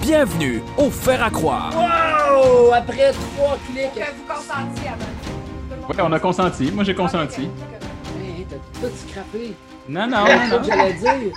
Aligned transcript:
Bienvenue 0.00 0.62
au 0.76 0.90
Fer 0.90 1.22
à 1.22 1.30
croire. 1.30 1.72
Wow! 1.74 2.72
Après 2.72 3.12
trois 3.12 3.58
clics. 3.66 3.92
Que 3.94 4.10
vous 4.14 4.24
consentiez 4.26 4.88
avant. 4.88 5.88
Oui, 5.88 5.96
on 6.00 6.12
a 6.12 6.20
consenti. 6.20 6.70
Moi, 6.70 6.84
j'ai 6.84 6.94
consenti. 6.94 7.42
Hey, 7.42 8.46
t'as 8.48 8.56
tout 8.80 8.94
scrappé. 9.08 9.54
Non, 9.88 10.06
non, 10.06 10.24
C'est 10.26 10.48
non, 10.48 10.62
j'allais 10.62 10.92
dire. 10.94 11.32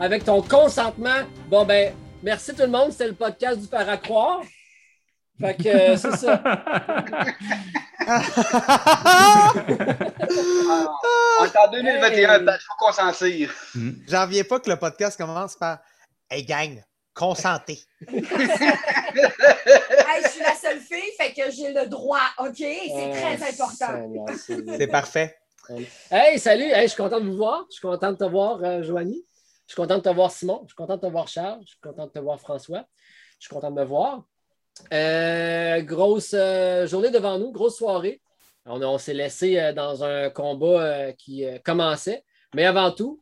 Avec 0.00 0.24
ton 0.24 0.42
consentement. 0.42 1.22
Bon, 1.48 1.64
ben, 1.64 1.92
merci 2.22 2.54
tout 2.54 2.62
le 2.62 2.68
monde. 2.68 2.92
C'était 2.92 3.08
le 3.08 3.14
podcast 3.14 3.60
du 3.60 3.66
Faire 3.66 3.88
à 3.88 3.96
croire. 3.96 4.40
Fait 5.40 5.54
que 5.56 5.68
euh, 5.68 5.96
c'est 5.96 6.16
ça. 6.16 6.40
On 11.40 11.44
est 11.44 11.56
en 11.58 11.70
2021, 11.72 12.30
Hey. 12.30 12.40
il 12.46 12.58
faut 12.60 12.86
consentir. 12.86 13.50
J'en 14.08 14.22
reviens 14.22 14.44
pas 14.44 14.60
que 14.60 14.70
le 14.70 14.76
podcast 14.76 15.18
commence 15.18 15.56
par 15.56 15.78
Hey 16.30 16.44
gang, 16.44 16.80
consentez. 17.14 17.80
Hey, 20.06 20.22
je 20.22 20.28
suis 20.28 20.40
la 20.42 20.54
seule 20.54 20.80
fille, 20.80 21.10
fait 21.18 21.32
que 21.32 21.50
j'ai 21.50 21.72
le 21.72 21.86
droit, 21.86 22.20
OK? 22.38 22.56
C'est 22.56 22.88
Oh, 22.90 23.10
très 23.12 23.34
important. 23.50 24.28
C'est- 24.36 24.64
C'est 24.78 24.86
parfait. 24.88 25.36
Hey, 26.10 26.38
salut! 26.38 26.64
Hey, 26.70 26.82
je 26.82 26.88
suis 26.92 27.02
content 27.02 27.20
de 27.20 27.26
vous 27.26 27.36
voir. 27.36 27.64
Je 27.70 27.74
suis 27.74 27.80
content 27.82 28.12
de 28.12 28.16
te 28.16 28.24
voir, 28.24 28.62
euh, 28.62 28.82
Joanie. 28.82 29.24
Je 29.66 29.72
suis 29.72 29.80
content 29.80 29.96
de 29.96 30.02
te 30.02 30.08
voir, 30.10 30.30
Simon. 30.30 30.60
Je 30.64 30.68
suis 30.68 30.76
content 30.76 30.96
de 30.96 31.00
te 31.00 31.06
voir, 31.06 31.26
Charles. 31.28 31.60
Je 31.62 31.68
suis 31.70 31.80
content 31.80 32.06
de 32.06 32.10
te 32.10 32.18
voir, 32.18 32.38
François. 32.40 32.84
Je 33.38 33.46
suis 33.46 33.54
content 33.54 33.70
de 33.70 33.76
me 33.80 33.84
voir. 33.84 34.24
Euh, 34.92 35.80
grosse 35.82 36.34
euh, 36.34 36.86
journée 36.86 37.10
devant 37.10 37.38
nous, 37.38 37.50
grosse 37.52 37.78
soirée. 37.78 38.20
On, 38.66 38.82
on 38.82 38.98
s'est 38.98 39.14
laissé 39.14 39.58
euh, 39.58 39.72
dans 39.72 40.04
un 40.04 40.28
combat 40.30 40.66
euh, 40.82 41.12
qui 41.12 41.46
euh, 41.46 41.58
commençait. 41.64 42.24
Mais 42.54 42.64
avant 42.66 42.90
tout, 42.92 43.20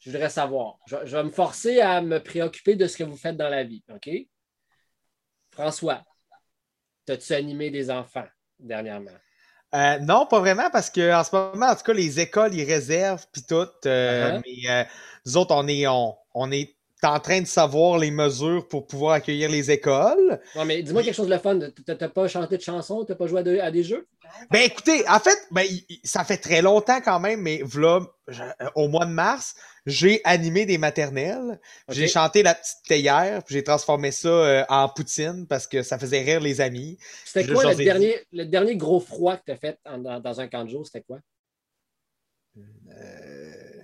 je 0.00 0.10
voudrais 0.10 0.30
savoir. 0.30 0.78
Je, 0.86 0.96
je 1.04 1.16
vais 1.16 1.24
me 1.24 1.30
forcer 1.30 1.80
à 1.80 2.00
me 2.02 2.22
préoccuper 2.22 2.74
de 2.74 2.86
ce 2.86 2.96
que 2.96 3.04
vous 3.04 3.16
faites 3.16 3.36
dans 3.36 3.48
la 3.48 3.64
vie. 3.64 3.84
OK? 3.94 4.10
François, 5.52 6.02
as-tu 7.08 7.32
animé 7.32 7.70
des 7.70 7.90
enfants 7.90 8.26
dernièrement? 8.58 9.10
Euh, 9.74 9.98
non, 10.00 10.26
pas 10.26 10.40
vraiment, 10.40 10.68
parce 10.70 10.90
que 10.90 11.12
en 11.12 11.22
ce 11.22 11.34
moment, 11.34 11.66
en 11.66 11.76
tout 11.76 11.84
cas, 11.84 11.92
les 11.92 12.18
écoles, 12.18 12.54
ils 12.54 12.64
réservent, 12.64 13.26
puis 13.32 13.42
tout. 13.48 13.68
euh, 13.86 14.38
Uh-huh. 14.38 14.42
Mais 14.44 14.70
euh, 14.70 14.84
nous 15.26 15.36
autres, 15.36 15.54
on 15.54 15.68
est, 15.68 15.86
on, 15.86 16.16
on 16.34 16.50
est 16.50 16.76
en 17.04 17.20
train 17.20 17.40
de 17.40 17.46
savoir 17.46 17.98
les 17.98 18.10
mesures 18.10 18.66
pour 18.68 18.86
pouvoir 18.86 19.14
accueillir 19.14 19.50
les 19.50 19.70
écoles. 19.70 20.40
Non, 20.54 20.64
mais 20.64 20.82
dis-moi 20.82 21.02
quelque 21.02 21.14
chose 21.14 21.28
de 21.28 21.34
le 21.34 21.38
fun. 21.38 21.58
T'as 21.86 21.94
t'as 21.94 22.08
pas 22.08 22.28
chanté 22.28 22.56
de 22.56 22.62
chansons? 22.62 23.04
T'as 23.04 23.14
pas 23.14 23.26
joué 23.26 23.40
à, 23.40 23.42
de- 23.42 23.58
à 23.58 23.70
des 23.70 23.82
jeux? 23.82 24.06
Ben 24.50 24.62
écoutez, 24.62 25.08
en 25.08 25.18
fait, 25.18 25.38
ben, 25.50 25.66
ça 26.04 26.24
fait 26.24 26.36
très 26.36 26.62
longtemps 26.62 27.00
quand 27.00 27.20
même, 27.20 27.40
mais 27.40 27.62
voilà, 27.64 28.06
euh, 28.28 28.68
au 28.74 28.88
mois 28.88 29.06
de 29.06 29.12
mars, 29.12 29.54
j'ai 29.86 30.20
animé 30.24 30.66
des 30.66 30.78
maternelles. 30.78 31.58
J'ai 31.88 32.06
chanté 32.06 32.42
la 32.42 32.54
petite 32.54 32.78
théière, 32.86 33.42
puis 33.44 33.54
j'ai 33.54 33.64
transformé 33.64 34.10
ça 34.12 34.28
euh, 34.28 34.64
en 34.68 34.88
poutine 34.88 35.46
parce 35.48 35.66
que 35.66 35.82
ça 35.82 35.98
faisait 35.98 36.20
rire 36.20 36.40
les 36.40 36.60
amis. 36.60 36.98
C'était 37.24 37.46
quoi 37.46 37.64
le 37.64 37.74
dernier, 37.76 38.16
le 38.32 38.44
dernier 38.44 38.76
gros 38.76 39.00
froid 39.00 39.36
que 39.36 39.42
tu 39.46 39.52
as 39.52 39.56
fait 39.56 39.78
en- 39.84 39.98
dans, 39.98 40.20
dans 40.20 40.40
un 40.40 40.48
camp 40.48 40.64
de 40.64 40.70
jour? 40.70 40.86
C'était 40.86 41.02
quoi? 41.02 41.18
Euh, 42.56 43.29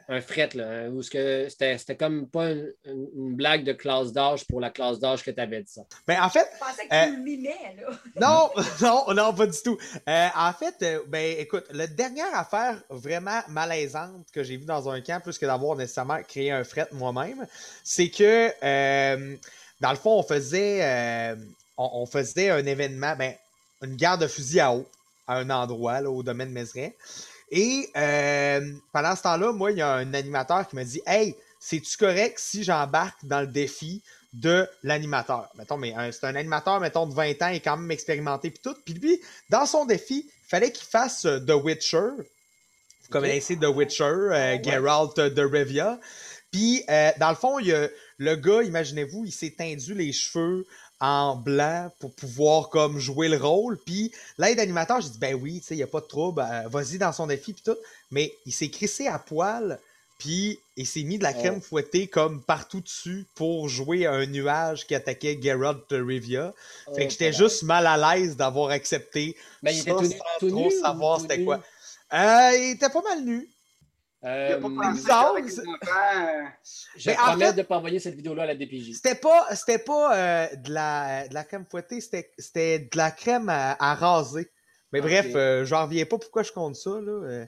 Un 0.09 0.21
fret, 0.21 0.51
là. 0.55 0.65
hein, 0.69 0.89
Ou 0.91 1.01
est-ce 1.01 1.11
que 1.11 1.49
c'était 1.49 1.77
c'était 1.79 1.97
comme 1.97 2.29
pas 2.29 2.51
une, 2.51 3.35
blague 3.35 3.65
de 3.65 3.73
classe 3.73 4.13
d'âge 4.13 4.47
pour 4.47 4.61
la 4.61 4.71
classe 4.71 5.01
d'âge 5.01 5.25
que 5.25 5.31
tu 5.33 5.41
avais 5.41 5.63
dit 5.63 5.73
ça? 5.73 5.83
Ben 6.07 6.23
en 6.23 6.29
fait, 6.31 6.49
Je 6.55 6.59
pensais 6.61 6.87
que 6.89 6.95
Euh, 6.95 7.07
tu 7.07 7.17
le 7.17 7.23
mimais, 7.23 7.77
là. 7.77 7.91
Non, 8.21 8.51
non, 8.83 9.15
non, 9.15 9.35
pas 9.35 9.47
du 9.47 9.59
tout. 9.63 9.77
Euh, 10.09 10.29
en 10.37 10.53
fait, 10.53 10.75
euh, 10.83 11.01
ben 11.09 11.37
écoute, 11.39 11.65
la 11.71 11.87
dernière 11.89 12.33
affaire 12.35 12.81
vraiment 12.89 13.41
malaisante 13.49 14.27
que 14.33 14.45
j'ai 14.45 14.57
vue 14.57 14.65
dans 14.65 14.89
un 14.89 15.01
camp, 15.01 15.21
plus 15.21 15.39
que 15.39 15.47
d'avoir 15.47 15.77
nécessairement 15.77 16.23
créé 16.23 16.53
un 16.53 16.63
fret 16.63 16.87
moi-même, 16.93 17.45
c'est 17.83 18.09
que 18.09 18.51
euh, 18.63 19.37
dans 19.81 19.91
le 19.91 19.97
fond, 19.97 20.19
on 20.19 20.23
faisait 20.23 20.85
euh, 20.85 21.37
on, 21.77 21.91
on 22.03 22.07
faisait 22.07 22.51
un 22.51 22.65
événement, 22.65 23.15
ben, 23.17 23.35
une 23.83 23.97
guerre 23.97 24.19
de 24.19 24.27
fusil 24.29 24.61
à 24.61 24.73
eau 24.73 24.87
à 25.29 25.39
un 25.39 25.51
endroit, 25.51 26.01
là, 26.01 26.09
au 26.11 26.23
domaine 26.23 26.51
Mézeray. 26.51 26.95
Et 27.51 27.89
euh, 27.97 28.73
pendant 28.93 29.15
ce 29.15 29.23
temps-là, 29.23 29.53
moi, 29.53 29.71
il 29.73 29.79
y 29.79 29.83
a 29.83 29.93
un 29.93 30.15
animateur 30.15 30.67
qui 30.69 30.77
m'a 30.77 30.85
dit 30.85 31.01
Hey, 31.07 31.37
c'est-tu 31.61 31.97
correct 31.97 32.39
si 32.39 32.65
j'embarque 32.65 33.25
dans 33.25 33.41
le 33.41 33.47
défi 33.47 34.03
de 34.33 34.69
l'animateur? 34.83 35.49
Mettons, 35.57 35.77
mais 35.77 35.95
un- 35.95 36.11
c'est 36.13 36.27
un 36.27 36.35
animateur, 36.35 36.81
mettons, 36.81 37.07
de 37.07 37.15
20 37.15 37.41
ans, 37.43 37.49
il 37.49 37.57
est 37.57 37.61
quand 37.61 37.77
même 37.77 37.91
expérimenté 37.91 38.51
puis 38.51 38.61
tout. 38.63 38.75
Puis 38.85 38.95
lui, 38.95 39.21
dans 39.51 39.67
son 39.67 39.85
défi, 39.87 40.27
il 40.29 40.49
fallait 40.49 40.73
qu'il 40.73 40.87
fasse 40.87 41.25
euh, 41.25 41.39
The 41.41 41.53
Witcher. 41.63 42.11
Vous 42.19 43.09
connaissez 43.11 43.57
The 43.57 43.67
Witcher, 43.67 44.05
euh, 44.05 44.59
Geralt 44.63 45.17
de 45.21 45.43
Rivia. 45.43 46.01
Puis, 46.51 46.83
euh, 46.89 47.11
dans 47.19 47.31
le 47.31 47.37
fond, 47.37 47.59
il 47.59 47.91
le 48.19 48.35
gars, 48.37 48.63
imaginez-vous, 48.63 49.25
il 49.27 49.33
s'est 49.33 49.55
tendu 49.57 49.95
les 49.95 50.13
cheveux 50.13 50.67
en 51.01 51.37
blanc 51.37 51.91
pour 52.01 52.15
pouvoir 52.15 52.69
comme 52.71 52.99
jouer 52.99 53.29
le 53.29 53.37
rôle. 53.37 53.79
Puis 53.85 54.13
l'aide 54.39 54.59
animateur, 54.61 55.01
j'ai 55.01 55.11
dit 55.11 55.19
ben 55.19 55.35
oui, 55.35 55.61
tu 55.61 55.67
sais, 55.69 55.75
il 55.75 55.79
n'y 55.79 55.83
a 55.83 55.89
pas 55.89 56.01
de 56.01 56.07
trouble, 56.07 56.41
euh, 56.41 56.69
vas-y 56.69 56.99
dans 56.99 57.13
son 57.13 57.27
défi 57.27 57.53
puis 57.53 57.63
tout. 57.63 57.77
Mais 58.11 58.33
il 58.47 58.53
s'est 58.53 58.71
crissé 58.71 59.07
à 59.07 59.19
poil, 59.19 59.79
puis 60.19 60.59
il 60.77 60.87
s'est 60.87 61.03
mis 61.03 61.19
de 61.19 61.23
la 61.23 61.33
crème 61.35 61.59
Oh. 61.59 61.61
fouettée 61.61 62.07
comme 62.07 62.43
partout 62.43 62.81
dessus 62.81 63.27
pour 63.35 63.69
jouer 63.69 64.07
à 64.07 64.13
un 64.13 64.27
nuage 64.27 64.87
qui 64.87 64.95
attaquait 64.95 65.39
Geralt 65.41 65.89
de 65.91 66.01
Rivia. 66.01 66.55
Fait 66.95 67.07
que 67.07 67.13
j'étais 67.13 67.33
juste 67.33 67.63
mal 67.63 67.87
à 67.87 67.97
l'aise 68.17 68.37
d'avoir 68.37 68.71
accepté 68.71 69.37
Mais 69.63 69.75
il 69.77 69.81
était 69.81 69.91
tout 69.91 70.05
sans 70.05 70.19
tout 70.41 70.49
trop 70.51 70.65
nu 70.65 70.71
savoir 70.71 71.21
c'était 71.21 71.45
quoi. 71.45 71.63
Euh, 72.13 72.51
il 72.57 72.73
était 72.75 72.89
pas 72.89 73.03
mal 73.03 73.25
nu. 73.25 73.51
Il 74.27 74.33
Euh, 74.33 74.57
a 74.57 74.61
pas 74.61 74.69
il 74.69 74.75
pensé 74.75 75.43
les 75.45 75.51
c'est- 75.51 75.61
enfants, 75.61 76.49
je 76.97 77.11
Mais 77.11 77.17
en 77.17 77.23
promets 77.23 77.45
fait- 77.47 77.53
de 77.53 77.59
ne 77.59 77.63
pas 77.63 77.77
envoyer 77.77 77.99
cette 78.01 78.17
vidéo-là 78.17 78.43
à 78.43 78.47
la 78.47 78.55
DPJ. 78.57 78.93
C'était 78.95 79.15
pas, 79.15 79.47
c'était 79.55 79.79
pas 79.79 80.17
euh, 80.17 80.47
de, 80.57 80.73
la, 80.73 81.29
de 81.29 81.35
la 81.35 81.45
crème 81.45 81.65
fouettée, 81.71 82.01
c'était, 82.01 82.33
c'était 82.37 82.81
de 82.81 82.97
la 82.97 83.13
crème 83.13 83.49
à, 83.49 83.77
à 83.79 83.95
raser. 83.95 84.51
Mais 84.93 85.01
bref, 85.01 85.27
euh, 85.35 85.65
j'en 85.65 85.85
reviens 85.85 86.07
pas 86.07 86.19
pourquoi 86.19 86.43
je 86.43 86.51
compte 86.53 86.75
ça. 86.75 86.91
Là. 86.91 87.13
euh, 87.13 87.47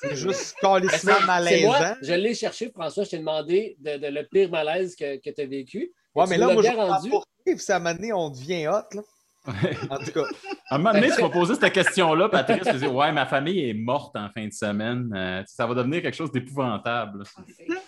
c'est 0.00 0.16
juste 0.16 0.54
Ben, 0.62 0.80
calissement 0.80 1.12
c'est 1.20 1.26
malaisant. 1.26 1.66
moi, 1.68 1.96
je 2.00 2.12
l'ai 2.14 2.34
cherché, 2.34 2.70
François. 2.70 3.04
Je 3.04 3.10
t'ai 3.10 3.18
demandé 3.18 3.76
de, 3.80 3.96
de 3.98 4.06
le 4.06 4.26
pire 4.26 4.48
malaise 4.50 4.94
que, 4.96 5.16
que 5.16 5.28
tu 5.30 5.40
as 5.42 5.46
vécu. 5.46 5.92
Ouais, 6.14 6.24
mais 6.28 6.38
là, 6.38 6.52
moi, 6.52 6.62
je 6.62 6.68
rendu. 6.70 7.10
puis 7.44 7.58
ça 7.58 7.78
m'a 7.80 7.92
donné, 7.94 8.12
on 8.12 8.30
devient 8.30 8.68
hot. 8.68 8.94
Là. 8.94 9.02
En 9.46 9.98
tout 9.98 10.12
cas, 10.12 10.22
À 10.68 10.76
un 10.76 10.78
moment 10.78 10.92
donné, 10.94 11.10
tu 11.10 11.20
vas 11.20 11.28
poser 11.28 11.54
cette 11.54 11.72
question-là, 11.72 12.28
Patrice, 12.28 12.62
tu 12.66 12.76
dire 12.76 12.94
Ouais, 12.94 13.12
ma 13.12 13.26
famille 13.26 13.68
est 13.68 13.74
morte 13.74 14.16
en 14.16 14.28
fin 14.30 14.46
de 14.46 14.52
semaine. 14.52 15.12
Euh, 15.14 15.42
ça 15.46 15.66
va 15.66 15.74
devenir 15.74 16.02
quelque 16.02 16.14
chose 16.16 16.32
d'épouvantable. 16.32 17.24
Ah, 17.36 17.42
c'est 17.46 17.64
clair, 17.66 17.80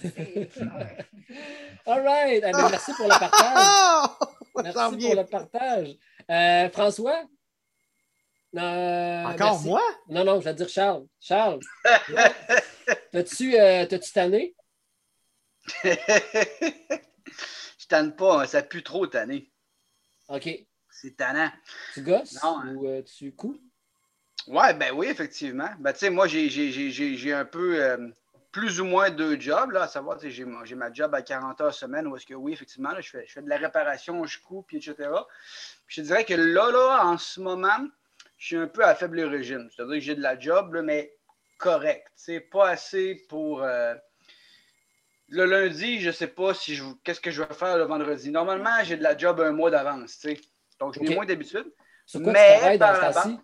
c'est 0.00 0.14
clair. 0.14 0.48
All 1.86 2.00
right. 2.06 2.42
Eh 2.46 2.50
bien, 2.52 2.68
merci 2.70 2.92
pour 2.94 3.04
le 3.04 3.10
partage. 3.18 3.30
ah! 3.40 4.18
Merci 4.62 4.98
pour 4.98 5.14
le 5.14 5.24
partage. 5.24 5.88
Euh, 6.30 6.70
François? 6.70 7.22
Euh, 8.56 9.24
Encore 9.24 9.52
merci. 9.52 9.68
moi? 9.68 9.82
Non, 10.08 10.24
non, 10.24 10.40
je 10.40 10.44
vais 10.44 10.54
dire 10.54 10.68
Charles. 10.68 11.04
Charles, 11.20 11.60
t'as-tu 13.12 13.58
euh, 13.58 13.86
t'as-tu 13.86 14.12
tanné? 14.12 14.54
Je 15.84 17.86
tanne 17.88 18.14
pas, 18.14 18.42
hein, 18.42 18.46
ça 18.46 18.62
pue 18.62 18.82
trop 18.82 19.06
tanné. 19.06 19.50
OK. 20.28 20.48
C'est 21.02 21.16
tannant. 21.16 21.50
Tu 21.94 22.02
gosses 22.02 22.40
Non, 22.44 22.60
hein. 22.60 22.74
ou 22.74 22.86
euh, 22.86 23.02
tu 23.02 23.32
couds? 23.32 23.58
Ouais, 24.46 24.72
ben 24.74 24.92
oui, 24.94 25.08
effectivement. 25.08 25.68
Ben, 25.80 25.92
tu 25.92 25.98
sais, 25.98 26.10
moi, 26.10 26.28
j'ai- 26.28 26.48
j'ai 26.48 26.70
j'ai- 26.70 26.90
j'ai- 26.90 27.16
j'ai 27.16 27.32
un 27.32 27.44
peu 27.44 27.82
euh, 27.82 28.08
plus 28.52 28.80
ou 28.80 28.84
moins 28.84 29.10
deux 29.10 29.40
jobs, 29.40 29.72
là, 29.72 29.82
à 29.82 29.88
savoir, 29.88 30.16
tu 30.18 30.26
sais, 30.26 30.30
j'ai 30.30 30.44
ma- 30.44 30.64
j'ai 30.64 30.76
ma 30.76 30.92
job 30.92 31.12
à 31.14 31.22
40 31.22 31.60
heures 31.60 31.74
semaine 31.74 32.06
où 32.06 32.16
est-ce 32.16 32.26
que, 32.26 32.34
oui, 32.34 32.52
effectivement, 32.52 32.90
là, 32.92 33.00
je, 33.00 33.10
fais, 33.10 33.24
je 33.26 33.32
fais 33.32 33.42
de 33.42 33.48
la 33.48 33.56
réparation, 33.56 34.24
je 34.24 34.38
coupe, 34.40 34.68
puis 34.68 34.76
etc. 34.76 34.94
Puis 35.86 35.96
je 35.96 36.00
te 36.02 36.06
dirais 36.06 36.24
que 36.24 36.34
là, 36.34 36.70
là, 36.70 37.04
en 37.06 37.18
ce 37.18 37.40
moment, 37.40 37.78
je 38.38 38.46
suis 38.46 38.56
un 38.56 38.68
peu 38.68 38.84
à 38.84 38.94
faible 38.94 39.20
régime. 39.22 39.68
C'est-à-dire 39.74 39.94
que 39.94 40.00
j'ai 40.00 40.14
de 40.14 40.22
la 40.22 40.38
job, 40.38 40.74
là, 40.74 40.82
mais 40.82 41.16
correct. 41.58 42.06
C'est 42.14 42.40
pas 42.40 42.68
assez 42.68 43.24
pour. 43.28 43.62
euh, 43.64 43.94
Le 45.28 45.46
lundi, 45.46 46.00
je 46.00 46.10
sais 46.10 46.26
pas 46.26 46.52
si 46.52 46.74
je 46.74 46.84
qu'est-ce 47.04 47.20
que 47.20 47.30
je 47.30 47.42
vais 47.42 47.54
faire 47.54 47.78
le 47.78 47.84
vendredi. 47.84 48.30
Normalement, 48.30 48.82
j'ai 48.84 48.96
de 48.98 49.02
la 49.02 49.16
job 49.16 49.40
un 49.40 49.52
mois 49.52 49.70
d'avance, 49.70 50.18
tu 50.18 50.28
sais. 50.34 50.40
Donc, 50.82 50.94
je 50.94 51.00
n'ai 51.00 51.08
Ok. 51.10 51.14
moins 51.14 51.26
d'habitude. 51.26 51.72
Sur 52.06 52.22
quoi 52.22 52.32
Mais 52.32 52.46
tu 52.54 52.58
travailles 52.58 52.78
dans 52.78 52.86
par 52.86 52.96
ce 52.96 53.00
la 53.02 53.12
temps-ci? 53.12 53.38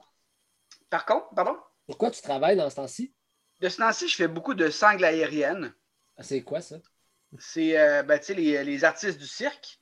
Par 0.90 1.06
contre, 1.06 1.28
pardon, 1.34 1.56
Pourquoi 1.86 2.10
tu 2.10 2.20
travailles 2.20 2.56
dans 2.56 2.68
ce 2.68 2.76
temps-ci? 2.76 3.14
de 3.60 3.68
ce 3.68 3.76
temps-ci, 3.78 4.08
je 4.08 4.14
fais 4.16 4.28
beaucoup 4.28 4.54
de 4.54 4.70
sangles 4.70 5.04
aériennes. 5.04 5.72
Ah, 6.16 6.22
c'est 6.22 6.42
quoi 6.42 6.60
ça? 6.60 6.76
C'est 7.38 7.78
euh, 7.78 8.02
ben, 8.02 8.18
tu 8.18 8.26
sais, 8.26 8.34
les, 8.34 8.62
les 8.64 8.84
artistes 8.84 9.18
du 9.18 9.26
cirque 9.26 9.78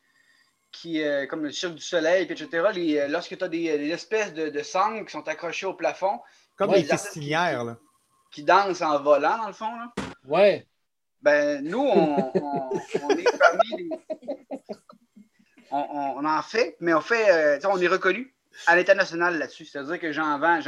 qui, 0.72 1.02
euh, 1.02 1.26
comme 1.26 1.42
le 1.44 1.50
Cirque 1.52 1.74
du 1.74 1.82
Soleil, 1.82 2.24
etc., 2.30 2.48
les, 2.74 2.98
euh, 2.98 3.08
lorsque 3.08 3.36
tu 3.38 3.42
as 3.44 3.48
des, 3.48 3.78
des 3.78 3.88
espèces 3.90 4.34
de, 4.34 4.48
de 4.50 4.62
sangles 4.62 5.06
qui 5.06 5.12
sont 5.12 5.26
accrochées 5.28 5.64
au 5.66 5.74
plafond, 5.74 6.20
Comme 6.56 6.70
Ouais, 6.70 6.78
les 6.78 6.84
festinières, 6.84 7.64
là. 7.64 7.78
qui 8.32 8.42
dansent 8.44 8.82
en 8.82 9.00
volant, 9.02 9.38
dans 9.38 9.46
le 9.46 9.52
fond, 9.54 9.74
là, 9.74 9.92
Ouais. 10.26 10.66
ben, 11.22 11.62
nous, 11.64 11.80
on, 11.80 12.32
on- 12.34 12.70
on 13.04 13.10
est 13.10 13.38
parmi 13.38 13.76
les... 13.78 13.88
On, 15.70 15.78
on- 15.78 16.18
on 16.18 16.24
en 16.24 16.42
fait, 16.42 16.76
mais 16.80 16.94
on 16.94 17.00
fait, 17.00 17.30
euh, 17.64 17.68
on 17.68 17.80
est 17.80 17.86
reconnu 17.88 18.32
à 18.66 18.74
l'international 18.76 19.38
là-dessus. 19.38 19.66
C'est-à-dire 19.66 19.98
que 20.00 20.12
j'en 20.12 20.38
vends, 20.38 20.58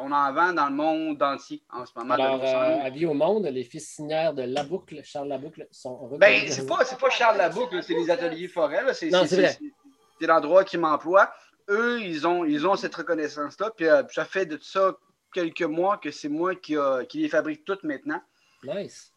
on 0.00 0.12
en 0.12 0.32
vend 0.34 0.52
dans 0.52 0.66
le 0.68 0.74
monde 0.74 1.22
entier 1.22 1.62
en 1.72 1.86
ce 1.86 1.92
moment. 1.96 2.14
Alors, 2.14 2.42
euh, 2.42 2.84
avis 2.84 3.06
au 3.06 3.14
monde, 3.14 3.46
les 3.46 3.64
fistinières 3.64 4.34
de 4.34 4.42
La 4.42 4.64
Boucle, 4.64 5.00
Charles 5.04 5.28
Laboucle, 5.28 5.66
sont 5.70 5.96
reconnus. 5.96 6.18
Ben, 6.20 6.42
c'est 6.50 6.66
pas, 6.66 6.84
c'est 6.84 6.98
pas 6.98 7.08
Charles 7.10 7.38
Laboucle, 7.38 7.82
c'est 7.82 7.94
les 7.94 8.10
ateliers 8.10 8.48
forêts. 8.48 8.82
C'est, 8.94 9.08
Non, 9.08 9.24
c'est 9.26 9.36
vrai. 9.36 9.56
c'est- 9.58 9.72
c'est 10.20 10.26
l'endroit 10.26 10.64
qui 10.64 10.76
m'emploie. 10.78 11.32
Eux, 11.70 12.00
ils 12.02 12.26
ont, 12.26 12.44
ils 12.44 12.66
ont 12.66 12.76
cette 12.76 12.94
reconnaissance-là. 12.94 13.70
Puis 13.76 13.86
euh, 13.86 14.02
ça 14.10 14.24
fait 14.24 14.44
de 14.46 14.58
ça 14.60 14.94
quelques 15.32 15.62
mois 15.62 15.96
que 15.96 16.10
c'est 16.10 16.28
moi 16.28 16.54
qui, 16.54 16.76
a- 16.76 17.04
qui 17.06 17.18
les 17.20 17.28
fabrique 17.28 17.64
toutes 17.64 17.82
maintenant. 17.84 18.20
Nice. 18.64 19.12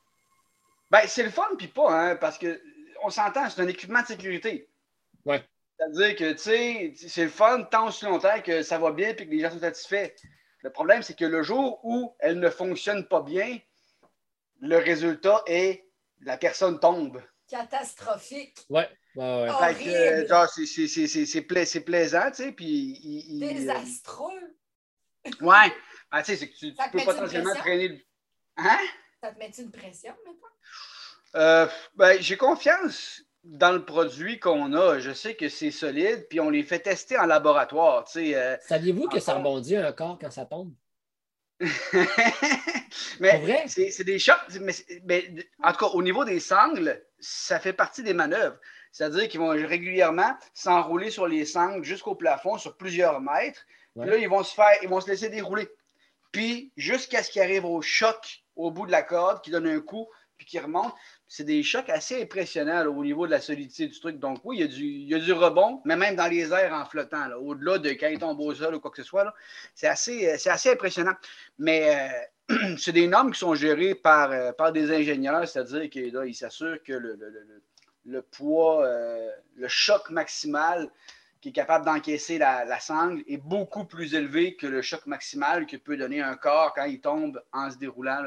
Ben, 0.89 1.01
c'est 1.07 1.24
le 1.24 1.31
fun, 1.31 1.48
puis 1.57 1.68
pas, 1.68 1.92
hein, 1.92 2.16
parce 2.16 2.38
que 2.38 2.62
on 3.04 3.10
s'entend, 3.10 3.50
c'est 3.50 3.62
un 3.62 3.68
équipement 3.68 4.01
de 4.01 4.07
sécurité. 4.07 4.69
Ouais. 5.25 5.44
C'est-à-dire 5.77 6.16
que, 6.16 6.31
tu 6.33 6.38
sais, 6.38 6.94
c'est 7.10 7.24
le 7.25 7.30
fun 7.30 7.63
tant 7.63 7.88
aussi 7.88 8.06
longtemps 8.06 8.39
que 8.42 8.62
ça 8.63 8.77
va 8.77 8.92
bien 8.92 9.10
et 9.10 9.16
que 9.16 9.24
les 9.24 9.39
gens 9.39 9.51
sont 9.51 9.60
satisfaits. 9.60 10.12
Le 10.63 10.72
problème, 10.72 11.04
c'est 11.04 11.18
que 11.18 11.25
le 11.25 11.44
jour 11.44 11.80
où 11.83 12.16
elle 12.19 12.39
ne 12.39 12.50
fonctionne 12.50 13.07
pas 13.07 13.22
bien, 13.22 13.60
le 14.62 14.77
résultat 14.77 15.44
est 15.48 15.86
la 16.22 16.38
personne 16.38 16.80
tombe. 16.80 17.22
Catastrophique. 17.48 18.57
Ouais. 18.69 18.89
Ouais, 19.16 19.44
ouais. 19.44 19.74
Fait 19.74 19.83
que, 19.83 19.89
euh, 19.89 20.12
Horrible. 20.13 20.27
genre, 20.27 20.50
c'est- 20.50 20.66
c'est- 20.66 20.88
c'est 20.88 21.07
c'est- 21.07 21.25
c'est 21.25 21.42
pla- 21.42 21.66
c'est 21.66 21.81
plaisant, 21.81 22.30
tu 22.31 22.44
sais, 22.44 22.51
puis 22.51 22.66
il- 22.66 22.98
il- 23.04 23.44
il- 23.44 23.56
Désastreux. 23.56 24.56
Ouais. 25.42 25.72
Ben, 26.12 26.19
tu 26.19 26.25
sais, 26.25 26.36
c'est 26.38 26.50
que 26.50 26.56
tu, 26.57 26.74
peux 26.92 27.04
potentiellement 27.04 27.54
traîner 27.56 27.88
le... 27.89 28.00
Hein? 28.57 28.80
Ça 29.22 29.31
te 29.31 29.39
met 29.39 29.51
une 29.57 29.72
pression 29.72 30.13
maintenant? 30.25 30.48
Euh, 31.36 31.68
ben, 31.95 32.22
j'ai 32.22 32.38
confiance 32.38 33.22
dans 33.45 33.71
le 33.71 33.86
produit 33.86 34.39
qu'on 34.39 34.74
a. 34.74 35.00
Je 35.00 35.12
sais 35.12 35.36
que 35.36 35.50
c'est 35.50 35.71
solide, 35.71 36.27
puis 36.30 36.39
on 36.39 36.50
les 36.50 36.63
fait 36.63 36.80
tester 36.80 37.18
en 37.18 37.25
laboratoire, 37.25 38.06
euh. 38.18 38.57
Saviez-vous 38.62 39.07
que 39.07 39.19
ça 39.19 39.33
Encore. 39.33 39.53
rebondit 39.53 39.75
un 39.77 39.92
corps 39.92 40.18
quand 40.19 40.31
ça 40.31 40.45
tombe? 40.45 40.74
mais 43.19 43.65
c'est 43.68 44.03
des 44.03 44.19
chocs. 44.19 44.36
Mais, 44.59 44.74
mais, 45.06 45.31
en 45.63 45.71
tout 45.71 45.86
cas, 45.86 45.92
au 45.94 46.03
niveau 46.03 46.25
des 46.25 46.39
sangles, 46.39 47.01
ça 47.19 47.59
fait 47.59 47.74
partie 47.74 48.03
des 48.03 48.13
manœuvres. 48.13 48.57
C'est-à-dire 48.92 49.27
qu'ils 49.27 49.39
vont 49.39 49.50
régulièrement 49.50 50.36
s'enrouler 50.53 51.12
sur 51.12 51.27
les 51.27 51.45
sangles 51.45 51.83
jusqu'au 51.83 52.15
plafond 52.15 52.57
sur 52.57 52.75
plusieurs 52.75 53.21
mètres. 53.21 53.65
Puis 54.00 54.09
là, 54.09 54.18
ils 54.18 54.27
vont 54.27 54.44
se 54.44 54.53
faire, 54.53 54.77
ils 54.81 54.89
vont 54.89 55.00
se 55.00 55.07
laisser 55.07 55.30
dérouler. 55.30 55.69
Puis 56.31 56.74
jusqu'à 56.75 57.24
ce 57.24 57.31
qu'ils 57.31 57.41
arrivent 57.41 57.65
au 57.65 57.81
choc 57.81 58.44
au 58.57 58.71
bout 58.71 58.86
de 58.86 58.91
la 58.91 59.03
corde, 59.03 59.41
qui 59.41 59.51
donne 59.51 59.68
un 59.68 59.80
coup, 59.80 60.09
puis 60.38 60.45
qui 60.45 60.59
remonte. 60.59 60.94
C'est 61.27 61.44
des 61.44 61.63
chocs 61.63 61.89
assez 61.89 62.22
impressionnants 62.22 62.86
au 62.86 63.04
niveau 63.04 63.25
de 63.25 63.31
la 63.31 63.42
solidité 63.42 63.88
du 63.88 64.00
truc. 64.00 64.19
Donc 64.19 64.39
oui, 64.44 64.57
il 64.60 65.10
y, 65.10 65.16
a 65.16 65.19
du, 65.19 65.33
rebond, 65.33 65.81
mais 65.83 65.95
même 65.95 66.16
dans 66.16 66.27
les 66.27 66.51
airs 66.54 66.74
en 66.74 66.86
flottant, 66.86 67.27
là, 67.27 67.39
au-delà 67.39 67.80
de 67.80 67.89
quand 67.89 68.07
il 68.07 68.19
tombe 68.19 68.39
au 68.39 68.54
sol 68.54 68.75
ou 68.75 68.80
quoi 68.80 68.92
que 68.92 68.98
ce 68.98 69.04
soit, 69.04 69.24
là, 69.24 69.33
c'est 69.74 69.88
assez, 69.88 70.30
euh, 70.30 70.36
c'est 70.38 70.51
assez 70.51 70.72
impressionnant. 70.72 71.16
Mais 71.57 72.22
euh, 72.51 72.75
c'est 72.77 72.92
des 72.92 73.07
normes 73.07 73.31
qui 73.31 73.39
sont 73.39 73.56
gérées 73.56 73.95
par, 73.95 74.31
euh, 74.31 74.72
des 74.72 74.92
ingénieurs, 74.92 75.48
c'est-à-dire 75.48 75.89
qu'ils 75.89 76.36
s'assurent 76.36 76.83
que 76.83 76.94
le, 76.94 78.22
poids, 78.22 78.88
le 79.56 79.68
choc 79.68 80.12
maximal 80.12 80.89
qui 81.45 81.50
est 81.50 81.51
capable 81.51 81.86
d'encaisser 81.86 82.39
la, 82.39 82.80
sangle 82.80 83.24
est 83.27 83.38
beaucoup 83.38 83.86
plus 83.86 84.16
élevé 84.16 84.56
que 84.56 84.66
le 84.66 84.81
choc 84.81 85.06
maximal 85.06 85.68
que 85.68 85.77
peut 85.77 85.95
donner 85.95 86.19
un 86.19 86.36
corps 86.36 86.74
quand 86.74 86.86
il 86.86 87.00
tombe 87.00 87.39
en 87.54 87.69
se 87.69 87.77
déroulant. 87.77 88.24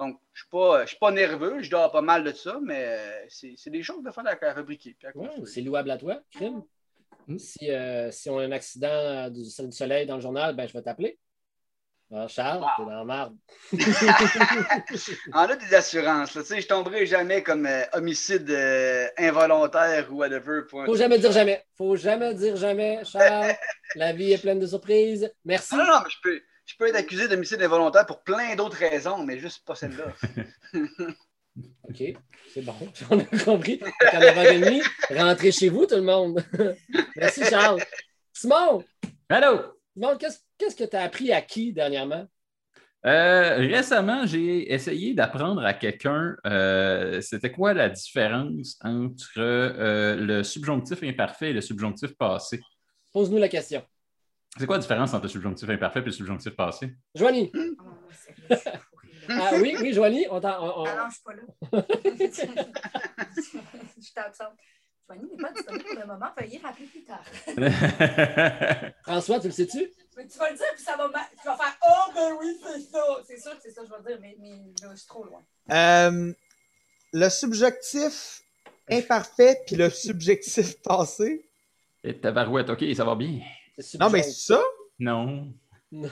Donc, 0.00 0.18
je 0.32 0.44
ne 0.56 0.86
suis 0.86 0.96
pas 0.96 1.10
nerveux, 1.10 1.60
je 1.60 1.70
dors 1.70 1.92
pas 1.92 2.00
mal 2.00 2.24
de 2.24 2.32
ça, 2.32 2.58
mais 2.62 2.86
euh, 2.86 3.26
c'est 3.28 3.68
des 3.68 3.82
choses 3.82 4.02
de 4.02 4.10
fun 4.10 4.24
à, 4.24 4.30
à 4.32 4.62
Ouais, 4.62 5.28
c'est 5.44 5.60
louable 5.60 5.90
à 5.90 5.98
toi, 5.98 6.22
crime. 6.32 6.62
Mm. 7.26 7.38
Si, 7.38 7.70
euh, 7.70 8.10
si 8.10 8.30
on 8.30 8.38
a 8.38 8.44
un 8.44 8.52
accident 8.52 9.28
du, 9.28 9.42
du 9.42 9.72
soleil 9.72 10.06
dans 10.06 10.14
le 10.16 10.22
journal, 10.22 10.56
ben, 10.56 10.66
je 10.66 10.72
vais 10.72 10.80
t'appeler. 10.80 11.18
Alors, 12.12 12.28
Charles, 12.30 12.64
t'es 12.76 12.82
dans 12.82 12.90
la 12.90 13.04
marde. 13.04 13.36
On 15.32 15.38
a 15.38 15.54
des 15.54 15.74
assurances. 15.74 16.34
là, 16.34 16.42
tu 16.42 16.48
sais, 16.48 16.60
je 16.60 16.66
tomberai 16.66 17.06
jamais 17.06 17.42
comme 17.44 17.66
euh, 17.66 17.84
homicide 17.92 18.50
euh, 18.50 19.06
involontaire 19.16 20.08
ou 20.10 20.16
whatever. 20.16 20.62
un 20.72 20.86
Faut 20.86 20.96
jamais 20.96 21.18
dire 21.18 21.30
jamais. 21.30 21.64
Faut 21.76 21.94
jamais 21.94 22.34
dire 22.34 22.56
jamais, 22.56 23.04
Charles. 23.04 23.54
La 23.94 24.12
vie 24.12 24.32
est 24.32 24.38
pleine 24.38 24.58
de 24.58 24.66
surprises. 24.66 25.30
Merci. 25.44 25.68
Ah 25.72 25.76
non, 25.76 25.84
non, 25.84 26.00
mais 26.02 26.10
je 26.10 26.16
peux, 26.20 26.40
je 26.70 26.76
peux 26.76 26.86
être 26.86 26.96
accusé 26.96 27.26
d'homicide 27.26 27.60
involontaire 27.62 28.06
pour 28.06 28.22
plein 28.22 28.54
d'autres 28.54 28.76
raisons, 28.76 29.24
mais 29.24 29.40
juste 29.40 29.64
pas 29.66 29.74
celle-là. 29.74 30.12
OK, 31.88 32.02
c'est 32.54 32.62
bon. 32.62 32.74
On 33.10 33.18
a 33.18 33.24
compris. 33.44 33.80
À 34.00 34.20
9h30, 34.20 34.82
rentrez 35.18 35.50
chez 35.50 35.68
vous, 35.68 35.84
tout 35.86 35.96
le 35.96 36.02
monde. 36.02 36.40
Merci, 37.16 37.44
Charles. 37.44 37.82
Simon, 38.32 38.84
Allô? 39.28 39.62
Simon 39.94 40.16
qu'est-ce 40.16 40.38
qu'est-ce 40.56 40.76
que 40.76 40.84
tu 40.84 40.96
as 40.96 41.02
appris 41.02 41.32
à 41.32 41.42
qui 41.42 41.72
dernièrement? 41.72 42.26
Euh, 43.04 43.56
récemment, 43.56 44.24
j'ai 44.26 44.72
essayé 44.72 45.14
d'apprendre 45.14 45.64
à 45.64 45.74
quelqu'un 45.74 46.36
euh, 46.46 47.20
c'était 47.20 47.50
quoi 47.50 47.74
la 47.74 47.88
différence 47.88 48.78
entre 48.82 49.38
euh, 49.38 50.16
le 50.16 50.44
subjonctif 50.44 51.02
imparfait 51.02 51.50
et 51.50 51.52
le 51.52 51.62
subjonctif 51.62 52.14
passé? 52.16 52.60
Pose-nous 53.12 53.38
la 53.38 53.48
question. 53.48 53.82
C'est 54.58 54.66
quoi 54.66 54.76
la 54.76 54.82
différence 54.82 55.14
entre 55.14 55.22
le 55.24 55.28
subjonctif 55.28 55.68
imparfait 55.70 56.00
et 56.00 56.04
le 56.04 56.10
subjonctif 56.10 56.54
passé? 56.56 56.92
Joanie. 57.14 57.50
Oh, 57.54 57.58
là. 58.48 58.56
Ah 59.30 59.50
oui, 59.60 59.76
oui, 59.80 59.92
Joanie, 59.92 60.26
on 60.30 60.40
t'en- 60.40 60.80
on- 60.82 60.84
Ah 60.86 60.96
non, 60.96 61.08
je 61.08 61.14
suis 61.14 61.22
pas 61.22 61.34
là. 61.34 61.42
je 63.36 64.02
suis 64.02 64.12
absente. 64.16 64.54
Joanie 65.08 65.28
n'est 65.30 65.36
pas 65.36 65.52
disponible 65.52 65.84
pour 65.84 66.00
le 66.00 66.06
moment. 66.06 66.26
Veuillez 66.38 66.58
rappeler 66.62 66.86
plus 66.86 67.04
tard. 67.04 67.24
François, 69.04 69.40
tu 69.40 69.46
le 69.48 69.52
sais-tu? 69.52 69.90
Mais 70.16 70.26
tu 70.26 70.38
vas 70.38 70.50
le 70.50 70.56
dire, 70.56 70.66
puis 70.74 70.82
ça 70.84 70.96
va 70.96 71.08
Tu 71.40 71.46
vas 71.46 71.56
faire 71.56 71.78
Oh, 71.88 72.10
ben 72.14 72.32
oui, 72.40 72.56
c'est 72.62 72.80
ça. 72.80 73.02
C'est 73.26 73.38
sûr 73.40 73.52
que 73.52 73.62
c'est 73.62 73.70
ça 73.70 73.82
que 73.82 73.88
je 73.88 73.92
vais 74.02 74.10
dire, 74.10 74.18
mais, 74.20 74.36
mais 74.40 74.60
je 74.82 74.96
suis 74.96 75.06
trop 75.06 75.24
loin. 75.24 75.42
Euh, 75.70 76.32
le 77.12 77.28
subjectif 77.28 78.42
imparfait 78.90 79.60
puis 79.66 79.76
le 79.76 79.90
subjectif 79.90 80.80
passé? 80.82 81.48
Et 82.02 82.18
tabarouette, 82.18 82.70
OK, 82.70 82.84
ça 82.96 83.04
va 83.04 83.14
bien. 83.14 83.40
Non, 83.98 84.10
mais 84.10 84.22
c'est 84.22 84.52
ça? 84.54 84.62
Non. 84.98 85.52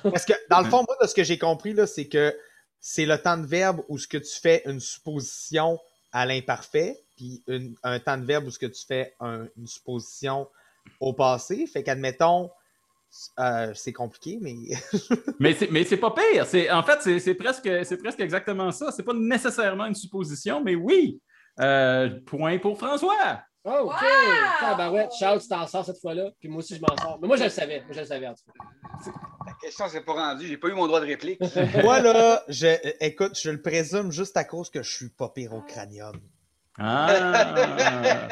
Parce 0.03 0.25
que 0.25 0.33
dans 0.51 0.61
le 0.61 0.69
fond, 0.71 0.79
moi, 0.89 0.97
de 1.01 1.07
ce 1.07 1.15
que 1.15 1.25
j'ai 1.25 1.39
compris, 1.39 1.73
là, 1.73 1.87
c'est 1.87 2.09
que 2.09 2.37
c'est 2.81 3.07
le 3.07 3.21
temps 3.21 3.37
de 3.37 3.47
verbe 3.47 3.83
où 3.89 3.99
ce 3.99 4.07
que 4.09 4.19
tu 4.19 4.39
fais 4.41 4.63
une 4.67 4.81
supposition 4.81 5.79
à 6.13 6.25
l'imparfait, 6.27 6.99
puis 7.17 7.43
une- 7.47 7.75
un 7.83 7.99
temps 8.01 8.17
de 8.17 8.25
verbe 8.25 8.47
où 8.47 8.51
ce 8.51 8.59
que 8.59 8.67
tu 8.67 8.85
fais 8.87 9.15
un- 9.21 9.47
une 9.57 9.67
supposition 9.67 10.49
au 11.01 11.13
passé. 11.13 11.67
Fait 11.67 11.83
qu'admettons, 11.83 12.51
euh, 13.39 13.73
c'est 13.75 13.93
compliqué, 13.93 14.39
mais 14.41 14.55
Mais 15.39 15.55
c'est, 15.55 15.71
mais 15.71 15.85
c'est 15.85 15.97
pas 15.97 16.13
pire. 16.13 16.47
C'est, 16.47 16.71
en 16.71 16.83
fait, 16.83 17.01
c'est, 17.03 17.19
c'est 17.21 17.35
presque, 17.35 17.69
c'est 17.85 17.97
presque 17.99 18.21
exactement 18.21 18.71
ça. 18.73 18.91
C'est 18.93 19.03
pas 19.03 19.15
nécessairement 19.15 19.87
une 19.87 19.95
supposition, 19.95 20.63
mais 20.63 20.75
oui. 20.75 21.21
Euh, 21.61 22.21
point 22.27 22.59
pour 22.59 22.79
François. 22.79 23.43
Oh, 23.65 23.71
OK. 23.85 23.93
Wow! 23.93 23.99
Tabarouette, 24.61 25.11
Charles, 25.19 25.41
tu 25.41 25.49
t'en 25.49 25.67
sors 25.67 25.85
cette 25.85 26.01
fois-là. 26.01 26.31
Puis 26.41 26.49
moi 26.49 26.59
aussi, 26.59 26.77
je 26.77 26.81
m'en 26.81 26.97
sors. 26.97 27.19
Mais 27.21 27.27
moi, 27.27 27.37
je 27.37 27.45
le 27.45 27.51
savais. 27.51 27.81
Moi, 27.81 27.93
je 27.93 28.01
le 28.01 28.07
savais, 28.07 28.27
en 28.27 28.35
tout 28.35 28.45
cas. 28.47 29.13
La 29.47 29.53
question 29.61 29.89
s'est 29.89 30.01
pas 30.03 30.13
rendue, 30.13 30.47
j'ai 30.47 30.57
pas 30.57 30.69
eu 30.69 30.75
mon 30.75 30.87
droit 30.87 31.01
de 31.01 31.07
réplique. 31.07 31.41
moi, 31.83 32.01
là, 32.01 32.45
je, 32.49 32.67
écoute, 33.01 33.39
je 33.41 33.51
le 33.51 33.61
présume 33.61 34.13
juste 34.13 34.37
à 34.37 34.45
cause 34.45 34.71
que 34.71 34.83
je 34.83 34.91
suis 34.91 35.09
pas 35.11 35.29
pire 35.31 35.53
au 35.53 35.63
cranium. 35.63 36.21
Ah. 36.81 38.29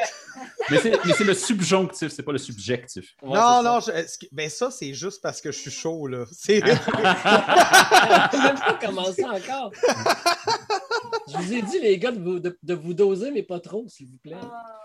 mais, 0.70 0.78
c'est, 0.78 1.24
le 1.24 1.34
subjonctif, 1.34 2.12
c'est 2.12 2.22
pas 2.22 2.30
le 2.30 2.38
subjectif. 2.38 3.16
Ouais, 3.20 3.36
non, 3.36 3.62
non, 3.62 3.80
je- 3.80 4.26
ben 4.30 4.48
ça, 4.48 4.70
c'est 4.70 4.94
juste 4.94 5.20
parce 5.20 5.40
que 5.40 5.50
je 5.50 5.58
suis 5.58 5.70
chaud, 5.70 6.06
là. 6.06 6.24
C'est... 6.30 6.60
même 6.64 6.78
pas 6.84 8.78
commencé 8.80 9.24
encore. 9.24 9.72
Je 11.28 11.36
vous 11.38 11.52
ai 11.54 11.62
dit, 11.62 11.80
les 11.80 11.98
gars, 11.98 12.12
de 12.12 12.20
vous, 12.20 12.38
de, 12.38 12.58
de 12.62 12.74
vous 12.74 12.94
doser, 12.94 13.30
mais 13.30 13.42
pas 13.42 13.60
trop, 13.60 13.86
s'il 13.88 14.06
vous 14.06 14.18
plaît. 14.18 14.36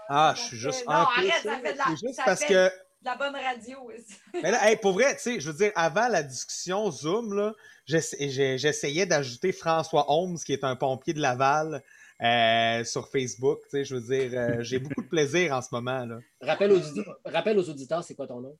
Ah, 0.09 0.33
je 0.35 0.41
suis 0.41 0.57
juste 0.57 0.85
non, 0.87 0.93
un 0.93 1.05
peu 1.05 1.11
arrête, 1.21 1.43
ça 1.43 1.57
fait 1.59 1.73
de 1.73 1.77
la, 1.77 1.83
C'est 1.85 1.91
juste 2.07 2.15
ça 2.15 2.23
parce 2.25 2.39
fait 2.41 2.47
que... 2.47 2.65
de 2.65 2.71
la 3.05 3.15
bonne 3.15 3.35
radio. 3.35 3.77
aussi. 3.95 4.17
Mais 4.41 4.51
là, 4.51 4.69
hey, 4.69 4.77
pour 4.77 4.93
vrai, 4.93 5.15
tu 5.15 5.21
sais, 5.21 5.39
je 5.39 5.49
veux 5.51 5.57
dire, 5.57 5.71
avant 5.75 6.07
la 6.07 6.23
discussion 6.23 6.89
Zoom, 6.91 7.33
là, 7.33 7.53
j'essayais 7.85 9.05
d'ajouter 9.05 9.51
François 9.51 10.05
Holmes, 10.11 10.37
qui 10.43 10.53
est 10.53 10.63
un 10.63 10.75
pompier 10.75 11.13
de 11.13 11.19
Laval, 11.21 11.83
euh, 12.23 12.83
sur 12.83 13.07
Facebook. 13.07 13.59
Tu 13.63 13.69
sais, 13.69 13.85
je 13.85 13.95
veux 13.95 14.01
dire, 14.01 14.31
euh, 14.39 14.57
j'ai 14.63 14.79
beaucoup 14.79 15.01
de 15.01 15.07
plaisir 15.07 15.53
en 15.53 15.61
ce 15.61 15.69
moment. 15.71 16.05
Là. 16.05 16.17
Rappelle 16.41 16.71
aux, 16.71 16.79
audi- 16.79 17.03
rappelle 17.25 17.57
aux 17.57 17.69
auditeurs, 17.69 18.03
c'est 18.03 18.15
quoi 18.15 18.27
ton 18.27 18.41
nom? 18.41 18.57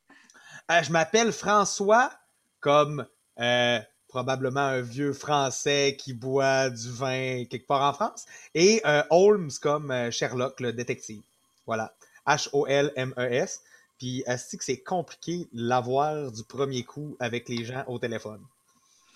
Euh, 0.71 0.83
je 0.83 0.91
m'appelle 0.91 1.31
François, 1.31 2.11
comme 2.59 3.05
euh, 3.39 3.79
probablement 4.11 4.59
un 4.59 4.81
vieux 4.81 5.13
Français 5.13 5.95
qui 5.97 6.13
boit 6.13 6.69
du 6.69 6.91
vin 6.91 7.45
quelque 7.45 7.65
part 7.65 7.81
en 7.81 7.93
France, 7.93 8.25
et 8.53 8.81
euh, 8.85 9.01
Holmes 9.09 9.49
comme 9.61 9.89
euh, 9.89 10.11
Sherlock, 10.11 10.59
le 10.59 10.73
détective. 10.73 11.21
Voilà. 11.65 11.93
H-O-L-M-E-S. 12.27 13.61
E 13.63 13.67
Puis, 13.97 14.23
est 14.27 14.57
que 14.57 14.63
c'est 14.63 14.83
compliqué 14.83 15.47
l'avoir 15.53 16.31
du 16.31 16.43
premier 16.43 16.83
coup 16.83 17.15
avec 17.19 17.47
les 17.49 17.63
gens 17.63 17.83
au 17.87 17.97
téléphone? 17.99 18.41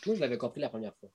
Moi, 0.06 0.16
je 0.16 0.22
l'avais 0.22 0.38
compris 0.38 0.62
la 0.62 0.70
première 0.70 0.94
fois. 0.96 1.10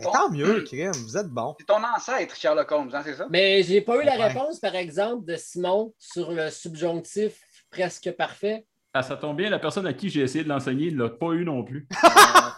Ton, 0.00 0.10
tant 0.12 0.30
mieux, 0.30 0.62
Crème, 0.66 0.92
vous 0.92 1.16
êtes 1.16 1.28
bon. 1.28 1.54
c'est 1.58 1.66
ton 1.66 1.82
ancêtre, 1.84 2.34
Sherlock 2.36 2.70
Holmes, 2.72 2.90
hein, 2.94 3.02
c'est 3.04 3.14
ça? 3.16 3.26
Mais 3.30 3.62
j'ai 3.62 3.80
pas 3.82 3.96
eu 4.00 4.04
la 4.04 4.16
Ouais. 4.16 4.28
réponse, 4.28 4.60
par 4.60 4.74
exemple, 4.76 5.24
de 5.26 5.36
Simon 5.36 5.92
sur 5.98 6.30
le 6.32 6.50
subjonctif 6.50 7.40
presque 7.70 8.10
parfait. 8.12 8.66
Ah, 8.96 9.02
ça 9.02 9.16
tombe 9.16 9.36
bien, 9.36 9.50
la 9.50 9.58
personne 9.58 9.86
à 9.86 9.92
qui 9.92 10.08
j'ai 10.08 10.20
essayé 10.20 10.44
de 10.44 10.48
l'enseigner 10.48 10.90
ne 10.92 11.02
l'a 11.02 11.10
pas 11.10 11.32
eu 11.32 11.44
non 11.44 11.64
plus. 11.64 11.86
Euh, 11.92 11.98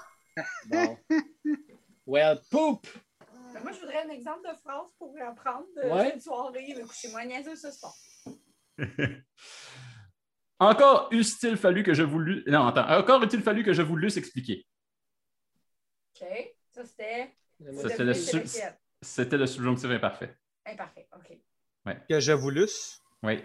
bon. 0.67 0.99
Well, 2.09 2.41
poop! 2.51 2.87
Mais 3.53 3.61
Moi, 3.63 3.73
je 3.73 3.81
voudrais 3.81 4.05
un 4.05 4.11
exemple 4.11 4.49
de 4.49 4.55
phrase 4.59 4.87
pour 4.97 5.13
apprendre 5.21 5.67
de 5.77 5.83
Ouais. 5.91 6.15
une 6.15 6.21
soirée. 6.21 6.73
Le 6.77 6.87
coucher-moi 6.87 7.25
niaiseux 7.25 7.57
ce 7.57 7.73
soir. 7.73 7.93
Encore 10.59 11.09
eût-il 11.13 11.57
fallu 11.57 11.83
que 11.83 11.93
je 11.95 12.03
vous 12.03 12.19
lusse. 12.21 12.45
Non, 12.47 12.67
attends. 12.69 12.89
Encore 12.89 13.23
eût-il 13.25 13.43
fallu 13.43 13.63
que 13.65 13.73
je 13.73 13.83
vous 13.83 13.97
lusse 13.97 14.17
expliquer. 14.17 14.67
OK. 16.21 16.27
Ça, 16.73 16.85
c'était. 16.85 17.37
Ça, 17.75 17.89
c'était 17.89 18.05
le? 18.05 18.15
C'était 19.03 19.37
le 19.39 19.47
subjonctif 19.47 19.91
imparfait. 19.91 20.37
Imparfait. 20.65 21.09
OK. 21.15 21.39
Que 22.09 22.21
je 22.21 22.33
vous 22.33 22.51
lusse. 22.51 23.01
Oui. 23.23 23.43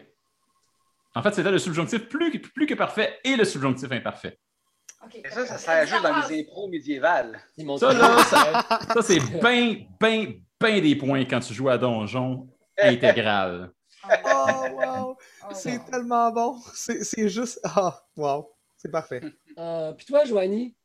En 1.15 1.21
fait, 1.21 1.33
c'était 1.33 1.51
le 1.51 1.59
subjonctif 1.59 2.07
plus, 2.07 2.31
que- 2.31 2.47
plus 2.49 2.65
que 2.65 2.73
parfait 2.75 3.19
et 3.23 3.35
le 3.35 3.43
subjonctif 3.43 3.91
imparfait. 3.91 4.39
Et 5.13 5.29
ça, 5.29 5.45
ça 5.45 5.57
sert 5.57 5.87
juste 5.87 6.03
dans 6.03 6.27
les 6.27 6.41
impros 6.41 6.67
médiévales. 6.67 7.41
Ça, 7.79 7.93
là, 7.93 8.23
Ça, 8.93 9.01
c'est 9.01 9.19
bien, 9.39 9.85
bien, 9.99 10.33
bien 10.59 10.81
des 10.81 10.95
points 10.95 11.25
quand 11.25 11.39
tu 11.39 11.53
joues 11.53 11.69
à 11.69 11.77
donjon 11.77 12.47
intégral. 12.77 13.71
Oh, 14.25 14.47
wow! 14.73 15.17
Oh, 15.43 15.53
C'est 15.53 15.77
wow. 15.77 15.83
tellement 15.89 16.31
bon. 16.31 16.59
C'est 16.73 17.03
c'est 17.03 17.29
juste. 17.29 17.59
Ah, 17.63 18.03
wow! 18.15 18.51
C'est 18.77 18.91
parfait. 18.91 19.21
Euh, 19.57 19.93
Puis 19.93 20.05
toi, 20.05 20.23
Joanie, 20.25 20.75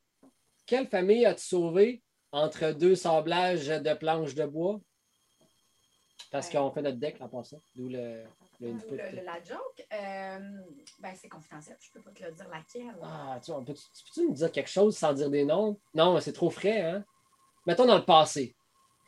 quelle 0.66 0.86
famille 0.86 1.24
as-tu 1.24 1.44
sauvé 1.44 2.02
entre 2.32 2.72
deux 2.72 2.94
sablages 2.94 3.68
de 3.68 3.94
planches 3.94 4.34
de 4.34 4.44
bois? 4.44 4.80
Parce 6.30 6.50
qu'on 6.50 6.70
fait 6.72 6.82
notre 6.82 6.98
deck 6.98 7.16
en 7.20 7.28
passant. 7.28 7.62
D'où 7.74 7.88
le, 7.88 8.24
le 8.60 8.72
le- 8.72 9.22
la 9.24 9.42
joke, 9.42 9.86
euh, 9.92 10.38
ben, 10.98 11.14
c'est 11.14 11.28
confidentiel. 11.28 11.76
Je 11.80 11.90
peux 11.92 12.00
pas 12.02 12.10
te 12.10 12.24
le 12.24 12.32
dire 12.32 12.48
laquelle. 12.48 12.96
Ah, 13.02 13.38
tu 13.44 13.52
peux-tu 13.52 14.26
nous 14.26 14.32
dire 14.34 14.50
quelque 14.52 14.70
chose 14.70 14.96
sans 14.96 15.12
dire 15.12 15.30
des 15.30 15.44
noms? 15.44 15.78
Non, 15.94 16.18
c'est 16.20 16.32
trop 16.32 16.50
frais, 16.50 16.82
hein? 16.82 17.04
Mettons 17.66 17.86
dans 17.86 17.98
le 17.98 18.04
passé. 18.04 18.55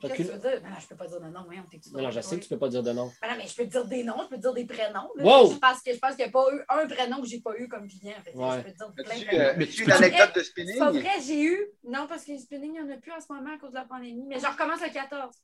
Qu'est-ce 0.01 0.13
que 0.15 0.17
tu 0.23 0.29
veux 0.29 0.39
dire? 0.39 0.61
Ben, 0.63 0.71
non, 0.71 0.77
je 0.81 0.87
peux 0.87 0.95
pas 0.97 1.07
dire 1.09 1.21
de 1.21 1.27
nom. 1.29 1.43
Voyons, 1.45 1.65
t'es-tu 1.71 1.91
Non, 1.93 2.03
non, 2.03 2.11
je 2.13 2.21
sais 2.21 2.37
que 2.39 2.43
tu 2.45 2.49
peux 2.49 2.59
pas 2.59 2.69
dire 2.69 2.83
de 2.85 2.93
nom. 2.93 3.11
Ben 3.21 3.31
non, 3.31 3.35
mais 3.37 3.47
je 3.49 3.57
peux 3.57 3.65
te 3.65 3.71
dire 3.71 3.85
des 3.87 4.05
noms, 4.05 4.23
je 4.23 4.29
peux 4.29 4.37
te 4.37 4.41
dire 4.43 4.55
des 4.55 4.65
prénoms. 4.65 5.11
là. 5.17 5.25
Wow! 5.25 5.53
Je 5.53 5.59
pense 5.59 5.83
que 5.83 5.93
je 5.93 5.99
pense 5.99 6.11
qu'il 6.15 6.25
n'y 6.25 6.29
a 6.29 6.33
pas 6.33 6.45
eu 6.53 6.61
un 6.69 6.87
prénom 6.87 7.21
que 7.21 7.27
j'ai 7.27 7.41
pas 7.41 7.53
eu 7.59 7.67
comme 7.69 7.89
client. 7.89 8.15
Fait 8.25 8.33
Ouais. 8.35 8.59
Je 8.59 8.63
peux 8.63 8.71
te 8.73 8.77
dire 8.77 8.93
plein 8.95 9.19
de 9.19 9.25
prénoms. 9.25 9.45
euh, 9.45 9.55
Mais 9.57 9.67
tu 9.67 9.81
une 9.83 9.87
peux-tu- 9.89 10.05
anecdote 10.05 10.35
de 10.37 10.43
C'est 10.43 10.55
pas 10.55 10.63
spinning? 10.65 11.01
vrai, 11.03 11.11
j'ai 11.27 11.43
eu. 11.43 11.67
Non, 11.85 12.07
parce 12.09 12.25
que 12.25 12.33
le 12.33 12.39
spinning, 12.39 12.75
il 12.77 12.85
n'y 12.85 12.93
en 12.93 12.95
a 12.95 12.99
plus 12.99 13.11
en 13.13 13.21
ce 13.21 13.33
moment 13.33 13.55
à 13.55 13.59
cause 13.59 13.71
de 13.71 13.75
la 13.77 13.85
pandémie. 13.87 14.25
Mais 14.29 14.39
je 14.39 14.47
recommence 14.47 14.81
le 14.81 14.91
14. 14.93 15.35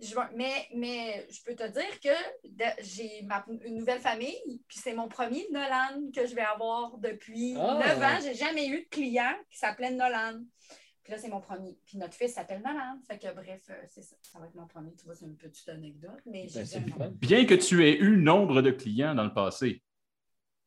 Je 0.00 0.14
vais- 0.14 0.20
mais, 0.34 0.68
mais 0.74 1.26
je 1.30 1.40
peux 1.42 1.54
te 1.54 1.66
dire 1.68 2.00
que 2.02 2.48
de- 2.48 2.82
j'ai 2.82 3.22
ma- 3.22 3.44
une 3.64 3.76
nouvelle 3.76 4.00
famille, 4.00 4.60
puis 4.68 4.78
c'est 4.82 4.92
mon 4.92 5.08
premier 5.08 5.46
Nolan 5.50 6.10
que 6.14 6.26
je 6.26 6.34
vais 6.34 6.42
avoir 6.42 6.98
depuis 6.98 7.54
Ah. 7.58 7.78
9 7.80 8.02
ans. 8.02 8.18
J'ai 8.22 8.34
jamais 8.34 8.66
eu 8.66 8.80
de 8.82 8.88
client 8.90 9.32
qui 9.50 9.56
s'appelait 9.58 9.92
Nolan. 9.92 10.40
Puis 11.04 11.12
là, 11.12 11.18
c'est 11.18 11.28
mon 11.28 11.40
premier. 11.40 11.78
Puis 11.84 11.98
notre 11.98 12.14
fils 12.14 12.32
s'appelle 12.32 12.62
Nolan. 12.62 12.98
Fait 13.06 13.18
que 13.18 13.32
bref, 13.34 13.62
euh, 13.70 13.74
c'est 13.90 14.02
ça. 14.02 14.16
Ça 14.22 14.38
va 14.38 14.46
être 14.46 14.54
mon 14.54 14.66
premier. 14.66 14.92
Tu 14.94 15.04
vois, 15.04 15.14
c'est 15.14 15.26
une 15.26 15.36
petite 15.36 15.68
anecdote. 15.68 16.20
Mais 16.26 16.48
Ben. 16.96 17.10
Bien 17.20 17.44
que 17.44 17.54
tu 17.54 17.86
aies 17.86 17.98
eu 17.98 18.16
nombre 18.16 18.62
de 18.62 18.70
clients 18.70 19.14
dans 19.14 19.24
le 19.24 19.34
passé. 19.34 19.82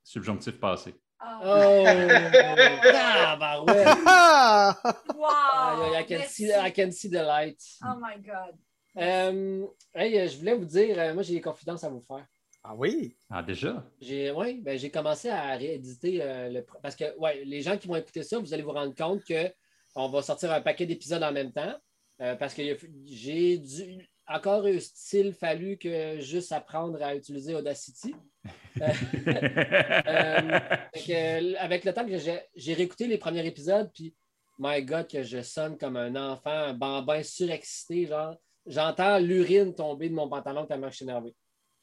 Subjonctif 0.04 0.60
passé. 0.60 0.94
Ah, 1.20 1.40
Oh! 1.44 1.84
ah, 1.88 3.38
bah 3.40 3.64
ouais! 3.64 3.84
Ah! 4.06 4.78
wow! 5.16 5.96
I, 5.96 6.02
I 6.02 6.06
can 6.06 6.22
see, 6.28 6.52
I 6.52 6.72
can 6.72 6.92
see 6.92 7.10
the 7.10 7.24
light. 7.24 7.60
Oh 7.84 7.96
my 8.00 8.22
God. 8.22 8.56
Euh, 8.98 9.66
hey, 9.96 10.20
euh, 10.20 10.28
je 10.28 10.38
voulais 10.38 10.54
vous 10.54 10.66
dire, 10.66 11.14
moi 11.14 11.24
j'ai 11.24 11.34
des 11.34 11.42
confidences 11.42 11.84
à 11.84 11.90
vous 11.90 12.02
faire. 12.02 12.26
Ah 12.64 12.76
oui? 12.76 13.16
Ah, 13.30 13.42
déjà? 13.42 13.84
J'ai 14.02 14.32
ouais, 14.32 14.56
ben, 14.62 14.78
j'ai 14.78 14.92
commencé 14.92 15.30
à 15.30 15.56
rééditer 15.56 16.22
euh, 16.22 16.50
le 16.50 16.66
parce 16.82 16.96
que 16.96 17.18
ouais, 17.18 17.44
les 17.46 17.62
gens 17.62 17.78
qui 17.78 17.88
vont 17.88 17.96
écouter 17.96 18.24
ça, 18.24 18.40
vous 18.40 18.54
allez 18.54 18.64
vous 18.64 18.72
rendre 18.74 18.94
compte 18.94 19.24
que 19.24 19.52
on 19.98 20.10
va 20.10 20.22
sortir 20.22 20.52
un 20.52 20.62
paquet 20.62 20.86
d'épisodes 20.86 21.24
en 21.24 21.32
même 21.32 21.52
temps. 21.52 21.76
euh, 22.22 22.36
parce 22.36 22.54
que 22.54 22.62
j'ai 23.06 23.58
dû 23.58 24.08
encore 24.28 24.66
a-t-il 24.66 25.34
fallu 25.34 25.78
que 25.78 26.20
juste 26.20 26.52
apprendre 26.52 27.02
à 27.02 27.16
utiliser 27.16 27.56
Audacity. 27.56 28.14
Euh, 28.82 28.88
que, 30.94 31.54
euh, 31.54 31.56
avec 31.60 31.86
le 31.86 31.94
temps 31.94 32.06
que 32.06 32.18
j'ai 32.18 32.42
j'ai 32.56 32.74
réécouté 32.74 33.08
les 33.08 33.18
premiers 33.18 33.46
épisodes, 33.46 33.90
puis 33.94 34.14
my 34.60 34.84
God, 34.84 35.08
que 35.08 35.24
je 35.24 35.42
sonne 35.42 35.78
comme 35.78 35.96
un 35.96 36.16
enfant, 36.16 36.52
un 36.52 36.74
bambin 36.74 37.24
surexcité, 37.24 38.06
genre 38.08 38.36
j'entends 38.66 39.18
l'urine 39.18 39.74
tomber 39.74 40.10
de 40.10 40.14
mon 40.14 40.28
pantalon 40.28 40.66
tellement 40.66 40.88
que 40.88 40.92
je 40.92 40.98
suis 40.98 41.06
énervé. 41.06 41.34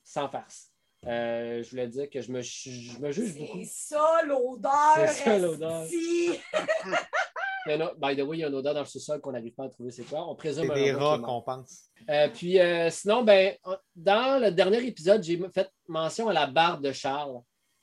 Sans 0.03 0.29
farce. 0.29 0.71
Euh, 1.07 1.63
je 1.63 1.71
voulais 1.71 1.89
dire 1.89 2.09
que 2.11 2.21
je 2.21 2.31
me, 2.31 2.41
je 2.43 2.99
me 2.99 3.11
juge 3.11 3.39
beaucoup. 3.39 3.59
C'est 3.65 3.95
ça 3.95 4.21
l'odeur. 4.27 4.97
C'est 4.97 5.25
ça, 5.25 5.39
l'odeur. 5.39 5.87
esti. 7.67 7.71
Il 7.71 7.73
y 7.73 7.83
en 7.83 7.87
a- 7.87 7.95
by 7.95 8.17
the 8.17 8.25
way, 8.25 8.37
il 8.39 8.41
y 8.41 8.45
a 8.45 8.49
une 8.49 8.55
odeur 8.55 8.75
dans 8.75 8.81
le 8.81 8.87
sous-sol 8.87 9.21
qu'on 9.21 9.33
n'arrive 9.33 9.55
pas 9.55 9.65
à 9.65 9.69
trouver 9.69 9.91
c'est 9.91 10.05
quoi? 10.05 10.29
On 10.29 10.35
présume 10.35 10.65
C'est 10.67 10.73
un 10.73 10.75
des 10.75 10.93
rats 10.93 11.19
qu'on 11.19 11.43
pense. 11.43 11.91
Euh, 12.11 12.29
puis 12.29 12.59
euh, 12.61 12.91
sinon, 12.91 13.23
ben, 13.23 13.57
dans 13.97 14.43
le 14.43 14.51
dernier 14.51 14.85
épisode, 14.87 15.23
j'ai 15.23 15.41
fait 15.53 15.71
mention 15.89 16.29
à 16.29 16.33
la 16.33 16.47
barbe 16.47 16.83
de 16.85 16.93
Charles. 16.93 17.41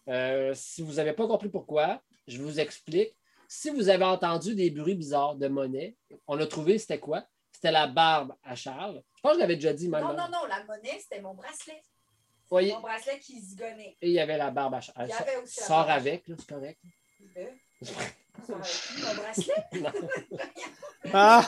Euh, 0.08 0.52
si 0.56 0.82
vous 0.82 0.94
n'avez 0.94 1.14
pas 1.14 1.28
compris 1.28 1.50
pourquoi, 1.50 2.02
je 2.28 2.42
vous 2.42 2.60
explique. 2.60 3.16
Si 3.48 3.70
vous 3.70 3.90
avez 3.90 4.06
entendu 4.06 4.56
des 4.56 4.70
bruits 4.72 4.96
bizarres 4.96 5.36
de 5.36 5.48
monnaie, 5.48 5.96
on 6.28 6.40
a 6.40 6.46
trouvé 6.46 6.78
c'était 6.78 7.00
quoi? 7.00 7.26
C'était 7.52 7.72
la 7.72 7.88
barbe 7.88 8.34
à 8.44 8.56
Charles. 8.56 9.02
Je 9.16 9.22
pense 9.22 9.34
que 9.34 9.38
je 9.38 9.42
l'avais 9.42 9.56
déjà 9.56 9.74
dit 9.74 9.90
même. 9.90 10.04
Non, 10.04 10.14
non, 10.14 10.30
non, 10.32 10.46
la 10.48 10.64
monnaie, 10.64 10.98
c'était 11.00 11.22
mon 11.22 11.34
bracelet. 11.34 11.82
Oui. 12.50 12.72
Mon 12.72 12.80
bracelet 12.80 13.20
qui 13.20 13.40
zigonnait. 13.40 13.98
Et 14.02 14.08
il 14.08 14.14
y 14.14 14.20
avait 14.20 14.38
la 14.38 14.52
barbe 14.52 14.76
à 14.76 14.82
Charles. 14.82 15.08
Il 15.08 15.10
y 15.10 15.14
avait 15.14 15.38
aussi 15.38 15.60
la 15.60 15.66
Sors 15.66 15.90
avec, 15.90 16.28
là, 16.28 16.36
c'est 16.38 16.48
correct. 16.50 16.80
Euh, 17.38 17.46
Mon 18.50 19.14
bracelet? 19.16 19.54
Ah! 21.14 21.48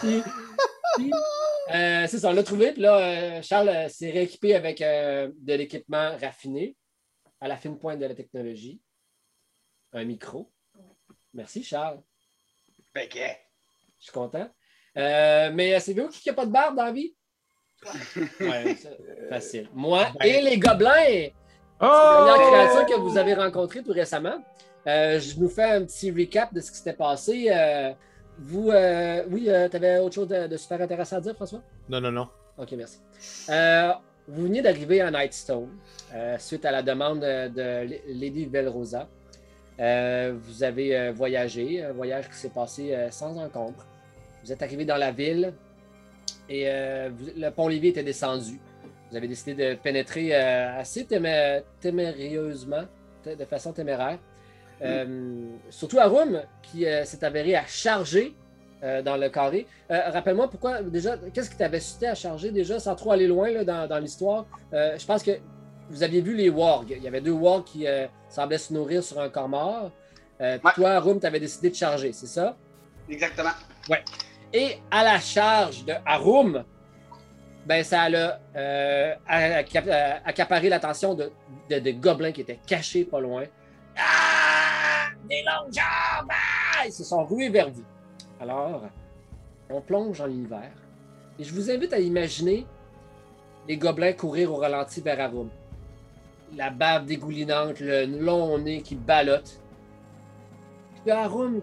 Euh, 1.73 2.07
c'est 2.07 2.19
ça, 2.19 2.29
on 2.29 2.33
l'a 2.33 2.43
trouvé. 2.43 2.71
Puis 2.73 2.81
là, 2.81 2.97
euh, 2.97 3.41
Charles 3.41 3.69
euh, 3.69 3.89
s'est 3.89 4.11
rééquipé 4.11 4.55
avec 4.55 4.81
euh, 4.81 5.31
de 5.37 5.53
l'équipement 5.53 6.17
raffiné, 6.17 6.75
à 7.39 7.47
la 7.47 7.57
fine 7.57 7.79
pointe 7.79 7.99
de 7.99 8.05
la 8.05 8.15
technologie. 8.15 8.81
Un 9.93 10.05
micro. 10.05 10.51
Merci, 11.33 11.63
Charles. 11.63 12.01
Ben, 12.93 13.07
Je 13.11 13.19
suis 13.99 14.11
content. 14.11 14.49
Euh, 14.97 15.51
mais 15.53 15.75
euh, 15.75 15.79
c'est 15.79 15.93
vous 15.93 16.09
qui 16.09 16.29
n'a 16.29 16.35
pas 16.35 16.45
de 16.45 16.51
barbe 16.51 16.75
dans 16.75 16.85
la 16.85 16.91
vie? 16.91 17.15
Ouais, 18.39 18.75
facile. 19.29 19.69
Moi 19.73 20.07
Ben- 20.19 20.25
et 20.27 20.41
les 20.41 20.57
gobelins! 20.57 21.29
Oh! 21.79 22.25
Dernière 22.25 22.51
créature 22.51 22.85
que 22.85 22.99
vous 22.99 23.17
avez 23.17 23.33
rencontrée 23.33 23.81
tout 23.83 23.91
récemment. 23.91 24.43
Euh, 24.87 25.19
je 25.19 25.39
nous 25.39 25.49
fais 25.49 25.63
un 25.63 25.85
petit 25.85 26.11
recap 26.11 26.53
de 26.53 26.59
ce 26.59 26.71
qui 26.71 26.77
s'était 26.77 26.93
passé. 26.93 27.47
Euh, 27.49 27.91
vous, 28.39 28.69
euh, 28.71 29.23
oui, 29.29 29.43
tu 29.45 29.75
avais 29.75 29.99
autre 29.99 30.15
chose 30.15 30.27
de, 30.27 30.47
de 30.47 30.57
super 30.57 30.81
intéressant 30.81 31.17
à 31.17 31.21
dire, 31.21 31.35
François? 31.35 31.61
Non, 31.89 32.01
non, 32.01 32.11
non. 32.11 32.27
OK, 32.57 32.71
merci. 32.73 32.99
Euh, 33.49 33.91
vous 34.27 34.43
venez 34.43 34.61
d'arriver 34.61 35.01
à 35.01 35.09
Nightstone 35.11 35.69
euh, 36.13 36.37
suite 36.39 36.65
à 36.65 36.71
la 36.71 36.81
demande 36.81 37.19
de, 37.21 37.87
Lady 38.13 38.45
Velrosa. 38.45 39.07
Euh, 39.79 40.35
vous 40.39 40.63
avez 40.63 40.95
euh, 40.97 41.11
voyagé, 41.11 41.83
un 41.83 41.93
voyage 41.93 42.29
qui 42.29 42.35
s'est 42.35 42.49
passé 42.49 42.93
euh, 42.93 43.09
sans 43.09 43.37
encombre. 43.37 43.85
Vous 44.43 44.51
êtes 44.51 44.61
arrivé 44.61 44.85
dans 44.85 44.97
la 44.97 45.11
ville 45.11 45.53
et 46.49 46.65
euh, 46.67 47.09
vous- 47.13 47.31
le 47.35 47.49
pont-levis 47.49 47.87
était 47.89 48.03
descendu. 48.03 48.59
Vous 49.09 49.17
avez 49.17 49.27
décidé 49.27 49.53
de 49.55 49.75
pénétrer 49.75 50.35
euh, 50.35 50.79
assez 50.79 51.05
témé- 51.05 51.63
témérieusement, 51.79 52.83
de 53.25 53.45
façon 53.45 53.71
téméraire. 53.73 54.19
Euh, 54.83 55.47
surtout 55.69 55.99
Arum, 55.99 56.41
qui 56.61 56.85
euh, 56.85 57.05
s'est 57.05 57.23
avéré 57.23 57.55
à 57.55 57.65
charger 57.65 58.35
euh, 58.83 59.01
dans 59.01 59.15
le 59.15 59.29
carré. 59.29 59.65
Rappelle-moi 59.89 60.49
pourquoi, 60.49 60.81
déjà, 60.81 61.15
qu'est-ce 61.33 61.49
qui 61.49 61.55
t'avait 61.57 61.79
suscité 61.79 62.07
à 62.07 62.15
charger 62.15 62.51
déjà, 62.51 62.79
sans 62.79 62.95
trop 62.95 63.11
aller 63.11 63.27
loin 63.27 63.49
là, 63.49 63.63
dans, 63.63 63.87
dans 63.87 63.99
l'histoire? 63.99 64.45
Je 64.71 65.05
pense 65.05 65.23
que 65.23 65.31
vous 65.89 66.03
aviez 66.03 66.21
vu 66.21 66.35
les 66.35 66.49
wargs. 66.49 66.89
Il 66.91 67.03
y 67.03 67.07
avait 67.07 67.21
deux 67.21 67.31
wargs 67.31 67.63
qui 67.63 67.85
semblaient 68.29 68.57
se 68.57 68.73
nourrir 68.73 69.03
sur 69.03 69.19
un 69.21 69.29
corps 69.29 69.47
mort. 69.49 69.91
Ouais. 70.39 70.59
toi, 70.75 70.89
Arum, 70.91 71.19
tu 71.19 71.25
avais 71.27 71.39
décidé 71.39 71.69
de 71.69 71.75
charger, 71.75 72.11
c'est 72.11 72.27
ça? 72.27 72.57
Exactement. 73.09 73.51
Et 74.51 74.77
à 74.91 75.03
la 75.03 75.19
charge 75.19 75.85
de 75.85 75.93
Harum, 76.05 76.63
ben 77.65 77.83
ça 77.83 78.01
a 78.01 78.09
acca- 79.29 80.19
accaparé 80.25 80.67
l'attention 80.69 81.13
de, 81.13 81.31
de- 81.69 81.79
de 81.79 81.91
gobelins 81.91 82.31
qui 82.33 82.41
étaient 82.41 82.59
cachés 82.67 83.05
pas 83.05 83.21
loin. 83.21 83.43
Ah! 83.97 84.22
Des 85.29 85.43
longues 85.43 85.73
jambes! 85.73 86.29
Ah! 86.29 86.85
Ils 86.85 86.91
se 86.91 87.03
sont 87.03 87.23
rués 87.25 87.49
vers 87.49 87.69
vous. 87.69 87.83
Alors, 88.39 88.83
on 89.69 89.81
plonge 89.81 90.19
dans 90.19 90.27
l'univers. 90.27 90.73
Et 91.39 91.43
je 91.43 91.53
vous 91.53 91.71
invite 91.71 91.93
à 91.93 91.99
imaginer 91.99 92.67
les 93.67 93.77
gobelins 93.77 94.13
courir 94.13 94.51
au 94.51 94.57
ralenti 94.57 95.01
vers 95.01 95.19
Harum. 95.19 95.49
la 96.55 96.69
bave 96.69 97.05
dégoulinante, 97.05 97.79
le 97.79 98.05
long 98.05 98.57
nez 98.59 98.81
qui 98.81 98.95
ballotte. 98.95 99.59
Puis 101.01 101.11
Harum 101.11 101.61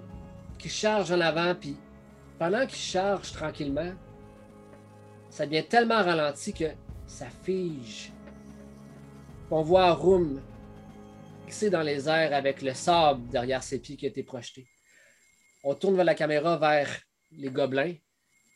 qui 0.59 0.69
charge 0.69 1.13
en 1.13 1.21
avant, 1.21 1.55
puis 1.55 1.77
pendant 2.39 2.67
qu'il 2.67 2.79
charge 2.79 3.33
tranquillement, 3.33 3.93
ça 5.29 5.47
devient 5.47 5.65
tellement 5.65 6.03
ralenti 6.03 6.53
que 6.53 6.65
ça 7.07 7.27
fige. 7.43 8.13
On 9.51 9.63
voit 9.63 9.85
Harum 9.87 10.41
dans 11.71 11.83
les 11.83 12.09
airs 12.09 12.33
avec 12.33 12.63
le 12.63 12.75
sable 12.75 13.29
derrière 13.29 13.63
ses 13.63 13.81
pieds 13.81 13.97
qui 13.97 14.07
a 14.07 14.09
été 14.09 14.23
projeté. 14.23 14.67
On 15.65 15.75
tourne 15.75 16.01
la 16.03 16.15
caméra 16.15 16.57
vers 16.57 17.03
les 17.33 17.51
gobelins, 17.51 17.95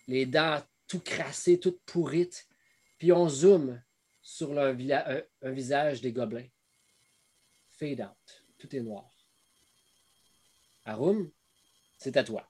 les 0.06 0.26
dents 0.26 0.62
tout 0.86 1.00
crassées, 1.00 1.58
toutes 1.58 1.80
pourrites, 1.82 2.46
puis 2.98 3.12
on 3.12 3.28
zoome 3.28 3.82
sur 4.22 4.58
un, 4.58 4.72
vila- 4.72 5.22
un- 5.42 5.50
visage 5.50 6.00
des 6.00 6.12
gobelins. 6.12 6.48
Fade 7.78 8.00
out. 8.00 8.42
Tout 8.58 8.74
est 8.74 8.80
noir. 8.80 9.10
Harum, 10.84 11.30
c'est 11.98 12.16
à 12.16 12.24
toi. 12.24 12.48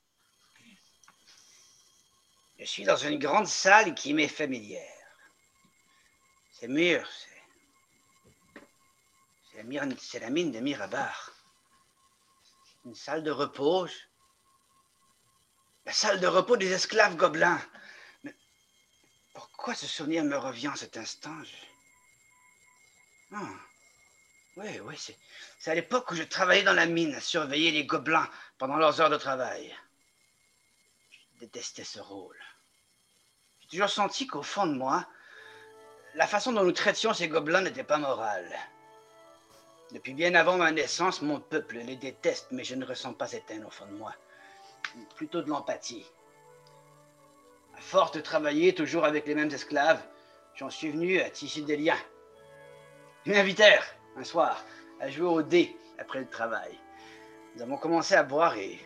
Je 2.59 2.65
suis 2.65 2.85
dans 2.85 2.97
une 2.97 3.19
grande 3.19 3.47
salle 3.47 3.95
qui 3.95 4.15
m'est 4.15 4.29
familière. 4.29 4.91
Ces 6.53 6.69
murs. 6.69 7.11
C'est 9.55 10.19
la, 10.19 10.31
mine 10.31 10.51
de 10.51 10.59
Mirabar. 10.59 11.31
Une 12.85 12.95
salle 12.97 13.23
de 13.23 13.31
repos. 13.31 13.87
La 15.87 15.93
salle 15.93 16.19
de 16.19 16.27
repos 16.27 16.57
des 16.57 16.73
esclaves 16.73 17.15
gobelins. 17.15 17.61
Mais 18.25 18.35
pourquoi 19.33 19.75
ce 19.75 19.87
souvenir 19.87 20.25
me 20.25 20.37
revient 20.37 20.69
en 20.69 20.77
cet 20.77 20.97
instant 20.97 21.37
Ah. 23.33 23.49
Oui, 24.57 24.81
oui, 24.81 24.97
c'est 25.59 25.71
à 25.71 25.75
l'époque 25.75 26.11
où 26.13 26.15
je 26.15 26.23
travaillais 26.23 26.63
dans 26.63 26.73
la 26.73 26.87
mine 26.87 27.13
à 27.15 27.21
surveiller 27.21 27.73
les 27.73 27.85
gobelins 27.85 28.31
pendant 28.57 28.77
leurs 28.77 29.01
heures 29.01 29.11
de 29.11 29.17
travail. 29.17 29.77
Je 31.11 31.41
détestais 31.41 31.83
ce 31.83 31.99
rôle. 31.99 32.41
J'ai 33.61 33.69
toujours 33.69 33.91
senti 33.91 34.29
qu'au 34.29 34.45
fond 34.45 34.67
de 34.67 34.75
moi, 34.75 35.09
la 36.15 36.29
façon 36.29 36.53
dont 36.53 36.63
nous 36.63 36.73
traitions 36.73 37.15
ces 37.15 37.29
gobelins 37.29 37.63
n'était 37.63 37.83
pas 37.83 37.99
morale. 37.99 38.49
Depuis 39.95 40.13
bien 40.13 40.35
avant 40.35 40.57
ma 40.57 40.73
naissance, 40.73 41.23
mon 41.23 41.39
peuple 41.39 41.77
les 41.79 41.95
déteste, 41.95 42.49
mais 42.51 42.65
je 42.65 42.75
ne 42.75 42.85
ressens 42.85 43.13
pas 43.13 43.29
cette 43.29 43.49
haine 43.53 43.65
au 43.65 43.71
fond 43.71 43.87
de 43.87 43.93
moi. 43.93 44.13
Plutôt 45.15 45.41
de 45.41 45.49
l'empathie. 45.49 46.05
À 47.79 47.81
force 47.81 48.11
de 48.11 48.21
travailler 48.21 48.75
toujours 48.75 49.05
avec 49.05 49.25
les 49.29 49.37
mêmes 49.37 49.53
esclaves, 49.53 50.03
j'en 50.57 50.69
suis 50.69 50.91
venu 50.91 51.21
à 51.21 51.31
tisser 51.31 51.63
des 51.63 51.77
liens. 51.77 51.99
Ils 53.25 53.35
m'invitèrent, 53.35 53.87
un 54.17 54.25
soir, 54.25 54.65
à 55.01 55.09
jouer 55.11 55.29
au 55.29 55.43
dé 55.43 55.77
après 56.01 56.19
le 56.19 56.29
travail. 56.29 56.77
Nous 57.55 57.63
avons 57.63 57.77
commencé 57.77 58.17
à 58.17 58.25
boire 58.25 58.57
et 58.57 58.81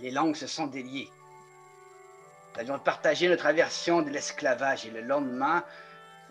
les 0.00 0.10
langues 0.10 0.34
se 0.34 0.48
sont 0.48 0.66
déliées. 0.66 1.08
Nous 2.54 2.60
avions 2.62 2.80
partagé 2.80 3.28
notre 3.28 3.46
aversion 3.46 4.02
de 4.02 4.10
l'esclavage 4.10 4.86
et 4.86 4.90
le 4.90 5.02
lendemain, 5.02 5.64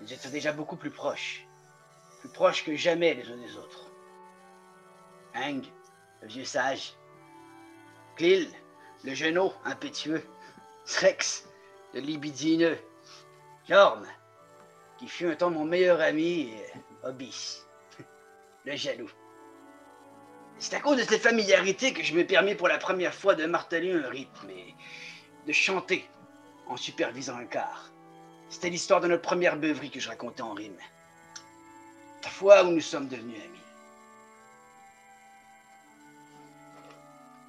nous 0.02 0.12
étions 0.12 0.30
déjà 0.30 0.52
beaucoup 0.52 0.76
plus 0.76 0.92
proches. 0.92 1.46
Plus 2.20 2.30
proches 2.30 2.66
que 2.66 2.76
jamais 2.76 3.14
les 3.14 3.32
uns 3.32 3.38
des 3.38 3.56
autres. 3.56 3.87
Hang, 5.38 5.64
le 6.22 6.28
vieux 6.28 6.46
sage. 6.46 6.94
Clil, 8.16 8.48
le 9.04 9.14
genou 9.14 9.52
impétueux. 9.66 10.24
Srex, 10.86 11.48
le 11.94 12.00
libidineux. 12.00 12.78
Jorm, 13.68 14.06
qui 14.98 15.08
fut 15.08 15.28
un 15.28 15.36
temps 15.36 15.52
mon 15.52 15.66
meilleur 15.66 16.02
ami, 16.02 16.50
et 16.50 16.66
le 18.66 18.76
jaloux. 18.76 19.12
C'est 20.60 20.74
à 20.74 20.80
cause 20.80 20.98
de 20.98 21.04
cette 21.04 21.22
familiarité 21.22 21.94
que 21.94 22.02
je 22.02 22.16
me 22.16 22.26
permis 22.26 22.56
pour 22.56 22.68
la 22.68 22.80
première 22.80 23.14
fois 23.14 23.36
de 23.36 23.46
marteler 23.46 23.94
un 23.94 24.10
rythme 24.10 24.50
et 24.50 24.74
de 25.46 25.54
chanter 25.54 26.10
en 26.68 26.78
supervisant 26.78 27.38
un 27.38 27.46
quart. 27.46 27.92
C'était 28.50 28.70
l'histoire 28.70 29.02
de 29.02 29.08
notre 29.08 29.22
première 29.22 29.58
beuverie 29.58 29.92
que 29.92 30.00
je 30.00 30.10
racontais 30.10 30.42
en 30.42 30.54
rime. 30.54 30.78
La 32.24 32.30
fois 32.30 32.64
où 32.64 32.72
nous 32.72 32.82
sommes 32.82 33.08
devenus 33.08 33.40
amis. 33.44 33.57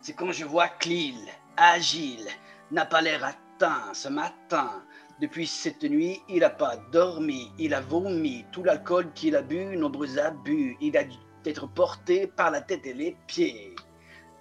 C'est 0.08 0.14
quand 0.14 0.32
je 0.32 0.46
vois 0.46 0.68
Clil, 0.68 1.18
agile, 1.58 2.26
n'a 2.70 2.86
pas 2.86 3.02
l'air 3.02 3.22
atteint 3.22 3.92
ce 3.92 4.08
matin. 4.08 4.82
Depuis 5.20 5.46
cette 5.46 5.84
nuit, 5.84 6.22
il 6.30 6.38
n'a 6.38 6.48
pas 6.48 6.78
dormi, 6.90 7.52
il 7.58 7.74
a 7.74 7.82
vomi 7.82 8.46
tout 8.50 8.62
l'alcool 8.62 9.12
qu'il 9.12 9.36
a 9.36 9.42
bu, 9.42 9.76
nombreux 9.76 10.18
abus. 10.18 10.78
Il 10.80 10.96
a 10.96 11.04
dû 11.04 11.18
être 11.44 11.66
porté 11.66 12.26
par 12.26 12.50
la 12.50 12.62
tête 12.62 12.86
et 12.86 12.94
les 12.94 13.18
pieds. 13.26 13.76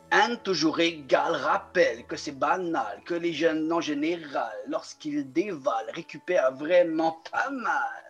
Un 0.09 0.37
toujours 0.37 0.79
égal 0.79 1.35
rappelle 1.35 2.05
que 2.05 2.15
c'est 2.15 2.39
banal, 2.39 3.01
que 3.03 3.15
les 3.15 3.33
jeunes 3.33 3.69
en 3.73 3.81
général, 3.81 4.53
lorsqu'ils 4.67 5.33
dévalent, 5.33 5.91
récupèrent 5.93 6.53
vraiment 6.53 7.21
pas 7.29 7.49
mal. 7.49 8.06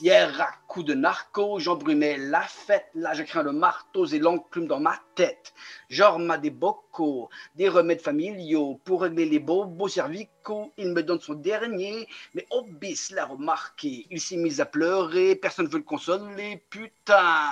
Hier, 0.00 0.40
à 0.40 0.50
coup 0.66 0.82
de 0.82 0.92
narco, 0.92 1.60
j'embrumais 1.60 2.16
la 2.16 2.42
fête. 2.42 2.88
Là, 2.94 3.14
je 3.14 3.22
crains 3.22 3.44
le 3.44 3.52
marteau 3.52 4.06
et 4.06 4.18
l'enclume 4.18 4.66
dans 4.66 4.80
ma 4.80 5.00
tête. 5.14 5.54
Genre, 5.88 6.18
m'a 6.18 6.36
des 6.36 6.50
bocaux, 6.50 7.30
des 7.54 7.68
remèdes 7.68 8.00
familiaux 8.00 8.80
pour 8.84 9.02
régler 9.02 9.26
les 9.26 9.38
bobos 9.38 9.88
cervicaux. 9.88 10.72
Il 10.78 10.88
me 10.92 11.02
donne 11.04 11.20
son 11.20 11.34
dernier, 11.34 12.08
mais 12.34 12.44
Obis 12.50 13.10
l'a 13.10 13.26
remarqué. 13.26 14.06
Il 14.10 14.20
s'est 14.20 14.36
mis 14.36 14.60
à 14.60 14.66
pleurer, 14.66 15.36
personne 15.36 15.66
ne 15.66 15.70
veut 15.70 15.78
le 15.78 15.84
consoler. 15.84 16.64
Putain! 16.70 17.50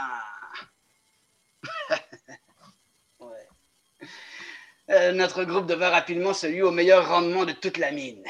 Euh, 4.89 5.11
notre 5.11 5.43
groupe 5.43 5.67
devint 5.67 5.91
rapidement 5.91 6.33
celui 6.33 6.63
au 6.63 6.71
meilleur 6.71 7.09
rendement 7.09 7.45
de 7.45 7.51
toute 7.51 7.77
la 7.77 7.91
mine. 7.91 8.25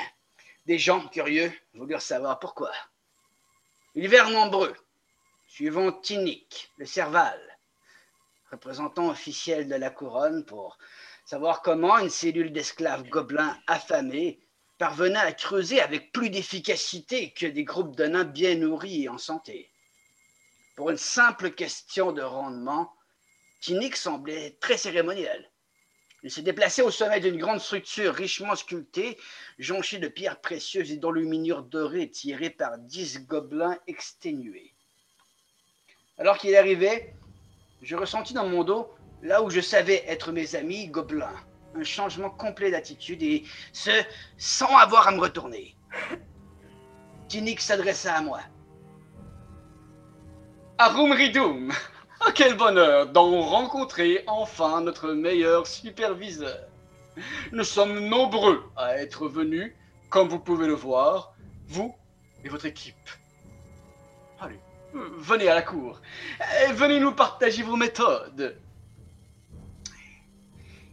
Des 0.64 0.78
gens 0.78 1.06
curieux 1.08 1.52
voulurent 1.74 2.00
savoir 2.00 2.38
pourquoi. 2.38 2.72
Vinrent 3.96 4.30
nombreux, 4.30 4.76
suivant 5.48 5.90
Tinic, 5.90 6.70
le 6.76 6.84
Serval, 6.84 7.40
représentant 8.52 9.08
officiel 9.08 9.68
de 9.68 9.74
la 9.74 9.88
couronne, 9.88 10.44
pour 10.44 10.76
savoir 11.24 11.62
comment 11.62 11.98
une 11.98 12.10
cellule 12.10 12.52
d'esclaves 12.52 13.08
gobelins 13.08 13.58
affamés 13.66 14.38
parvenait 14.76 15.18
à 15.18 15.32
creuser 15.32 15.80
avec 15.80 16.12
plus 16.12 16.28
d'efficacité 16.28 17.32
que 17.32 17.46
des 17.46 17.64
groupes 17.64 17.96
de 17.96 18.04
nains 18.04 18.24
bien 18.24 18.56
nourris 18.56 19.04
et 19.04 19.08
en 19.08 19.16
santé. 19.16 19.70
Pour 20.76 20.90
une 20.90 20.98
simple 20.98 21.52
question 21.52 22.12
de 22.12 22.20
rendement, 22.20 22.94
Tinic 23.62 23.96
semblait 23.96 24.58
très 24.60 24.76
cérémoniel. 24.76 25.50
Il 26.26 26.32
se 26.32 26.40
déplaçait 26.40 26.82
au 26.82 26.90
sommet 26.90 27.20
d'une 27.20 27.38
grande 27.38 27.60
structure 27.60 28.12
richement 28.12 28.56
sculptée, 28.56 29.16
jonchée 29.60 29.98
de 29.98 30.08
pierres 30.08 30.40
précieuses 30.40 30.90
et 30.90 30.96
d'enluminures 30.96 31.62
dorées 31.62 32.10
tirées 32.10 32.50
par 32.50 32.78
dix 32.78 33.24
gobelins 33.28 33.78
exténués. 33.86 34.74
Alors 36.18 36.36
qu'il 36.36 36.56
arrivait, 36.56 37.14
je 37.80 37.94
ressentis 37.94 38.34
dans 38.34 38.48
mon 38.48 38.64
dos, 38.64 38.92
là 39.22 39.40
où 39.40 39.50
je 39.50 39.60
savais 39.60 40.02
être 40.08 40.32
mes 40.32 40.56
amis 40.56 40.88
gobelins, 40.88 41.36
un 41.76 41.84
changement 41.84 42.30
complet 42.30 42.72
d'attitude 42.72 43.22
et 43.22 43.44
ce, 43.72 43.92
sans 44.36 44.76
avoir 44.78 45.06
à 45.06 45.12
me 45.12 45.20
retourner. 45.20 45.76
Tinic 47.28 47.60
s'adressa 47.60 48.16
à 48.16 48.22
moi. 48.22 48.40
Arum 50.78 51.12
Ridoum 51.12 51.72
Ah, 52.20 52.32
quel 52.34 52.56
bonheur 52.56 53.06
d'en 53.06 53.42
rencontrer 53.42 54.24
enfin 54.26 54.80
notre 54.80 55.12
meilleur 55.12 55.66
superviseur. 55.66 56.66
Nous 57.52 57.64
sommes 57.64 58.08
nombreux 58.08 58.62
à 58.76 58.96
être 58.96 59.28
venus, 59.28 59.72
comme 60.10 60.28
vous 60.28 60.38
pouvez 60.38 60.66
le 60.66 60.74
voir, 60.74 61.34
vous 61.66 61.94
et 62.44 62.48
votre 62.48 62.66
équipe. 62.66 62.94
Allez, 64.40 64.60
venez 64.92 65.48
à 65.48 65.54
la 65.54 65.62
cour. 65.62 66.00
et 66.64 66.72
venez 66.72 67.00
nous 67.00 67.12
partager 67.12 67.62
vos 67.62 67.76
méthodes. 67.76 68.56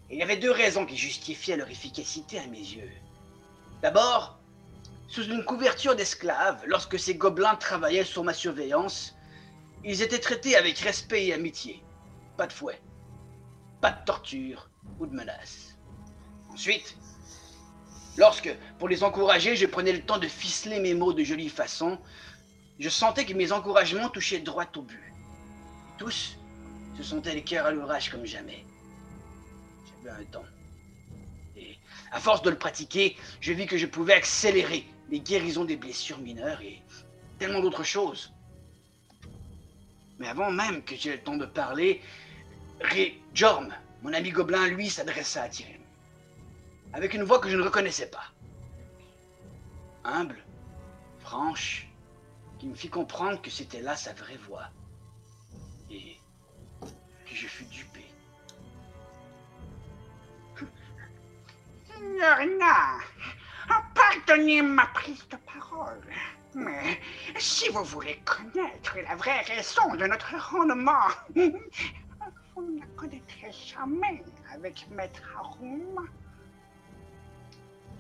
Il 0.09 0.17
y 0.17 0.23
avait 0.23 0.37
deux 0.37 0.51
raisons 0.51 0.85
qui 0.85 0.97
justifiaient 0.97 1.57
leur 1.57 1.69
efficacité 1.69 2.39
à 2.39 2.45
mes 2.47 2.59
yeux. 2.59 2.91
D'abord, 3.81 4.37
sous 5.07 5.23
une 5.23 5.43
couverture 5.43 5.95
d'esclaves, 5.95 6.63
lorsque 6.67 6.99
ces 6.99 7.15
gobelins 7.15 7.55
travaillaient 7.55 8.03
sous 8.03 8.23
ma 8.23 8.33
surveillance, 8.33 9.15
ils 9.83 10.01
étaient 10.01 10.19
traités 10.19 10.55
avec 10.55 10.79
respect 10.79 11.27
et 11.27 11.33
amitié. 11.33 11.83
Pas 12.37 12.47
de 12.47 12.53
fouet, 12.53 12.79
pas 13.81 13.91
de 13.91 14.05
torture 14.05 14.69
ou 14.99 15.05
de 15.05 15.13
menaces. 15.13 15.77
Ensuite, 16.49 16.97
lorsque, 18.17 18.55
pour 18.79 18.87
les 18.87 19.03
encourager, 19.03 19.55
je 19.55 19.65
prenais 19.65 19.91
le 19.91 20.01
temps 20.01 20.17
de 20.17 20.27
ficeler 20.27 20.79
mes 20.79 20.93
mots 20.93 21.13
de 21.13 21.23
jolie 21.23 21.49
façon, 21.49 21.99
je 22.79 22.89
sentais 22.89 23.25
que 23.25 23.33
mes 23.33 23.51
encouragements 23.51 24.09
touchaient 24.09 24.39
droit 24.39 24.65
au 24.75 24.81
but. 24.81 25.13
Tous 25.97 26.37
se 26.97 27.03
sentaient 27.03 27.35
les 27.35 27.43
cœurs 27.43 27.65
à 27.65 27.71
l'ouvrage 27.71 28.09
comme 28.09 28.25
jamais. 28.25 28.65
J'avais 30.03 30.21
un 30.21 30.25
don. 30.31 30.43
Et 31.55 31.77
à 32.11 32.19
force 32.19 32.41
de 32.41 32.49
le 32.49 32.57
pratiquer, 32.57 33.15
je 33.41 33.53
vis 33.53 33.67
que 33.67 33.77
je 33.77 33.85
pouvais 33.85 34.13
accélérer 34.13 34.87
les 35.09 35.19
guérisons 35.19 35.65
des 35.65 35.75
blessures 35.75 36.19
mineures 36.19 36.61
et 36.61 36.81
tellement 37.37 37.59
d'autres 37.59 37.83
choses. 37.83 38.32
Mais 40.19 40.27
avant 40.27 40.51
même 40.51 40.83
que 40.83 40.95
j'aie 40.95 41.17
le 41.17 41.23
temps 41.23 41.37
de 41.37 41.45
parler, 41.45 42.01
Ré 42.79 43.21
Jorm, 43.33 43.73
mon 44.01 44.13
ami 44.13 44.31
gobelin, 44.31 44.67
lui, 44.67 44.89
s'adressa 44.89 45.43
à 45.43 45.49
Tyrion. 45.49 45.79
Avec 46.93 47.13
une 47.13 47.23
voix 47.23 47.39
que 47.39 47.49
je 47.49 47.57
ne 47.57 47.63
reconnaissais 47.63 48.09
pas. 48.09 48.25
Humble, 50.03 50.43
franche, 51.19 51.87
qui 52.59 52.67
me 52.67 52.75
fit 52.75 52.89
comprendre 52.89 53.41
que 53.41 53.49
c'était 53.49 53.81
là 53.81 53.95
sa 53.95 54.13
vraie 54.13 54.37
voix. 54.47 54.69
Et 55.89 56.17
que 56.81 57.33
je 57.33 57.47
fus 57.47 57.65
dupé. 57.65 58.05
Norna, 62.01 62.99
pardonnez 63.95 64.61
ma 64.61 64.85
prise 64.87 65.25
de 65.29 65.37
parole, 65.37 66.01
mais 66.55 66.99
si 67.37 67.69
vous 67.69 67.83
voulez 67.83 68.19
connaître 68.25 68.97
la 69.07 69.15
vraie 69.15 69.41
raison 69.41 69.95
de 69.95 70.05
notre 70.05 70.35
rendement, 70.51 71.09
vous 71.35 72.61
ne 72.61 72.79
la 72.79 72.85
connaîtrez 72.95 73.51
jamais 73.51 74.23
avec 74.53 74.87
Maître 74.91 75.21
Harum. 75.37 76.09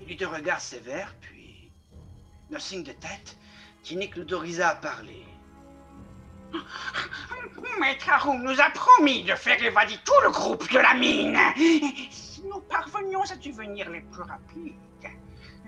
Il 0.01 0.11
eut 0.11 0.25
un 0.25 0.29
regard 0.29 0.61
sévère, 0.61 1.13
puis, 1.21 1.71
d'un 2.49 2.59
signe 2.59 2.83
de 2.83 2.91
tête, 2.91 3.37
Tinnik 3.83 4.15
l'autorisa 4.15 4.69
à 4.69 4.75
parler. 4.75 5.25
Maître 7.79 8.09
Harum 8.09 8.43
nous 8.43 8.61
a 8.61 8.69
promis 8.69 9.23
de 9.23 9.35
faire 9.35 9.61
évader 9.63 9.97
tout 10.05 10.21
le 10.23 10.31
groupe 10.31 10.71
de 10.71 10.79
la 10.79 10.93
mine. 10.93 11.37
Si 12.11 12.43
nous 12.43 12.61
parvenions 12.61 13.21
à 13.21 13.35
devenir 13.35 13.89
les 13.89 14.01
plus 14.01 14.21
rapides, 14.21 14.75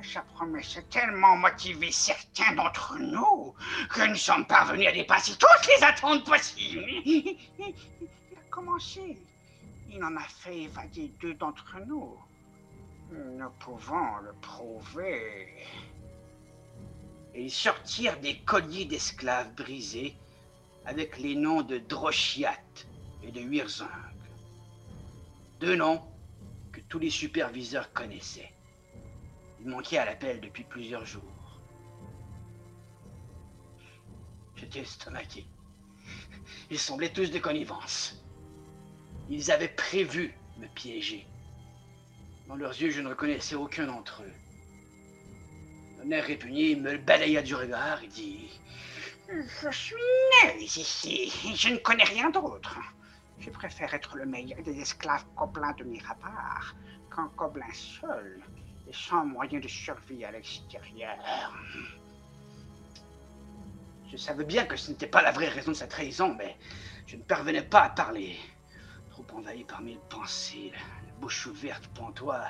sa 0.04 0.22
promesse 0.22 0.78
tellement 0.90 1.38
motivé 1.38 1.92
certains 1.92 2.54
d'entre 2.54 2.98
nous 3.00 3.54
que 3.90 4.08
nous 4.08 4.16
sommes 4.16 4.46
parvenus 4.46 4.88
à 4.88 4.92
dépasser 4.92 5.34
toutes 5.38 5.68
les 5.68 5.84
attentes 5.84 6.26
possibles. 6.26 6.86
Il 7.06 7.38
a 8.38 8.50
commencé. 8.50 9.18
Il 9.90 10.04
en 10.04 10.16
a 10.18 10.24
fait 10.24 10.64
évader 10.64 11.14
deux 11.22 11.34
d'entre 11.36 11.78
nous. 11.88 12.18
Nous 13.12 13.50
pouvons 13.60 14.18
le 14.24 14.34
prouver. 14.42 15.48
Et 17.34 17.44
ils 17.44 17.52
sortirent 17.52 18.20
des 18.20 18.40
colliers 18.40 18.86
d'esclaves 18.86 19.54
brisés 19.56 20.16
avec 20.86 21.18
les 21.18 21.36
noms 21.36 21.62
de 21.62 21.78
Droshiat 21.78 22.60
et 23.24 23.32
de 23.32 23.42
Wirzung. 23.42 23.88
Deux 25.60 25.76
noms 25.76 26.02
que 26.72 26.82
tous 26.82 27.00
les 27.00 27.10
superviseurs 27.10 27.92
connaissaient. 27.94 28.55
Ils 29.66 29.72
manquaient 29.72 29.98
à 29.98 30.06
l'appel 30.06 30.40
depuis 30.42 30.64
plusieurs 30.64 31.08
jours. 31.08 31.60
J'étais 34.56 34.82
estomaqué. 34.82 35.44
Ils 36.70 36.78
semblaient 36.78 37.12
tous 37.12 37.32
de 37.32 37.40
connivence. 37.40 38.24
Ils 39.28 39.50
avaient 39.50 39.70
prévu 39.70 40.36
me 40.60 40.68
piéger. 40.68 41.26
Dans 42.48 42.56
leurs 42.56 42.80
yeux, 42.80 42.92
je 42.92 43.02
ne 43.02 43.10
reconnaissais 43.10 43.56
aucun 43.56 43.88
d'entre 43.88 44.22
eux. 44.22 44.34
D'un 45.98 46.12
air 46.12 46.26
répugné, 46.26 46.76
me 46.76 47.00
balaya 47.00 47.42
du 47.42 47.56
regard 47.56 48.04
et 48.04 48.08
dit 48.08 48.60
Je 49.28 49.72
suis 49.72 49.96
né 50.44 50.64
ici. 50.64 51.34
Je 51.56 51.70
ne 51.70 51.78
connais 51.78 52.04
rien 52.04 52.30
d'autre. 52.30 52.78
Je 53.40 53.50
préfère 53.50 53.96
être 53.96 54.16
le 54.16 54.28
meilleur 54.28 54.62
des 54.62 54.80
esclaves 54.80 55.26
gobelins 55.36 55.74
de 55.74 55.86
Mirabar 55.86 56.76
qu'un 57.10 57.32
gobelin 57.36 57.74
seul 57.74 58.44
et 58.88 58.94
sans 58.94 59.26
moyen 59.26 59.60
de 59.60 59.68
survie 59.68 60.24
à 60.26 60.32
l'extérieur. 60.32 61.18
Je 64.12 64.18
savais 64.18 64.46
bien 64.46 64.66
que 64.66 64.78
ce 64.78 64.92
n'était 64.92 65.08
pas 65.08 65.22
la 65.22 65.32
vraie 65.32 65.50
raison 65.50 65.72
de 65.72 65.76
sa 65.76 65.88
trahison, 65.88 66.36
mais 66.36 66.56
je 67.08 67.16
ne 67.18 67.24
parvenais 67.24 67.64
pas 67.64 67.82
à 67.82 67.90
parler. 67.90 68.38
Trop 69.10 69.26
envahi 69.34 69.64
par 69.64 69.82
mille 69.82 70.00
pensées, 70.10 70.72
la 70.74 71.14
bouche 71.20 71.48
ouverte, 71.48 71.88
pantois, 71.96 72.48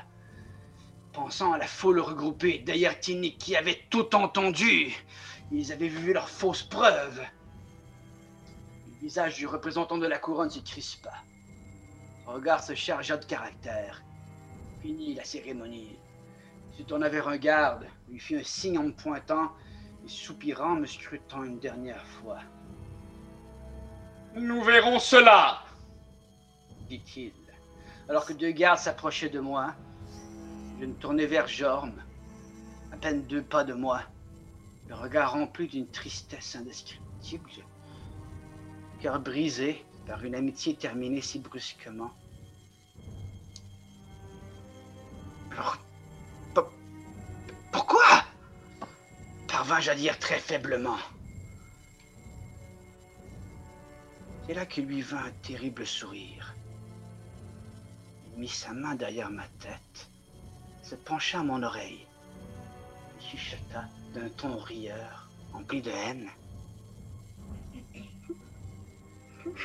pensant 1.13 1.53
à 1.53 1.57
la 1.57 1.67
foule 1.67 1.99
regroupée 1.99 2.59
derrière 2.59 2.99
Tinnik 2.99 3.37
qui 3.37 3.55
avait 3.55 3.81
tout 3.89 4.15
entendu. 4.15 4.93
Ils 5.51 5.71
avaient 5.71 5.87
vu 5.87 6.13
leurs 6.13 6.29
fausses 6.29 6.63
preuves. 6.63 7.21
Le 8.87 8.99
visage 8.99 9.35
du 9.35 9.47
représentant 9.47 9.97
de 9.97 10.07
la 10.07 10.17
couronne 10.17 10.49
se 10.49 10.59
crispa. 10.59 11.13
Son 12.25 12.33
regard 12.33 12.63
se 12.63 12.73
chargea 12.73 13.17
de 13.17 13.25
caractère. 13.25 14.03
Fini 14.81 15.13
la 15.13 15.23
cérémonie. 15.23 15.97
Se 16.77 16.83
tourna 16.83 17.09
vers 17.09 17.27
un 17.27 17.37
garde, 17.37 17.87
lui 18.09 18.19
fit 18.19 18.35
un 18.35 18.43
signe 18.43 18.77
en 18.77 18.83
me 18.83 18.91
pointant 18.91 19.51
et 20.05 20.09
soupirant, 20.09 20.75
me 20.75 20.85
scrutant 20.85 21.43
une 21.43 21.59
dernière 21.59 22.05
fois. 22.05 22.39
Nous 24.35 24.61
verrons 24.61 24.99
cela 24.99 25.61
dit-il. 26.87 27.31
Alors 28.09 28.25
que 28.25 28.33
deux 28.33 28.51
gardes 28.51 28.79
s'approchaient 28.79 29.29
de 29.29 29.39
moi, 29.39 29.73
je 30.79 30.85
me 30.85 30.93
tournai 30.93 31.25
vers 31.25 31.47
Jorm, 31.47 31.93
à 32.91 32.97
peine 32.97 33.23
deux 33.23 33.41
pas 33.41 33.63
de 33.63 33.73
moi, 33.73 34.01
le 34.87 34.95
regard 34.95 35.31
rempli 35.33 35.67
d'une 35.67 35.87
tristesse 35.87 36.55
indescriptible, 36.55 37.49
le 37.57 39.01
cœur 39.01 39.19
brisé 39.19 39.83
par 40.05 40.23
une 40.23 40.35
amitié 40.35 40.75
terminée 40.75 41.21
si 41.21 41.39
brusquement. 41.39 42.11
Alors, 45.51 45.77
pourquoi? 47.75 48.23
Parvins-je 49.49 49.91
à 49.91 49.95
dire 49.95 50.17
très 50.17 50.39
faiblement. 50.39 50.97
C'est 54.47 54.53
là 54.53 54.65
que 54.65 54.79
lui 54.79 55.01
vint 55.01 55.25
un 55.25 55.31
terrible 55.43 55.85
sourire. 55.85 56.55
Il 58.27 58.39
mit 58.39 58.47
sa 58.47 58.71
main 58.71 58.95
derrière 58.95 59.29
ma 59.29 59.45
tête, 59.59 60.09
se 60.83 60.95
pencha 60.95 61.41
à 61.41 61.43
mon 61.43 61.63
oreille 61.63 62.07
et 63.19 63.21
chuchota 63.21 63.83
d'un 64.13 64.29
ton 64.29 64.57
rieur, 64.57 65.29
empli 65.53 65.81
de 65.81 65.91
haine. 65.91 66.29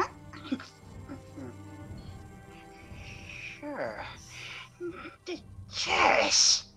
Je 4.80 4.86
déteste 5.26 6.69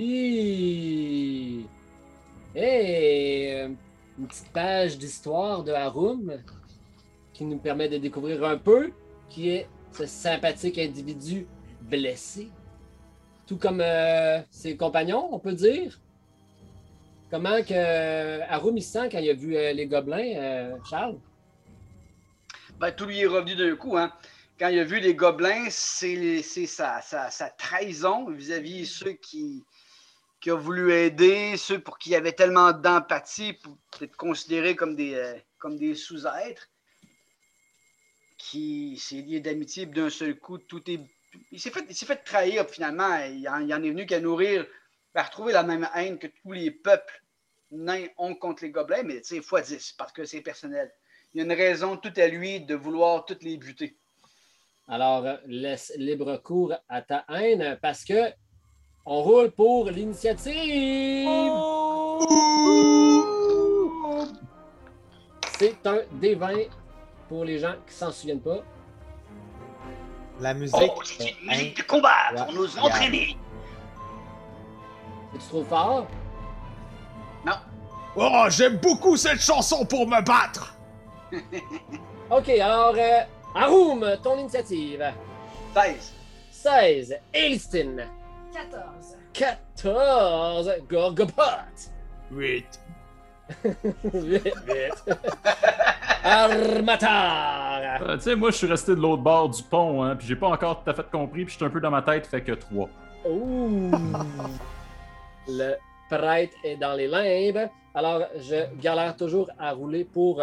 Et 2.54 3.52
euh, 3.52 3.68
une 4.18 4.26
petite 4.26 4.50
page 4.52 4.96
d'histoire 4.96 5.62
de 5.64 5.72
Harum 5.72 6.32
qui 7.34 7.44
nous 7.44 7.58
permet 7.58 7.90
de 7.90 7.98
découvrir 7.98 8.42
un 8.44 8.56
peu 8.56 8.90
qui 9.28 9.50
est 9.50 9.68
ce 9.92 10.06
sympathique 10.06 10.78
individu 10.78 11.46
blessé. 11.82 12.48
Tout 13.46 13.58
comme 13.58 13.82
euh, 13.82 14.40
ses 14.50 14.78
compagnons, 14.78 15.28
on 15.30 15.38
peut 15.38 15.52
dire. 15.52 16.00
Comment 17.30 17.62
que 17.62 18.74
il 18.74 18.82
se 18.82 18.90
sent 18.92 19.08
quand 19.12 19.18
il 19.18 19.28
a 19.28 19.34
vu 19.34 19.54
euh, 19.56 19.72
les 19.72 19.86
gobelins, 19.86 20.36
euh, 20.36 20.76
Charles? 20.88 21.18
Ben, 22.78 22.90
tout 22.92 23.04
lui 23.04 23.20
est 23.20 23.26
revenu 23.26 23.54
d'un 23.54 23.76
coup. 23.76 23.98
Hein. 23.98 24.12
Quand 24.58 24.68
il 24.68 24.78
a 24.78 24.84
vu 24.84 24.98
les 24.98 25.14
gobelins, 25.14 25.66
c'est 25.68 26.42
sa, 26.42 27.02
sa- 27.02 27.30
sa 27.30 27.50
trahison 27.50 28.30
vis-à-vis 28.30 28.86
ceux 28.86 29.12
qui, 29.12 29.62
qui 30.40 30.50
ont 30.50 30.58
voulu 30.58 30.92
aider, 30.92 31.56
ceux 31.58 31.78
pour 31.78 31.98
qui 31.98 32.10
il 32.10 32.12
y 32.12 32.16
avait 32.16 32.32
tellement 32.32 32.72
d'empathie 32.72 33.52
pour 33.52 33.76
être 34.00 34.16
considérés 34.16 34.74
comme 34.74 34.96
des, 34.96 35.14
euh, 35.14 35.34
comme 35.58 35.76
des 35.76 35.94
sous-êtres, 35.94 36.68
qui 38.38 38.96
s'est 38.96 39.16
lié 39.16 39.40
d'amitié 39.40 39.84
d'un 39.84 40.08
seul 40.08 40.38
coup, 40.38 40.56
tout 40.56 40.88
est. 40.90 41.00
Il 41.52 41.60
s'est 41.60 41.70
fait, 41.70 41.84
il 41.90 41.94
s'est 41.94 42.06
fait 42.06 42.16
trahir 42.16 42.66
finalement. 42.70 43.18
Il 43.26 43.46
en, 43.48 43.58
il 43.58 43.74
en 43.74 43.82
est 43.82 43.90
venu 43.90 44.06
qu'à 44.06 44.18
nourrir, 44.18 44.66
à 45.18 45.24
retrouver 45.24 45.52
la 45.52 45.64
même 45.64 45.88
haine 45.94 46.18
que 46.18 46.28
tous 46.28 46.52
les 46.52 46.70
peuples 46.70 47.22
nains 47.72 48.06
ont 48.16 48.34
contre 48.34 48.62
les 48.62 48.70
gobelins, 48.70 49.02
mais 49.02 49.20
tu 49.20 49.34
sais, 49.36 49.42
fois 49.42 49.60
10, 49.60 49.94
parce 49.98 50.12
que 50.12 50.24
c'est 50.24 50.40
personnel. 50.40 50.90
Il 51.34 51.38
y 51.38 51.40
a 51.40 51.44
une 51.44 51.52
raison 51.52 51.96
tout 51.96 52.12
à 52.16 52.28
lui 52.28 52.60
de 52.60 52.74
vouloir 52.74 53.24
toutes 53.26 53.42
les 53.42 53.56
buter. 53.56 53.96
Alors, 54.86 55.26
laisse 55.46 55.92
libre 55.96 56.36
cours 56.38 56.72
à 56.88 57.02
ta 57.02 57.24
haine 57.28 57.78
parce 57.82 58.04
que 58.04 58.32
on 59.04 59.22
roule 59.22 59.50
pour 59.50 59.90
l'initiative. 59.90 61.28
C'est 65.58 65.86
un 65.86 65.98
D20 66.20 66.68
pour 67.28 67.44
les 67.44 67.58
gens 67.58 67.74
qui 67.86 67.94
s'en 67.94 68.12
souviennent 68.12 68.40
pas. 68.40 68.62
La 70.40 70.54
musique. 70.54 70.76
Oh, 70.80 71.00
c'est 71.04 71.24
est 71.24 71.36
une 71.42 71.48
musique 71.48 71.76
de 71.76 71.82
combat 71.82 72.32
pour 72.36 72.52
nous 72.52 72.78
entraîner. 72.78 73.36
C'est-tu 75.32 75.48
trop 75.48 75.64
fort? 75.64 76.06
Oh, 78.16 78.46
j'aime 78.48 78.78
beaucoup 78.78 79.16
cette 79.16 79.40
chanson 79.40 79.84
pour 79.84 80.08
me 80.08 80.20
battre! 80.22 80.74
OK, 82.30 82.48
alors, 82.48 82.94
euh, 82.96 84.16
ton 84.22 84.38
initiative. 84.38 85.04
16. 85.74 86.14
16. 86.50 87.16
Elistin. 87.32 87.96
14. 88.52 89.16
14. 89.32 90.72
Gorgopot. 90.90 91.42
8. 92.32 92.80
Vite, 94.04 94.54
vite. 94.66 95.18
Armatar. 96.24 98.02
Euh, 98.02 98.16
tu 98.16 98.22
sais, 98.22 98.34
moi, 98.34 98.50
je 98.50 98.56
suis 98.56 98.66
resté 98.66 98.94
de 98.94 99.00
l'autre 99.00 99.22
bord 99.22 99.48
du 99.48 99.62
pont, 99.62 100.02
hein, 100.02 100.16
puis 100.16 100.26
j'ai 100.26 100.36
pas 100.36 100.48
encore 100.48 100.82
tout 100.82 100.90
à 100.90 100.94
fait 100.94 101.08
compris, 101.10 101.44
puis 101.44 101.52
je 101.52 101.56
suis 101.56 101.64
un 101.64 101.70
peu 101.70 101.80
dans 101.80 101.90
ma 101.90 102.02
tête, 102.02 102.26
fait 102.26 102.42
que 102.42 102.52
3. 102.52 102.88
Ouh. 103.30 103.90
Le 105.48 105.74
prêtre 106.10 106.54
est 106.62 106.76
dans 106.76 106.94
les 106.94 107.06
limbes. 107.06 107.70
Alors, 107.94 108.22
je 108.36 108.74
galère 108.80 109.16
toujours 109.16 109.50
à 109.58 109.72
rouler 109.72 110.04
pour 110.04 110.42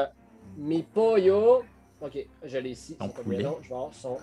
mes 0.58 0.82
Poyo. 0.82 1.63
Ok, 2.02 2.18
je 2.44 2.58
l'ai 2.58 2.72
ici. 2.72 2.98
Ton 2.98 3.10
poulet. 3.10 3.46
Je 3.62 3.70
vais 3.70 3.76
avoir 3.76 3.94
son. 3.94 4.18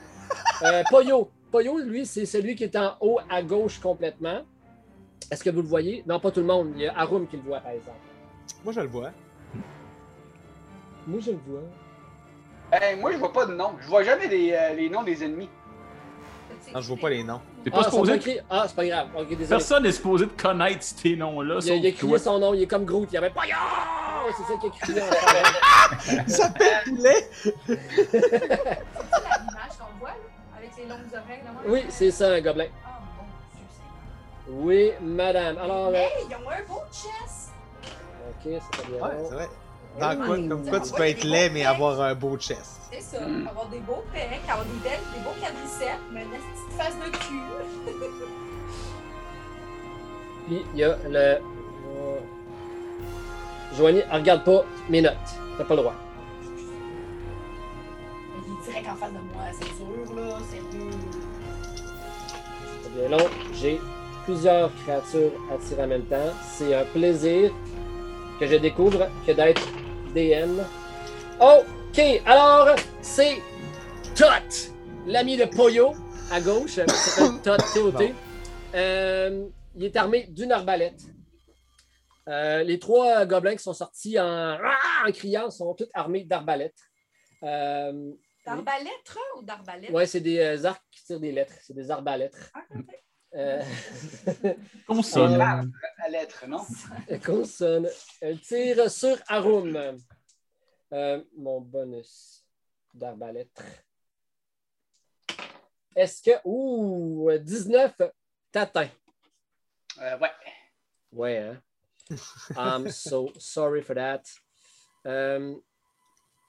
Euh, 0.65 0.83
Poyo. 0.91 1.31
Poyo, 1.51 1.79
lui, 1.79 2.05
c'est 2.05 2.27
celui 2.27 2.57
qui 2.57 2.65
est 2.65 2.77
en 2.77 2.97
haut 3.01 3.21
à 3.31 3.43
gauche 3.43 3.79
complètement. 3.79 4.43
Est-ce 5.31 5.45
que 5.45 5.51
vous 5.51 5.63
le 5.63 5.69
voyez? 5.69 6.03
Non, 6.07 6.19
pas 6.19 6.31
tout 6.31 6.41
le 6.41 6.47
monde. 6.47 6.73
Il 6.75 6.83
y 6.83 6.87
a 6.87 6.99
Arum 6.99 7.27
qui 7.27 7.37
le 7.37 7.43
voit, 7.43 7.61
par 7.61 7.73
exemple. 7.73 7.99
Moi, 8.65 8.73
je 8.73 8.81
le 8.81 8.89
vois. 8.89 9.11
Moi, 11.07 11.21
je 11.21 11.31
le 11.31 11.39
vois. 11.47 11.63
Moi, 12.99 13.13
je 13.13 13.19
vois 13.19 13.33
pas 13.33 13.47
de 13.47 13.55
nom. 13.55 13.73
Je 13.81 13.89
vois 13.89 14.03
jamais 14.03 14.27
les, 14.27 14.53
euh, 14.53 14.75
les 14.75 14.91
noms 14.91 15.03
des 15.03 15.23
ennemis. 15.25 15.49
Non, 16.75 16.81
je 16.81 16.89
vois 16.89 16.97
pas 16.97 17.11
les 17.11 17.23
noms. 17.23 17.41
T'es 17.65 17.71
Ah, 17.73 17.77
pas 17.77 17.83
sont 17.85 17.91
supposé. 17.91 18.15
écrits- 18.15 18.39
Ah, 18.49 18.65
c'est 18.67 18.77
pas 18.77 18.87
grave. 18.87 19.09
Ok, 19.17 19.29
désolé. 19.29 19.47
Personne 19.49 19.83
n'est 19.83 19.93
supposé 19.93 20.27
de 20.27 20.31
connaître 20.31 20.83
ces 20.83 21.17
noms-là. 21.17 21.59
Il 21.63 21.71
a, 21.71 21.75
il 21.77 21.87
a 21.87 21.91
crié 21.93 22.09
toi. 22.09 22.19
son 22.19 22.39
nom, 22.39 22.55
il 22.55 22.63
est 22.63 22.67
comme 22.67 22.85
Groot, 22.85 23.09
il 23.13 23.17
avait 23.19 23.31
Poyo! 23.31 23.55
C'est 24.37 24.53
ça 24.53 24.59
qu'il 24.59 24.71
a 24.71 24.73
crié 24.73 25.03
en. 25.03 26.23
Il 26.27 26.31
s'appelle 26.33 26.83
Poulet! 26.87 27.29
C'est 27.35 28.21
la 28.21 28.39
l'image 29.39 29.77
qu'on 29.79 29.99
voit, 30.01 30.09
là, 30.09 30.15
avec 30.57 30.71
les 30.79 30.87
longues 30.87 30.99
oreilles. 31.13 31.43
là, 31.45 31.51
Oui, 31.67 31.85
c'est 31.89 32.11
ça, 32.11 32.31
un 32.33 32.41
gobelin. 32.41 32.67
Oh 32.71 32.89
mon 33.19 33.25
Dieu, 33.59 33.67
c'est 33.71 34.53
Oui, 34.53 34.93
madame. 35.03 35.59
Alors, 35.59 35.89
euh, 35.89 35.93
Hey, 35.95 36.09
ils 36.29 36.35
ont 36.35 36.49
un 36.51 36.63
beau 36.69 36.81
chest! 36.93 37.51
ok, 37.85 38.43
c'est 38.45 38.83
pas 38.83 38.89
bien. 38.89 39.03
Ouais, 39.03 39.25
c'est 39.29 39.35
vrai. 39.35 39.49
Dans 40.01 40.17
quoi, 40.17 40.37
comme 40.37 40.67
quoi 40.69 40.81
tu 40.81 40.93
peux 40.93 41.07
être 41.07 41.25
laid 41.25 41.51
mais 41.51 41.65
avoir 41.65 42.01
un 42.01 42.15
beau 42.15 42.37
chest. 42.39 42.81
C'est 42.93 43.01
ça, 43.01 43.21
Mm. 43.27 43.47
avoir 43.49 43.67
des 43.69 43.79
beaux 43.81 44.03
pecs, 44.13 44.41
avoir 44.49 44.65
des 44.67 44.79
belles, 44.83 45.01
des 45.15 45.21
beaux 45.21 45.35
quadriceps, 45.41 46.01
mais 46.13 46.23
une 46.23 46.31
petite 46.31 46.73
face 46.79 46.97
de 46.97 47.11
cul. 47.17 47.43
Puis 50.47 50.65
il 50.75 50.79
y 50.81 50.85
a 50.85 50.97
le. 51.09 51.19
euh, 51.19 51.39
Joanie, 53.77 54.03
elle 54.11 54.21
regarde 54.21 54.45
pas 54.45 54.65
mes 54.89 55.01
notes. 55.03 55.13
T'as 55.57 55.65
pas 55.65 55.75
le 55.75 55.81
droit. 55.83 55.95
Il 58.47 58.53
est 58.53 58.71
direct 58.71 58.89
en 58.91 58.97
face 58.97 59.11
de 59.13 59.19
moi, 59.33 59.45
c'est 59.53 59.69
dur, 59.79 60.15
là. 60.17 60.39
C'est 62.83 62.93
bien 62.99 63.09
long. 63.17 63.27
J'ai 63.55 63.81
plusieurs 64.25 64.71
créatures 64.85 65.33
à 65.51 65.57
tirer 65.59 65.83
en 65.85 65.87
même 65.87 66.05
temps. 66.05 66.33
C'est 66.51 66.75
un 66.75 66.85
plaisir 66.85 67.51
que 68.41 68.47
je 68.47 68.57
découvre 68.57 69.07
que 69.27 69.33
d'être 69.33 69.63
DM. 70.15 70.61
Ok, 71.41 72.01
alors 72.27 72.75
c'est 73.01 73.37
Tot, 74.15 74.73
l'ami 75.07 75.37
de 75.37 75.45
Poyo 75.47 75.93
à 76.31 76.41
gauche. 76.41 76.77
Il 76.79 76.91
s'appelle 76.91 77.41
Tot 77.43 77.57
T.O.T. 77.75 78.15
Euh, 78.75 79.47
il 79.75 79.85
est 79.85 79.97
armé 79.97 80.27
d'une 80.29 80.53
arbalète. 80.53 81.01
Euh, 82.29 82.63
les 82.63 82.79
trois 82.79 83.27
gobelins 83.27 83.57
qui 83.57 83.63
sont 83.63 83.73
sortis 83.73 84.19
en, 84.21 84.57
Ah 84.63 85.07
en 85.09 85.13
criant 85.13 85.51
sont 85.51 85.75
tous 85.75 85.89
armés 85.93 86.25
d'arbalètes. 86.25 86.79
Euh, 87.43 88.13
D'arbalètre 88.47 89.19
ou 89.39 89.43
d'arbalète? 89.43 89.91
ouais, 89.91 90.07
c'est 90.07 90.21
des 90.21 90.39
euh, 90.39 90.65
arcs 90.65 90.83
qui 90.91 91.05
tirent 91.05 91.21
des 91.21 91.33
lettres. 91.33 91.55
C'est 91.63 91.75
des 91.75 91.91
arbalètres. 91.91 92.51
Ah. 92.55 92.61
Euh, 93.35 93.63
Consonne. 94.87 95.41
À 95.41 96.09
lettre, 96.09 96.47
non? 96.47 96.65
Consonne. 97.25 97.89
Elle 98.21 98.41
tire 98.41 98.91
sur 98.91 99.17
Arum. 99.29 99.99
Euh, 100.93 101.25
mon 101.37 101.61
bonus 101.61 102.45
d'arbalète. 102.93 103.63
Est-ce 105.97 106.23
que. 106.23 106.39
Ouh, 106.45 107.31
19 107.39 107.95
t'atteint. 108.51 108.89
Euh, 110.01 110.19
ouais. 110.19 110.31
Ouais, 111.13 111.39
hein? 111.39 111.63
I'm 112.57 112.91
so 112.91 113.33
sorry 113.39 113.83
for 113.83 113.95
that. 113.95 114.23
Euh, 115.07 115.55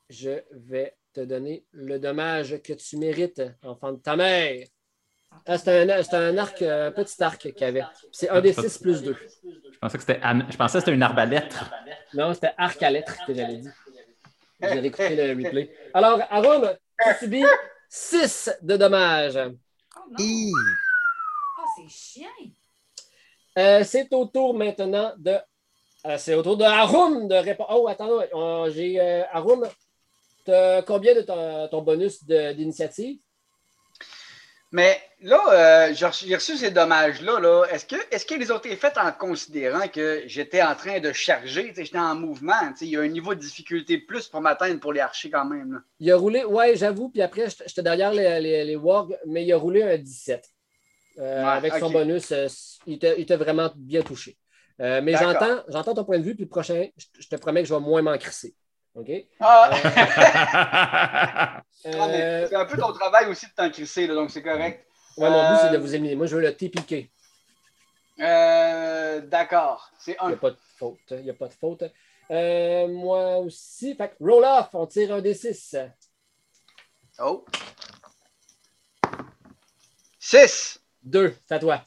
je 0.09 0.41
vais 0.51 0.95
te 1.13 1.21
donner 1.21 1.65
le 1.71 1.99
dommage 1.99 2.61
que 2.61 2.73
tu 2.73 2.97
mérites, 2.97 3.41
enfant 3.61 3.93
de 3.93 3.99
ta 3.99 4.15
mère. 4.15 4.67
Ah, 5.45 5.57
c'est 5.57 6.13
un, 6.13 6.37
arc, 6.37 6.61
un 6.61 6.91
petit 6.91 7.21
arc 7.23 7.39
qu'il 7.41 7.57
y 7.59 7.63
avait. 7.65 7.83
C'est 8.11 8.29
un 8.29 8.39
des 8.41 8.53
6 8.53 8.77
plus 8.79 9.01
2. 9.03 9.15
Je 9.71 9.77
pensais 9.79 9.97
que 9.97 10.03
c'était 10.03 10.19
Anne- 10.23 10.47
je 10.49 10.55
pensais 10.57 10.77
que 10.77 10.85
c'était 10.85 10.93
une 10.95 11.03
arbalète. 11.03 11.55
Non, 12.13 12.33
c'était 12.33 12.53
arc 12.57 12.81
à 12.81 12.89
lettres 12.89 13.17
que 13.27 13.33
j'avais 13.33 13.57
dit. 13.57 13.69
J'ai 14.61 14.67
réécouté 14.67 15.15
le 15.15 15.43
replay. 15.43 15.75
Alors, 15.93 16.21
Arum, 16.29 16.69
tu 17.03 17.13
subis 17.19 17.43
6 17.89 18.49
de 18.61 18.77
dommages. 18.77 19.37
Oh 19.97 19.99
non! 20.09 20.51
Oh, 21.59 21.63
c'est 21.75 21.89
chiant! 21.89 22.27
Euh, 23.57 23.83
c'est 23.83 24.11
au 24.13 24.25
tour 24.25 24.53
maintenant 24.55 25.13
de. 25.17 25.37
euh, 26.07 26.17
c'est 26.17 26.33
au 26.35 26.41
tour 26.41 26.57
de 26.57 26.63
Arum 26.63 27.27
de 27.27 27.35
répondre. 27.35 27.69
Oh, 27.73 27.87
attends, 27.87 28.09
euh, 28.33 28.71
j'ai 28.71 28.99
euh, 28.99 29.23
Arum. 29.31 29.67
t'as 30.45 30.81
combien 30.83 31.13
de 31.15 31.21
ton, 31.21 31.67
ton 31.67 31.81
bonus 31.81 32.23
de- 32.25 32.53
d'initiative? 32.53 33.19
Mais 34.73 34.99
là, 35.21 35.39
euh, 35.51 35.93
j'ai 35.93 36.33
reçu, 36.35 36.57
ces 36.57 36.71
dommages-là. 36.71 37.39
Là. 37.39 37.65
Est-ce, 37.69 37.85
que, 37.85 37.95
est-ce 38.09 38.25
qu'ils 38.25 38.51
ont 38.51 38.57
été 38.57 38.75
faits 38.75 38.97
en 38.97 39.11
considérant 39.11 39.87
que 39.87 40.23
j'étais 40.25 40.63
en 40.63 40.73
train 40.73 40.99
de 40.99 41.11
charger, 41.13 41.71
j'étais 41.77 41.99
en 41.99 42.15
mouvement? 42.15 42.73
Il 42.81 42.87
y 42.87 42.97
a 42.97 43.01
un 43.01 43.07
niveau 43.07 43.35
de 43.35 43.39
difficulté 43.39 43.99
plus 43.99 44.27
pour 44.27 44.41
m'atteindre 44.41 44.79
pour 44.79 44.91
les 44.91 44.99
archers 44.99 45.29
quand 45.29 45.45
même. 45.45 45.73
là. 45.73 45.79
Il 45.99 46.11
a 46.11 46.17
roulé, 46.17 46.43
ouais, 46.43 46.75
j'avoue, 46.75 47.09
puis 47.09 47.21
après, 47.21 47.45
j'étais 47.67 47.83
derrière 47.83 48.11
les, 48.11 48.39
les, 48.41 48.65
les 48.65 48.75
wargs, 48.75 49.15
mais 49.27 49.45
il 49.45 49.53
a 49.53 49.57
roulé 49.57 49.83
un 49.83 49.95
17. 49.97 50.43
Euh, 51.19 51.43
Ouais, 51.43 51.49
avec 51.49 51.75
son 51.75 51.91
bonus, 51.91 52.31
euh, 52.31 52.47
il 52.87 52.97
t'a 52.97 53.13
il 53.13 53.27
t'a 53.27 53.37
vraiment 53.37 53.71
bien 53.75 54.01
touché. 54.01 54.39
Mais 54.79 55.15
j'entends 55.15 55.61
j'entends 55.67 55.93
ton 55.93 56.03
point 56.03 56.17
de 56.17 56.23
vue, 56.23 56.33
puis 56.33 56.45
le 56.45 56.49
prochain, 56.49 56.87
je 56.97 57.05
je 57.19 57.27
te 57.27 57.35
promets 57.35 57.61
que 57.61 57.69
je 57.69 57.75
vais 57.75 57.79
moins 57.79 58.01
m'en 58.01 58.17
crisser. 58.17 58.55
OK? 58.95 59.09
Ah! 59.39 59.69
Ah, 61.85 62.07
mais 62.07 62.21
Euh, 62.21 62.47
c'est 62.47 62.55
un 62.55 62.63
peu 62.65 62.77
ton 62.77 62.93
travail 62.93 63.25
aussi 63.27 63.45
de 63.45 63.51
t'en 63.51 63.69
crisser, 63.69 64.07
là, 64.07 64.13
donc 64.15 64.31
c'est 64.31 64.41
correct. 64.41 64.87
ouais, 65.17 65.29
mon 65.29 65.49
but, 65.51 65.57
c'est 65.61 65.69
de 65.71 65.75
Euh, 65.75 65.79
vous 65.79 65.93
éliminer. 65.93 66.15
Moi, 66.15 66.27
je 66.27 66.35
veux 66.37 66.41
le 66.41 66.55
TPK. 66.55 67.09
Euh, 68.21 69.19
d'accord. 69.21 69.89
C'est 69.99 70.15
Il 70.21 70.27
n'y 70.27 70.33
un. 70.33 70.35
a 70.35 70.39
pas 70.39 70.51
de 70.51 70.57
faute. 70.77 70.99
Il 71.11 71.23
n'y 71.23 71.29
a 71.29 71.33
pas 71.33 71.47
de 71.49 71.53
faute. 71.53 71.83
Euh, 72.31 72.87
moi 72.87 73.37
aussi. 73.39 73.95
Fait 73.95 74.09
que 74.09 74.15
roll 74.23 74.45
off, 74.45 74.69
on 74.73 74.87
tire 74.87 75.13
un 75.13 75.19
des 75.21 75.33
6. 75.33 75.75
Oh. 77.19 77.43
6. 80.19 80.79
2, 81.03 81.35
c'est 81.45 81.55
à 81.55 81.59
toi. 81.59 81.81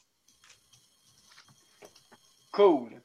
Cool. 2.52 3.00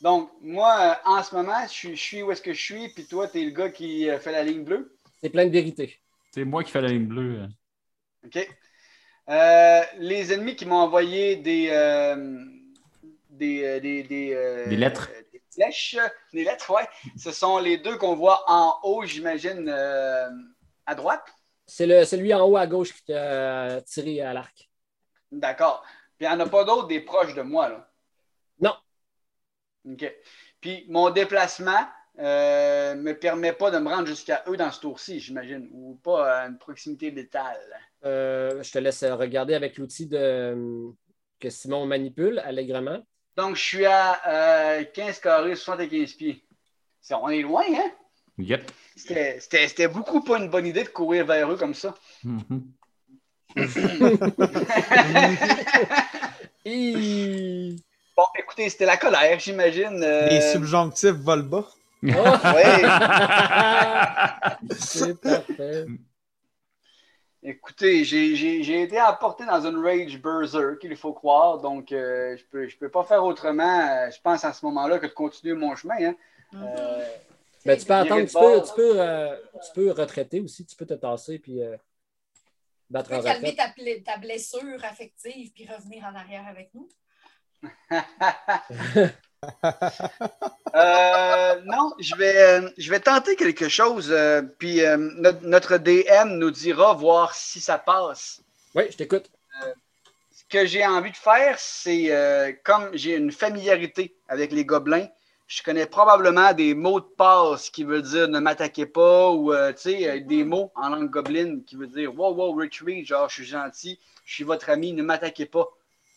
Donc, 0.00 0.30
moi, 0.40 0.78
euh, 0.80 0.94
en 1.10 1.22
ce 1.22 1.34
moment, 1.34 1.60
je 1.66 1.72
suis, 1.72 1.96
je 1.96 2.02
suis 2.02 2.22
où 2.22 2.30
est-ce 2.30 2.42
que 2.42 2.52
je 2.52 2.62
suis, 2.62 2.88
puis 2.90 3.06
toi, 3.06 3.26
t'es 3.28 3.42
le 3.42 3.50
gars 3.50 3.70
qui 3.70 4.08
euh, 4.08 4.18
fait 4.18 4.32
la 4.32 4.44
ligne 4.44 4.62
bleue? 4.64 4.96
C'est 5.20 5.30
plein 5.30 5.46
de 5.46 5.50
vérité. 5.50 5.98
C'est 6.32 6.44
moi 6.44 6.62
qui 6.62 6.70
fais 6.70 6.80
la 6.80 6.88
ligne 6.88 7.06
bleue. 7.06 7.48
OK. 8.24 8.48
Euh, 9.28 9.82
les 9.98 10.32
ennemis 10.32 10.56
qui 10.56 10.66
m'ont 10.66 10.76
envoyé 10.76 11.36
des. 11.36 11.68
euh, 11.70 12.44
des, 13.30 13.80
des, 13.80 14.02
des, 14.04 14.32
euh, 14.34 14.68
Des 14.68 14.76
lettres. 14.76 15.10
Des 15.32 15.42
flèches. 15.52 15.96
Des 16.32 16.44
lettres, 16.44 16.70
ouais. 16.72 16.88
Ce 17.16 17.30
sont 17.32 17.58
les 17.58 17.78
deux 17.78 17.96
qu'on 17.98 18.14
voit 18.14 18.44
en 18.46 18.78
haut, 18.84 19.04
j'imagine, 19.04 19.68
euh, 19.68 20.28
à 20.86 20.94
droite. 20.94 21.24
C'est 21.66 21.86
le- 21.86 22.04
celui 22.04 22.32
en 22.32 22.46
haut 22.48 22.56
à 22.56 22.66
gauche 22.66 22.94
qui 22.94 23.04
t'a 23.04 23.80
tiré 23.82 24.22
à 24.22 24.32
l'arc. 24.32 24.70
D'accord. 25.30 25.82
Puis 26.16 26.26
il 26.26 26.30
n'y 26.30 26.34
en 26.34 26.40
a 26.40 26.48
pas 26.48 26.64
d'autres 26.64 26.86
des 26.88 27.00
proches 27.00 27.34
de 27.34 27.42
moi, 27.42 27.68
là? 27.68 27.90
Non. 28.60 28.74
OK. 29.92 30.12
Puis 30.60 30.84
mon 30.88 31.10
déplacement 31.10 31.86
euh, 32.18 32.94
me 32.96 33.12
permet 33.12 33.52
pas 33.52 33.70
de 33.70 33.78
me 33.78 33.88
rendre 33.88 34.06
jusqu'à 34.08 34.42
eux 34.48 34.56
dans 34.56 34.72
ce 34.72 34.80
tour-ci, 34.80 35.20
j'imagine, 35.20 35.68
ou 35.72 35.94
pas 36.02 36.40
à 36.40 36.46
une 36.48 36.58
proximité 36.58 37.10
létale. 37.10 37.60
Euh, 38.04 38.62
je 38.62 38.72
te 38.72 38.78
laisse 38.78 39.04
regarder 39.04 39.54
avec 39.54 39.78
l'outil 39.78 40.06
de, 40.06 40.56
que 41.38 41.50
Simon 41.50 41.86
manipule 41.86 42.40
allègrement. 42.40 42.98
Donc, 43.36 43.54
je 43.54 43.62
suis 43.62 43.86
à 43.86 44.78
euh, 44.80 44.84
15 44.84 45.20
carrés, 45.20 45.54
75 45.54 46.12
pieds. 46.14 46.44
On 47.12 47.28
est 47.28 47.42
loin, 47.42 47.62
hein? 47.68 47.90
Yep. 48.38 48.70
C'était- 48.96 49.38
C'était 49.40 49.68
c'était 49.68 49.88
beaucoup 49.88 50.20
pas 50.22 50.38
une 50.38 50.50
bonne 50.50 50.66
idée 50.66 50.82
de 50.82 50.88
courir 50.88 51.24
vers 51.24 51.50
eux 51.50 51.56
comme 51.56 51.74
ça. 51.74 51.94
Mhm. 52.24 52.72
Hi! 56.64 57.76
Bon, 58.18 58.24
écoutez, 58.36 58.68
c'était 58.68 58.84
la 58.84 58.96
colère, 58.96 59.38
j'imagine. 59.38 60.02
euh, 60.02 60.26
Les 60.26 60.40
subjonctifs 60.40 61.12
volent 61.12 61.44
bas. 61.44 61.68
Oh! 62.02 62.06
ouais. 62.08 62.82
C'est 64.76 65.20
parfait. 65.20 65.86
Écoutez, 67.40 68.02
j'ai- 68.02 68.82
été 68.82 69.00
emporté 69.00 69.46
dans 69.46 69.64
une 69.64 69.76
rage 69.84 70.20
berserk, 70.20 70.82
il 70.82 70.96
faut 70.96 71.12
croire, 71.12 71.60
donc 71.60 71.92
euh, 71.92 72.36
je 72.36 72.44
peux, 72.50 72.66
je 72.66 72.76
peux 72.76 72.88
pas 72.88 73.04
faire 73.04 73.22
autrement, 73.22 73.88
euh, 73.88 74.10
je 74.10 74.20
pense, 74.20 74.44
à 74.44 74.52
ce 74.52 74.66
moment-là, 74.66 74.98
que 74.98 75.06
de 75.06 75.12
continuer 75.12 75.54
mon 75.54 75.76
chemin. 75.76 75.94
hein. 76.08 76.16
Euh, 76.54 77.08
Ben, 77.64 77.78
tu 77.78 77.84
peux 77.86 77.94
attendre, 77.94 78.26
tu 78.26 78.34
peux, 78.34 78.62
tu, 78.66 78.74
peux, 78.74 79.00
euh, 79.00 79.36
tu 79.64 79.72
peux 79.76 79.92
retraiter 79.92 80.40
aussi, 80.40 80.66
tu 80.66 80.74
peux 80.74 80.86
te 80.86 80.94
tasser 80.94 81.38
puis 81.38 81.62
euh, 81.62 81.76
battre 82.90 83.10
Tu 83.10 83.14
en 83.14 83.18
peux 83.18 83.24
calmer 83.26 83.54
ta, 83.54 83.72
ta 84.04 84.18
blessure 84.18 84.82
affective 84.82 85.52
puis 85.54 85.68
revenir 85.72 86.02
en 86.04 86.16
arrière 86.16 86.48
avec 86.48 86.70
nous. 86.74 86.88
Euh, 90.74 91.60
non, 91.64 91.92
je 91.98 92.14
vais, 92.16 92.36
euh, 92.36 92.68
je 92.76 92.90
vais 92.90 93.00
tenter 93.00 93.36
quelque 93.36 93.68
chose, 93.68 94.10
euh, 94.10 94.42
puis 94.58 94.84
euh, 94.84 94.96
notre, 94.96 95.44
notre 95.44 95.78
DM 95.78 96.36
nous 96.38 96.50
dira 96.50 96.92
voir 96.92 97.34
si 97.34 97.60
ça 97.60 97.78
passe. 97.78 98.42
Oui, 98.74 98.84
je 98.90 98.96
t'écoute. 98.96 99.30
Ce 100.32 100.44
que 100.48 100.66
j'ai 100.66 100.86
envie 100.86 101.10
de 101.10 101.16
faire, 101.16 101.58
c'est 101.58 102.10
euh, 102.10 102.52
comme 102.64 102.90
j'ai 102.94 103.16
une 103.16 103.32
familiarité 103.32 104.14
avec 104.28 104.52
les 104.52 104.64
gobelins, 104.64 105.08
je 105.46 105.62
connais 105.62 105.86
probablement 105.86 106.52
des 106.52 106.74
mots 106.74 107.00
de 107.00 107.06
passe 107.06 107.70
qui 107.70 107.84
veulent 107.84 108.02
dire 108.02 108.28
ne 108.28 108.38
m'attaquez 108.38 108.86
pas 108.86 109.30
ou 109.30 109.52
euh, 109.52 109.72
tu 109.72 109.90
sais, 109.90 110.08
euh, 110.08 110.20
des 110.20 110.44
mots 110.44 110.70
en 110.74 110.90
langue 110.90 111.10
gobeline 111.10 111.64
qui 111.64 111.76
veut 111.76 111.86
dire 111.86 112.14
wow, 112.14 112.34
wow, 112.34 112.52
retreat, 112.54 113.06
genre 113.06 113.28
je 113.28 113.34
suis 113.34 113.46
gentil, 113.46 113.98
je 114.24 114.34
suis 114.34 114.44
votre 114.44 114.68
ami, 114.68 114.92
ne 114.92 115.02
m'attaquez 115.02 115.46
pas. 115.46 115.68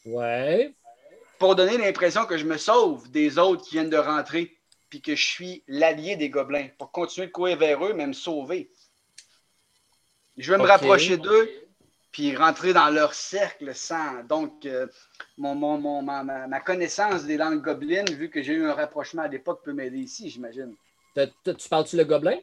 Ouais. 0.06 0.74
Pour 1.42 1.56
donner 1.56 1.76
l'impression 1.76 2.26
que 2.28 2.38
je 2.38 2.46
me 2.46 2.56
sauve 2.56 3.10
des 3.10 3.40
autres 3.40 3.64
qui 3.64 3.72
viennent 3.72 3.90
de 3.90 3.98
rentrer, 3.98 4.56
puis 4.92 5.02
que 5.02 5.16
je 5.16 5.26
suis 5.26 5.64
l'allié 5.68 6.16
des 6.16 6.30
gobelins, 6.30 6.68
pour 6.78 6.92
continuer 6.92 7.26
de 7.26 7.32
courir 7.32 7.58
vers 7.58 7.84
eux, 7.84 7.94
mais 7.94 8.06
me 8.06 8.14
sauver. 8.14 8.70
Je 10.38 10.52
vais 10.52 10.60
me 10.60 10.68
rapprocher 10.68 11.18
d'eux, 11.18 11.50
puis 12.12 12.36
rentrer 12.36 12.74
dans 12.74 12.90
leur 12.92 13.16
cercle 13.16 13.74
sans. 13.74 14.24
Donc, 14.26 14.68
euh, 14.68 14.86
mon, 15.36 15.56
mon- 15.56 15.80
mon- 15.80 16.04
ma, 16.04 16.22
ma- 16.22 16.60
connaissance 16.60 17.24
des 17.24 17.38
langues 17.38 17.64
gobelines, 17.64 18.12
vu 18.12 18.30
que 18.30 18.44
j'ai 18.44 18.54
eu 18.54 18.68
un 18.68 18.76
rapprochement 18.76 19.24
à 19.24 19.28
l'époque, 19.28 19.64
peut 19.64 19.74
m'aider 19.74 19.98
ici, 19.98 20.30
j'imagine. 20.30 20.76
Tu 21.16 21.70
parles-tu 21.72 21.98
le 21.98 22.04
gobelin? 22.04 22.38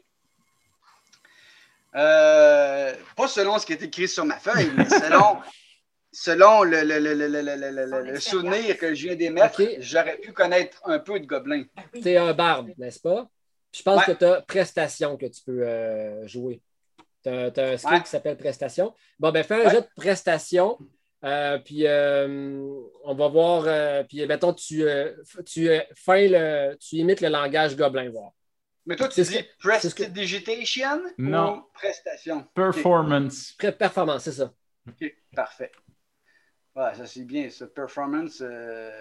Euh, 1.95 2.93
pas 3.15 3.29
selon 3.29 3.57
ce 3.59 3.65
qui 3.65 3.71
est 3.71 3.81
écrit 3.81 4.09
sur 4.09 4.25
ma 4.25 4.39
feuille, 4.39 4.71
mais 4.75 4.89
selon, 4.89 5.37
selon 6.11 6.63
le, 6.63 6.81
le- 6.83 6.99
le- 6.99 7.13
le- 7.13 7.27
le- 7.27 7.41
le- 7.41 7.55
le- 7.55 7.71
le- 7.71 7.87
Son 7.87 7.97
le 7.97 8.15
expérience. 8.15 8.23
souvenir 8.23 8.77
que 8.77 8.93
je 8.93 9.07
viens 9.07 9.15
d'émettre, 9.15 9.61
j'aurais 9.79 10.17
pu 10.17 10.31
connaître 10.33 10.81
un 10.85 10.99
peu 10.99 11.19
de 11.19 11.25
gobelins. 11.25 11.65
Oui. 11.93 12.01
Tu 12.01 12.09
es 12.09 12.17
un 12.17 12.33
barde, 12.33 12.71
n'est-ce 12.77 12.99
pas? 12.99 13.29
Puis 13.71 13.79
je 13.79 13.83
pense 13.83 14.07
Ouais. 14.07 14.13
que 14.13 14.17
tu 14.19 14.25
as 14.25 14.41
prestation 14.41 15.17
que 15.17 15.27
tu 15.27 15.41
peux 15.45 15.61
euh, 15.67 16.25
jouer. 16.27 16.61
Tu 17.23 17.29
as, 17.29 17.51
un 17.57 17.77
skill 17.77 17.91
Ouais. 17.93 18.01
qui 18.03 18.09
s'appelle 18.09 18.37
prestation. 18.37 18.93
Bon, 19.19 19.31
ben 19.31 19.43
fais 19.43 19.55
un 19.61 19.65
Ouais. 19.65 19.69
jet 19.71 19.81
de 19.81 19.87
prestation. 19.95 20.77
euh, 21.25 21.59
puis 21.59 21.85
euh, 21.85 22.63
on 23.03 23.13
va 23.13 23.27
voir. 23.27 23.65
euh, 23.67 24.03
puis 24.03 24.25
mettons, 24.25 24.53
tu, 24.53 24.83
euh, 24.87 25.13
f- 25.23 25.43
tu, 25.43 25.69
euh, 25.69 25.81
fais 25.93 26.29
le, 26.29 26.77
tu 26.77 26.95
imites 26.95 27.19
le 27.19 27.27
langage 27.27 27.75
gobelin, 27.75 28.09
voir. 28.09 28.31
Mais 28.85 28.95
toi, 28.95 29.09
tu 29.09 29.21
dis 29.21 29.29
que- 29.35 29.41
que- 29.41 29.57
prestidigitation 29.59 31.01
Non. 31.17 31.57
ou 31.57 31.61
prestation? 31.73 32.45
Performance. 32.55 33.53
Pré- 33.59 33.73
Performance, 33.73 34.23
c'est 34.23 34.31
ça. 34.31 34.53
OK, 34.87 35.13
parfait. 35.35 35.71
Ouais, 36.75 36.93
ça 36.95 37.05
c'est 37.05 37.23
bien, 37.23 37.49
ça. 37.49 37.67
Performance, 37.67 38.41
euh, 38.41 38.91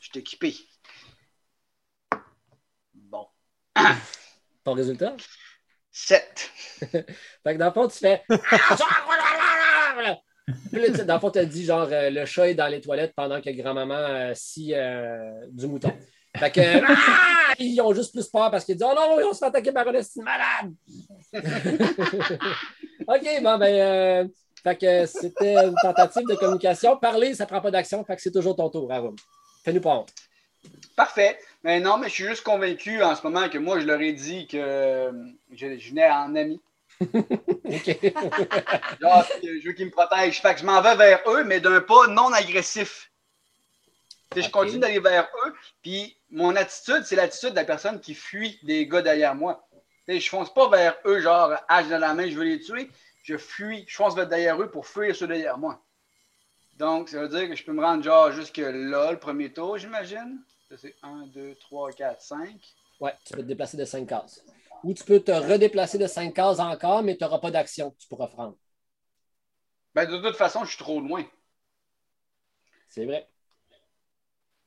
je 0.00 0.08
suis 0.08 0.18
équipé. 0.20 0.54
Bon. 2.94 3.26
Ton 4.64 4.74
résultat? 4.74 5.16
7. 5.90 6.50
Fait 6.80 7.04
que 7.44 7.56
dans 7.58 7.66
le 7.66 7.72
fond, 7.72 7.88
tu 7.88 7.98
fais. 7.98 8.22
Dans 11.04 11.14
le 11.14 11.20
fond, 11.20 11.30
tu 11.30 11.38
as 11.40 11.44
dit 11.44 11.64
genre 11.64 11.88
euh, 11.92 12.08
le 12.08 12.24
chat 12.24 12.48
est 12.48 12.54
dans 12.54 12.68
les 12.68 12.80
toilettes 12.80 13.12
pendant 13.14 13.40
que 13.42 13.50
grand-maman 13.50 13.94
euh, 13.94 14.32
scie 14.34 14.72
du 15.50 15.66
mouton. 15.66 15.92
Fait 16.36 16.50
que. 16.50 16.60
Ah! 17.50 17.54
Ils 17.58 17.80
ont 17.80 17.92
juste 17.94 18.12
plus 18.12 18.28
peur 18.28 18.50
parce 18.50 18.64
qu'ils 18.64 18.76
disent 18.76 18.86
Oh 18.88 18.94
non, 18.94 19.18
on 19.26 19.32
se 19.32 19.38
fait 19.38 19.46
attaquer 19.46 19.72
par 19.72 19.88
un 19.88 19.92
malade! 20.22 20.74
OK, 23.08 23.42
bon, 23.42 23.58
ben. 23.58 24.30
Fait 24.62 24.76
que 24.76 25.06
c'était 25.06 25.56
une 25.56 25.74
tentative 25.82 26.26
de 26.28 26.34
communication. 26.34 26.96
Parler, 26.96 27.34
ça 27.34 27.46
prend 27.46 27.60
pas 27.60 27.70
d'action. 27.70 28.04
Fait 28.04 28.16
que 28.16 28.22
c'est 28.22 28.32
toujours 28.32 28.56
ton 28.56 28.68
tour, 28.70 28.92
Arum. 28.92 29.16
Fais-nous 29.64 29.80
pas 29.80 29.90
honte. 29.90 30.12
Parfait. 30.96 31.38
Mais 31.62 31.80
non, 31.80 31.98
mais 31.98 32.08
je 32.08 32.14
suis 32.14 32.24
juste 32.24 32.42
convaincu 32.42 33.02
en 33.02 33.14
ce 33.14 33.22
moment 33.22 33.48
que 33.48 33.58
moi, 33.58 33.78
je 33.80 33.86
leur 33.86 34.00
ai 34.00 34.12
dit 34.12 34.46
que 34.46 34.56
euh, 34.56 35.12
je, 35.52 35.78
je 35.78 35.90
venais 35.90 36.10
en 36.10 36.34
ami. 36.34 36.60
OK. 37.00 37.14
Genre, 39.00 39.26
je 39.42 39.66
veux 39.66 39.72
qu'ils 39.72 39.86
me 39.86 39.90
protègent. 39.90 40.40
Fait 40.40 40.54
que 40.54 40.60
je 40.60 40.66
m'en 40.66 40.80
vais 40.80 40.96
vers 40.96 41.20
eux, 41.28 41.44
mais 41.44 41.60
d'un 41.60 41.80
pas 41.80 42.06
non 42.08 42.32
agressif. 42.32 43.10
Je 44.36 44.48
continue 44.50 44.80
d'aller 44.80 45.00
vers 45.00 45.28
eux, 45.46 45.54
puis 45.82 46.16
mon 46.30 46.54
attitude, 46.54 47.02
c'est 47.04 47.16
l'attitude 47.16 47.50
de 47.50 47.56
la 47.56 47.64
personne 47.64 47.98
qui 48.00 48.14
fuit 48.14 48.58
des 48.62 48.86
gars 48.86 49.00
derrière 49.00 49.34
moi. 49.34 49.66
Sais, 50.06 50.20
Je 50.20 50.28
fonce 50.28 50.52
pas 50.52 50.68
vers 50.68 50.96
eux, 51.06 51.20
genre, 51.20 51.54
hache 51.68 51.88
dans 51.88 51.98
la 51.98 52.14
main, 52.14 52.28
je 52.28 52.36
veux 52.36 52.44
les 52.44 52.60
tuer. 52.60 52.90
Je 53.28 53.36
fuis, 53.36 53.84
je 53.86 53.94
fonce 53.94 54.14
vers 54.14 54.26
derrière 54.26 54.58
eux 54.58 54.70
pour 54.70 54.86
fuir 54.86 55.14
ceux 55.14 55.26
derrière 55.26 55.58
moi. 55.58 55.84
Donc, 56.78 57.10
ça 57.10 57.20
veut 57.20 57.28
dire 57.28 57.46
que 57.46 57.54
je 57.54 57.62
peux 57.62 57.74
me 57.74 57.84
rendre, 57.84 58.02
genre, 58.02 58.32
jusque 58.32 58.56
là, 58.56 59.12
le 59.12 59.18
premier 59.18 59.52
tour, 59.52 59.76
j'imagine. 59.76 60.42
Ça, 60.70 60.78
c'est 60.78 60.94
1, 61.02 61.26
2, 61.26 61.54
3, 61.56 61.92
4, 61.92 62.22
5. 62.22 62.58
Ouais, 63.00 63.12
tu 63.26 63.34
peux 63.34 63.42
te 63.42 63.46
déplacer 63.46 63.76
de 63.76 63.84
5 63.84 64.08
cases. 64.08 64.42
Ou 64.82 64.94
tu 64.94 65.04
peux 65.04 65.20
te 65.20 65.30
redéplacer 65.30 65.98
de 65.98 66.06
5 66.06 66.32
cases 66.32 66.58
encore, 66.58 67.02
mais 67.02 67.18
tu 67.18 67.24
n'auras 67.24 67.38
pas 67.38 67.50
d'action 67.50 67.90
que 67.90 67.98
tu 67.98 68.08
pourras 68.08 68.28
prendre. 68.28 68.56
Ben, 69.94 70.06
de 70.06 70.16
toute 70.26 70.36
façon, 70.36 70.64
je 70.64 70.70
suis 70.70 70.78
trop 70.78 70.98
loin. 70.98 71.22
C'est 72.88 73.04
vrai. 73.04 73.28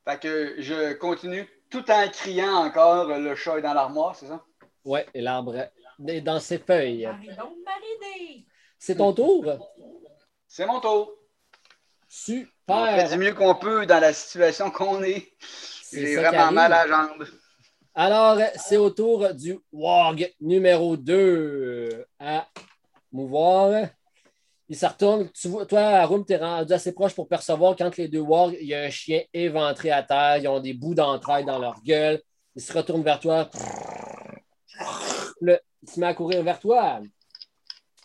Fait 0.04 0.20
que 0.20 0.54
je 0.62 0.92
continue 0.92 1.48
tout 1.68 1.90
en 1.90 2.08
criant 2.10 2.64
encore 2.64 3.06
le 3.08 3.34
chat 3.34 3.58
est 3.58 3.62
dans 3.62 3.74
l'armoire, 3.74 4.14
c'est 4.14 4.28
ça? 4.28 4.44
Ouais, 4.84 5.04
et 5.14 5.20
l'arbre 5.20 5.68
est 6.06 6.20
dans 6.20 6.38
ses 6.38 6.58
feuilles. 6.58 7.06
Marie 7.06 7.28
donc, 7.36 7.56
Marie 7.64 8.46
C'est 8.84 8.96
ton 8.96 9.12
tour? 9.12 9.44
C'est 10.48 10.66
mon 10.66 10.80
tour. 10.80 11.12
On 11.12 11.14
fait 11.14 12.48
Super. 12.66 13.10
du 13.10 13.16
mieux 13.16 13.32
qu'on 13.32 13.54
peut 13.54 13.86
dans 13.86 14.00
la 14.00 14.12
situation 14.12 14.72
qu'on 14.72 15.04
est. 15.04 15.30
C'est 15.84 16.04
J'ai 16.04 16.16
vraiment 16.16 16.50
mal 16.50 16.72
à 16.72 16.84
la 16.84 16.88
jambe. 16.88 17.24
Alors, 17.94 18.40
c'est 18.56 18.78
au 18.78 18.90
tour 18.90 19.32
du 19.34 19.56
Warg 19.70 20.34
numéro 20.40 20.96
2 20.96 22.06
à 22.18 22.48
mouvoir. 23.12 23.86
Il 24.68 24.76
se 24.76 24.86
retourne. 24.86 25.30
Tu 25.30 25.46
vois, 25.46 25.64
toi, 25.64 25.82
Arum, 25.82 26.26
tu 26.26 26.32
es 26.32 26.36
rendu 26.38 26.72
assez 26.72 26.90
proche 26.90 27.14
pour 27.14 27.28
percevoir 27.28 27.76
quand 27.76 27.96
les 27.96 28.08
deux 28.08 28.18
Wargs, 28.18 28.56
il 28.60 28.66
y 28.66 28.74
a 28.74 28.82
un 28.82 28.90
chien 28.90 29.22
éventré 29.32 29.92
à 29.92 30.02
terre. 30.02 30.38
Ils 30.38 30.48
ont 30.48 30.58
des 30.58 30.74
bouts 30.74 30.96
d'entrailles 30.96 31.44
dans 31.44 31.60
leur 31.60 31.80
gueule. 31.84 32.20
Il 32.56 32.60
se 32.60 32.72
retourne 32.72 33.04
vers 33.04 33.20
toi. 33.20 33.48
Le, 35.40 35.60
il 35.84 35.88
se 35.88 36.00
met 36.00 36.06
à 36.06 36.14
courir 36.14 36.42
vers 36.42 36.58
toi. 36.58 37.00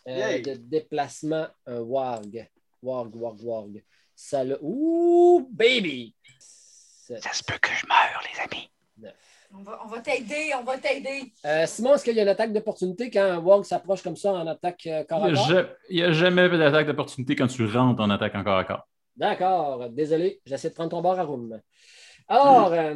Euh, 0.08 0.42
de 0.42 0.54
déplacement, 0.54 1.48
un 1.66 1.80
Warg. 1.80 2.48
Warg, 2.82 3.16
Warg, 3.16 3.40
Warg. 3.44 3.84
Ça 4.16 4.44
le. 4.44 4.58
Ouh, 4.62 5.48
baby! 5.52 6.16
Sept, 6.40 7.22
Ça 7.24 7.34
se 7.34 7.44
peut 7.44 7.58
que 7.62 7.70
je 7.72 7.86
meure, 7.88 8.22
les 8.34 8.40
amis. 8.42 8.70
neuf. 8.98 9.14
On 9.54 9.64
va, 9.64 9.80
on 9.86 9.88
va 9.88 10.00
t'aider, 10.02 10.52
on 10.60 10.64
va 10.64 10.78
t'aider. 10.78 11.32
Euh, 11.46 11.66
Simon, 11.66 11.96
est-ce 11.96 12.04
qu'il 12.04 12.16
y 12.16 12.20
a 12.20 12.24
une 12.24 12.28
attaque 12.30 12.52
d'opportunité 12.52 13.10
quand 13.10 13.22
un 13.22 13.38
Warg 13.40 13.64
s'approche 13.64 14.02
comme 14.02 14.18
ça 14.18 14.34
en 14.34 14.46
attaque 14.48 14.86
euh, 14.88 15.04
corps 15.06 15.24
à 15.24 15.30
Il 15.30 15.34
n'y 15.34 15.40
a, 15.40 15.64
corps? 15.64 15.72
il 15.90 15.98
y 16.00 16.04
a 16.04 16.12
jamais 16.12 16.50
d'attaque 16.50 16.88
d'opportunité 16.88 17.36
quand 17.36 17.48
tu 17.48 17.66
rentres 17.66 18.02
en 18.02 18.10
attaque 18.10 18.36
encore 18.36 18.58
à 18.58 18.66
corps. 18.66 18.88
D'accord, 19.16 19.90
désolé, 19.90 20.42
j'essaie 20.46 20.70
de 20.70 20.74
prendre 20.76 20.92
ton 20.92 21.02
bord 21.02 21.18
à 21.20 21.24
room. 21.24 21.60
Alors, 22.28 22.74
euh, 22.74 22.96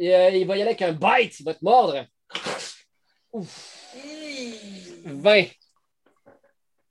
euh, 0.00 0.30
il 0.30 0.46
va 0.46 0.56
y 0.56 0.62
aller 0.62 0.70
avec 0.72 0.82
un 0.82 0.92
bite, 0.92 1.38
il 1.40 1.44
va 1.44 1.54
te 1.54 1.64
mordre. 1.64 2.04
Ouf, 3.32 3.94
Hi. 3.96 4.54
20. 5.04 5.44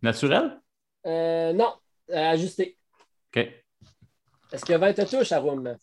Naturel? 0.04 0.60
Euh, 1.06 1.54
non, 1.54 1.74
euh, 2.12 2.32
ajusté. 2.32 2.78
OK. 3.34 3.48
Est-ce 4.52 4.66
que 4.66 4.74
20 4.74 4.94
te 4.94 5.02
touche, 5.04 5.32
Arum? 5.32 5.78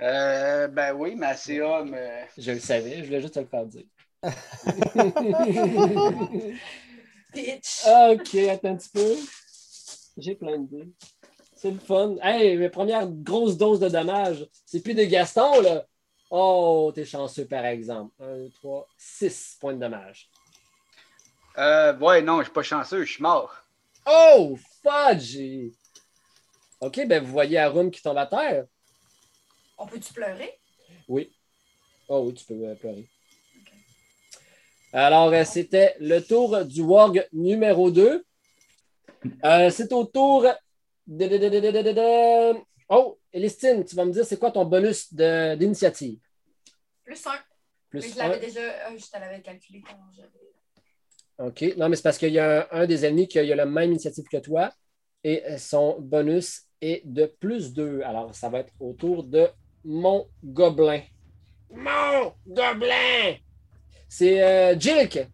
Euh, 0.00 0.66
ben 0.66 0.92
oui, 0.94 1.14
ma 1.14 1.34
CA 1.34 1.84
me. 1.84 2.24
Je 2.36 2.50
le 2.50 2.58
savais, 2.58 2.98
je 2.98 3.04
voulais 3.04 3.20
juste 3.20 3.34
te 3.34 3.40
le 3.40 3.46
faire 3.46 3.66
dire. 3.66 3.84
Bitch. 7.32 7.86
OK, 7.86 8.34
attends 8.48 8.68
un 8.68 8.76
petit 8.76 8.90
peu. 8.92 9.16
J'ai 10.16 10.34
plein 10.34 10.58
d'idées. 10.58 10.90
C'est 11.54 11.70
le 11.70 11.78
fun. 11.78 12.16
Hey, 12.20 12.56
mes 12.56 12.68
premières 12.68 13.06
grosses 13.08 13.56
doses 13.56 13.80
de 13.80 13.88
dommages. 13.88 14.44
C'est 14.66 14.82
plus 14.82 14.94
des 14.94 15.06
Gaston, 15.06 15.60
là. 15.60 15.86
Oh, 16.30 16.90
t'es 16.94 17.04
chanceux, 17.04 17.46
par 17.46 17.64
exemple. 17.64 18.12
1, 18.20 18.48
3, 18.54 18.88
6 18.96 19.58
points 19.60 19.74
de 19.74 19.80
dommage. 19.80 20.28
Euh, 21.60 21.96
ouais, 21.98 22.22
non, 22.22 22.38
je 22.38 22.44
suis 22.44 22.52
pas 22.52 22.62
chanceux, 22.62 23.04
je 23.04 23.12
suis 23.12 23.22
mort. 23.22 23.54
Oh, 24.06 24.56
fudge! 24.82 25.38
OK, 26.80 27.06
ben 27.06 27.22
vous 27.22 27.30
voyez 27.30 27.58
Arum 27.58 27.90
qui 27.90 28.00
tombe 28.02 28.16
à 28.16 28.26
terre. 28.26 28.64
On 29.76 29.86
peut-tu 29.86 30.12
pleurer? 30.14 30.58
Oui. 31.06 31.30
Oh 32.08 32.24
oui, 32.26 32.34
tu 32.34 32.44
peux 32.46 32.54
euh, 32.66 32.74
pleurer. 32.74 33.06
Alors, 34.92 35.28
euh, 35.32 35.44
c'était 35.44 35.94
le 36.00 36.20
tour 36.20 36.64
du 36.64 36.80
Warg 36.82 37.28
numéro 37.32 37.90
2. 37.90 38.24
Euh, 39.44 39.70
c'est 39.70 39.92
au 39.92 40.04
tour 40.04 40.46
de, 41.06 41.26
de- 41.28 41.36
de- 41.38 41.48
de- 41.48 41.60
de- 41.60 41.70
de- 41.70 41.82
de- 41.82 41.92
de- 41.92 42.60
Oh, 42.88 43.18
Elistine, 43.32 43.84
tu 43.84 43.94
vas 43.94 44.04
me 44.04 44.12
dire 44.12 44.24
c'est 44.24 44.38
quoi 44.38 44.50
ton 44.50 44.64
bonus 44.64 45.12
de- 45.12 45.54
d'initiative? 45.54 46.18
Plus 47.04 47.24
un. 47.26 47.38
Plus 47.90 48.00
Mais 48.00 48.08
je 48.08 48.18
l'avais 48.18 48.40
déjà. 48.40 48.60
euh, 48.60 48.96
je 48.98 49.06
te 49.06 49.18
l'avais 49.18 49.40
calculé 49.42 49.82
quand 49.86 49.98
j'avais. 50.16 50.30
OK. 51.40 51.74
Non, 51.76 51.88
mais 51.88 51.96
c'est 51.96 52.02
parce 52.02 52.18
qu'il 52.18 52.32
y 52.32 52.38
a 52.38 52.68
un, 52.70 52.86
des 52.86 53.04
ennemis 53.04 53.26
qui 53.26 53.38
a, 53.38 53.56
la 53.56 53.66
même 53.66 53.90
initiative 53.90 54.26
que 54.30 54.36
toi 54.36 54.70
et 55.24 55.42
son 55.58 56.00
bonus 56.00 56.62
est 56.80 57.02
de 57.04 57.26
plus 57.26 57.72
2. 57.72 58.02
Alors, 58.02 58.34
ça 58.34 58.48
va 58.48 58.60
être 58.60 58.72
au 58.80 58.92
tour 58.92 59.24
de 59.24 59.48
mon 59.84 60.26
gobelin. 60.44 61.00
Mon 61.70 62.32
gobelin! 62.46 63.36
C'est 64.08 64.42
euh, 64.42 64.78
Jilk. 64.78 65.26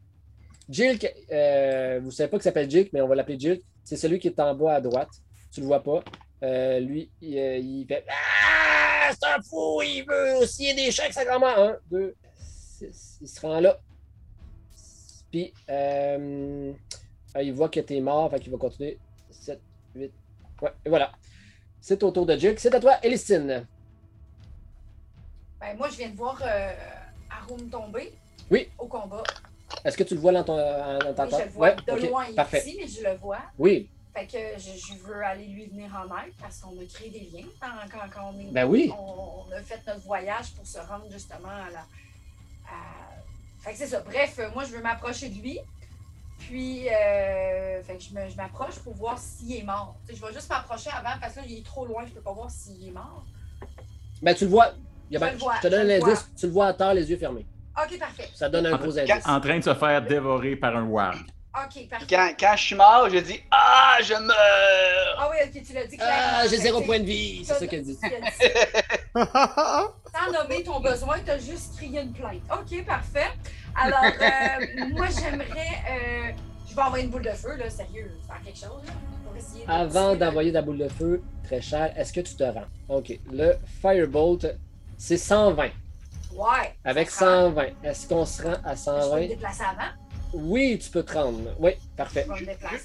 Jilk, 0.68 1.12
euh, 1.32 1.98
vous 2.00 2.07
ne 2.07 2.11
savez 2.11 2.28
pas 2.28 2.36
qu'il 2.36 2.44
s'appelle 2.44 2.70
Jilk, 2.70 2.92
mais 2.92 3.00
on 3.00 3.09
va 3.09 3.14
l'appeler 3.14 3.38
Jilk. 3.38 3.62
C'est 3.84 3.96
celui 3.96 4.18
qui 4.18 4.28
est 4.28 4.40
en 4.40 4.54
bas 4.54 4.74
à 4.74 4.80
droite. 4.80 5.11
Tu 5.52 5.61
le 5.61 5.66
vois 5.66 5.82
pas. 5.82 6.02
Euh, 6.42 6.80
lui, 6.80 7.11
il, 7.20 7.86
fait 7.88 8.04
Ah, 8.09 9.11
c'est 9.12 9.26
un 9.26 9.40
fou, 9.42 9.80
il 9.82 10.04
veut 10.07 10.36
aussi 10.42 10.74
des 10.74 10.90
chèques 10.90 11.12
sacrement. 11.12 11.57
Un, 11.57 11.78
deux, 11.90 12.14
six. 12.38 13.18
Il 13.20 13.28
se 13.28 13.40
rend 13.40 13.61
là. 13.61 13.78
Puis, 15.37 15.53
euh, 15.68 16.72
il 17.43 17.53
voit 17.53 17.68
que 17.68 17.80
t'es 17.80 18.01
mort, 18.01 18.30
fait 18.30 18.41
qu'il 18.41 18.51
va 18.53 18.57
continuer. 18.57 18.99
7, 19.30 19.61
8. 19.95 20.11
Ouais, 20.62 20.72
et 20.82 20.89
voilà. 20.89 21.12
C'est 21.78 22.03
au 22.03 22.11
tour 22.11 22.24
de 22.24 22.34
Jilk. 22.39 22.59
C'est 22.59 22.74
à 22.74 22.80
toi, 22.80 22.95
Elistine. 23.03 23.66
Ben, 25.61 25.76
moi, 25.76 25.91
je 25.91 25.97
viens 25.99 26.09
de 26.09 26.16
voir 26.16 26.41
euh, 26.43 26.72
Arum 27.30 27.68
tomber. 27.68 28.14
Oui. 28.51 28.70
Au 28.78 28.87
combat. 28.87 29.22
Est-ce 29.84 29.99
que 29.99 30.05
tu 30.05 30.14
le 30.14 30.20
vois 30.20 30.32
dans 30.32 30.43
ton. 30.45 30.57
euh, 30.57 30.99
Dans 31.01 31.12
ta 31.12 31.26
Oui, 31.26 31.32
je 31.39 31.45
le 31.45 31.51
vois 31.51 31.68
Ouais, 31.68 31.76
de 32.01 32.07
loin. 32.07 32.24
Parfait. 32.34 32.61
ici, 32.66 32.78
mais 32.80 32.89
je 32.89 33.03
le 33.07 33.16
vois. 33.18 33.41
Oui, 33.59 33.91
Fait 34.14 34.26
que 34.26 34.39
je, 34.59 34.70
je 34.70 34.95
veux 35.05 35.22
aller 35.22 35.45
lui 35.49 35.66
venir 35.66 35.91
en 35.95 36.07
aide 36.24 36.32
parce 36.41 36.61
qu'on 36.61 36.70
a 36.80 36.84
créé 36.87 37.11
des 37.11 37.28
liens 37.30 37.47
quand, 37.61 37.68
quand- 37.93 38.09
quand 38.11 38.32
on 38.34 38.41
est. 38.41 38.51
ben 38.53 38.64
oui. 38.64 38.91
on, 38.99 39.43
on 39.47 39.53
a 39.53 39.61
fait 39.61 39.80
notre 39.87 40.01
voyage 40.01 40.53
pour 40.53 40.66
se 40.66 40.78
rendre 40.78 41.05
justement 41.11 41.49
à 41.49 41.70
la. 41.70 41.80
à- 42.70 43.15
Fait 43.66 43.72
que 43.72 43.78
c'est 43.78 43.86
ça. 43.88 44.00
Bref, 44.00 44.36
euh, 44.38 44.48
moi, 44.54 44.62
je 44.64 44.70
veux 44.76 44.80
m'approcher 44.80 45.28
de 45.28 45.42
lui. 45.42 45.58
Puis, 46.38 46.88
euh, 46.88 47.82
fait 47.82 47.96
que 47.96 48.02
je 48.30 48.36
m'approche 48.36 48.76
pour 48.78 48.94
voir 48.94 49.18
s'il 49.18 49.56
est 49.56 49.64
mort. 49.64 49.96
Je 50.08 50.14
vais 50.14 50.32
juste 50.32 50.48
m'approcher 50.48 50.90
avant 50.90 51.18
parce 51.20 51.34
que 51.34 51.40
là, 51.40 51.46
il 51.48 51.58
est 51.58 51.64
trop 51.66 51.84
loin. 51.84 52.04
Je 52.06 52.12
peux 52.12 52.20
pas 52.20 52.32
voir 52.32 52.48
s'il 52.48 52.86
est 52.88 52.92
mort. 52.92 53.24
Ben, 54.22 54.34
tu 54.36 54.44
le 54.44 54.50
vois. 54.50 54.70
Il 55.10 55.14
y 55.14 55.16
a- 55.16 55.20
Je 55.20 55.24
ben, 55.24 55.32
le 55.32 55.38
vois, 55.38 55.54
je 55.56 55.60
te 55.62 55.66
donne 55.66 55.80
je 55.88 55.92
un 55.94 55.98
le 55.98 56.04
indice. 56.04 56.30
Tu 56.38 56.46
le 56.46 56.52
vois 56.52 56.66
à 56.68 56.74
terre, 56.74 56.94
les 56.94 57.10
yeux 57.10 57.16
fermés. 57.16 57.44
Ok, 57.76 57.98
parfait. 57.98 58.28
Ça 58.34 58.48
donne 58.48 58.66
un 58.66 58.74
En- 58.74 58.78
gros 58.78 58.96
indice. 58.98 59.26
En 59.26 59.40
train 59.40 59.58
de 59.58 59.64
se 59.64 59.74
faire 59.74 60.00
dévorer 60.02 60.54
par 60.54 60.76
un 60.76 60.84
warg. 60.84 61.26
Ok, 61.64 61.88
parfait. 61.88 62.07
Quand, 62.09 62.30
quand 62.38 62.57
je 62.57 62.62
suis 62.62 62.74
mort, 62.74 63.09
je 63.11 63.18
dis 63.18 63.40
Ah, 63.50 63.96
je 64.02 64.12
meurs 64.14 65.16
Ah 65.18 65.30
oui, 65.30 65.36
ok, 65.44 65.62
tu 65.66 65.72
l'as 65.72 65.86
dit 65.86 65.96
clairement. 65.96 66.38
Ah, 66.42 66.46
j'ai 66.48 66.59
zéro 66.59 66.80
point 66.82 66.98
de 67.00 67.04
vie. 67.04 67.44
C'est 67.44 67.54
ça 67.54 67.66
qu'elle 67.66 67.82
dit. 67.82 67.98
Sans 69.14 70.32
nommer 70.32 70.62
ton 70.62 70.80
besoin, 70.80 71.16
tu 71.24 71.30
as 71.30 71.38
juste 71.38 71.76
crié 71.76 72.00
une 72.02 72.12
plainte. 72.12 72.42
OK, 72.52 72.84
parfait. 72.84 73.28
Alors, 73.74 74.04
euh, 74.04 74.66
moi, 74.96 75.07
j'aimerais. 75.09 75.82
euh, 75.90 76.32
je 76.68 76.74
vais 76.74 76.82
envoyer 76.82 77.04
une 77.04 77.11
boule 77.11 77.22
de 77.22 77.30
feu, 77.30 77.57
là, 77.57 77.70
sérieux, 77.70 78.11
faire 78.26 78.40
quelque 78.44 78.59
chose. 78.59 78.82
Là, 78.86 78.92
pour 79.26 79.36
essayer 79.36 79.64
de 79.64 79.70
Avant 79.70 80.14
d'envoyer 80.14 80.52
ta 80.52 80.62
boule 80.62 80.78
de 80.78 80.88
feu, 80.88 81.22
très 81.44 81.61
cher, 81.62 81.92
est-ce 81.96 82.12
que 82.12 82.20
tu 82.20 82.34
te 82.34 82.44
rends? 82.44 82.64
OK. 82.88 83.18
Le 83.32 83.54
Firebolt, 83.80 84.46
c'est 84.98 85.16
120. 85.16 85.64
Ouais. 86.34 86.74
Avec 86.84 87.09
ça 87.11 87.24
prend. 87.26 87.34
120, 87.54 87.66
est-ce 87.82 88.07
qu'on 88.09 88.26
se 88.26 88.42
rend 88.42 88.57
à 88.64 88.74
Je 88.74 88.84
vais 88.84 88.96
me 88.96 89.00
120? 89.02 89.26
déplacer 89.28 89.62
avant. 89.62 89.90
Oui, 90.39 90.78
tu 90.82 90.91
peux 90.91 91.03
te 91.03 91.14
rendre. 91.14 91.41
Oui, 91.59 91.72
parfait. 91.97 92.26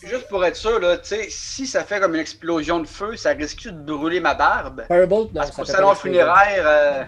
Juste 0.03 0.27
pour 0.29 0.43
être 0.45 0.55
sûr, 0.55 0.79
là, 0.79 0.97
tu 0.97 1.07
sais, 1.09 1.27
si 1.29 1.67
ça 1.67 1.83
fait 1.83 1.99
comme 1.99 2.13
une 2.15 2.21
explosion 2.21 2.79
de 2.79 2.87
feu, 2.87 3.15
ça 3.17 3.31
risque 3.31 3.67
de 3.67 3.93
brûler 3.93 4.19
ma 4.19 4.33
barbe? 4.33 4.83
Firebolt, 4.87 5.27
non, 5.33 5.41
Parce 5.41 5.49
ça 5.51 5.55
qu'au 5.55 5.65
salon 5.65 5.93
funéraire, 5.95 6.63
euh. 6.65 7.03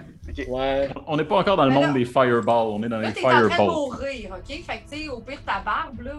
Ouais. 0.48 0.90
On 1.08 1.18
n'est 1.18 1.26
pas 1.26 1.36
encore 1.38 1.58
dans 1.58 1.66
le 1.66 1.72
monde 1.72 1.88
là- 1.88 1.94
des 1.94 2.06
fireballs, 2.06 2.68
on 2.68 2.82
est 2.84 2.90
dans 2.90 2.98
Là, 2.98 3.10
les 3.10 3.14
t'es 3.14 3.26
en 3.26 3.30
train 3.30 3.42
de 3.44 3.48
fireballs. 3.50 3.68
mourir, 3.76 4.30
OK? 4.38 4.48
Fait 4.66 4.78
que, 4.80 4.90
tu 4.92 5.02
sais, 5.04 5.10
au 5.10 5.20
pire, 5.22 5.40
ta 5.46 5.60
barbe, 5.60 6.02
là. 6.02 6.12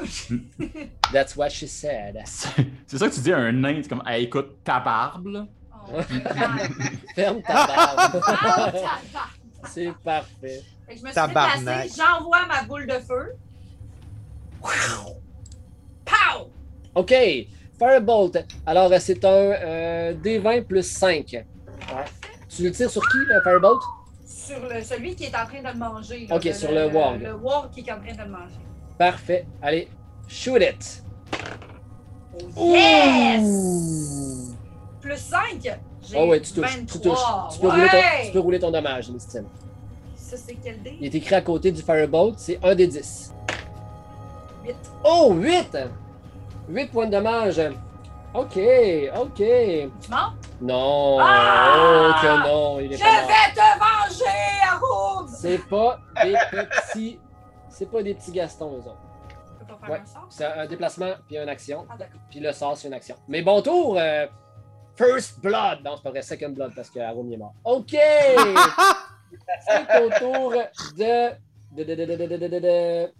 euh, 0.00 0.36
That's 1.12 1.36
what 1.36 1.48
she 1.50 1.66
said. 1.66 2.20
C'est 2.24 2.66
c'est 2.86 2.98
ça 2.98 3.08
que 3.08 3.14
tu 3.14 3.20
dis 3.20 3.32
à 3.32 3.38
un 3.38 3.52
nain, 3.52 3.80
c'est 3.82 3.88
comme, 3.88 4.02
Hey, 4.06 4.24
écoute, 4.24 4.62
ta 4.64 4.80
barbe, 4.80 5.26
là. 5.28 5.46
faire- 6.02 6.06
Ferme 7.14 7.42
ta 7.42 7.52
barbe. 7.66 8.22
Ah, 8.26 8.36
ta 8.36 9.18
barbe. 9.18 9.30
c'est 9.66 9.92
parfait. 10.04 10.62
Fait 10.86 10.94
que 10.94 10.98
je 10.98 11.02
me 11.04 11.08
suis 11.08 11.14
Tabarnak. 11.14 11.58
déplacée, 11.58 11.94
j'envoie 11.96 12.46
ma 12.46 12.62
boule 12.64 12.86
de 12.86 12.98
feu. 12.98 13.32
Pow! 14.62 16.50
OK. 16.94 17.14
Firebolt. 17.78 18.44
Alors, 18.66 18.92
c'est 19.00 19.24
un 19.24 19.28
euh, 19.28 20.14
D20 20.14 20.62
plus 20.64 20.86
5. 20.86 21.44
Tu 22.48 22.62
le 22.62 22.70
tires 22.70 22.90
sur 22.90 23.02
qui, 23.02 23.18
le 23.26 23.40
Firebolt? 23.42 23.80
Sur 24.26 24.60
le, 24.68 24.82
celui 24.82 25.14
qui 25.14 25.24
est 25.24 25.34
en 25.34 25.46
train 25.46 25.62
de 25.62 25.68
le 25.68 25.78
manger. 25.78 26.26
là, 26.26 26.36
Ok, 26.36 26.48
sur 26.54 26.70
le 26.70 26.86
warg. 26.88 27.22
Le 27.22 27.34
warg 27.34 27.70
qui 27.70 27.80
est 27.80 27.92
en 27.92 28.00
train 28.00 28.12
de 28.12 28.18
le 28.22 28.28
manger. 28.30 28.60
Parfait. 28.98 29.46
Allez, 29.60 29.88
shoot 30.28 30.62
it. 30.62 31.02
Yes! 32.56 34.54
Plus 35.00 35.18
5! 35.18 35.78
J'ai 36.02 36.16
Oh 36.18 36.26
ouais, 36.28 36.40
tu 36.40 36.52
touches. 36.52 36.76
23. 36.76 36.86
Tu 36.86 37.00
touches. 37.00 37.54
Tu 37.54 37.60
peux, 37.60 37.68
rouler, 37.68 37.88
ton, 37.88 37.98
tu 38.26 38.32
peux 38.32 38.38
rouler 38.40 38.58
ton 38.58 38.70
dommage, 38.70 39.08
Listine. 39.10 39.44
Ça, 40.16 40.36
c'est 40.36 40.56
quel 40.62 40.82
dé? 40.82 40.96
Il 41.00 41.06
est 41.06 41.14
écrit 41.14 41.34
à 41.34 41.40
côté 41.40 41.70
du 41.72 41.82
Firebolt, 41.82 42.38
c'est 42.38 42.58
un 42.62 42.74
des 42.74 42.86
10. 42.86 43.32
8. 44.64 44.76
Oh, 45.04 45.34
8! 45.34 45.76
8 46.68 46.90
points 46.92 47.06
de 47.06 47.10
dommage. 47.12 47.60
OK, 48.34 48.58
OK. 49.16 49.36
Tu 49.36 50.10
mens? 50.10 50.32
Non, 50.60 51.18
Ah! 51.20 52.08
oh 52.08 52.12
que 52.22 52.48
non, 52.48 52.80
il 52.80 52.92
est 52.92 52.96
Je 52.96 53.02
pas 53.02 53.12
mort. 53.12 53.28
vais 53.28 53.52
te 53.54 53.78
venger, 53.78 54.40
Arum! 54.70 55.28
C'est 55.28 55.58
pas 55.68 55.98
des 56.22 56.34
petits... 56.54 57.20
C'est 57.68 57.90
pas 57.90 58.02
des 58.02 58.14
petits 58.14 58.32
Gastons, 58.32 58.72
eux 58.76 58.88
autres. 58.88 58.96
Je 59.60 59.64
peux 59.66 59.74
pas 59.74 59.78
faire 59.86 59.90
Ouais. 59.90 60.00
un 60.02 60.06
sort? 60.06 60.26
C'est 60.30 60.44
un 60.46 60.66
déplacement 60.66 61.12
puis 61.26 61.36
une 61.38 61.48
action. 61.48 61.86
Ah, 61.90 61.96
d'accord. 61.98 62.20
Puis 62.30 62.40
le 62.40 62.52
sort, 62.52 62.76
c'est 62.76 62.88
une 62.88 62.94
action. 62.94 63.16
Mais 63.28 63.42
bon 63.42 63.60
tour, 63.60 63.96
euh, 63.98 64.26
First 64.96 65.40
Blood. 65.40 65.80
Non, 65.84 65.96
c'est 65.96 66.02
pas 66.02 66.10
vrai, 66.10 66.22
Second 66.22 66.50
Blood 66.50 66.72
parce 66.76 66.90
que 66.90 67.00
Arum 67.00 67.30
est 67.32 67.36
mort. 67.36 67.54
OK! 67.64 67.92
c'est 69.66 70.02
au 70.04 70.10
tour 70.18 70.52
de. 70.96 71.30
de, 71.76 71.84
de, 71.84 71.94
de, 71.94 73.12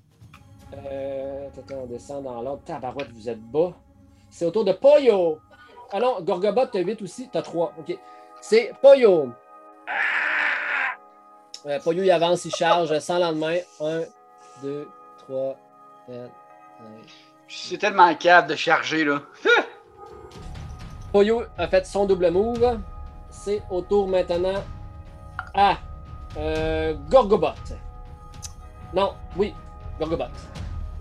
Euh, 0.74 1.48
attends, 1.48 1.82
on 1.82 1.86
descend 1.86 2.24
dans 2.24 2.40
l'ordre. 2.42 2.62
Tabarouette, 2.64 3.12
vous 3.12 3.28
êtes 3.28 3.40
bas. 3.40 3.72
C'est 4.30 4.46
au 4.46 4.50
tour 4.50 4.64
de 4.64 4.72
Poyo. 4.72 5.38
Ah 5.92 6.00
non, 6.00 6.20
Gorgobot, 6.22 6.66
t'as 6.66 6.80
8 6.80 7.02
aussi. 7.02 7.28
T'as 7.30 7.42
3. 7.42 7.74
OK. 7.78 7.96
C'est 8.40 8.72
Poyo. 8.80 9.30
Euh, 11.66 11.78
Poyo, 11.80 12.02
il 12.02 12.10
avance, 12.10 12.44
il 12.44 12.54
charge 12.54 12.98
sans 12.98 13.18
lendemain. 13.18 13.56
1, 13.80 14.00
2, 14.62 14.88
3, 15.18 15.56
4, 16.06 16.16
5. 16.16 16.32
C'est 17.48 17.78
tellement 17.78 18.14
cave 18.14 18.46
de 18.46 18.56
charger, 18.56 19.04
là. 19.04 19.20
Poyo 21.12 21.42
a 21.58 21.68
fait 21.68 21.86
son 21.86 22.06
double 22.06 22.30
move. 22.30 22.80
C'est 23.28 23.62
au 23.70 23.82
tour 23.82 24.08
maintenant 24.08 24.64
à 25.54 25.76
euh, 26.38 26.94
Gorgobot. 27.10 27.48
Non, 28.94 29.14
oui, 29.36 29.54
Gorgobot. 29.98 30.24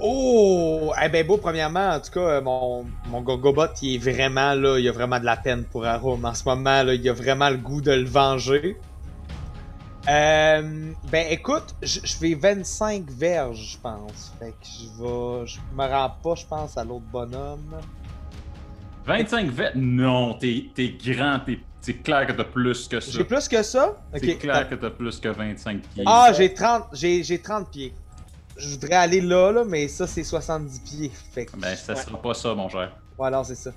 Oh! 0.04 0.94
Eh 1.04 1.10
ben 1.10 1.26
beau, 1.26 1.38
premièrement, 1.38 1.90
en 1.92 2.00
tout 2.00 2.12
cas, 2.12 2.20
euh, 2.20 2.42
mon, 2.42 2.86
mon 3.08 3.22
Gogobot, 3.22 3.68
il 3.82 3.96
est 3.96 3.98
vraiment 3.98 4.54
là, 4.56 4.80
il 4.80 4.88
a 4.88 4.92
vraiment 4.92 5.20
de 5.20 5.26
la 5.26 5.38
peine 5.38 5.64
pour 5.64 5.86
Arum. 5.86 6.26
En 6.26 6.34
ce 6.34 6.44
moment, 6.46 6.84
là, 6.84 6.94
il 6.94 7.08
a 7.10 7.14
vraiment 7.14 7.50
le 7.50 7.58
goût 7.58 7.82
de 7.82 7.92
le 7.92 8.06
venger. 8.06 8.78
Euh, 10.10 10.92
ben 11.12 11.28
écoute, 11.30 11.76
je 11.84 12.00
fais 12.20 12.34
25 12.34 13.08
verges, 13.12 13.74
je 13.74 13.78
pense. 13.78 14.34
Fait 14.40 14.50
que 14.50 14.66
je 14.66 15.04
vais. 15.04 15.46
Je 15.46 15.60
me 15.76 15.86
rends 15.88 16.16
pas, 16.24 16.34
je 16.36 16.46
pense, 16.48 16.76
à 16.78 16.84
l'autre 16.84 17.06
bonhomme. 17.12 17.76
25 19.06 19.50
vêtements. 19.52 19.82
Non, 19.82 20.34
t'es 20.34 20.66
grand, 21.06 21.40
t'es- 21.46 21.60
c'est 21.80 22.02
clair 22.02 22.26
que 22.28 22.32
t'as 22.32 22.44
plus 22.44 22.88
que 22.88 23.00
ça. 23.00 23.12
J'ai 23.12 23.24
plus 23.24 23.48
que 23.48 23.62
ça? 23.62 23.96
C'est 24.16 24.36
clair 24.38 24.68
que 24.70 24.76
t'as 24.76 24.90
plus 24.90 25.20
que 25.20 25.30
25 25.30 25.82
pieds. 25.82 26.04
Ah, 26.08 26.32
j'ai 26.36 26.54
30, 26.54 26.86
j'ai, 26.94 27.24
j'ai 27.24 27.40
30 27.40 27.70
pieds. 27.72 27.94
Je 28.58 28.70
voudrais 28.70 28.96
aller 28.96 29.22
là, 29.22 29.52
là, 29.52 29.64
mais 29.64 29.88
ça, 29.88 30.06
c'est 30.08 30.24
70 30.24 30.80
pieds. 30.82 31.12
Fait 31.34 31.46
que. 31.46 31.56
Ben, 31.58 31.76
ça 31.76 31.94
Ouais. 31.94 32.02
sera 32.02 32.22
pas 32.22 32.34
ça, 32.34 32.54
mon 32.54 32.70
cher. 32.70 32.92
Ouais, 33.18 33.28
alors 33.28 33.46
c'est 33.46 33.56
ça. 33.56 33.72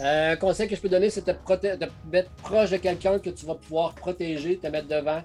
Euh, 0.00 0.32
un 0.32 0.36
conseil 0.36 0.68
que 0.68 0.76
je 0.76 0.80
peux 0.80 0.88
donner, 0.88 1.08
c'est 1.10 1.26
de, 1.26 1.32
te 1.32 1.38
proté- 1.44 1.76
de 1.78 1.86
te 1.86 1.90
mettre 2.12 2.30
proche 2.42 2.70
de 2.70 2.76
quelqu'un 2.76 3.18
que 3.18 3.30
tu 3.30 3.46
vas 3.46 3.54
pouvoir 3.54 3.94
protéger, 3.94 4.58
te 4.58 4.66
mettre 4.66 4.88
devant. 4.88 5.22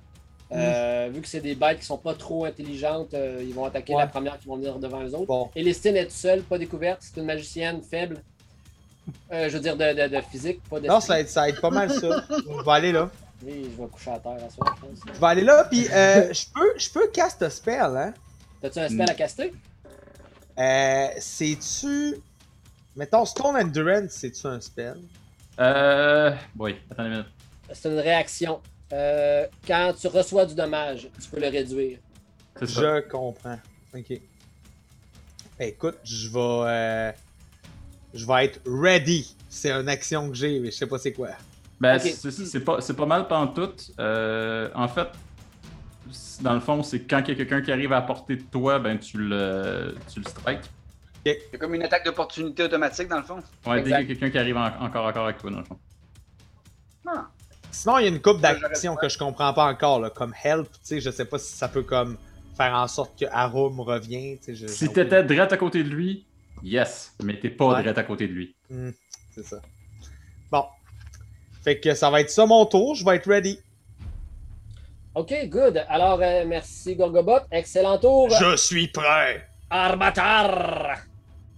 Euh, 0.53 1.09
Vu 1.13 1.21
que 1.21 1.27
c'est 1.27 1.39
des 1.41 1.55
bêtes 1.55 1.79
qui 1.79 1.85
sont 1.85 1.97
pas 1.97 2.13
trop 2.13 2.43
intelligentes, 2.45 3.13
euh, 3.13 3.41
ils 3.41 3.53
vont 3.53 3.63
attaquer 3.65 3.93
Ouais. 3.93 4.01
la 4.01 4.07
première 4.07 4.37
qui 4.39 4.47
vont 4.47 4.57
venir 4.57 4.77
devant 4.79 5.01
eux 5.01 5.13
autres. 5.15 5.25
Bon. 5.27 5.49
Elistine 5.55 5.95
est 5.95 6.09
seule, 6.11 6.41
pas 6.41 6.57
découverte. 6.57 6.99
C'est 7.01 7.17
une 7.19 7.25
magicienne 7.25 7.81
faible. 7.81 8.21
Euh, 9.31 9.47
je 9.49 9.53
veux 9.55 9.59
dire 9.61 9.75
de, 9.77 9.93
de- 9.93 10.15
de 10.15 10.21
physique, 10.29 10.61
pas 10.69 10.79
de. 10.79 10.87
Non, 10.87 10.99
ça 10.99 11.19
aide, 11.19 11.29
ça 11.29 11.47
aide 11.49 11.59
pas 11.59 11.69
mal 11.69 11.89
ça. 11.89 12.23
Je 12.29 12.63
vais 12.65 12.71
aller 12.71 12.91
là. 12.91 13.09
Oui, 13.43 13.69
je 13.75 13.81
vais 13.81 13.89
coucher 13.89 14.11
à 14.11 14.19
terre 14.19 14.37
à 14.45 14.49
soir, 14.49 14.75
je 14.77 14.85
pense. 14.87 14.99
Je 15.15 15.19
vais 15.19 15.27
aller 15.27 15.41
là, 15.41 15.63
puis 15.69 15.87
euh, 15.91 16.31
je 16.33 16.45
peux, 16.53 16.73
je 16.77 16.89
peux 16.91 17.07
cast 17.11 17.41
a 17.41 17.49
spell, 17.49 17.79
hein? 17.97 18.13
T'as-tu 18.61 18.79
un 18.79 18.89
spell 18.89 19.09
à 19.09 19.13
caster? 19.13 19.53
Euh, 20.57 21.07
c'est-tu. 21.19 22.17
Mettons, 22.95 23.25
Stone 23.25 23.55
Endurance, 23.55 24.11
c'est-tu 24.11 24.45
un 24.47 24.59
spell? 24.59 24.97
Euh. 25.59 26.31
Oui, 26.57 26.75
attendez 26.89 27.09
une 27.09 27.15
minute. 27.15 27.27
C'est 27.73 27.89
une 27.89 27.99
réaction. 27.99 28.61
Euh, 28.91 29.47
quand 29.65 29.93
tu 29.99 30.07
reçois 30.07 30.45
du 30.45 30.53
dommage, 30.55 31.07
tu 31.21 31.29
peux 31.29 31.39
le 31.39 31.47
réduire. 31.47 31.97
C'est 32.59 32.67
ça. 32.69 32.81
Je 32.81 33.07
comprends. 33.07 33.59
Ok. 33.95 34.09
Ben, 35.57 35.67
écoute, 35.69 35.97
je 36.03 36.29
vais. 36.29 36.39
euh, 36.39 37.11
Je 38.13 38.25
vais 38.27 38.45
être 38.45 38.59
ready. 38.65 39.35
C'est 39.49 39.71
une 39.71 39.87
action 39.87 40.27
que 40.29 40.35
j'ai, 40.35 40.59
mais 40.59 40.69
je 40.71 40.75
sais 40.75 40.85
pas 40.87 40.97
c'est 40.97 41.13
quoi. 41.13 41.29
Ben, 41.79 41.97
c'est- 41.97 42.29
c'est 42.31 42.59
pas, 42.59 42.81
c'est 42.81 42.93
pas 42.95 43.05
mal 43.05 43.27
pantoute. 43.27 43.91
Euh, 43.99 44.69
en 44.75 44.87
fait, 44.89 45.07
dans 46.41 46.53
le 46.53 46.59
fond, 46.59 46.83
c'est 46.83 47.01
quand 47.01 47.19
il 47.25 47.29
y 47.29 47.31
a 47.31 47.35
quelqu'un 47.35 47.61
qui 47.61 47.71
arrive 47.71 47.93
à 47.93 48.01
portée 48.01 48.35
de 48.35 48.43
toi, 48.43 48.79
ben 48.79 48.97
tu 48.99 49.17
le, 49.17 49.95
tu 50.11 50.19
le 50.19 50.25
strikes. 50.27 50.69
C'est 51.25 51.57
comme 51.59 51.75
une 51.75 51.83
attaque 51.83 52.03
d'opportunité 52.05 52.63
automatique, 52.63 53.07
dans 53.07 53.17
le 53.17 53.23
fond. 53.23 53.39
Ouais, 53.67 53.77
dès 53.83 53.83
qu'il 53.83 53.91
y 53.91 53.93
a 53.93 54.05
quelqu'un 54.05 54.29
qui 54.31 54.37
arrive 54.39 54.57
en- 54.57 54.81
encore 54.83 55.05
encore 55.05 55.25
avec 55.25 55.37
toi, 55.37 55.51
dans 55.51 55.59
le 55.59 55.65
fond. 55.65 55.77
Ah. 57.07 57.27
Sinon, 57.69 57.97
il 57.99 58.03
y 58.03 58.05
a 58.05 58.09
une 58.09 58.21
coupe 58.21 58.41
d'actions 58.41 58.95
que 58.95 59.07
je 59.07 59.17
comprends 59.17 59.53
pas 59.53 59.65
encore, 59.65 59.99
là, 59.99 60.09
comme 60.09 60.33
Help. 60.43 60.67
Tu 60.71 60.79
sais, 60.83 60.99
je 61.01 61.09
sais 61.11 61.25
pas 61.25 61.37
si 61.37 61.53
ça 61.55 61.67
peut 61.67 61.83
comme 61.83 62.17
faire 62.57 62.73
en 62.73 62.87
sorte 62.87 63.17
que 63.19 63.25
Arum 63.31 63.79
revient. 63.79 64.37
tu 64.39 64.45
sais, 64.45 64.55
je- 64.55 64.67
Si 64.67 64.91
t'étais 64.91 65.23
direct 65.23 65.53
à 65.53 65.57
côté 65.57 65.83
de 65.83 65.89
lui, 65.89 66.25
yes, 66.63 67.13
mais 67.23 67.39
t'es 67.39 67.49
pas 67.49 67.67
Ouais. 67.67 67.81
direct 67.81 67.97
à 67.97 68.03
côté 68.03 68.27
de 68.27 68.33
lui. 68.33 68.55
Hmm, 68.69 68.89
c'est 69.33 69.45
ça. 69.45 69.61
Bon. 70.51 70.65
Fait 71.63 71.79
que 71.79 71.93
ça 71.93 72.09
va 72.09 72.21
être 72.21 72.31
ça 72.31 72.45
mon 72.47 72.65
tour. 72.65 72.95
Je 72.95 73.05
vais 73.05 73.15
être 73.17 73.27
ready. 73.29 73.59
Ok, 75.13 75.33
good. 75.49 75.83
Alors, 75.89 76.19
euh, 76.21 76.45
merci 76.47 76.95
Gorgobot. 76.95 77.41
Excellent 77.51 77.97
tour. 77.97 78.29
Je 78.29 78.55
suis 78.55 78.87
prêt. 78.87 79.45
Armatar. 79.69 80.99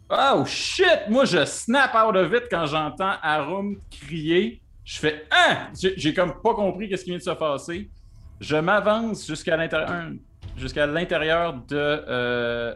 Oh 0.10 0.44
shit! 0.46 1.08
Moi, 1.10 1.26
je 1.26 1.46
snap 1.46 1.94
out 1.96 2.16
of 2.16 2.32
it 2.34 2.44
quand 2.50 2.66
j'entends 2.66 3.14
Arum 3.22 3.78
crier. 3.90 4.62
Je 4.84 5.00
fais 5.00 5.26
Hein! 5.32 5.70
J'ai 5.74 6.14
comme 6.14 6.34
pas 6.42 6.54
compris 6.54 6.90
qu'est-ce 6.90 7.04
qui 7.04 7.12
vient 7.12 7.20
de 7.20 7.24
se 7.24 7.30
passer. 7.32 7.90
Je 8.40 8.56
m'avance 8.58 9.26
jusqu'à 9.26 9.56
l'intérieur 9.56 10.12
jusqu'à 10.58 10.86
l'intérieur 10.86 11.54
de, 11.54 11.76
euh, 11.76 12.76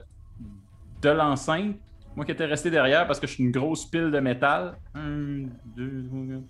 de 1.02 1.10
l'enceinte. 1.10 1.76
Moi 2.16 2.26
qui 2.26 2.32
étais 2.32 2.46
resté 2.46 2.72
derrière 2.72 3.06
parce 3.06 3.20
que 3.20 3.28
je 3.28 3.34
suis 3.34 3.44
une 3.44 3.52
grosse 3.52 3.86
pile 3.86 4.10
de 4.10 4.20
métal. 4.20 4.76
1, 4.96 5.44
2, 5.76 6.42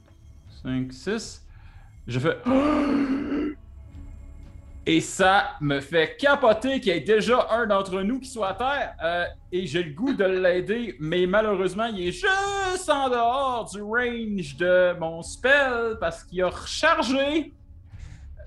5, 0.64 0.94
6. 0.94 1.46
Je 2.08 2.20
fais 2.20 2.38
Et 4.90 5.02
ça 5.02 5.50
me 5.60 5.82
fait 5.82 6.16
capoter 6.16 6.80
qu'il 6.80 6.94
y 6.94 6.96
ait 6.98 7.02
déjà 7.02 7.46
un 7.52 7.68
d'entre 7.68 8.02
nous 8.04 8.22
qui 8.22 8.30
soit 8.30 8.48
à 8.52 8.54
terre. 8.54 8.96
Euh, 9.04 9.26
et 9.52 9.68
j'ai 9.68 9.84
le 9.84 9.92
goût 9.94 10.14
de 10.14 10.24
l'aider, 10.24 10.96
mais 11.02 11.28
malheureusement, 11.28 11.88
il 11.88 12.08
est 12.08 12.12
juste 12.14 12.90
en 12.90 13.10
dehors 13.10 13.70
du 13.70 13.82
range 13.82 14.56
de 14.56 14.98
mon 14.98 15.22
spell 15.24 15.98
parce 16.00 16.24
qu'il 16.24 16.42
a 16.42 16.48
rechargé. 16.48 17.54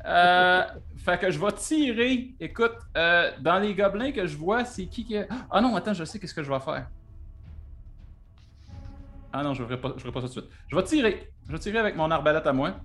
Euh, 0.07 0.62
fait 1.05 1.18
que 1.20 1.30
je 1.30 1.38
vais 1.38 1.53
tirer. 1.53 2.30
Écoute, 2.41 2.72
euh, 2.97 3.30
dans 3.41 3.59
les 3.59 3.74
gobelins 3.74 4.11
que 4.12 4.26
je 4.26 4.34
vois, 4.38 4.64
c'est 4.64 4.86
qui 4.86 5.05
qui. 5.05 5.18
a- 5.18 5.26
Ah 5.51 5.61
non, 5.61 5.76
attends, 5.76 5.93
je 5.93 6.05
sais 6.05 6.18
qu'est-ce 6.18 6.32
que 6.32 6.43
je 6.43 6.51
vais 6.51 6.61
faire. 6.61 6.86
Ah 9.30 9.43
non, 9.43 9.53
je 9.53 9.62
ne 9.62 9.76
pas- 9.76 9.93
je 9.99 10.05
ça 10.05 10.20
tout 10.20 10.26
de 10.26 10.41
suite. 10.41 10.49
Je 10.68 10.74
vais 10.76 10.84
tirer. 10.84 11.30
Je 11.47 11.53
vais 11.53 11.59
tirer 11.59 11.78
avec 11.78 11.97
mon 11.97 12.11
arbalète 12.11 12.47
à 12.47 12.53
moi. 12.55 12.76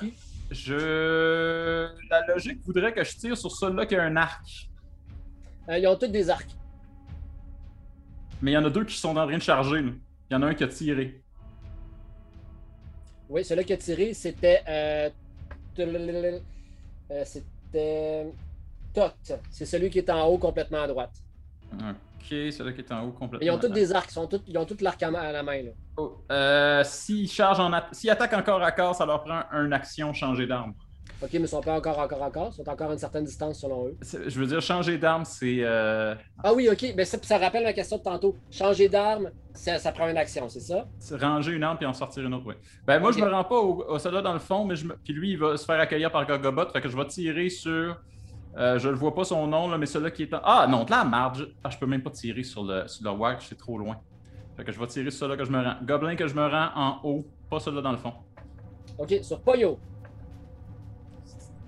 C'est 0.00 0.06
qui? 0.10 0.14
Je. 0.54 1.88
La 2.10 2.26
logique 2.26 2.60
voudrait 2.64 2.92
que 2.92 3.04
je 3.04 3.16
tire 3.16 3.36
sur 3.36 3.50
celui-là 3.50 3.86
qui 3.86 3.96
a 3.96 4.02
un 4.04 4.16
arc. 4.16 4.70
Euh, 5.68 5.78
ils 5.78 5.86
ont 5.86 5.96
tous 5.96 6.08
des 6.08 6.30
arcs. 6.30 6.50
Mais 8.40 8.52
il 8.52 8.54
y 8.54 8.58
en 8.58 8.64
a 8.64 8.70
deux 8.70 8.84
qui 8.84 8.96
sont 8.96 9.16
en 9.16 9.26
train 9.26 9.36
de 9.36 9.42
charger. 9.42 9.82
là. 9.82 9.92
Il 10.30 10.34
y 10.34 10.36
en 10.36 10.42
a 10.42 10.46
un 10.46 10.54
qui 10.54 10.64
a 10.64 10.68
tiré. 10.68 11.22
Oui, 13.28 13.44
celui 13.44 13.64
qui 13.64 13.72
a 13.72 13.76
tiré, 13.76 14.14
c'était. 14.14 14.62
Euh, 14.68 15.10
euh, 15.78 17.24
c'était. 17.24 18.32
Tot. 18.92 19.12
C'est 19.50 19.66
celui 19.66 19.90
qui 19.90 19.98
est 19.98 20.10
en 20.10 20.26
haut 20.26 20.38
complètement 20.38 20.82
à 20.82 20.86
droite. 20.86 21.14
Ok, 21.72 21.96
celui 22.28 22.74
qui 22.74 22.80
est 22.80 22.92
en 22.92 23.04
haut 23.06 23.12
complètement. 23.12 23.46
Ils 23.46 23.50
ont 23.50 23.58
tous 23.58 23.68
des 23.68 23.92
arcs. 23.92 24.10
Ils, 24.10 24.14
sont 24.14 24.26
tous- 24.26 24.42
ils 24.46 24.56
ont 24.58 24.64
tous 24.64 24.80
l'arc 24.80 25.02
à, 25.02 25.10
la 25.10 25.42
main. 25.42 25.62
Là. 25.62 25.70
Oh, 25.96 26.24
euh, 26.30 26.82
S'ils 26.84 27.28
chargent 27.30 27.60
en 27.60 27.70
atta- 27.70 27.92
s'ils 27.92 28.10
attaquent 28.10 28.34
encore 28.34 28.62
à 28.62 28.72
corps, 28.72 28.94
ça 28.94 29.06
leur 29.06 29.22
prend 29.24 29.42
une 29.52 29.72
action 29.72 30.12
changer 30.12 30.46
d'arme. 30.46 30.74
Ok, 31.22 31.30
mais 31.34 31.40
ils 31.40 31.48
sont 31.48 31.60
pas 31.62 31.74
encore, 31.74 31.98
encore, 31.98 32.22
encore. 32.22 32.48
Ils 32.52 32.56
sont 32.56 32.68
encore 32.68 32.90
à 32.90 32.92
une 32.92 32.98
certaine 32.98 33.24
distance 33.24 33.60
selon 33.60 33.86
eux. 33.86 33.96
C'est- 34.02 34.28
Je 34.28 34.38
veux 34.40 34.46
dire, 34.46 34.60
changer 34.60 34.98
d'arme, 34.98 35.24
c'est. 35.24 35.58
euh, 35.60 36.14
Ah 36.42 36.52
oui, 36.52 36.68
ok. 36.68 36.94
Ben, 36.96 37.06
ça, 37.06 37.16
ça 37.22 37.38
rappelle 37.38 37.62
ma 37.64 37.72
question 37.72 37.98
de 37.98 38.02
tantôt. 38.02 38.36
Changer 38.50 38.88
d'arme, 38.88 39.30
ça, 39.54 39.78
ça 39.78 39.92
prend 39.92 40.08
une 40.08 40.16
action, 40.18 40.48
c'est 40.48 40.60
ça? 40.60 40.86
ranger 41.18 41.52
une 41.52 41.62
arme 41.62 41.78
puis 41.78 41.86
en 41.86 41.92
sortir 41.94 42.24
une 42.24 42.34
autre, 42.34 42.46
ouais. 42.46 42.56
Ben, 42.86 42.98
moi, 42.98 43.10
Ok. 43.10 43.18
je 43.18 43.24
me 43.24 43.30
rends 43.30 43.44
pas 43.44 43.56
au, 43.56 43.84
au 43.88 43.98
soldat 43.98 44.22
dans 44.22 44.32
le 44.32 44.38
fond, 44.40 44.64
mais 44.64 44.76
je 44.76 44.86
me... 44.86 44.96
puis 44.96 45.12
lui, 45.12 45.30
il 45.30 45.38
va 45.38 45.56
se 45.56 45.64
faire 45.64 45.78
accueillir 45.80 46.10
par 46.10 46.26
Gorgobot. 46.26 46.68
Fait 46.72 46.80
que 46.80 46.88
je 46.88 46.96
vais 46.96 47.06
tirer 47.06 47.48
sur. 47.48 47.96
Euh, 48.56 48.78
je 48.78 48.88
le 48.88 48.94
vois 48.94 49.14
pas 49.14 49.24
son 49.24 49.46
nom, 49.46 49.68
là, 49.68 49.78
mais 49.78 49.86
celui 49.86 50.12
qui 50.12 50.22
est 50.24 50.34
en. 50.34 50.40
Ah, 50.44 50.66
non, 50.68 50.84
de 50.84 50.90
la 50.90 51.04
marge. 51.04 51.38
Je... 51.38 51.44
Ah, 51.62 51.70
je 51.70 51.78
peux 51.78 51.86
même 51.86 52.02
pas 52.02 52.10
tirer 52.10 52.42
sur 52.42 52.62
le, 52.62 52.86
sur 52.86 53.04
le 53.04 53.16
wag, 53.16 53.38
c'est 53.40 53.58
trop 53.58 53.78
loin. 53.78 53.96
Fait 54.56 54.64
que 54.64 54.70
je 54.70 54.78
vais 54.78 54.86
tirer 54.86 55.10
sur 55.10 55.26
celui 55.26 55.36
que 55.36 55.44
je 55.44 55.50
me 55.50 55.62
rends. 55.62 55.76
Gobelin 55.82 56.14
que 56.14 56.28
je 56.28 56.34
me 56.34 56.46
rends 56.46 56.70
en 56.74 57.00
haut, 57.02 57.24
pas 57.50 57.58
celui-là 57.58 57.82
dans 57.82 57.92
le 57.92 57.98
fond. 57.98 58.12
Ok, 58.98 59.14
sur 59.22 59.40
Poyo. 59.40 59.78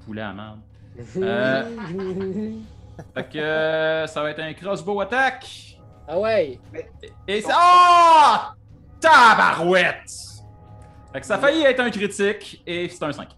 Poulet 0.04 0.22
à 0.22 0.32
merde. 0.32 0.60
Euh. 1.18 1.62
Fait 3.14 3.28
que 3.28 3.38
euh, 3.38 4.06
ça 4.06 4.22
va 4.22 4.30
être 4.30 4.40
un 4.40 4.54
crossbow 4.54 5.00
attack. 5.00 5.76
Ah 6.08 6.18
ouais. 6.18 6.58
Et 7.28 7.42
ça. 7.42 7.54
Oh! 7.54 8.54
Tabarouette! 8.98 10.10
Fait 11.12 11.20
que 11.20 11.26
ça 11.26 11.34
a 11.34 11.38
failli 11.38 11.62
être 11.62 11.80
un 11.80 11.90
critique 11.90 12.62
et 12.66 12.88
c'est 12.88 13.04
un 13.04 13.12
5. 13.12 13.28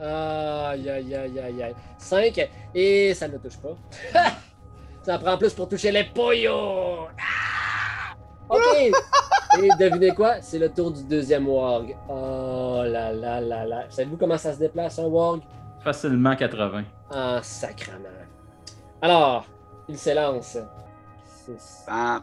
Aïe, 0.00 0.88
aïe, 0.88 1.14
aïe, 1.14 1.40
aïe, 1.40 1.62
aïe. 1.62 1.74
5. 1.98 2.50
Et 2.74 3.14
ça 3.14 3.28
ne 3.28 3.38
touche 3.38 3.56
pas. 3.56 3.76
ça 5.02 5.18
prend 5.18 5.36
plus 5.36 5.52
pour 5.52 5.68
toucher 5.68 5.90
les 5.90 6.04
poyos. 6.04 7.08
Ah! 7.18 8.14
OK. 8.48 8.92
Et 9.60 9.68
devinez 9.78 10.14
quoi? 10.14 10.40
C'est 10.40 10.58
le 10.58 10.68
tour 10.70 10.92
du 10.92 11.02
deuxième 11.04 11.48
warg. 11.48 11.96
Oh 12.08 12.82
là 12.84 13.12
là 13.12 13.40
là 13.40 13.64
là. 13.64 13.84
Savez-vous 13.88 14.16
comment 14.16 14.38
ça 14.38 14.52
se 14.52 14.58
déplace, 14.58 14.98
un 14.98 15.06
warg? 15.06 15.40
Facilement 15.82 16.36
80. 16.36 16.84
Ah, 17.10 17.40
sacrement. 17.42 18.08
Alors, 19.02 19.46
il 19.88 19.96
s'élance. 19.96 20.58
Ah, 21.86 22.20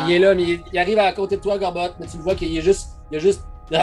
il 0.00 0.12
est 0.12 0.18
là, 0.18 0.34
mais 0.34 0.60
il, 0.72 0.78
arrive 0.78 0.98
à 0.98 1.12
côté 1.12 1.36
de 1.36 1.42
toi, 1.42 1.58
Gorbot, 1.58 1.94
mais 2.00 2.06
tu 2.06 2.16
le 2.16 2.22
vois 2.24 2.34
qu'il 2.34 2.56
est 2.56 2.60
juste, 2.60 2.88
il 3.10 3.18
a 3.18 3.20
juste 3.20 3.44
il 3.70 3.76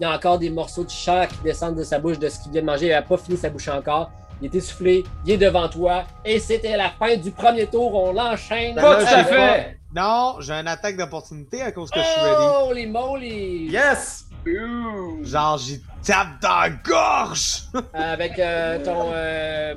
y 0.00 0.04
a 0.04 0.14
encore 0.14 0.38
des 0.38 0.50
morceaux 0.50 0.84
de 0.84 0.90
chair 0.90 1.28
qui 1.28 1.38
descendent 1.44 1.76
de 1.76 1.84
sa 1.84 1.98
bouche 1.98 2.18
de 2.18 2.28
ce 2.28 2.40
qu'il 2.40 2.52
vient 2.52 2.62
de 2.62 2.66
manger. 2.66 2.86
Il 2.86 2.92
n'a 2.92 3.02
pas 3.02 3.16
fini 3.18 3.36
sa 3.36 3.50
bouche 3.50 3.68
encore. 3.68 4.10
Il 4.40 4.46
est 4.46 4.54
essoufflé, 4.56 5.04
il 5.24 5.32
est 5.32 5.36
devant 5.36 5.68
toi. 5.68 6.04
Et 6.24 6.38
c'était 6.40 6.76
la 6.76 6.90
fin 6.90 7.16
du 7.16 7.30
premier 7.30 7.66
tour. 7.66 7.94
On 7.94 8.12
l'enchaîne. 8.12 8.74
Pas 8.74 8.96
Pas 8.96 9.04
tout 9.04 9.14
à 9.14 9.24
fait! 9.24 9.78
Non, 9.94 10.36
j'ai 10.40 10.54
un 10.54 10.66
attaque 10.66 10.96
d'opportunité 10.96 11.60
à 11.62 11.70
cause 11.70 11.90
que 11.90 12.00
je 12.00 12.04
suis 12.04 12.20
ready. 12.20 12.44
Holy 12.64 12.86
moly! 12.86 13.66
Yes! 13.70 14.24
Ouh. 14.46 15.22
Genre, 15.22 15.58
j'y 15.58 15.82
tape 16.02 16.40
dans 16.40 16.60
la 16.60 16.70
gorge! 16.70 17.64
Avec 17.94 18.38
euh, 18.38 18.82
ton. 18.82 19.10
euh, 19.12 19.74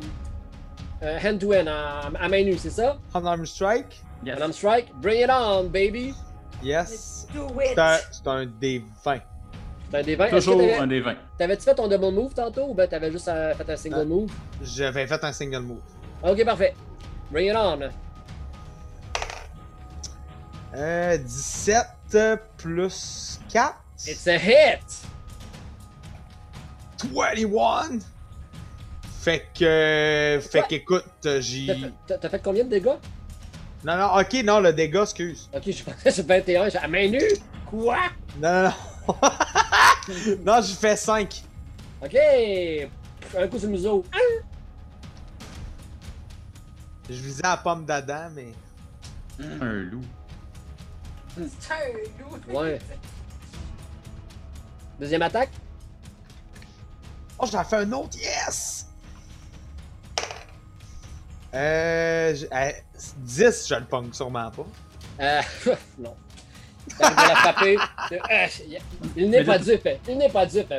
euh, 1.04 1.20
hand-to-hand 1.24 1.68
à, 1.68 2.10
à 2.20 2.30
main 2.30 2.44
nue, 2.44 2.58
c'est 2.58 2.70
ça? 2.72 2.98
Unarmed 3.14 3.46
strike? 3.46 4.02
Yes. 4.26 4.40
Un 4.40 4.44
arm 4.44 4.54
strike. 4.54 4.88
Bring 5.02 5.22
it 5.22 5.30
on, 5.30 5.66
baby! 5.66 6.14
Yes. 6.66 7.28
C'est 7.32 7.80
un, 7.80 7.97
c'est 8.11 8.28
un 8.28 8.45
des 8.45 8.84
20. 9.03 9.20
C'est 9.91 9.97
un 9.97 10.03
des 10.03 10.16
20. 10.16 10.26
Est-ce 10.26 10.32
que 10.34 10.51
Toujours 10.51 10.82
un 10.82 10.88
des 10.88 10.99
20. 11.01 11.16
T'avais-tu 11.38 11.63
fait 11.63 11.76
ton 11.76 11.88
double 11.88 12.11
move 12.11 12.34
tantôt 12.34 12.70
ou 12.70 12.74
ben 12.74 12.88
t'avais 12.88 13.11
juste 13.11 13.28
euh, 13.28 13.53
fait 13.53 13.70
un 13.72 13.76
single 13.78 13.99
Euh. 13.99 14.05
move? 14.05 14.32
J'avais 14.63 15.05
fait 15.07 15.24
un 15.24 15.32
single 15.32 15.59
move. 15.61 15.82
Ok, 16.24 16.43
parfait. 16.43 16.74
Bring 17.32 17.49
it 17.51 17.55
on. 17.55 17.80
Euh, 20.76 21.18
17 21.18 22.18
plus 22.57 23.39
4. 23.49 23.76
It's 24.07 24.28
a 24.28 24.36
hit! 24.38 24.82
21! 27.13 27.99
Fait 29.22 29.47
que. 29.57 30.39
Fait 30.51 30.63
qu'écoute, 30.68 31.05
T'as 31.22 31.39
j'ai. 31.39 31.68
fait- 31.68 31.91
T'as 32.07 32.18
t'as 32.18 32.30
fait 32.30 32.41
combien 32.43 32.63
de 32.63 32.70
dégâts? 32.70 32.89
Non, 33.86 33.98
non, 33.98 34.20
ok, 34.20 34.34
non, 34.44 34.60
le 34.62 34.74
dégât, 34.74 35.04
excuse. 35.04 35.48
Ok, 35.54 35.70
je 35.72 35.84
pensais 35.84 36.10
sur 36.12 36.26
21, 36.26 36.70
j'ai 36.70 36.78
à 36.80 36.88
main 36.88 37.08
nue! 37.08 37.22
Quoi? 37.68 37.98
Non, 38.40 38.64
non, 38.64 38.74
non. 39.08 39.16
non, 40.44 40.62
j'ai 40.64 40.74
fait 40.74 40.96
5. 40.96 41.44
Ok! 42.04 42.16
Un 43.38 43.48
coup 43.48 43.60
sur 43.60 43.68
le 43.68 43.74
museau. 43.74 44.04
Je 47.08 47.14
visais 47.14 47.44
la 47.44 47.58
pomme 47.58 47.86
d'Adam, 47.86 48.30
mais. 48.34 48.54
Un 49.62 49.74
loup. 49.74 50.04
C'est 51.38 51.74
un 51.74 52.24
loup! 52.24 52.60
Ouais. 52.60 52.80
Deuxième 55.00 55.22
attaque? 55.22 55.52
Oh, 57.38 57.46
j'en 57.52 57.64
fait 57.64 57.76
un 57.76 57.92
autre, 57.92 58.18
yes! 58.18 58.88
Euh, 61.54 62.34
je- 62.36 62.46
euh, 62.52 62.72
10, 63.18 63.68
je 63.68 63.76
le 63.76 63.86
pogne 63.86 64.12
sûrement 64.14 64.52
pas. 64.52 64.66
Euh, 65.22 65.41
non. 65.98 66.16
T'arrives 66.98 67.18
à 67.18 67.28
la 67.28 67.36
frapper. 67.36 67.78
Euh, 68.12 68.48
il 69.16 69.30
n'est 69.30 69.43
pas 69.43 69.58
dupe. 69.58 69.88
Il 70.08 70.18
n'est 70.18 70.30
pas 70.30 70.46
dupe. 70.46 70.74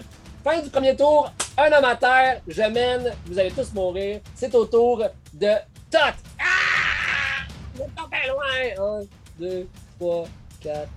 Fin 0.44 0.60
du 0.62 0.70
premier 0.70 0.94
tour, 0.94 1.32
un 1.58 1.72
homme 1.72 1.84
à 1.84 1.96
terre, 1.96 2.40
je 2.46 2.62
mène, 2.62 3.12
vous 3.26 3.38
allez 3.38 3.50
tous 3.50 3.72
mourir. 3.72 4.20
C'est 4.34 4.54
au 4.54 4.64
tour 4.64 5.02
de 5.34 5.52
Tot. 5.90 5.98
Ah! 6.38 7.44
Il 7.74 7.80
est 7.80 7.88
pas 7.96 8.08
bien 8.08 8.32
loin. 8.32 9.00
1, 9.00 9.06
2, 9.40 9.68
3, 9.98 10.24
4, 10.60 10.88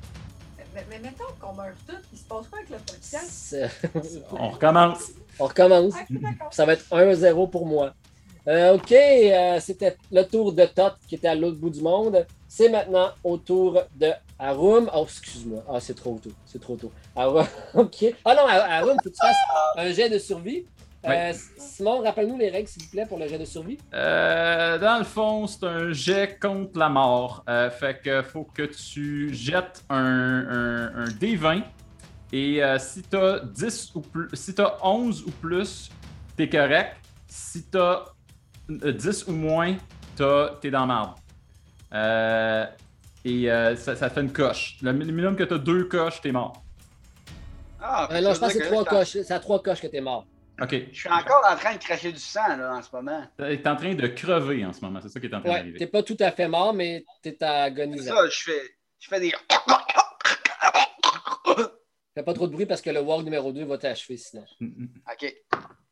Mais, 0.75 0.85
mais 0.89 0.99
mettons 0.99 1.23
qu'on 1.39 1.53
meurt 1.53 1.75
tous, 1.87 1.95
il 2.13 2.17
se 2.19 2.23
passe 2.25 2.47
quoi 2.47 2.59
avec 2.59 2.69
le 2.69 2.77
podcast? 2.77 3.55
6. 4.03 4.19
On 4.31 4.49
recommence. 4.49 4.99
On 5.39 5.45
recommence. 5.45 5.93
Ah. 5.97 6.45
Ça 6.51 6.65
va 6.65 6.73
être 6.73 6.85
1-0 6.91 7.49
pour 7.49 7.65
moi. 7.65 7.93
Euh, 8.47 8.75
ok, 8.75 8.91
euh, 8.91 9.59
c'était 9.59 9.97
le 10.11 10.23
tour 10.23 10.53
de 10.53 10.65
Tot 10.65 10.93
qui 11.07 11.15
était 11.15 11.27
à 11.27 11.35
l'autre 11.35 11.57
bout 11.57 11.69
du 11.69 11.81
monde. 11.81 12.25
C'est 12.47 12.69
maintenant 12.69 13.09
au 13.23 13.37
tour 13.37 13.83
de 13.95 14.11
Arum. 14.39 14.89
Oh, 14.95 15.03
excuse-moi. 15.03 15.63
Ah, 15.69 15.79
c'est 15.79 15.93
trop 15.93 16.19
tôt. 16.21 16.31
C'est 16.45 16.59
trop 16.59 16.75
tôt. 16.75 16.91
Arum, 17.15 17.45
ok. 17.75 18.05
Ah 18.25 18.35
non, 18.35 18.47
Arum, 18.47 18.97
faut 19.03 19.09
que 19.09 19.15
tu 19.15 19.21
fasses 19.21 19.35
un 19.77 19.91
jet 19.91 20.09
de 20.09 20.17
survie. 20.17 20.65
Euh, 21.05 21.31
Simon, 21.57 22.01
rappelle-nous 22.01 22.37
les 22.37 22.49
règles, 22.49 22.67
s'il 22.67 22.83
vous 22.83 22.89
plaît, 22.89 23.05
pour 23.05 23.17
le 23.17 23.27
jet 23.27 23.37
de 23.37 23.45
survie. 23.45 23.77
Dans 23.91 24.97
le 24.99 25.05
fond, 25.05 25.47
c'est 25.47 25.63
un 25.63 25.93
jet 25.93 26.37
contre 26.39 26.77
la 26.77 26.89
mort. 26.89 27.45
Fait 27.79 28.01
que 28.03 28.21
faut 28.21 28.43
que 28.43 28.63
tu 28.63 29.33
jettes 29.33 29.83
un, 29.89 29.95
un, 29.95 31.03
un 31.03 31.05
D20. 31.05 31.63
Et 32.33 32.61
si 32.79 33.01
t'as 33.03 33.39
10 33.39 33.91
ou 33.95 34.01
plus, 34.01 34.27
si 34.33 34.53
t'as 34.53 34.77
11 34.83 35.23
ou 35.23 35.31
plus, 35.31 35.89
t'es 36.35 36.49
correct. 36.49 36.97
Si 37.27 37.63
t'as 37.63 38.03
10 38.69 39.27
ou 39.27 39.31
moins, 39.33 39.75
t'as- 40.15 40.57
t'es 40.61 40.69
dans 40.71 40.85
marde. 40.85 41.17
Euh, 41.93 42.65
et 43.25 43.51
euh, 43.51 43.75
ça, 43.75 43.95
ça 43.95 44.09
fait 44.09 44.21
une 44.21 44.31
coche. 44.31 44.77
Le 44.81 44.93
minimum 44.93 45.35
que 45.35 45.43
t'as 45.43 45.57
deux 45.57 45.85
coches, 45.85 46.21
t'es 46.21 46.31
mort. 46.31 46.63
Ah, 47.81 48.07
Euh, 48.11 48.21
non, 48.21 48.33
je 48.33 48.39
pense 48.39 48.53
que 48.53 48.59
c'est 48.59 48.65
trois 48.69 48.85
coches. 48.85 49.09
C'est 49.23 49.31
à 49.31 49.39
trois 49.39 49.61
coches 49.63 49.81
que 49.81 49.87
t'es 49.87 50.01
mort. 50.01 50.25
Ok. 50.61 50.75
Je 50.91 50.99
suis 50.99 51.09
encore 51.09 51.41
en 51.49 51.55
train 51.55 51.73
de 51.73 51.79
cracher 51.79 52.11
du 52.11 52.19
sang 52.19 52.45
là, 52.57 52.75
en 52.75 52.81
ce 52.81 52.89
moment. 52.93 53.23
T'es 53.37 53.65
en 53.67 53.75
train 53.77 53.95
de 53.95 54.07
crever 54.07 54.65
en 54.65 54.73
ce 54.73 54.81
moment. 54.81 54.99
C'est 55.01 55.09
ça 55.09 55.19
qui 55.19 55.27
est 55.27 55.33
en 55.33 55.39
train 55.39 55.49
Ouais, 55.49 55.57
d'arriver. 55.59 55.79
t'es 55.79 55.87
pas 55.87 56.03
tout 56.03 56.17
à 56.19 56.31
fait 56.31 56.47
mort, 56.49 56.73
mais 56.73 57.05
t'es 57.21 57.35
C'est 57.39 57.45
agonisant. 57.45 58.13
ça, 58.15 58.27
je 58.29 58.39
fais, 58.43 58.61
je 58.99 59.07
fais 59.07 59.19
des. 59.19 59.33
Fais 62.15 62.23
pas 62.23 62.33
trop 62.33 62.47
de 62.47 62.51
bruit 62.53 62.65
parce 62.65 62.81
que 62.81 62.89
le 62.89 62.99
walk 63.01 63.23
numéro 63.23 63.51
2 63.53 63.63
va 63.65 63.77
t'achever 63.77 64.17
sinon. 64.17 64.43
Mm, 64.59 64.65
mm. 64.65 64.89
OK. 65.13 65.35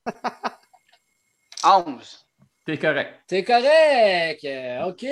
11. 1.63 2.26
T'es 2.67 2.77
correct. 2.77 3.21
T'es 3.27 3.45
correct! 3.45 4.43
Euh, 4.43 4.89
OK. 4.89 5.03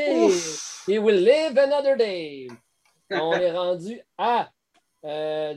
He 0.90 1.00
will 1.00 1.24
live 1.24 1.58
another 1.58 1.96
day. 1.96 2.50
On 3.10 3.32
est 3.32 3.50
rendu 3.50 4.02
à. 4.18 4.52
Euh, 5.06 5.56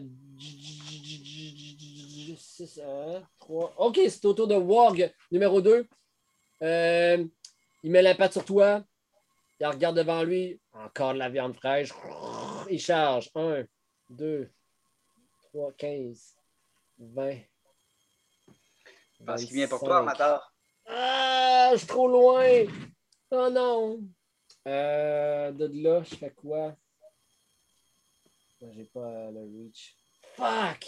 6, 2.37 2.81
3. 3.41 3.75
OK, 3.79 3.99
c'est 4.09 4.25
au 4.27 4.33
tour 4.33 4.47
de 4.47 4.55
Warg, 4.55 5.13
numéro 5.33 5.61
2. 5.61 5.89
Euh, 6.63 7.25
il 7.83 7.91
met 7.91 8.03
l'impact 8.03 8.35
sur 8.35 8.45
toi. 8.45 8.85
Il 9.59 9.67
regarde 9.67 9.97
devant 9.97 10.23
lui. 10.23 10.61
Encore 10.73 11.15
de 11.15 11.19
la 11.19 11.29
viande 11.29 11.57
fraîche. 11.57 11.91
Il 12.71 12.79
charge. 12.79 13.29
1, 13.35 13.65
2, 14.11 14.49
3, 15.53 15.73
15, 15.77 16.37
20. 17.01 17.39
Parce 19.27 19.45
qu'il 19.45 19.57
vient 19.57 19.67
pour 19.67 19.81
toi, 19.81 20.03
25. 20.03 20.11
amateur. 20.15 20.53
Ah, 20.89 21.70
je 21.72 21.78
suis 21.78 21.86
trop 21.86 22.09
loin. 22.09 22.64
Oh 23.30 23.49
non. 23.51 24.01
Euh, 24.66 25.53
de 25.53 25.70
là, 25.82 26.03
je 26.03 26.14
fais 26.14 26.30
quoi? 26.30 26.74
Moi, 28.61 28.70
J'ai 28.74 28.84
pas 28.84 29.30
le 29.30 29.41
reach. 29.41 29.95
Fuck! 30.34 30.86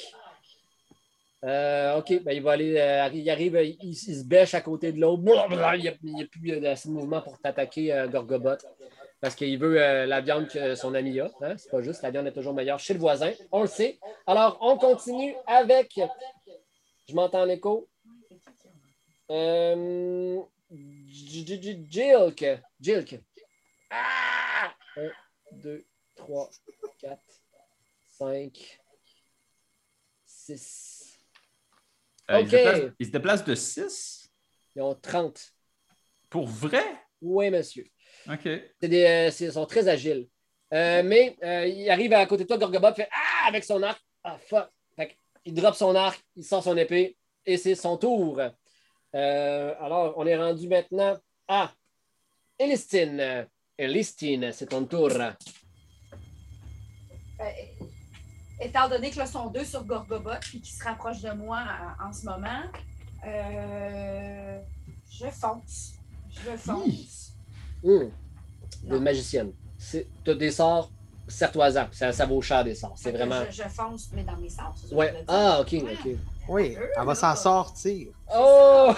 Euh, 1.44 1.98
ok, 1.98 2.22
ben 2.22 2.32
il 2.32 2.42
va 2.42 2.52
aller. 2.52 2.76
euh, 2.76 3.08
il 3.12 3.28
arrive, 3.30 3.58
il, 3.80 3.94
se 3.94 4.24
bêche 4.24 4.54
à 4.54 4.60
côté 4.60 4.92
de 4.92 5.00
l'autre. 5.00 5.22
Il 5.22 5.80
n'y 5.80 5.88
a, 5.88 6.26
plus 6.26 6.66
assez 6.66 6.88
de 6.88 6.94
mouvement 6.94 7.22
pour 7.22 7.38
t'attaquer, 7.38 8.06
Gorgobot. 8.10 8.58
Parce 9.20 9.34
qu'il 9.34 9.58
veut 9.58 9.76
la 10.06 10.20
viande 10.22 10.48
que 10.48 10.74
son 10.74 10.94
ami 10.94 11.20
a. 11.20 11.30
Hein? 11.42 11.56
C'est 11.58 11.70
pas 11.70 11.82
juste, 11.82 12.02
la 12.02 12.10
viande 12.10 12.26
est 12.26 12.32
toujours 12.32 12.54
meilleure 12.54 12.78
chez 12.78 12.94
le 12.94 13.00
voisin. 13.00 13.32
On 13.52 13.62
le 13.62 13.68
sait. 13.68 13.98
Alors, 14.26 14.58
on 14.60 14.76
continue 14.76 15.34
avec. 15.46 16.00
Je 17.08 17.14
m'entends 17.14 17.42
en 17.42 17.48
écho. 17.48 17.89
Euh, 19.30 20.40
Jilk. 21.06 22.44
Jilk. 22.80 23.20
Ah! 23.90 24.74
1, 24.96 25.10
2, 25.52 25.84
3, 26.16 26.50
4, 26.98 27.20
5, 28.18 28.80
6. 30.26 31.18
Euh, 32.30 32.40
il, 32.40 32.44
Ok. 32.44 32.50
se 32.50 32.56
déplace, 32.56 32.92
il 32.98 33.06
se 33.06 33.10
déplace 33.12 33.44
de 33.44 33.54
6? 33.54 34.30
Ils 34.76 34.82
ont 34.82 34.94
30. 34.94 35.52
Pour 36.28 36.46
vrai? 36.46 36.84
Oui, 37.22 37.50
monsieur. 37.50 37.86
Ok. 38.28 38.48
C'est 38.80 38.88
des, 38.88 39.04
euh, 39.04 39.30
ils 39.40 39.52
sont 39.52 39.66
très 39.66 39.88
agiles. 39.88 40.28
Euh, 40.72 41.02
mais 41.02 41.36
euh, 41.42 41.66
il 41.66 41.90
arrive 41.90 42.12
à 42.12 42.24
côté 42.26 42.44
de 42.44 42.48
toi, 42.48 42.58
Gorgobot, 42.58 42.94
fait 42.94 43.08
Ah! 43.12 43.48
avec 43.48 43.64
son 43.64 43.82
arc. 43.82 44.00
Ah, 44.22 44.38
fuck. 44.38 44.68
Fait 44.96 45.16
il 45.44 45.54
drop 45.54 45.74
son 45.74 45.94
arc, 45.94 46.22
il 46.36 46.44
sort 46.44 46.62
son 46.62 46.76
épée 46.76 47.16
et 47.46 47.56
c'est 47.56 47.74
son 47.74 47.96
tour. 47.96 48.40
Euh, 49.14 49.74
alors, 49.80 50.14
on 50.16 50.26
est 50.26 50.36
rendu 50.36 50.68
maintenant 50.68 51.16
à 51.48 51.72
Elistine. 52.58 53.46
Elistine, 53.76 54.52
c'est 54.52 54.66
ton 54.66 54.84
tour. 54.84 55.10
Euh, 55.10 55.30
étant 58.60 58.88
donné 58.88 59.10
que 59.10 59.18
là, 59.18 59.26
sont 59.26 59.46
deux 59.48 59.64
sur 59.64 59.84
Gorgobot 59.84 60.30
puis 60.42 60.60
qui 60.60 60.70
se 60.72 60.84
rapprochent 60.84 61.22
de 61.22 61.32
moi 61.32 61.64
en, 62.00 62.08
en 62.08 62.12
ce 62.12 62.26
moment, 62.26 62.62
euh, 63.26 64.60
je 65.10 65.26
fonce. 65.28 65.92
Je 66.30 66.56
fonce. 66.56 67.32
Non. 67.82 68.10
Une 68.96 69.02
magicienne. 69.02 69.52
C'est- 69.78 70.06
T'as 70.24 70.34
des 70.34 70.50
sorts, 70.50 70.90
serre-toi-en. 71.26 71.88
Ça, 71.92 72.12
ça 72.12 72.26
vaut 72.26 72.42
cher 72.42 72.62
des 72.64 72.74
sorts. 72.74 72.92
C'est 72.96 73.12
vraiment. 73.12 73.42
Je, 73.50 73.62
je 73.62 73.68
fonce, 73.68 74.10
mais 74.12 74.22
dans 74.24 74.36
mes 74.36 74.50
sorts. 74.50 74.74
Ouais. 74.92 75.24
Ah, 75.26 75.60
ok, 75.62 75.74
ok. 75.82 76.16
Oui, 76.50 76.76
elle 76.96 77.06
va 77.06 77.14
s'en 77.14 77.36
sortir. 77.36 78.08
Oh! 78.34 78.92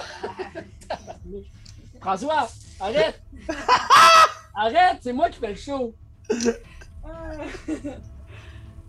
François, 2.01 2.49
arrête! 2.81 3.21
arrête, 4.57 4.99
c'est 5.03 5.13
moi 5.13 5.29
qui 5.29 5.39
fais 5.39 5.49
le 5.51 5.55
show. 5.55 5.95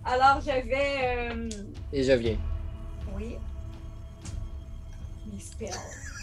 Alors, 0.05 0.39
je 0.39 0.65
vais. 0.65 1.29
euh, 1.33 1.49
Et 1.91 2.03
je 2.03 2.13
viens. 2.13 2.37
Oui. 3.17 3.37
Mes 5.29 5.39
spells. 5.41 5.69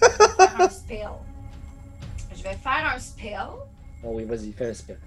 Je 0.01 0.07
vais 0.07 0.47
faire 0.47 0.61
un 0.61 0.69
spell. 0.71 1.09
Je 2.35 2.43
vais 2.43 2.55
faire 2.57 2.93
un 2.95 2.99
spell. 2.99 3.49
Oh 4.03 4.13
oui, 4.15 4.25
vas-y, 4.25 4.53
fais 4.53 4.71
un 4.71 4.75
spell. 4.75 4.99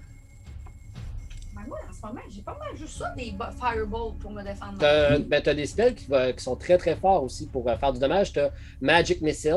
Ben 1.54 1.62
moi, 1.68 1.78
en 1.88 1.92
ce 1.92 2.00
moment, 2.06 2.20
j'ai 2.28 2.42
pas 2.42 2.56
mal 2.58 2.76
juste 2.76 2.98
ça, 2.98 3.14
des 3.16 3.32
fireballs 3.60 4.14
pour 4.20 4.30
me 4.32 4.42
défendre. 4.42 4.78
T'as 4.78 5.18
ben, 5.18 5.40
t'as 5.42 5.54
des 5.54 5.66
spells 5.66 5.94
qui, 5.94 6.06
va- 6.06 6.32
qui 6.32 6.42
sont 6.42 6.56
très 6.56 6.76
très 6.78 6.96
forts 6.96 7.22
aussi 7.22 7.46
pour 7.46 7.68
euh, 7.68 7.76
faire 7.76 7.92
du 7.92 8.00
dommage. 8.00 8.32
T'as 8.32 8.50
Magic 8.80 9.20
Missile 9.22 9.54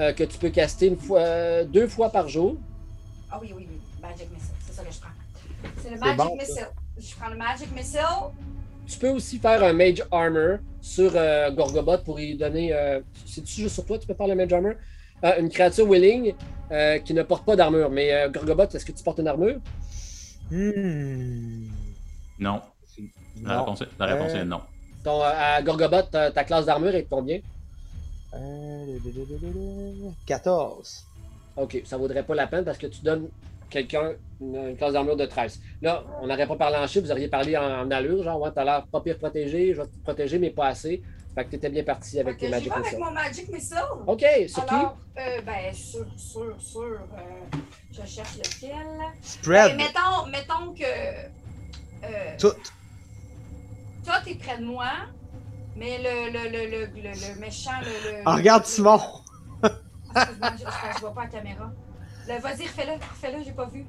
euh, 0.00 0.12
que 0.12 0.24
tu 0.24 0.38
peux 0.38 0.50
caster 0.50 0.86
une 0.88 0.96
fois, 0.96 1.20
euh, 1.20 1.64
deux 1.64 1.86
fois 1.88 2.10
par 2.10 2.28
jour. 2.28 2.56
Ah 3.30 3.38
oui, 3.40 3.52
oui, 3.54 3.66
oui. 3.70 3.78
Magic 4.00 4.30
Missile. 4.32 4.54
C'est 4.66 4.72
ça 4.72 4.82
que 4.82 4.92
je 4.92 4.98
prends. 5.00 5.10
C'est 5.82 5.90
le 5.90 5.98
Magic 5.98 6.16
bon, 6.16 6.24
ça. 6.24 6.34
Missile. 6.34 6.66
Je 6.98 7.14
prends 7.16 7.30
le 7.30 7.36
Magic 7.36 7.72
Missile. 7.74 8.00
Tu 8.86 8.98
peux 8.98 9.10
aussi 9.10 9.38
faire 9.38 9.62
un 9.62 9.72
Mage 9.72 10.02
Armor 10.10 10.58
sur 10.80 11.12
euh, 11.14 11.50
Gorgobot 11.50 11.98
pour 11.98 12.16
lui 12.18 12.36
donner. 12.36 12.72
euh, 12.72 13.00
C'est-tu 13.26 13.62
juste 13.62 13.74
sur 13.74 13.84
toi 13.84 13.98
tu 13.98 14.06
peux 14.06 14.14
faire 14.14 14.26
le 14.28 14.34
Mage 14.34 14.52
Armor? 14.52 14.72
Euh, 15.24 15.38
Une 15.40 15.48
créature 15.48 15.88
willing 15.88 16.34
euh, 16.70 16.98
qui 16.98 17.14
ne 17.14 17.22
porte 17.22 17.44
pas 17.46 17.56
d'armure. 17.56 17.88
Mais 17.90 18.12
euh, 18.12 18.28
Gorgobot, 18.30 18.64
est-ce 18.64 18.84
que 18.84 18.92
tu 18.92 19.02
portes 19.02 19.18
une 19.20 19.28
armure? 19.28 19.58
Hmm. 20.50 21.66
Non. 22.38 22.60
La 23.42 23.54
Non. 23.54 23.60
réponse, 23.60 23.80
est, 23.82 23.88
la 23.98 24.06
réponse 24.06 24.32
Euh, 24.34 24.42
est 24.42 24.44
non. 24.44 24.60
Ton, 25.02 25.20
euh, 25.20 25.24
à 25.36 25.62
Gorgobot, 25.62 26.02
ta, 26.02 26.30
ta 26.30 26.44
classe 26.44 26.66
d'armure 26.66 26.94
est 26.94 27.02
de 27.02 27.08
combien? 27.10 27.40
Euh, 28.34 28.86
14. 30.26 31.04
Ok, 31.56 31.82
ça 31.84 31.96
vaudrait 31.96 32.22
pas 32.24 32.34
la 32.34 32.46
peine 32.46 32.64
parce 32.64 32.78
que 32.78 32.86
tu 32.86 33.02
donnes 33.02 33.28
quelqu'un 33.70 34.12
une, 34.40 34.56
une 34.56 34.76
classe 34.76 34.92
d'armure 34.92 35.16
de 35.16 35.26
13. 35.26 35.60
Là, 35.82 36.02
on 36.20 36.26
n'aurait 36.26 36.46
pas 36.46 36.56
parlé 36.56 36.76
en 36.76 36.86
chiffres, 36.86 37.06
vous 37.06 37.12
auriez 37.12 37.28
parlé 37.28 37.56
en, 37.56 37.62
en 37.86 37.90
allure, 37.90 38.22
genre, 38.22 38.40
ouais, 38.40 38.50
t'as 38.54 38.64
l'air 38.64 38.86
pas 38.86 39.00
pire 39.00 39.18
protégé, 39.18 39.72
je 39.74 39.80
vais 39.80 39.86
te 39.86 40.02
protéger, 40.02 40.38
mais 40.38 40.50
pas 40.50 40.68
assez. 40.68 41.02
Fait 41.34 41.44
que 41.44 41.50
t'étais 41.50 41.68
bien 41.68 41.82
parti 41.82 42.20
avec 42.20 42.38
tes 42.38 42.48
Magic 42.48 42.68
vais 42.72 42.78
avec 42.78 42.98
mon 42.98 43.10
Magic 43.10 43.48
Missile. 43.48 43.78
Ok, 44.06 44.24
sur 44.46 44.64
qui? 44.66 44.74
Alors, 44.74 44.96
euh, 45.18 45.40
ben, 45.42 45.74
sur, 45.74 46.06
sur, 46.16 46.54
sur, 46.60 46.82
euh, 46.82 47.56
je 47.90 48.06
cherche 48.06 48.36
lequel. 48.38 48.86
Spread. 49.20 49.76
Ben, 49.76 49.76
mettons, 49.76 50.26
mettons 50.30 50.74
que, 50.74 50.84
euh, 50.84 52.36
Tout. 52.38 52.54
toi, 54.04 54.20
t'es 54.24 54.36
près 54.36 54.58
de 54.58 54.64
moi, 54.64 54.92
mais 55.74 55.98
le, 55.98 56.30
le, 56.30 56.48
le, 56.50 56.70
le, 56.70 56.86
le, 56.86 57.02
le 57.02 57.40
méchant, 57.40 57.80
le, 57.80 58.12
le... 58.12 58.22
Ah, 58.24 58.36
regarde 58.36 58.64
Simon. 58.64 59.00
Excuse-moi, 60.14 60.50
je, 60.52 60.58
je, 60.64 60.94
je 60.94 61.00
vois 61.00 61.14
pas 61.14 61.24
la 61.24 61.30
caméra. 61.30 61.72
Le, 62.28 62.38
vas-y, 62.38 62.66
refais-le, 62.68 62.92
refais-le, 62.92 63.42
j'ai 63.42 63.52
pas 63.52 63.66
vu. 63.66 63.84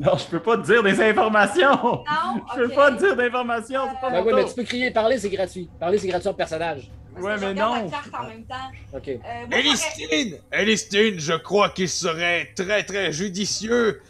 Non, 0.06 0.16
je 0.16 0.24
peux 0.26 0.40
pas 0.40 0.56
te 0.56 0.62
dire 0.62 0.82
des 0.82 0.98
informations! 1.02 1.76
Non? 1.82 2.40
Je 2.56 2.62
peux 2.62 2.68
pas 2.70 2.90
te 2.92 2.98
dire 2.98 3.14
d'informations, 3.16 3.82
c'est 3.92 4.00
pas 4.00 4.10
Ben 4.10 4.20
mon 4.22 4.26
oui, 4.28 4.32
mais 4.34 4.44
tu 4.46 4.54
peux 4.54 4.62
crier, 4.64 4.90
parler, 4.90 5.18
c'est 5.18 5.28
gratuit. 5.28 5.68
Parler, 5.78 5.98
c'est 5.98 6.08
gratuit 6.08 6.28
en 6.28 6.34
personnage. 6.34 6.90
Parce 7.12 7.26
Ouais, 7.26 7.36
mais 7.38 7.52
non. 7.54 7.90
carte 7.90 8.08
en 8.18 8.28
même 8.28 8.44
temps. 8.44 8.70
OK. 8.96 9.08
Euh, 9.08 9.16
moi, 9.18 9.46
j'aurais- 9.50 9.58
Elistine! 9.60 10.38
Elistine, 10.52 11.18
je 11.20 11.34
crois 11.34 11.68
qu'il 11.70 11.88
serait 11.88 12.50
très 12.56 12.82
très 12.84 13.12
judicieux 13.12 14.00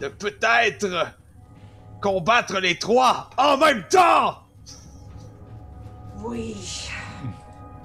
de 0.00 0.08
peut-être 0.08 0.86
combattre 2.00 2.58
les 2.60 2.78
trois 2.78 3.28
en 3.36 3.58
même 3.58 3.84
temps! 3.88 4.38
Oui. 6.24 6.56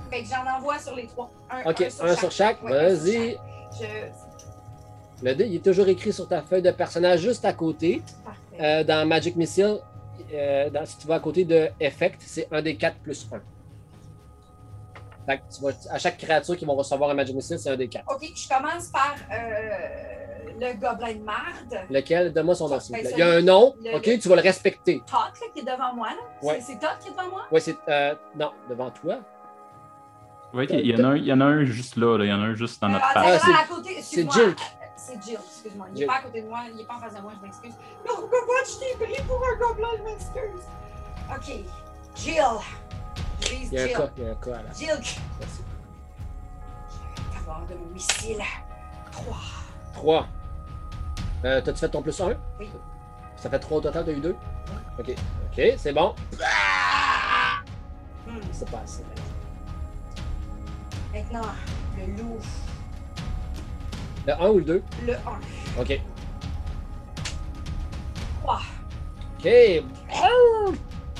Fait 0.09 0.23
que 0.23 0.27
j'en 0.29 0.49
envoie 0.57 0.79
sur 0.79 0.95
les 0.95 1.07
trois. 1.07 1.29
Un, 1.51 1.69
OK, 1.69 1.81
un 1.81 2.15
sur 2.15 2.31
chaque. 2.31 2.63
Ouais, 2.63 2.71
un 2.73 2.95
sur 2.95 3.03
Vas-y. 3.03 3.31
chaque. 3.33 3.39
Je... 3.81 3.85
Le 5.21 5.33
dé, 5.35 5.45
il 5.47 5.55
est 5.55 5.63
toujours 5.63 5.87
écrit 5.87 6.13
sur 6.13 6.27
ta 6.27 6.41
feuille 6.41 6.61
de 6.61 6.71
personnage 6.71 7.19
juste 7.21 7.43
à 7.45 7.53
côté. 7.53 8.01
Parfait. 8.23 8.39
Euh, 8.61 8.83
dans 8.83 9.07
Magic 9.07 9.35
Missile, 9.35 9.77
euh, 10.33 10.69
dans- 10.69 10.85
si 10.85 10.97
tu 10.97 11.07
vas 11.07 11.15
à 11.15 11.19
côté 11.19 11.43
de 11.45 11.69
Effect, 11.79 12.21
c'est 12.25 12.47
un 12.51 12.61
des 12.61 12.75
4 12.75 12.97
plus 12.97 13.27
1. 13.31 13.39
Fait 15.25 15.37
que 15.37 15.43
tu 15.55 15.61
vas, 15.61 15.69
à 15.91 15.99
chaque 15.99 16.17
créature 16.17 16.57
qui 16.57 16.65
va 16.65 16.73
recevoir 16.73 17.09
un 17.09 17.13
Magic 17.13 17.35
Missile, 17.35 17.59
c'est 17.59 17.69
un 17.69 17.75
des 17.75 17.87
4. 17.87 18.05
OK, 18.09 18.21
je 18.35 18.47
commence 18.47 18.87
par 18.87 19.15
euh, 19.31 20.51
le 20.59 20.73
gobelin 20.73 21.13
de 21.15 21.23
marde. 21.23 21.85
Lequel? 21.89 22.33
Donne-moi 22.33 22.55
son 22.55 22.67
nom, 22.69 22.75
Ben, 22.75 22.79
s'il 22.81 22.95
vous 22.95 23.01
plaît. 23.01 23.09
celui- 23.11 23.21
Il 23.21 23.25
y 23.25 23.29
a 23.29 23.33
un 23.35 23.41
nom, 23.41 23.75
le- 23.83 23.97
OK, 23.97 24.19
tu 24.19 24.27
vas 24.29 24.35
le 24.35 24.41
respecter. 24.41 25.01
Todd, 25.05 25.19
là, 25.19 25.47
qui 25.53 25.59
est 25.59 25.63
devant 25.63 25.93
moi. 25.93 26.07
Là. 26.09 26.47
Ouais. 26.47 26.59
C'est, 26.61 26.73
c'est 26.73 26.79
Todd 26.79 26.97
qui 27.01 27.09
est 27.09 27.11
devant 27.11 27.29
moi? 27.29 27.41
Ouais, 27.51 27.59
c'est. 27.59 27.75
euh, 27.89 28.15
non, 28.37 28.51
devant 28.69 28.89
toi. 28.89 29.19
Ouais, 30.51 30.65
il 30.71 30.87
y, 30.87 30.95
en 30.95 31.03
a 31.03 31.07
un- 31.09 31.15
il 31.15 31.25
y 31.25 31.31
en 31.33 31.41
a 31.41 31.45
un 31.45 31.63
juste 31.63 31.95
là, 31.95 32.17
là. 32.17 32.25
il 32.25 32.29
y 32.29 32.33
en 32.33 32.41
a 32.41 32.45
un 32.45 32.55
juste 32.55 32.81
dans 32.81 32.87
Euh, 32.87 32.93
notre 32.93 33.05
attends, 33.05 33.21
face. 33.21 33.41
Ah, 33.43 33.45
c'est- 33.45 33.73
à 33.73 33.75
côté, 33.75 33.89
C'est 34.01 34.21
excuse-moi. 34.21 34.33
Jill. 34.33 34.55
C'est 35.09 35.23
Jill, 35.23 35.39
excuse-moi. 35.43 35.87
Il 35.93 35.99
n'est 36.01 36.05
pas 36.05 36.15
à 36.17 36.21
côté 36.21 36.41
de 36.41 36.47
moi, 36.47 36.59
il 36.69 36.75
n'est 36.75 36.83
pas 36.83 36.95
en 36.95 36.99
face 36.99 37.15
de 37.15 37.21
moi, 37.21 37.31
je 37.35 37.41
m'excuse. 37.45 37.73
Non, 38.07 38.15
pourquoi 38.15 38.55
je 38.65 38.77
t'ai 38.79 39.05
pris 39.05 39.23
pour 39.23 39.41
un 39.43 39.57
gobelin, 39.57 39.87
je 39.97 40.03
m'excuse. 40.03 40.65
OK. 41.35 41.65
Jill. 42.15 42.43
Je 43.41 43.49
vise 43.49 43.69
Il 43.71 43.73
y 43.73 43.79
a 43.79 43.83
un 43.83 43.87
Jill. 43.87 43.97
cas, 43.97 44.09
il 44.17 44.23
y 44.23 44.27
a 44.27 44.31
un 44.31 44.35
cas 44.35 44.55
à 44.57 44.63
la. 44.63 44.73
Jill. 44.73 44.89
Merci. 45.39 45.61
D'abord 47.33 47.65
de 47.67 47.75
mon 47.75 47.85
missile. 47.87 48.41
3. 49.11 49.37
3. 49.93 50.27
Euh, 51.45 51.61
T'as-tu 51.61 51.79
fait 51.79 51.89
ton 51.89 52.01
plus 52.03 52.19
1 52.21 52.35
Oui. 52.59 52.69
Ça 53.37 53.49
fait 53.49 53.59
3 53.59 53.77
au 53.77 53.81
total, 53.81 54.05
t'as 54.05 54.11
eu 54.11 54.19
2 54.19 54.35
OK. 54.99 55.09
OK, 55.09 55.61
c'est 55.77 55.93
bon. 55.93 56.13
Hmm. 58.27 58.39
C'est 58.51 58.69
pas 58.69 58.79
assez. 58.83 59.03
Maintenant, 61.13 61.47
le 61.97 62.05
loup. 62.21 62.37
Le 64.27 64.33
1 64.33 64.49
ou 64.49 64.57
le 64.59 64.63
2 64.63 64.83
Le 65.05 65.13
1. 65.13 65.17
OK. 65.81 66.01
3. 68.43 68.59
OK. 69.39 69.49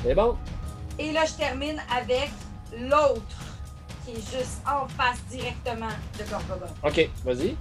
C'est 0.03 0.15
bon. 0.15 0.37
Et 0.97 1.11
là, 1.11 1.25
je 1.25 1.33
termine 1.33 1.81
avec 1.95 2.29
l'autre 2.77 3.21
qui 4.05 4.11
est 4.11 4.37
juste 4.37 4.61
en 4.67 4.87
face 4.87 5.19
directement 5.29 5.87
de 6.17 6.23
Gorgobot. 6.29 6.73
OK, 6.83 7.09
vas-y. 7.23 7.55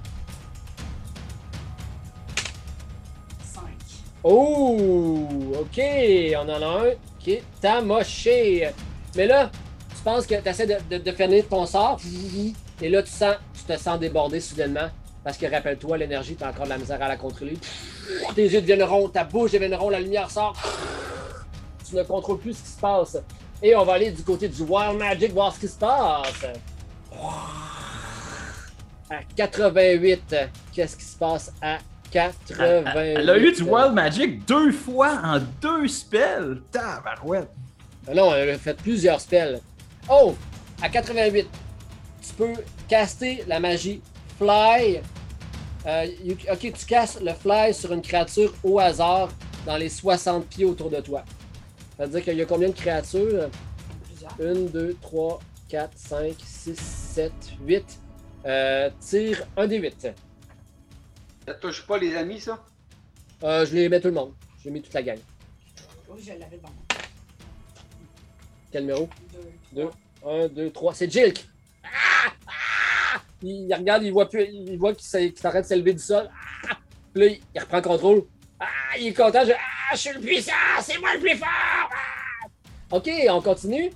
5. 3.43 3.63
Oh, 4.25 5.53
OK. 5.61 5.81
On 5.81 6.49
en 6.49 6.63
a 6.63 6.89
un 6.89 6.91
qui 7.19 7.33
est 7.35 7.45
tamoché. 7.61 8.71
Mais 9.17 9.27
là, 9.27 9.51
tu 9.97 10.03
penses 10.03 10.27
que 10.27 10.41
tu 10.41 10.49
essaies 10.49 10.67
de, 10.67 10.97
de, 10.97 11.03
de 11.03 11.13
finir 11.13 11.47
ton 11.49 11.67
sort? 11.67 12.01
Et 12.81 12.89
là, 12.89 13.03
tu 13.03 13.11
sens, 13.11 13.37
tu 13.55 13.63
te 13.65 13.77
sens 13.79 13.99
débordé 13.99 14.41
soudainement. 14.41 14.89
Parce 15.29 15.37
que 15.37 15.45
rappelle-toi, 15.45 15.99
l'énergie, 15.99 16.37
tu 16.37 16.43
as 16.43 16.49
encore 16.49 16.65
de 16.65 16.71
la 16.71 16.79
misère 16.79 17.03
à 17.03 17.07
la 17.07 17.19
contrôler. 17.19 17.59
Tes 18.35 18.45
yeux 18.45 18.63
deviennent 18.63 18.83
ronds, 18.83 19.11
ta 19.11 19.25
bouche 19.25 19.53
devient 19.53 19.75
ronde, 19.75 19.93
la 19.93 20.01
lumière 20.01 20.31
sort. 20.31 20.57
Tu 21.87 21.95
ne 21.97 22.03
contrôles 22.03 22.39
plus 22.39 22.55
ce 22.55 22.63
qui 22.63 22.71
se 22.71 22.81
passe. 22.81 23.19
Et 23.63 23.77
on 23.77 23.85
va 23.85 23.93
aller 23.93 24.11
du 24.11 24.23
côté 24.23 24.49
du 24.49 24.63
Wild 24.63 24.97
Magic 24.97 25.31
voir 25.35 25.55
ce 25.55 25.61
qui 25.61 25.69
se 25.69 25.77
passe. 25.77 26.47
À 29.11 29.17
88. 29.37 30.35
Qu'est-ce 30.73 30.97
qui 30.97 31.05
se 31.05 31.19
passe 31.19 31.53
à 31.61 31.77
88? 32.11 32.97
Elle 33.19 33.29
a 33.29 33.37
eu 33.37 33.53
du 33.53 33.65
Wild 33.65 33.93
Magic 33.93 34.47
deux 34.47 34.73
fois 34.73 35.21
en 35.23 35.41
deux 35.61 35.89
spells! 35.89 36.63
Tabarouette! 36.73 37.51
Non, 38.15 38.35
elle 38.35 38.49
a 38.49 38.59
fait 38.59 38.79
plusieurs 38.79 39.21
spells. 39.21 39.61
Oh! 40.09 40.35
À 40.81 40.89
88, 40.89 41.47
tu 42.27 42.33
peux 42.33 42.55
caster 42.89 43.45
la 43.47 43.61
magie 43.61 44.01
Fly. 44.39 45.03
Euh, 45.89 46.05
you- 46.23 46.37
ok, 46.53 46.59
tu 46.73 46.87
castes 46.87 47.21
le 47.23 47.33
Fly 47.33 47.73
sur 47.73 47.93
une 47.93 48.03
créature 48.03 48.53
au 48.63 48.79
hasard 48.79 49.31
dans 49.65 49.77
les 49.77 49.89
60 49.89 50.47
pieds 50.47 50.65
autour 50.67 50.91
de 50.91 51.01
toi. 51.01 51.25
Ça 51.97 52.05
veut 52.05 52.13
dire 52.13 52.23
qu'il 52.25 52.37
y 52.37 52.43
a 52.43 52.47
combien 52.47 52.69
de 52.69 52.75
créatures? 52.75 53.49
Plusieurs. 54.05 54.33
1, 54.41 54.67
2, 54.71 54.97
3, 55.01 55.39
4, 55.69 55.93
5, 55.97 56.35
6, 56.45 56.77
7, 56.79 57.33
8. 57.65 58.01
Euh, 58.45 58.91
tire 59.01 59.47
un 59.57 59.67
des 59.67 59.79
8. 59.79 60.09
Ça 61.47 61.55
touche 61.55 61.87
pas 61.87 61.97
les 61.99 62.15
amis, 62.15 62.41
ça? 62.41 62.63
Euh, 63.43 63.65
je 63.65 63.75
les 63.75 63.89
mets 63.89 64.01
tout 64.01 64.09
le 64.09 64.15
monde. 64.15 64.33
J'ai 64.63 64.71
mis 64.71 64.83
toute 64.83 64.93
la 64.93 65.03
gang. 65.03 65.19
Oui, 66.11 66.21
je 66.23 66.33
l'avais. 66.33 66.61
Quel 68.71 68.83
numéro? 68.83 69.09
2. 69.73 69.83
Deux. 69.85 69.91
1, 70.27 70.49
2, 70.49 70.71
3. 70.71 70.93
C'est 70.95 71.11
Jilk! 71.11 71.49
Il, 73.43 73.73
regarde, 73.73 74.03
il 74.03 74.13
voit, 74.13 74.29
plus, 74.29 74.47
il 74.51 74.77
voit 74.79 74.95
qu'il 74.95 75.33
train 75.35 75.61
de 75.61 75.67
s'élever 75.67 75.93
du 75.93 76.03
sol. 76.03 76.29
Ah! 76.69 76.77
Puis 77.15 77.23
là, 77.23 77.37
il, 77.55 77.61
reprend 77.61 77.83
contrôle. 77.83 78.25
Ah! 78.59 78.67
Il 78.99 79.09
est 79.09 79.15
content. 79.15 79.45
Je, 79.45 79.53
ah! 79.53 79.95
Je 79.95 79.99
suis 79.99 80.13
le 80.13 80.21
puissant! 80.21 80.53
C'est 80.81 80.99
moi 80.99 81.15
le 81.15 81.21
plus 81.21 81.37
fort! 81.37 81.49
Ah! 81.49 82.49
OK, 82.91 83.11
on 83.29 83.41
continue 83.41 83.91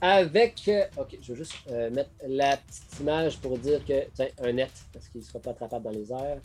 avec. 0.00 0.62
euh, 0.68 0.84
OK, 0.96 1.18
je 1.20 1.32
vais 1.32 1.38
juste 1.38 1.54
euh, 1.70 1.90
mettre 1.90 2.10
la 2.26 2.56
petite 2.56 3.00
image 3.00 3.38
pour 3.38 3.58
dire 3.58 3.84
que. 3.84 4.06
Tiens, 4.14 4.28
un 4.42 4.52
net, 4.52 4.72
parce 4.92 5.08
qu'il 5.08 5.20
ne 5.20 5.26
sera 5.26 5.38
pas 5.38 5.50
attrapable 5.50 5.84
dans 5.84 5.90
les 5.90 6.10
airs. 6.10 6.40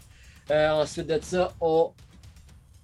Euh, 0.52 0.70
ensuite 0.70 1.08
de 1.08 1.20
ça, 1.22 1.52
on 1.60 1.91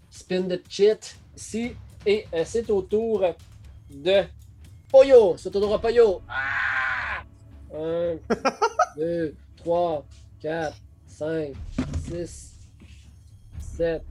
spin 0.09 0.43
the 0.43 0.61
cheat 0.69 1.17
ici. 1.35 1.73
Et 2.05 2.25
c'est 2.45 2.67
au 2.71 2.81
tour 2.81 3.23
de 3.91 4.23
Poyo, 4.89 5.35
c'est 5.37 5.55
au 5.55 5.59
tour 5.59 5.77
de 5.77 5.81
Poyo. 5.81 6.21
Ah! 6.27 6.71
1, 7.73 8.17
2, 8.97 9.35
3, 9.63 10.03
4, 10.41 10.75
5, 11.07 11.53
6, 12.09 12.53
7, 13.59 14.03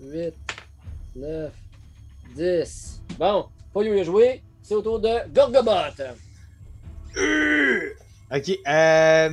8, 0.00 0.34
9, 1.16 1.52
10. 2.36 3.02
Bon, 3.18 3.46
Poyo 3.72 3.94
il 3.94 4.00
a 4.00 4.04
joué. 4.04 4.42
C'est 4.62 4.74
au 4.74 4.82
tour 4.82 5.00
de 5.00 5.28
Gorgobot. 5.34 6.02
Euh, 7.16 7.90
Ok, 8.30 8.48
euh... 8.66 9.28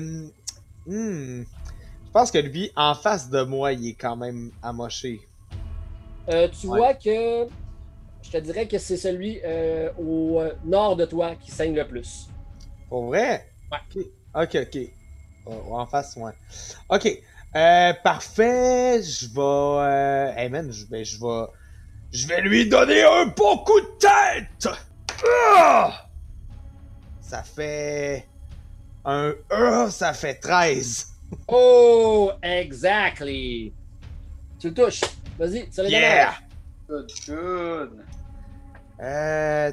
hmm, 0.85 1.43
Je 1.45 2.11
pense 2.11 2.31
que 2.31 2.39
lui, 2.39 2.71
en 2.75 2.95
face 2.95 3.29
de 3.29 3.43
moi, 3.43 3.73
il 3.73 3.89
est 3.89 3.93
quand 3.93 4.15
même 4.17 4.51
amoché. 4.61 5.21
Euh, 6.29 6.47
tu 6.49 6.67
Ouais. 6.67 6.77
vois 6.79 6.93
que 6.93 7.47
je 8.21 8.31
te 8.31 8.37
dirais 8.37 8.67
que 8.67 8.77
c'est 8.77 8.97
celui 8.97 9.39
euh, 9.43 9.91
au 9.97 10.41
nord 10.65 10.95
de 10.95 11.05
toi 11.05 11.35
qui 11.35 11.51
saigne 11.51 11.75
le 11.75 11.87
plus. 11.87 12.27
Pour 12.89 13.05
vrai? 13.07 13.49
Ouais. 13.71 13.79
Ok, 13.95 14.05
ok. 14.35 14.55
ok. 14.75 14.77
Oh, 15.49 15.75
en 15.75 15.85
face, 15.85 16.15
ouais. 16.17 16.33
Ok. 16.89 17.07
Euh, 17.55 17.93
parfait. 18.03 19.01
Je 19.01 19.27
vais. 19.27 19.41
Euh... 19.41 20.33
Hey 20.35 20.49
man, 20.49 20.71
je 20.71 20.85
vais, 20.85 21.03
je 21.03 21.19
vais. 21.19 21.45
Je 22.11 22.27
vais 22.27 22.41
lui 22.41 22.67
donner 22.67 23.03
un 23.03 23.27
bon 23.27 23.59
coup 23.59 23.79
de 23.79 23.97
tête! 23.99 24.67
Ah! 25.23 26.07
Ça 27.21 27.43
fait. 27.43 28.25
Un 29.05 29.33
E, 29.51 29.89
ça 29.89 30.13
fait 30.13 30.35
13. 30.35 31.07
Oh, 31.47 32.31
exactly. 32.41 33.71
Tu 34.57 34.69
le 34.69 34.73
touches. 34.73 35.01
Vas-y, 35.37 35.69
le 35.77 35.89
Yeah! 35.89 36.33
Good, 36.87 37.11
good. 37.27 38.03
Euh. 38.99 39.71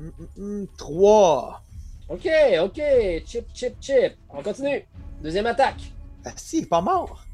hum, 0.00 0.12
hum, 0.18 0.28
hum, 0.38 0.66
3. 0.78 1.62
Ok, 2.08 2.28
ok. 2.60 2.80
Chip, 3.26 3.46
chip, 3.52 3.74
chip. 3.78 4.14
On 4.30 4.42
continue. 4.42 4.86
Deuxième 5.22 5.46
attaque. 5.46 5.80
Ah, 6.24 6.32
si, 6.36 6.58
il 6.58 6.62
est 6.64 6.66
pas 6.66 6.80
mort. 6.80 7.24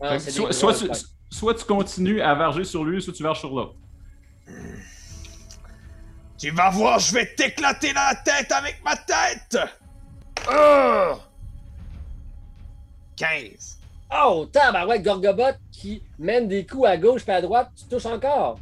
Ah, 0.00 0.18
c'est 0.18 0.30
soit, 0.30 0.74
tu, 0.74 0.86
vagues. 0.86 0.96
soit 1.30 1.54
tu 1.54 1.64
continues 1.64 2.20
à 2.20 2.34
varger 2.34 2.64
sur 2.64 2.84
lui, 2.84 3.02
soit 3.02 3.12
tu 3.12 3.22
varges 3.22 3.40
sur 3.40 3.50
l'autre. 3.50 3.74
Tu 6.38 6.50
vas 6.50 6.70
voir, 6.70 6.98
je 6.98 7.12
vais 7.12 7.34
t'éclater 7.34 7.92
la 7.92 8.14
tête 8.24 8.50
avec 8.50 8.82
ma 8.82 8.96
tête! 8.96 9.58
Ah! 10.48 11.18
15. 13.16 13.78
Oh, 14.12 14.48
tabarouette, 14.50 15.02
Gorgobot 15.02 15.52
qui 15.70 16.02
mène 16.18 16.48
des 16.48 16.66
coups 16.66 16.88
à 16.88 16.96
gauche 16.96 17.22
et 17.28 17.32
à 17.32 17.42
droite. 17.42 17.70
Tu 17.76 17.84
touches 17.84 18.06
encore. 18.06 18.58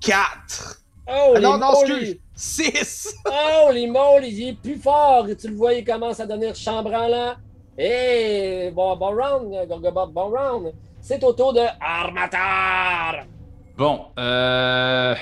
4. 0.00 0.83
Oh, 1.06 1.32
Ah 1.34 1.38
les 1.38 1.40
non, 1.40 1.58
non, 1.58 1.72
excuse. 1.82 2.18
6! 2.34 3.14
Oh, 3.26 3.70
les 3.72 3.86
moly, 3.86 4.28
il 4.28 4.48
est 4.48 4.52
plus 4.54 4.76
fort. 4.76 5.28
Et 5.28 5.36
tu 5.36 5.48
le 5.48 5.54
vois, 5.54 5.74
il 5.74 5.84
commence 5.84 6.20
à 6.20 6.26
devenir 6.26 6.54
chambranlant. 6.54 7.34
Et 7.76 8.70
bon, 8.74 8.96
bon 8.96 9.10
round, 9.16 9.68
Gorgobot, 9.68 10.06
bon 10.06 10.30
round. 10.30 10.72
C'est 11.00 11.22
au 11.24 11.32
tour 11.32 11.52
de 11.52 11.60
Armatar. 11.80 13.24
Bon, 13.76 14.06
euh... 14.18 15.14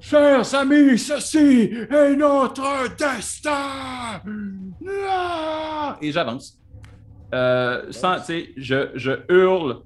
Chers 0.00 0.54
amis, 0.54 0.96
ceci 0.98 1.70
est 1.90 2.16
notre 2.16 2.96
destin! 2.96 4.22
Ah! 5.06 5.98
Et 6.00 6.10
j'avance. 6.12 6.56
Euh, 7.34 7.90
sans, 7.90 8.18
tu 8.20 8.24
sais, 8.24 8.48
je, 8.56 8.88
je 8.94 9.10
hurle. 9.28 9.82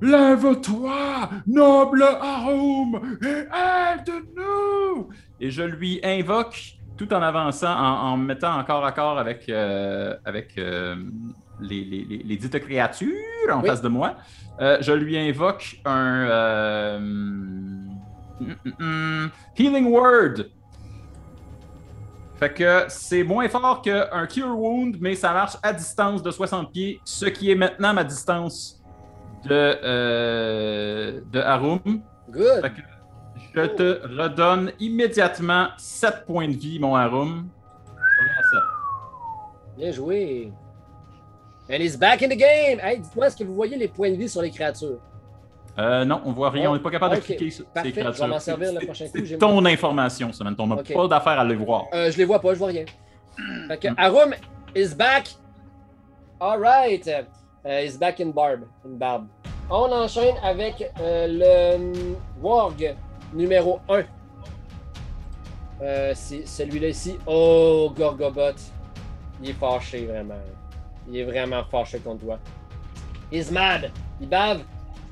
Lève-toi, 0.00 1.30
noble 1.46 2.02
Arum, 2.02 3.18
et 3.22 3.44
aide-nous! 3.94 5.08
Et 5.40 5.50
je 5.50 5.62
lui 5.62 6.00
invoque, 6.04 6.74
tout 6.98 7.12
en 7.14 7.22
avançant, 7.22 7.72
en, 7.74 8.12
en 8.12 8.16
me 8.16 8.26
mettant 8.26 8.58
encore 8.58 8.84
à 8.84 8.92
corps 8.92 9.18
avec, 9.18 9.48
euh, 9.48 10.14
avec 10.24 10.58
euh, 10.58 10.96
les, 11.60 11.82
les, 11.84 12.04
les, 12.04 12.18
les 12.18 12.36
dites 12.36 12.58
créatures 12.60 13.10
en 13.50 13.60
Oui. 13.62 13.68
face 13.68 13.80
de 13.80 13.88
moi. 13.88 14.16
Euh, 14.60 14.78
je 14.80 14.92
lui 14.92 15.16
invoque 15.18 15.80
un 15.86 16.98
mm, 16.98 17.88
mm, 18.40 18.54
mm, 18.78 19.30
Healing 19.58 19.86
Word. 19.86 20.44
Fait 22.38 22.52
que 22.52 22.84
c'est 22.88 23.22
moins 23.24 23.48
fort 23.48 23.80
qu'un 23.80 24.26
Cure 24.26 24.58
Wound, 24.58 24.98
mais 25.00 25.14
ça 25.14 25.32
marche 25.32 25.56
à 25.62 25.72
distance 25.72 26.22
de 26.22 26.30
60 26.30 26.70
pieds, 26.70 27.00
ce 27.02 27.24
qui 27.24 27.50
est 27.50 27.54
maintenant 27.54 27.94
ma 27.94 28.04
distance 28.04 28.75
de, 29.44 29.50
euh, 29.84 31.20
de 31.32 31.40
Harum. 31.40 31.80
Good. 32.30 32.62
Fait 32.62 32.70
que 32.70 32.80
je 33.54 33.66
te 33.66 34.06
redonne 34.20 34.72
immédiatement 34.80 35.68
7 35.78 36.24
points 36.26 36.48
de 36.48 36.56
vie, 36.56 36.78
mon 36.78 36.94
Harum. 36.96 37.48
Bien 39.76 39.92
joué. 39.92 40.52
And 41.68 41.74
he's 41.80 41.96
back 41.98 42.22
in 42.22 42.28
the 42.28 42.36
game. 42.38 42.78
Hey, 42.80 43.00
dites-moi, 43.00 43.26
est-ce 43.26 43.36
que 43.36 43.44
vous 43.44 43.54
voyez 43.54 43.76
les 43.76 43.88
points 43.88 44.10
de 44.10 44.16
vie 44.16 44.28
sur 44.28 44.40
les 44.40 44.50
créatures? 44.50 44.98
Euh, 45.78 46.04
non, 46.06 46.22
on 46.24 46.32
voit 46.32 46.48
rien. 46.50 46.68
Oh, 46.68 46.72
on 46.72 46.76
n'est 46.76 46.82
pas 46.82 46.90
capable 46.90 47.16
de 47.16 47.20
cliquer 47.20 47.50
sur 47.50 47.66
Parfait, 47.66 47.90
ces 47.90 47.94
je 47.94 47.96
vais 47.96 48.02
créatures. 48.02 48.28
m'en 48.28 48.38
servir 48.38 48.72
le 48.72 48.86
prochain 48.86 49.06
coup, 49.08 49.18
C'est 49.26 49.36
ton 49.36 49.62
information, 49.66 50.32
ça, 50.32 50.44
man. 50.44 50.54
On 50.58 50.66
n'a 50.68 50.76
pas 50.76 51.08
d'affaire 51.08 51.38
à 51.40 51.44
les 51.44 51.54
voir. 51.56 51.84
Euh, 51.92 52.10
je 52.10 52.16
les 52.16 52.24
vois 52.24 52.40
pas, 52.40 52.54
je 52.54 52.58
vois 52.58 52.68
rien. 52.68 52.84
Fait 53.68 53.76
que 53.78 53.88
Hmm. 53.88 53.94
Arum 53.98 54.34
is 54.74 54.94
back. 54.94 55.34
Alright. 56.40 57.06
Uh, 57.06 57.24
is 57.66 57.96
back 57.98 58.20
in 58.20 58.32
Barb. 58.32 58.66
In 58.84 58.98
Barb. 58.98 59.26
On 59.68 59.90
enchaîne 59.92 60.36
avec 60.42 60.92
euh, 61.00 61.26
le 61.78 62.16
Warg 62.40 62.94
numéro 63.32 63.80
1. 63.88 64.04
Euh, 65.82 66.12
c'est 66.14 66.46
celui-là 66.46 66.88
ici. 66.88 67.18
Oh, 67.26 67.92
Gorgobot. 67.96 68.54
Il 69.42 69.50
est 69.50 69.52
fâché, 69.54 70.06
vraiment. 70.06 70.34
Il 71.08 71.18
est 71.18 71.24
vraiment 71.24 71.64
fâché 71.64 71.98
contre 71.98 72.24
toi. 72.24 72.38
He's 73.30 73.50
mad. 73.50 73.90
Il 74.20 74.28
bave. 74.28 74.60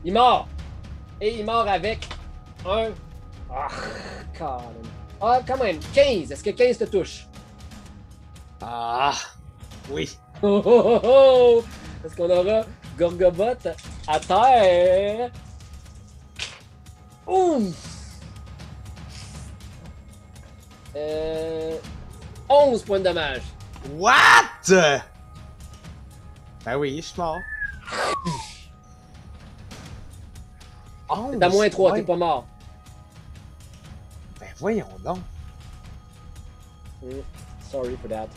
Il 0.05 0.13
mord. 0.13 0.47
Et 1.21 1.39
il 1.39 1.45
mord 1.45 1.67
avec 1.67 2.09
un. 2.65 2.91
Ah, 3.51 3.69
Colin. 4.39 4.61
Ah, 5.21 5.41
quand 5.47 5.63
même. 5.63 5.79
15. 5.93 6.31
Est-ce 6.31 6.45
que 6.45 6.51
15 6.51 6.79
te 6.79 6.85
touche? 6.85 7.27
Ah! 8.63 9.15
Oui. 9.91 10.17
Oh, 10.43 10.63
oh, 10.65 11.01
oh, 11.03 11.65
Est-ce 12.05 12.17
qu'on 12.17 12.29
aura 12.31 12.63
Gorgobot 12.99 13.57
à 14.07 14.21
terre? 14.21 15.31
Ouf! 17.27 18.21
Euh, 20.97 21.77
11 22.49 22.83
points 22.83 22.99
de 22.99 23.05
dommage. 23.05 23.43
What? 23.97 25.03
Ben 26.65 26.77
oui, 26.77 26.97
je 26.97 27.03
suis 27.03 27.21
mort. 27.21 27.39
Oh, 31.09 31.33
T'as 31.39 31.49
moins 31.49 31.69
3, 31.69 31.93
ouais. 31.93 32.01
t'es 32.01 32.07
pas 32.07 32.17
mort. 32.17 32.47
Ben 34.41 34.49
voyons 34.59 34.87
donc. 35.05 35.19
Mm, 37.03 37.21
Sorry 37.71 37.97
for 38.01 38.09
that. 38.09 38.29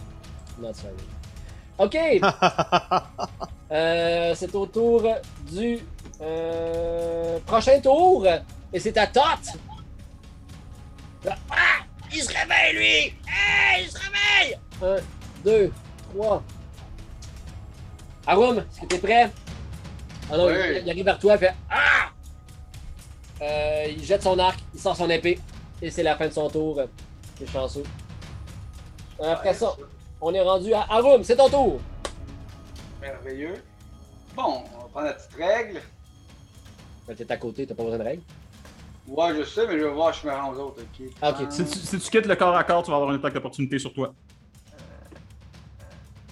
Not 0.59 0.73
sorry. 0.73 0.93
OK! 1.79 1.97
Euh, 3.71 4.33
c'est 4.35 4.53
au 4.55 4.65
tour 4.65 5.03
du 5.51 5.79
euh, 6.21 7.39
prochain 7.45 7.79
tour. 7.81 8.25
Et 8.73 8.79
c'est 8.79 8.97
à 8.97 9.07
Tot. 9.07 9.21
Ah! 11.27 11.33
Il 12.13 12.21
se 12.21 12.29
réveille, 12.29 12.73
lui! 12.75 12.85
Hey, 13.27 13.83
il 13.83 13.89
se 13.91 13.97
réveille! 13.97 14.57
Un, 14.81 14.95
deux, 15.43 15.71
trois. 16.13 16.41
Arum, 18.25 18.59
est-ce 18.59 18.81
que 18.81 18.85
t'es 18.85 18.97
prêt? 18.99 19.29
Ah 20.31 20.37
non, 20.37 20.47
Oui. 20.47 20.53
il, 20.77 20.83
il 20.83 20.89
arrive 20.89 21.05
vers 21.05 21.19
toi, 21.19 21.33
il 21.35 21.39
fait 21.39 21.53
Ah! 21.69 22.09
Euh, 23.41 23.85
il 23.89 24.03
jette 24.03 24.23
son 24.23 24.37
arc, 24.39 24.59
il 24.73 24.79
sort 24.79 24.95
son 24.95 25.09
épée. 25.09 25.39
Et 25.81 25.91
c'est 25.91 26.03
la 26.03 26.15
fin 26.15 26.27
de 26.27 26.33
son 26.33 26.49
tour. 26.49 26.81
Il 27.39 27.43
est 27.45 27.51
chanceux. 27.51 27.83
Après 29.23 29.53
ça, 29.53 29.75
on 30.21 30.33
est 30.33 30.41
rendu 30.41 30.73
à 30.73 30.85
Arum, 30.89 31.23
c'est 31.23 31.35
ton 31.35 31.49
tour. 31.49 31.79
Merveilleux. 33.11 33.63
Bon, 34.35 34.63
on 34.75 34.79
va 34.79 34.87
prendre 34.89 35.05
la 35.07 35.13
petite 35.13 35.33
règle. 35.35 35.81
Ben, 37.07 37.15
T'es 37.15 37.31
à 37.31 37.37
côté, 37.37 37.65
t'as 37.65 37.73
pas 37.73 37.83
besoin 37.83 37.99
de 37.99 38.03
règles. 38.03 38.21
Ouais, 39.07 39.33
je 39.37 39.43
sais, 39.45 39.65
mais 39.65 39.79
je 39.79 39.85
vais 39.85 39.91
voir 39.93 40.13
si 40.13 40.21
je 40.23 40.27
me 40.27 40.33
rends 40.33 40.51
aux 40.51 40.57
autres, 40.59 40.81
ok? 40.81 41.07
Ah, 41.21 41.29
ok. 41.31 41.49
Si 41.51 41.63
tu, 41.65 41.77
si 41.77 41.99
tu 41.99 42.09
quittes 42.11 42.25
le 42.25 42.35
corps 42.35 42.55
à 42.55 42.63
corps, 42.65 42.83
tu 42.83 42.91
vas 42.91 42.97
avoir 42.97 43.11
une 43.11 43.17
attaque 43.19 43.33
d'opportunité 43.33 43.79
sur 43.79 43.93
toi. 43.93 44.13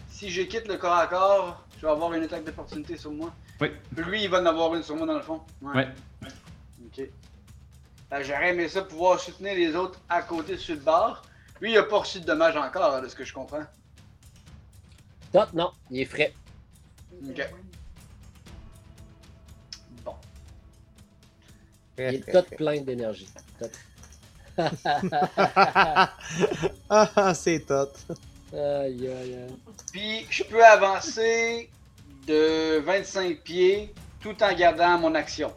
Si 0.09 0.30
je 0.30 0.41
quitte 0.41 0.67
le 0.67 0.76
corps 0.78 0.97
à 0.97 1.07
corps, 1.07 1.63
je 1.78 1.86
vais 1.86 1.91
avoir 1.91 2.13
une 2.13 2.23
attaque 2.23 2.43
d'opportunité 2.43 2.97
sur 2.97 3.11
moi. 3.11 3.32
Oui. 3.61 3.71
Lui, 3.95 4.23
il 4.26 4.30
va 4.30 4.41
en 4.41 4.45
avoir 4.45 4.76
une 4.76 4.84
sur 4.84 4.97
moi 4.97 5.07
dans 5.07 5.13
le 5.13 5.21
fond. 5.21 5.41
Ouais. 5.61 5.88
Ok. 6.86 7.07
Ben, 8.11 8.21
J'aurais 8.21 8.49
aimé 8.49 8.67
ça 8.67 8.82
pouvoir 8.82 9.17
soutenir 9.21 9.53
les 9.55 9.73
autres 9.78 9.99
à 10.09 10.21
côté 10.21 10.57
sur 10.57 10.76
le 10.76 10.82
bord. 10.82 11.21
Lui, 11.61 11.71
il 11.71 11.78
a 11.78 11.84
pas 11.84 11.99
reçu 11.99 12.19
de 12.19 12.26
dommages 12.26 12.57
encore, 12.57 13.01
de 13.01 13.07
ce 13.07 13.15
que 13.15 13.23
je 13.23 13.34
comprends. 13.34 13.63
Tot, 15.32 15.53
non, 15.53 15.71
il 15.89 16.01
est 16.01 16.05
frais. 16.05 16.34
Ok. 17.30 17.49
Bon. 20.03 20.16
Il 21.97 22.03
est 22.03 22.32
tout 22.32 22.55
plein 22.55 22.82
d'énergie. 22.82 23.28
Tot. 23.59 23.70
ah, 26.89 27.34
c'est 27.34 27.66
tout. 27.66 27.74
Aïe, 28.53 29.07
aïe, 29.07 29.36
aïe. 29.36 29.55
Puis, 29.91 30.26
je 30.30 30.43
peux 30.43 30.63
avancer 30.63 31.70
de 32.28 32.80
25 32.80 33.39
pieds 33.41 33.93
tout 34.22 34.36
en 34.41 34.53
gardant 34.55 34.97
mon 34.97 35.13
action. 35.16 35.53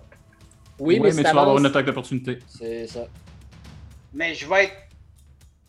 Oui, 0.79 0.99
Ouais, 0.99 1.09
mais, 1.11 1.17
mais 1.17 1.29
tu 1.29 1.35
vas 1.35 1.41
avoir 1.43 1.59
une 1.59 1.67
attaque 1.67 1.87
d'opportunité. 1.87 2.39
c'est 2.49 2.87
ça. 2.87 3.07
Mais 4.15 4.35
je 4.35 4.49
vais 4.49 4.65
être 4.65 4.77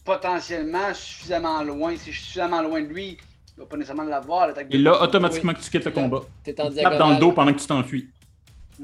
potentiellement 0.03 0.93
suffisamment 0.93 1.61
loin. 1.63 1.95
Si 1.97 2.11
je 2.11 2.17
suis 2.17 2.25
suffisamment 2.25 2.61
loin 2.61 2.81
de 2.81 2.87
lui, 2.87 3.17
il 3.59 3.63
va 3.63 3.65
pas 3.67 3.75
nécessairement 3.75 4.03
l'avoir, 4.03 4.47
l'attaque 4.47 4.67
Et 4.73 4.77
là, 4.77 5.01
automatiquement 5.03 5.53
que 5.53 5.59
tu 5.59 5.69
quittes 5.69 5.83
le 5.83 5.91
combat. 5.91 6.21
T'es 6.43 6.59
en 6.61 6.69
Tu 6.69 6.75
tapes 6.81 6.97
dans 6.97 7.09
le 7.09 7.15
dos 7.15 7.31
diagonale. 7.31 7.35
pendant 7.35 7.53
que 7.53 7.59
tu 7.59 7.67
t'enfuis. 7.67 8.09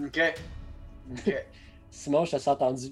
Ok. 0.03 0.19
Ok. 1.13 1.33
Simon, 1.89 2.25
je 2.25 2.31
te 2.31 2.37
sens 2.37 2.57
tendu. 2.57 2.87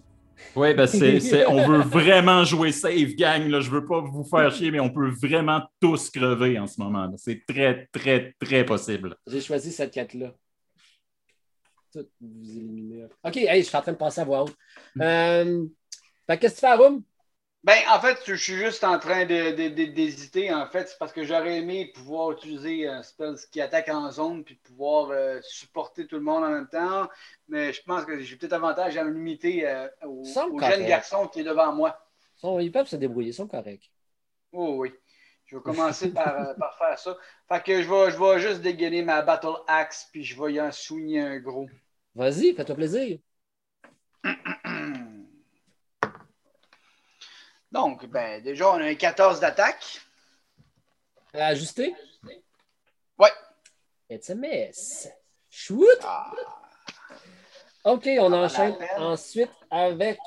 Ouais, 0.55 0.73
ben 0.73 0.87
c'est, 0.87 1.19
c'est- 1.19 1.45
on 1.45 1.67
veut 1.67 1.79
vraiment 1.81 2.45
jouer 2.45 2.71
safe, 2.71 3.15
gang. 3.17 3.47
Là. 3.49 3.59
Je 3.59 3.69
veux 3.69 3.85
pas 3.85 3.99
vous 3.99 4.23
faire 4.23 4.49
chier, 4.53 4.71
mais 4.71 4.79
on 4.79 4.89
peut 4.89 5.09
vraiment 5.09 5.61
tous 5.81 6.09
crever 6.09 6.57
en 6.57 6.67
ce 6.67 6.79
moment. 6.79 7.03
là. 7.05 7.11
C'est 7.17 7.43
très, 7.45 7.89
très, 7.91 8.33
très 8.39 8.65
possible. 8.65 9.17
J'ai 9.27 9.41
choisi 9.41 9.73
cette 9.73 9.91
quête-là. 9.93 10.31
Tout 11.91 12.07
vous 12.21 12.49
éliminer. 12.49 13.07
Ok, 13.25 13.35
hey, 13.37 13.61
je 13.61 13.67
suis 13.67 13.75
en 13.77 13.81
train 13.81 13.91
de 13.91 13.97
passer 13.97 14.21
à 14.21 14.23
voix 14.23 14.43
haute. 14.43 14.55
Euh, 15.01 15.65
fait 16.27 16.37
que 16.37 16.41
qu'est-ce 16.41 16.53
que 16.55 16.59
tu 16.59 16.61
fais, 16.61 16.67
Arum? 16.71 17.03
Ben, 17.63 17.77
en 17.89 18.01
fait, 18.01 18.19
je 18.25 18.35
suis 18.35 18.55
juste 18.55 18.83
en 18.83 18.99
train 18.99 19.25
d'hésiter. 19.25 20.53
En 20.53 20.67
fait, 20.67 20.89
c'est 20.89 20.97
parce 20.97 21.13
que 21.13 21.23
j'aurais 21.23 21.59
aimé 21.59 21.93
pouvoir 21.95 22.33
utiliser 22.33 22.87
un 22.89 23.01
spell 23.03 23.35
qui 23.51 23.61
attaque 23.61 23.87
en 23.87 24.11
zone 24.11 24.43
puis 24.43 24.55
pouvoir 24.55 25.11
euh, 25.11 25.39
supporter 25.41 26.05
tout 26.05 26.17
le 26.17 26.23
monde 26.23 26.43
en 26.43 26.49
même 26.49 26.67
temps. 26.67 27.07
Mais 27.47 27.71
je 27.71 27.81
pense 27.83 28.03
que 28.03 28.19
j'ai 28.19 28.35
peut-être 28.35 28.53
avantage 28.53 28.97
à 28.97 29.05
me 29.05 29.11
limiter 29.11 29.65
euh, 29.65 29.87
au, 30.05 30.25
jeune 30.25 30.85
garçon 30.85 31.27
qui 31.27 31.39
est 31.39 31.45
devant 31.45 31.71
moi. 31.71 31.97
Ils 32.43 32.71
peuvent 32.71 32.87
se 32.87 32.97
débrouiller, 32.97 33.29
ils 33.29 33.33
sont 33.33 33.47
corrects. 33.47 33.89
Oh 34.51 34.75
oui. 34.79 34.91
Je 35.45 35.55
vais 35.55 35.61
commencer 35.61 36.11
par, 36.11 36.35
euh, 36.35 36.53
par 36.59 36.77
faire 36.77 36.99
ça. 36.99 37.17
Fait 37.47 37.63
que 37.63 37.81
je 37.81 37.89
vais, 37.89 38.11
je 38.11 38.17
vais 38.17 38.39
juste 38.41 38.61
dégainer 38.61 39.03
ma 39.03 39.21
Battle 39.21 39.55
Axe 39.67 40.09
puis 40.11 40.25
je 40.25 40.41
vais 40.41 40.53
y 40.53 40.59
en 40.59 40.71
soigner 40.73 41.21
un 41.21 41.39
gros. 41.39 41.69
Vas-y, 42.13 42.53
fais-toi 42.53 42.75
plaisir. 42.75 43.19
Donc, 47.73 48.05
ben, 48.05 48.39
déjà, 48.43 48.69
on 48.69 48.75
a 48.75 48.83
un 48.85 48.93
14 48.93 49.39
d'attaque. 49.39 49.99
Ajusté? 51.33 51.95
Ouais. 53.17 53.31
It's 54.11 54.29
a 54.29 54.35
miss. 54.35 55.09
Shoot! 55.49 55.97
Ah. 56.03 56.31
OK, 57.85 58.07
on 58.19 58.29
la 58.29 58.37
enchaîne 58.37 58.77
ensuite 58.97 59.49
avec. 59.71 60.19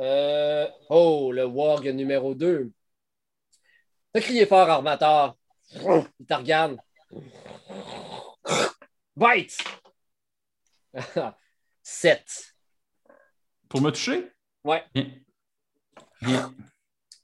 euh, 0.00 0.68
oh, 0.90 1.30
le 1.32 1.44
Warg 1.44 1.86
numéro 1.86 2.34
2. 2.34 2.72
T'as 4.12 4.20
crié 4.20 4.44
fort, 4.44 4.68
Armateur. 4.68 5.36
Il 5.72 6.26
te 6.28 6.34
regarde. 6.34 6.76
Bite! 9.14 9.58
7. 11.84 12.54
Pour 13.68 13.80
me 13.80 13.90
toucher? 13.90 14.32
Ouais. 14.64 14.84
Bien. 14.92 15.06
Bien. 16.22 16.54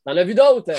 T'en 0.05 0.17
as 0.17 0.25
vu 0.25 0.35
d'autres? 0.35 0.73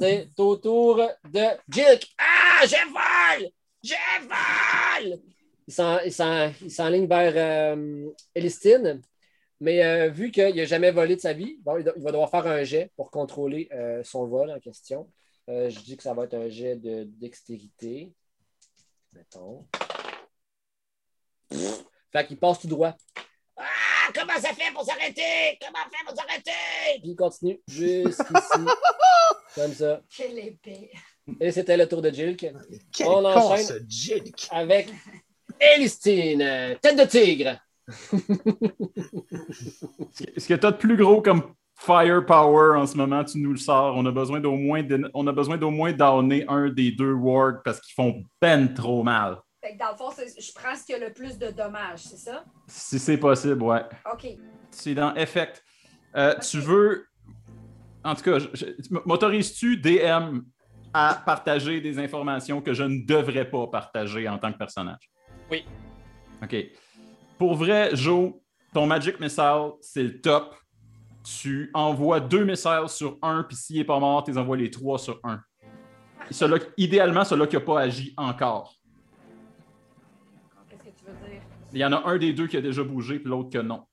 C'est 0.00 0.30
au 0.38 0.56
tour 0.56 0.96
de 0.96 1.44
Jilk. 1.68 2.08
Ah, 2.18 2.64
je 2.64 2.76
vole! 2.88 3.50
Je 3.82 3.94
vole! 4.22 5.20
Il 5.66 5.74
s'en- 5.74 6.00
il 6.00 6.12
s'en- 6.12 6.52
il 6.62 6.70
s'enligne 6.70 7.06
vers 7.06 7.32
euh, 7.36 8.10
Elistine. 8.34 9.02
Mais 9.60 9.84
euh, 9.84 10.08
vu 10.08 10.30
qu'il 10.30 10.54
n'a 10.54 10.64
jamais 10.64 10.90
volé 10.90 11.16
de 11.16 11.20
sa 11.20 11.34
vie, 11.34 11.58
bon, 11.60 11.76
il, 11.76 11.84
va 11.84 11.92
devoir 12.12 12.30
faire 12.30 12.46
un 12.46 12.64
jet 12.64 12.90
pour 12.96 13.10
contrôler 13.10 13.68
euh, 13.72 14.02
son 14.02 14.26
vol 14.26 14.50
en 14.50 14.58
question. 14.58 15.10
Je 15.48 15.80
dis 15.80 15.96
que 15.96 16.02
ça 16.04 16.14
va 16.14 16.24
être 16.24 16.34
un 16.34 16.48
jet 16.48 16.76
de 16.76 17.04
dextérité. 17.04 18.14
Mettons. 19.12 19.66
Fait 22.12 22.26
qu'il 22.26 22.38
passe 22.38 22.60
tout 22.60 22.68
droit. 22.68 22.94
Comment 24.14 24.34
ça 24.40 24.48
fait 24.54 24.72
pour 24.72 24.84
s'arrêter? 24.84 25.58
Comment 25.60 25.78
ça 25.84 25.90
fait 25.98 26.04
pour 26.06 26.16
s'arrêter? 26.16 27.00
Puis 27.00 27.10
il 27.10 27.16
continue 27.16 27.60
jusqu'ici. 27.68 28.66
comme 29.54 29.72
ça. 29.72 30.00
Quelle 30.16 30.38
épée. 30.38 30.90
Et 31.40 31.50
c'était 31.52 31.76
le 31.76 31.86
tour 31.88 32.02
de 32.02 32.10
Jilk 32.10 32.46
Quel 32.92 33.06
On 33.06 33.22
con, 33.22 33.26
enchaîne. 33.26 33.64
ce 33.66 33.74
Jilk. 33.88 34.48
avec 34.50 34.88
Elistine, 35.60 36.76
tête 36.80 36.96
de 36.98 37.04
tigre. 37.04 37.56
Ce 40.38 40.46
que 40.48 40.54
tu 40.54 40.66
as 40.66 40.70
de 40.72 40.76
plus 40.76 40.96
gros 40.96 41.20
comme 41.22 41.54
firepower 41.78 42.76
en 42.78 42.86
ce 42.86 42.96
moment, 42.96 43.24
tu 43.24 43.38
nous 43.38 43.52
le 43.52 43.58
sors. 43.58 43.96
On 43.96 44.04
a 44.06 44.10
besoin 44.12 44.40
d'au 44.40 44.54
moins 44.56 44.82
de- 44.82 45.10
on 45.14 45.26
a 45.26 45.32
besoin 45.32 45.56
d'au 45.56 45.70
moins 45.70 45.92
downer 45.92 46.44
un 46.48 46.68
des 46.68 46.92
deux 46.92 47.12
wargs 47.12 47.62
parce 47.64 47.80
qu'ils 47.80 47.94
font 47.94 48.22
ben 48.40 48.72
trop 48.74 49.02
mal. 49.02 49.38
Fait 49.60 49.74
que 49.74 49.78
dans 49.78 49.90
le 49.90 49.96
fond, 49.96 50.10
je 50.16 50.52
prends 50.54 50.74
ce 50.74 50.84
qui 50.86 50.94
a 50.94 50.98
le 50.98 51.12
plus 51.12 51.38
de 51.38 51.48
dommages, 51.50 52.00
c'est 52.00 52.16
ça? 52.16 52.44
Si 52.66 52.98
c'est 52.98 53.18
possible, 53.18 53.62
ouais. 53.62 53.82
OK. 54.12 54.26
C'est 54.70 54.94
dans 54.94 55.14
Effect. 55.14 55.62
Euh, 56.16 56.34
Tu 56.38 56.58
veux. 56.60 57.06
En 58.02 58.14
tout 58.14 58.22
cas, 58.22 58.38
m'autorises-tu, 59.04 59.76
DM, 59.76 60.40
à 60.94 61.22
partager 61.26 61.80
des 61.82 61.98
informations 61.98 62.62
que 62.62 62.72
je 62.72 62.82
ne 62.84 63.04
devrais 63.04 63.44
pas 63.48 63.66
partager 63.66 64.26
en 64.28 64.38
tant 64.38 64.50
que 64.52 64.56
personnage? 64.58 65.10
Oui. 65.50 65.64
OK. 66.42 66.56
Pour 67.38 67.54
vrai, 67.54 67.90
Joe, 67.94 68.32
ton 68.72 68.86
Magic 68.86 69.20
Missile, 69.20 69.72
c'est 69.82 70.02
le 70.02 70.20
top. 70.20 70.54
Tu 71.22 71.70
envoies 71.74 72.20
deux 72.20 72.44
missiles 72.44 72.88
sur 72.88 73.18
un, 73.20 73.42
puis 73.42 73.54
s'il 73.56 73.76
n'est 73.76 73.84
pas 73.84 73.98
mort, 73.98 74.24
tu 74.24 74.30
les 74.30 74.38
envoies 74.38 74.56
les 74.56 74.70
trois 74.70 74.98
sur 74.98 75.20
un. 75.22 75.40
Celui-là- 76.30 76.64
idéalement, 76.78 77.24
celui-là 77.24 77.46
qui 77.46 77.56
n'a 77.56 77.60
pas 77.62 77.80
agi 77.80 78.14
encore. 78.16 78.79
Il 81.72 81.78
y 81.78 81.84
en 81.84 81.92
a 81.92 82.02
un 82.08 82.18
des 82.18 82.32
deux 82.32 82.48
qui 82.48 82.56
a 82.56 82.60
déjà 82.60 82.82
bougé, 82.82 83.20
puis 83.20 83.28
l'autre 83.28 83.50
que 83.50 83.58
non. 83.58 83.84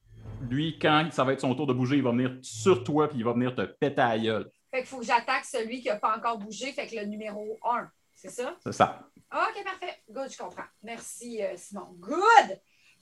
Lui, 0.50 0.78
quand 0.80 1.10
ça 1.12 1.24
va 1.24 1.34
être 1.34 1.42
son 1.42 1.54
tour 1.54 1.68
de 1.68 1.74
bouger, 1.74 1.98
il 1.98 2.04
va 2.04 2.12
venir 2.12 2.38
sur 2.42 2.84
toi, 2.84 3.08
puis 3.08 3.20
il 3.20 3.24
va 3.24 3.34
venir 3.34 3.56
te 3.56 3.62
péter 3.62 4.02
à 4.02 4.10
la 4.10 4.20
gueule. 4.20 4.52
Fait 4.72 4.80
qu'il 4.80 4.88
faut 4.88 5.00
que 5.00 5.06
j'attaque 5.06 5.46
celui 5.46 5.82
qui 5.82 5.88
n'a 5.88 5.98
pas 5.98 6.16
encore 6.18 6.40
bougé, 6.40 6.72
fait 6.72 6.88
que 6.88 6.96
le 6.96 7.06
numéro 7.06 7.58
1. 7.64 7.88
C'est 8.16 8.30
ça? 8.30 8.56
C'est 8.64 8.72
ça. 8.72 9.08
OK, 9.32 9.64
parfait. 9.64 9.96
Good, 10.10 10.32
je 10.32 10.38
comprends. 10.38 10.64
Merci, 10.82 11.42
euh, 11.44 11.54
Simon. 11.56 11.96
Good! 12.00 12.60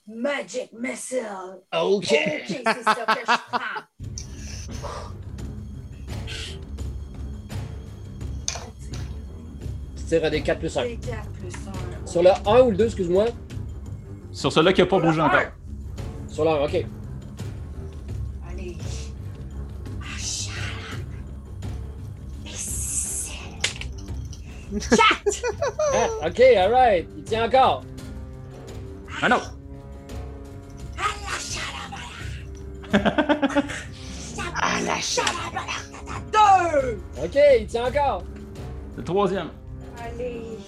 Magic 0.08 0.72
Missile. 0.72 1.62
OK. 1.72 2.04
OK, 2.04 2.08
c'est 2.12 2.64
ça 2.64 3.06
que 3.06 3.20
je 3.20 3.36
prends. 3.50 3.82
Tu 9.96 10.04
tires 10.04 10.24
un 10.24 10.30
des 10.30 10.42
4 10.42 10.58
plus 10.58 10.76
1. 10.76 10.82
C'est 10.82 10.96
4 10.96 11.32
plus 11.32 11.54
1. 12.02 12.06
Sur 12.06 12.22
le 12.22 12.30
1 12.46 12.60
ou 12.62 12.70
le 12.70 12.76
2, 12.76 12.84
excuse-moi. 12.84 13.26
Sur 14.36 14.52
celui-là 14.52 14.74
qui 14.74 14.82
n'a 14.82 14.86
pas 14.86 14.98
bougé 14.98 15.18
encore. 15.18 15.40
Sur 16.28 16.46
1, 16.46 16.64
OK. 16.66 16.86
Allez. 18.50 18.76
Ah, 20.02 20.18
Chat! 24.78 25.24
Ah, 25.94 26.26
OK, 26.26 26.40
all 26.40 26.70
right. 26.70 27.08
Il 27.16 27.24
tient 27.24 27.46
encore. 27.46 27.82
Un 29.22 29.32
autre. 29.32 29.56
À 32.92 34.80
la 34.82 34.96
Deux! 36.32 37.00
OK, 37.24 37.38
il 37.60 37.66
tient 37.66 37.86
encore. 37.86 38.22
Le 38.98 39.02
troisième. 39.02 39.48
Allez. 39.98 40.58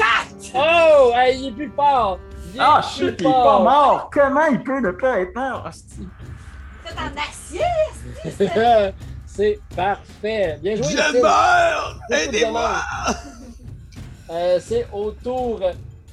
Ah! 0.00 0.24
Oh, 0.54 1.12
il 1.32 1.48
est 1.48 1.52
plus 1.52 1.72
fort. 1.74 2.18
Ah, 2.58 2.80
plus 2.82 2.90
shit, 3.06 3.16
il 3.20 3.26
est 3.26 3.30
pas 3.30 3.30
fort. 3.32 3.62
mort. 3.62 4.10
Comment 4.12 4.46
il 4.46 4.62
peut 4.62 4.80
ne 4.80 4.90
pas 4.92 5.20
être 5.20 5.34
mort? 5.34 5.68
C'est 5.72 6.98
en 6.98 7.10
acier! 7.20 7.60
C'est 9.26 9.60
parfait. 9.76 10.58
Bien 10.62 10.76
joué. 10.76 10.86
Je 10.88 11.22
meurs! 11.22 12.00
Aidez-moi! 12.10 12.70
Euh, 14.30 14.58
c'est 14.60 14.86
au 14.92 15.10
tour 15.12 15.60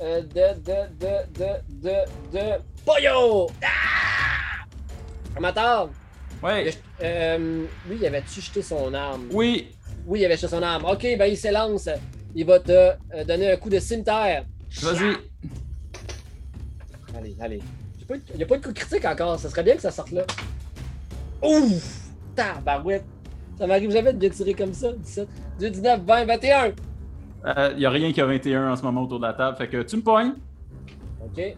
euh, 0.02 0.22
de, 0.22 0.54
de, 0.60 0.88
de, 1.00 1.40
de, 1.40 1.50
de, 1.82 2.38
de 2.38 2.62
Poyo! 2.86 3.48
Ah! 3.64 4.66
Amateur, 5.38 5.90
Ouais. 6.44 6.74
euh, 7.02 7.66
lui, 7.90 7.98
il 8.00 8.06
avait-tu 8.06 8.40
jeté 8.42 8.62
son 8.62 8.94
arme? 8.94 9.28
Oui. 9.32 9.75
Oui, 10.06 10.20
il 10.22 10.26
avait 10.26 10.38
son 10.38 10.62
arme. 10.62 10.86
OK, 10.86 11.02
ben 11.18 11.26
il 11.26 11.38
s'élance. 11.38 11.90
Il 12.36 12.46
va 12.46 12.60
te 12.60 12.72
euh, 12.72 13.24
donner 13.28 13.52
un 13.52 13.58
coup 13.58 13.70
de 13.70 13.80
cimetière. 13.80 14.46
Vas-y. 14.82 15.16
Allez, 17.18 17.36
allez. 17.40 17.62
J'ai 17.98 18.06
pas 18.06 18.16
eu 18.16 18.20
de- 18.20 18.24
Il 18.34 18.38
n'y 18.38 18.44
a 18.44 18.46
pas 18.46 18.58
de 18.58 18.66
coup 18.66 18.74
critique 18.74 19.06
encore. 19.06 19.40
Ça 19.40 19.50
serait 19.50 19.64
bien 19.64 19.76
que 19.76 19.82
ça 19.82 19.92
sorte 19.92 20.12
là. 20.12 20.24
Ouf! 21.42 22.02
Tabarouette! 22.36 23.06
Ça 23.58 23.66
m'arrive 23.68 23.90
jamais 23.92 24.12
de 24.14 24.18
bien 24.20 24.30
tirer 24.30 24.54
comme 24.54 24.74
ça. 24.74 24.92
17, 24.92 25.28
2, 25.60 25.70
19, 25.70 26.02
20, 26.06 26.26
21. 26.26 26.74
Il 27.72 27.78
n'y 27.78 27.86
a 27.86 27.90
rien 27.90 28.12
qui 28.12 28.20
a 28.22 28.26
21 28.26 28.72
en 28.72 28.76
ce 28.76 28.82
moment 28.84 29.04
autour 29.04 29.20
de 29.20 29.26
la 29.26 29.34
table. 29.34 29.56
Fait 29.58 29.68
que 29.70 29.82
tu 29.84 29.98
me 29.98 30.02
pognes. 30.02 30.34
OK. 31.24 31.56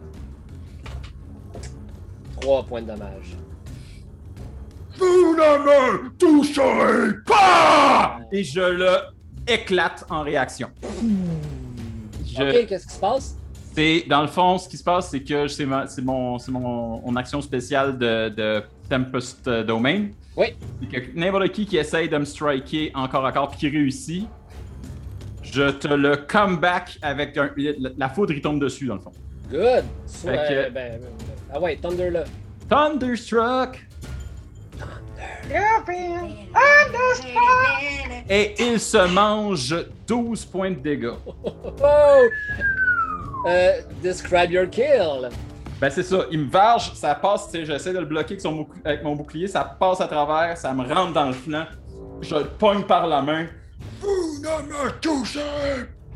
3 2.41 2.63
points 2.65 2.81
de 2.81 2.87
dommage. 2.87 3.35
Vous 4.97 5.35
ne 5.35 5.57
me 6.03 6.09
toucherez 6.17 7.15
pas! 7.25 8.19
Et 8.31 8.43
je 8.43 8.59
le 8.61 8.95
éclate 9.47 10.03
en 10.09 10.21
réaction. 10.23 10.69
Je- 12.25 12.43
OK, 12.61 12.67
qu'est-ce 12.67 12.87
qui 12.87 12.93
se 12.93 12.99
passe? 12.99 13.35
C'est 13.75 14.05
dans 14.09 14.21
le 14.21 14.27
fond, 14.27 14.57
ce 14.57 14.67
qui 14.67 14.77
se 14.77 14.83
passe, 14.83 15.09
c'est 15.11 15.21
que 15.23 15.47
c'est 15.47 15.65
ma- 15.65 15.87
c'est 15.87 16.01
mon, 16.01 16.39
c'est 16.39 16.51
mon, 16.51 16.99
mon 17.01 17.15
action 17.15 17.41
spéciale 17.41 17.97
de, 17.97 18.29
de 18.29 18.63
Tempest 18.89 19.47
euh, 19.47 19.63
Domain. 19.63 20.07
Oui. 20.35 20.47
C'est 20.81 20.87
que 21.01 21.17
n'importe 21.19 21.49
qui 21.49 21.65
qui 21.65 21.77
essaye 21.77 22.09
de 22.09 22.17
me 22.17 22.25
striker 22.25 22.91
encore 22.95 23.25
encore 23.25 23.49
puis 23.51 23.59
qui 23.59 23.69
réussit, 23.69 24.27
je 25.43 25.69
te 25.71 25.87
le 25.87 26.15
come 26.17 26.57
back 26.59 26.97
avec 27.03 27.37
un- 27.37 27.51
la, 27.55 27.89
la 27.97 28.09
foudre 28.09 28.33
il 28.33 28.41
tombe 28.41 28.59
dessus 28.59 28.87
dans 28.87 28.95
le 28.95 29.01
fond. 29.01 29.11
Good! 29.51 29.83
Soit, 30.07 30.31
Fait 30.31 30.37
que- 30.37 30.53
euh, 30.53 30.69
ben, 30.71 30.99
ah 31.53 31.59
ouais, 31.61 31.77
Thunder 31.77 32.09
là. 32.09 32.23
Thunderstruck 32.69 33.85
et 38.29 38.55
il 38.59 38.79
se 38.79 39.07
mange 39.13 39.75
12 40.07 40.45
points 40.45 40.71
de 40.71 40.75
dégâts. 40.79 41.11
Oh! 41.83 42.27
Euh, 43.47 43.81
describe 44.01 44.51
your 44.51 44.67
kill. 44.69 45.29
Ben 45.79 45.89
c'est 45.91 46.01
ça, 46.03 46.25
il 46.31 46.39
me 46.39 46.49
varge, 46.51 46.91
ça 46.95 47.13
passe, 47.13 47.45
tu 47.51 47.59
sais, 47.59 47.65
j'essaie 47.65 47.93
de 47.93 47.99
le 47.99 48.05
bloquer 48.05 48.31
avec, 48.33 48.41
son 48.41 48.55
bouc- 48.55 48.81
avec 48.83 49.03
mon 49.03 49.15
bouclier, 49.15 49.47
ça 49.47 49.63
passe 49.63 50.01
à 50.01 50.07
travers, 50.07 50.57
ça 50.57 50.73
me 50.73 50.81
rentre 50.91 51.13
dans 51.13 51.27
le 51.27 51.33
flanc, 51.33 51.65
je 52.21 52.33
le 52.35 52.45
pogne 52.45 52.81
par 52.83 53.05
la 53.05 53.21
main. 53.21 53.45
Vous 54.01 54.41
ne 54.41 54.63
me 54.67 54.91
touchez 54.99 55.39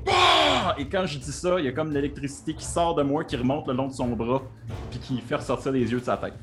pas! 0.03 0.75
Et 0.79 0.89
quand 0.89 1.05
je 1.05 1.19
dis 1.19 1.31
ça, 1.31 1.59
il 1.59 1.65
y 1.65 1.67
a 1.67 1.71
comme 1.71 1.91
l'électricité 1.93 2.55
qui 2.55 2.65
sort 2.65 2.95
de 2.95 3.03
moi, 3.03 3.23
qui 3.23 3.35
remonte 3.35 3.67
le 3.67 3.73
long 3.73 3.87
de 3.87 3.93
son 3.93 4.07
bras, 4.07 4.41
puis 4.89 4.99
qui 4.99 5.21
fait 5.21 5.35
ressortir 5.35 5.71
les 5.71 5.89
yeux 5.91 5.99
de 5.99 6.05
sa 6.05 6.17
tête. 6.17 6.33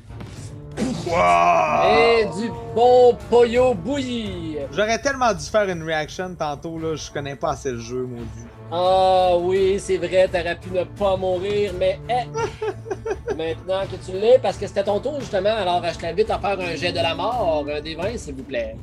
Et 0.79 2.25
du 2.39 2.49
bon 2.75 3.17
Poyo 3.29 3.73
bouilli. 3.73 4.57
J'aurais 4.71 4.99
tellement 4.99 5.33
dû 5.33 5.43
faire 5.45 5.67
une 5.69 5.83
reaction 5.83 6.35
tantôt, 6.35 6.77
là. 6.79 6.95
Je 6.95 7.11
connais 7.11 7.35
pas 7.35 7.51
assez 7.51 7.71
le 7.71 7.79
jeu, 7.79 8.03
maudit. 8.03 8.47
Ah 8.71 9.31
oui, 9.39 9.79
c'est 9.79 9.97
vrai, 9.97 10.27
t'aurais 10.27 10.55
pu 10.55 10.69
ne 10.69 10.83
pas 10.83 11.17
mourir, 11.17 11.73
mais 11.79 11.99
eh, 12.07 13.35
maintenant 13.35 13.81
que 13.91 13.95
tu 14.05 14.15
l'es, 14.15 14.37
parce 14.39 14.57
que 14.57 14.67
c'était 14.67 14.83
ton 14.83 14.99
tour 14.99 15.19
justement, 15.19 15.55
alors 15.55 15.83
je 15.91 15.97
t'invite 15.97 16.29
à 16.29 16.37
faire 16.37 16.59
un 16.59 16.75
jet 16.75 16.91
de 16.91 16.97
la 16.99 17.15
mort, 17.15 17.65
un 17.75 17.81
des 17.81 17.95
20, 17.95 18.17
s'il 18.17 18.35
vous 18.35 18.43
plaît. 18.43 18.75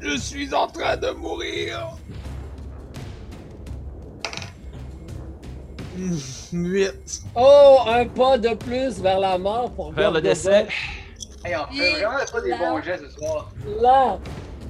Je 0.00 0.16
suis 0.16 0.54
en 0.54 0.68
train 0.68 0.96
de 0.96 1.10
mourir! 1.10 1.97
8. 6.52 6.92
Oh, 7.34 7.78
un 7.86 8.06
pas 8.06 8.38
de 8.38 8.54
plus 8.54 9.00
vers 9.00 9.18
la 9.18 9.36
mort 9.38 9.70
pour 9.72 9.94
Faire 9.94 10.10
le 10.12 10.20
décès. 10.20 10.66
Hey, 11.44 11.54
on 11.56 11.72
fait 11.72 11.92
vraiment 11.92 12.18
pas 12.32 12.40
des 12.40 12.50
bons 12.54 12.82
gestes 12.82 13.04
ce 13.10 13.18
soir. 13.18 13.50
Là. 13.80 14.18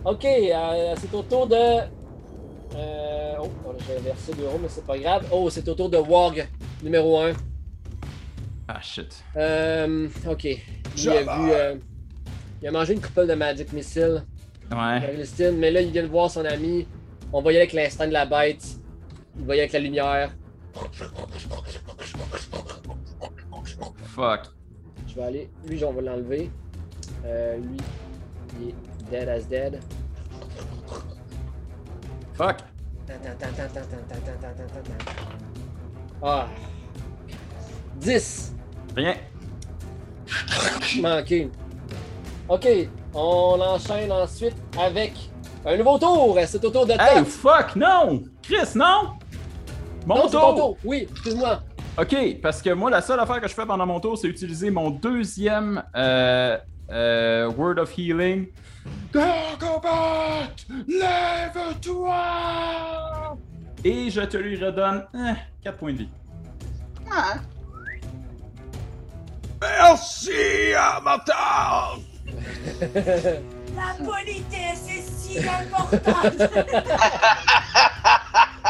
Ok, 0.05 0.25
euh, 0.25 0.95
c'est 1.01 1.15
au 1.15 1.23
tour 1.23 1.47
de. 1.47 1.55
Euh... 1.55 3.35
Oh, 3.41 3.49
j'ai 3.87 4.01
versé 4.03 4.33
l'euro, 4.39 4.59
mais 4.61 4.69
c'est 4.69 4.87
pas 4.87 4.99
grave. 4.99 5.27
Oh, 5.33 5.49
c'est 5.51 5.67
au 5.69 5.75
tour 5.75 5.89
de 5.91 5.97
Warg, 5.99 6.47
numéro 6.83 7.21
1. 7.21 7.33
Ah 8.69 8.81
shit. 8.83 9.25
Euh, 9.37 10.09
ok. 10.29 10.45
Il 10.45 11.09
a 11.11 11.23
vu. 11.23 11.51
euh, 11.51 11.75
il 12.61 12.69
a 12.69 12.71
mangé 12.71 12.93
une 12.93 13.01
couple 13.01 13.27
de 13.27 13.35
Magic 13.35 13.73
Missile. 13.73 14.25
Ouais. 14.71 15.17
Mais 15.53 15.71
là, 15.71 15.81
il 15.81 15.91
vient 15.91 16.03
de 16.03 16.09
voir 16.09 16.31
son 16.31 16.45
ami. 16.45 16.87
On 17.33 17.41
va 17.41 17.53
y 17.53 17.55
aller 17.57 17.63
avec 17.63 17.73
l'instinct 17.73 18.07
de 18.07 18.13
la 18.13 18.27
bête. 18.27 18.63
Il 19.39 19.47
va 19.47 19.55
y 19.55 19.61
aller 19.61 19.61
avec 19.63 19.73
la 19.73 19.79
lumière. 19.79 20.31
Fuck. 24.15 24.41
Je 25.07 25.15
vais 25.15 25.23
aller. 25.23 25.51
Lui, 25.67 25.85
on 25.85 25.93
va 25.93 26.03
l'enlever. 26.03 26.51
Euh, 27.25 27.57
lui, 27.59 27.77
il 28.61 28.69
est 28.69 28.75
dead 29.11 29.29
as 29.29 29.49
dead. 29.49 29.81
Fuck. 32.35 32.57
Ah. 36.23 36.47
10. 37.97 38.55
Rien. 38.97 39.15
Manqué. 41.01 41.51
Ok, 42.49 42.67
on 43.15 43.61
enchaîne 43.61 44.11
ensuite 44.11 44.57
avec 44.79 45.13
un 45.65 45.77
nouveau 45.77 45.99
tour. 45.99 46.39
C'est 46.47 46.65
au 46.65 46.71
tour 46.71 46.87
de 46.87 46.93
Hey, 46.99 47.25
fuck, 47.25 47.77
non! 47.77 48.23
Chris, 48.43 48.71
non! 48.75 49.18
Mon 50.09 50.15
Non, 50.17 50.29
tour! 50.29 50.41
ton 50.41 50.57
tour. 50.57 50.77
Oui, 50.85 51.07
excuse-moi. 51.11 51.61
Ok, 51.99 52.17
parce 52.41 52.63
que 52.63 52.71
moi, 52.71 52.89
la 52.91 53.03
seule 53.03 53.21
affaire 53.21 53.43
que 53.43 53.49
je 53.49 53.53
fais 53.55 53.67
pendant 53.67 53.85
mon 53.85 54.01
tour, 54.01 54.17
c'est 54.17 54.29
utiliser 54.29 54.71
mon 54.71 54.89
deuxième 54.89 55.83
euh, 55.95 56.57
euh, 56.91 57.51
Word 57.51 57.77
of 57.79 57.93
Healing. 57.99 58.47
Lève-toi! 61.99 63.37
Et 63.85 64.09
je 64.11 64.23
te 64.23 64.39
lui 64.39 64.57
redonne 64.57 65.05
4 65.63 65.77
points 65.77 65.93
de 65.93 65.99
vie. 65.99 66.09
Ouais. 67.07 68.01
Merci, 69.61 70.73
Avatar! 70.75 71.99
La 72.81 73.95
politesse 74.03 74.87
est 74.89 75.03
si 75.03 75.39
importante! 75.39 76.51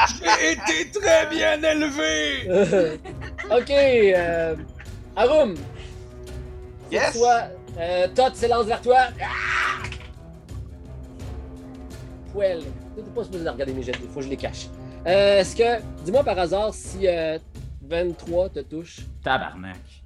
J'ai 0.06 0.52
été 0.52 0.90
très 0.90 1.26
bien 1.26 1.62
élevé! 1.62 2.48
ok, 3.50 3.70
euh, 3.70 4.54
Arum. 5.16 5.54
Yes. 6.90 7.12
Toi, 7.18 7.42
euh, 7.78 8.08
Todd 8.14 8.34
s'élance 8.34 8.66
vers 8.66 8.80
toi. 8.80 8.98
Ah! 9.20 9.86
Well, 12.34 12.62
t'es 12.94 13.02
pas 13.02 13.24
supposé 13.24 13.44
de 13.44 13.48
regarder 13.48 13.72
mes 13.72 13.82
jets, 13.82 13.92
il 14.00 14.08
faut 14.08 14.20
que 14.20 14.24
je 14.26 14.30
les 14.30 14.36
cache. 14.36 14.66
Euh, 15.06 15.40
Est-ce 15.40 15.56
que, 15.56 15.82
dis-moi 16.04 16.22
par 16.24 16.38
hasard 16.38 16.72
si 16.74 17.06
euh, 17.06 17.38
23 17.82 18.50
te 18.50 18.60
touche? 18.60 18.98
Tabarnak. 19.22 19.97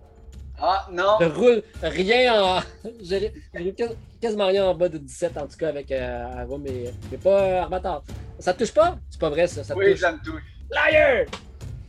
Ah, 0.65 0.87
non. 0.93 1.17
Je 1.21 1.27
roule 1.27 1.63
rien 1.83 2.41
en. 2.43 2.61
Quas- 3.77 3.95
quasiment 4.21 4.47
rien 4.47 4.65
en 4.67 4.75
bas 4.77 4.89
de 4.89 4.99
17 4.99 5.37
en 5.39 5.47
tout 5.49 5.57
cas 5.57 5.69
avec 5.71 5.91
euh, 5.91 6.41
Arum, 6.43 6.63
mais, 6.63 6.93
mais 7.11 7.19
pas 7.19 7.41
euh, 7.43 7.63
Armateur. 7.63 8.03
Ça 8.39 8.55
te 8.55 8.61
touche 8.61 8.73
pas? 8.73 8.97
C'est 9.11 9.21
pas 9.21 9.29
vrai 9.31 9.47
ça, 9.49 9.65
ça 9.65 9.75
te 9.75 9.79
Oui, 9.79 9.91
touche. 9.91 10.01
ça 10.01 10.13
me 10.13 10.19
touche. 10.19 10.43
Liar! 10.71 11.27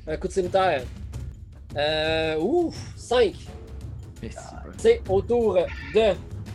Un 0.08 0.18
coup 0.18 0.28
de 0.28 0.34
cimetière. 0.34 0.82
Euh, 1.78 2.38
ouf, 2.40 2.76
5. 2.96 3.34
Mais 4.22 4.30
c'est 4.32 4.36
pas- 4.38 4.64
C'est 4.78 5.02
au 5.08 5.22
tour 5.22 5.54
de. 5.94 6.02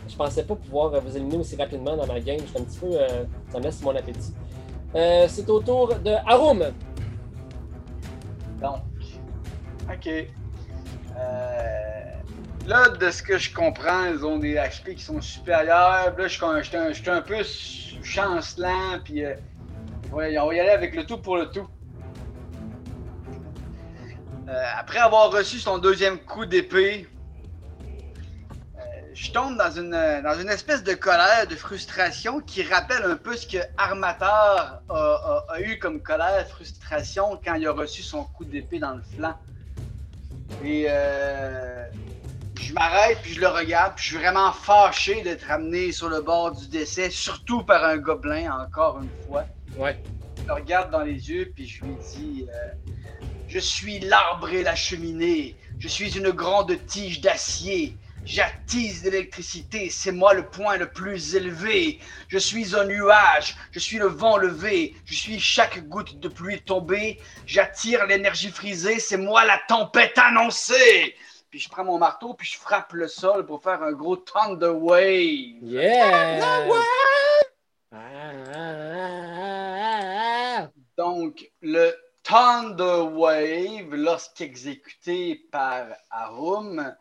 Je 0.09 0.17
pensais 0.17 0.43
pas 0.43 0.57
pouvoir 0.57 1.01
vous 1.01 1.17
éliminer 1.17 1.37
aussi 1.39 1.55
rapidement 1.55 1.97
dans 1.97 2.07
ma 2.07 2.19
game. 2.19 2.39
J'étais 2.45 2.61
un 2.61 2.65
petit 2.65 2.79
peu. 2.79 2.89
euh, 2.93 3.25
ça 3.53 3.59
me 3.59 3.63
laisse 3.65 3.81
mon 3.83 3.95
appétit. 3.95 4.35
Euh, 4.95 5.27
c'est 5.29 5.49
au 5.49 5.61
tour 5.61 5.95
de 5.95 6.11
Arum. 6.27 6.65
Donc, 8.61 8.77
OK. 9.89 10.07
Euh, 11.17 11.88
là, 12.69 12.91
de 12.91 13.11
ce 13.11 13.23
que 13.23 13.39
je 13.39 13.53
comprends, 13.53 14.07
ils 14.07 14.25
ont 14.25 14.39
des 14.39 14.55
HP 14.57 14.95
qui 14.95 15.03
sont 15.03 15.21
supérieurs. 15.21 16.15
Là, 16.17 16.29
je 16.29 16.35
suis 16.35 17.11
un- 17.11 17.23
peu 17.23 17.43
chancelant, 18.03 19.01
puis 19.03 19.25
euh, 19.25 19.35
on 20.13 20.17
va 20.17 20.29
y 20.29 20.37
aller 20.37 20.71
avec 20.71 20.95
le 20.95 21.05
tout 21.05 21.19
pour 21.19 21.37
le 21.37 21.47
tout. 21.51 21.67
Euh, 24.49 24.65
après 24.79 24.99
avoir 24.99 25.31
reçu 25.31 25.59
son 25.59 25.79
deuxième 25.79 26.19
coup 26.19 26.47
d'épée, 26.47 27.07
euh, 28.77 28.81
je 29.15 29.31
tombe 29.31 29.57
dans 29.59 29.71
une, 29.71 30.49
espèce 30.51 30.83
de 30.83 30.95
colère, 30.95 31.47
de 31.49 31.57
frustration 31.57 32.41
qui 32.41 32.63
rappelle 32.63 33.03
un 33.03 33.17
peu 33.17 33.37
ce 33.37 33.47
que 33.47 33.59
Armateur 33.77 34.83
a, 34.89 34.95
a- 34.95 35.45
a 35.49 35.61
eu 35.61 35.79
comme 35.79 36.01
colère, 36.01 36.47
frustration 36.49 37.39
quand 37.45 37.55
il 37.55 37.67
a 37.67 37.73
reçu 37.73 38.03
son 38.03 38.25
coup 38.25 38.45
d'épée 38.45 38.79
dans 38.79 38.95
le 38.95 39.03
flanc. 39.17 39.35
Et 40.65 40.87
euh, 40.89 41.85
je 42.61 42.73
m'arrête, 42.73 43.19
puis 43.23 43.35
je 43.35 43.41
le 43.41 43.49
regarde, 43.49 43.95
puis 43.95 44.05
je 44.05 44.09
suis 44.11 44.19
vraiment 44.19 44.53
fâché 44.53 45.23
d'être 45.23 45.51
amené 45.51 45.93
sur 45.93 46.09
le 46.09 46.21
bord 46.21 46.53
du 46.53 46.69
décès, 46.69 47.11
surtout 47.11 47.63
par 47.63 47.85
un 47.85 47.97
gobelin, 47.97 48.53
encore 48.53 49.01
une 49.01 49.09
fois. 49.27 49.45
Ouais. 49.77 49.97
Je 50.39 50.47
le 50.47 50.53
regarde 50.55 50.91
dans 50.91 51.03
les 51.03 51.31
yeux, 51.31 51.53
puis 51.55 51.67
je 51.67 51.85
lui 51.85 51.95
dis 52.15 52.47
euh, 52.49 52.73
Je 53.49 53.59
suis 53.59 54.01
l'arbre 54.01 54.51
et 54.51 54.63
la 54.63 54.75
cheminée. 54.75 55.57
Je 55.79 55.89
suis 55.89 56.17
une 56.17 56.31
grande 56.31 56.77
tige 56.87 57.21
d'acier. 57.21 57.97
J'attise 58.25 59.05
l'électricité, 59.05 59.89
c'est 59.89 60.13
moi 60.13 60.35
le 60.35 60.45
point 60.45 60.77
le 60.77 60.91
plus 60.91 61.35
élevé. 61.35 61.99
Je 62.29 62.37
suis 62.37 62.77
un 62.77 62.85
nuage, 62.85 63.57
je 63.73 63.79
suis 63.79 63.97
le 63.97 64.07
vent 64.07 64.37
levé, 64.37 64.95
je 65.07 65.15
suis 65.15 65.41
chaque 65.41 65.89
goutte 65.89 66.19
de 66.21 66.29
pluie 66.29 66.61
tombée. 66.61 67.19
J'attire 67.47 68.05
l'énergie 68.07 68.51
frisée, 68.51 69.01
c'est 69.01 69.17
moi 69.17 69.47
la 69.47 69.59
tempête 69.67 70.19
annoncée. 70.19 71.15
Puis 71.51 71.61
je 71.61 71.69
prends 71.69 71.85
mon 71.85 71.99
marteau, 71.99 72.35
puis 72.35 72.47
je 72.47 72.59
frappe 72.59 72.93
le 72.93 73.09
sol 73.09 73.47
pour 73.47 73.63
faire 73.63 73.83
un 73.83 73.93
gros 73.93 74.17
Thunder 74.17 74.69
Wave. 74.69 75.63
Yeah! 75.63 76.43
Ah, 76.43 76.67
ah, 77.93 78.33
ah, 78.55 78.95
ah. 80.61 80.69
Donc, 80.99 81.51
le 81.63 81.95
Thunder 82.23 83.09
Wave, 83.15 83.95
lorsqu'exécuté 83.95 85.37
par 85.51 85.87
Arum, 86.11 86.95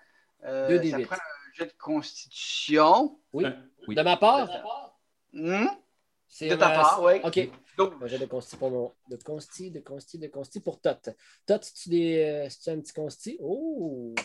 euh, 0.46 0.92
ça 0.92 1.00
prend 1.00 1.16
un 1.16 1.54
jet 1.54 1.66
de 1.66 1.74
constitution. 1.78 3.20
Oui. 3.34 3.46
Euh, 3.46 3.52
oui. 3.88 3.96
De 3.96 4.02
ma 4.02 4.16
part, 4.18 4.48
Hmm? 5.34 5.68
De 6.42 6.56
ta 6.56 6.70
part, 6.70 7.04
oui. 7.04 7.20
Ok. 7.24 7.50
Donc, 7.78 7.94
Un 8.02 8.08
jet 8.08 8.18
de 8.18 8.26
consti 8.26 8.58
pour 8.58 8.72
mon. 8.72 8.94
De 9.10 9.18
consti, 9.18 9.72
de 9.72 9.80
consti, 9.82 10.18
de 10.18 10.28
consti 10.28 10.60
pour 10.60 10.82
Tot. 10.82 11.10
Tot, 11.46 11.60
tu 11.60 11.90
des. 11.90 12.48
euh, 12.48 12.50
tu 12.64 12.70
un 12.72 12.80
petit 12.80 12.94
consti? 12.94 13.38
Oh! 13.40 14.16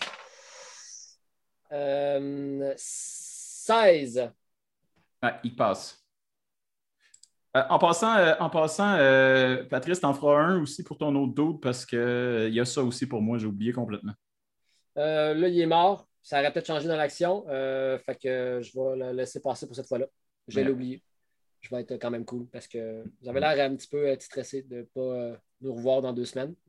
Euh, 1.70 2.72
16. 2.76 4.30
Ouais, 5.22 5.34
il 5.44 5.54
passe. 5.54 5.98
Euh, 7.56 7.62
en 7.68 7.78
passant, 7.78 8.16
euh, 8.16 8.34
en 8.40 8.48
passant 8.48 8.94
euh, 8.94 9.64
Patrice, 9.64 10.00
t'en 10.00 10.14
feras 10.14 10.40
un 10.40 10.62
aussi 10.62 10.82
pour 10.82 10.96
ton 10.96 11.14
autre 11.16 11.34
doute 11.34 11.62
parce 11.62 11.84
que 11.84 12.46
il 12.48 12.54
y 12.54 12.60
a 12.60 12.64
ça 12.64 12.82
aussi 12.82 13.06
pour 13.06 13.20
moi, 13.20 13.36
j'ai 13.36 13.46
oublié 13.46 13.72
complètement. 13.72 14.14
Euh, 14.96 15.34
là, 15.34 15.48
il 15.48 15.60
est 15.60 15.66
mort. 15.66 16.08
Ça 16.22 16.38
aurait 16.40 16.52
peut-être 16.52 16.66
changé 16.66 16.88
dans 16.88 16.96
l'action. 16.96 17.44
Euh, 17.48 17.98
fait 17.98 18.16
que 18.16 18.60
je 18.62 18.72
vais 18.72 18.96
le 18.96 19.12
laisser 19.12 19.40
passer 19.40 19.66
pour 19.66 19.76
cette 19.76 19.86
fois-là. 19.88 20.06
Je 20.48 20.60
vais 20.60 20.62
Ouais. 20.62 21.02
Je 21.62 21.74
vais 21.74 21.82
être 21.82 21.96
quand 22.00 22.10
même 22.10 22.24
cool 22.24 22.46
parce 22.52 22.66
que 22.66 23.04
vous 23.22 23.28
avez 23.28 23.38
l'air 23.38 23.70
un 23.70 23.76
petit 23.76 23.86
peu 23.86 24.08
euh, 24.08 24.16
stressé 24.18 24.62
de 24.62 24.78
ne 24.78 24.82
pas 24.82 25.00
euh, 25.00 25.36
nous 25.60 25.72
revoir 25.72 26.02
dans 26.02 26.12
deux 26.12 26.24
semaines. 26.24 26.54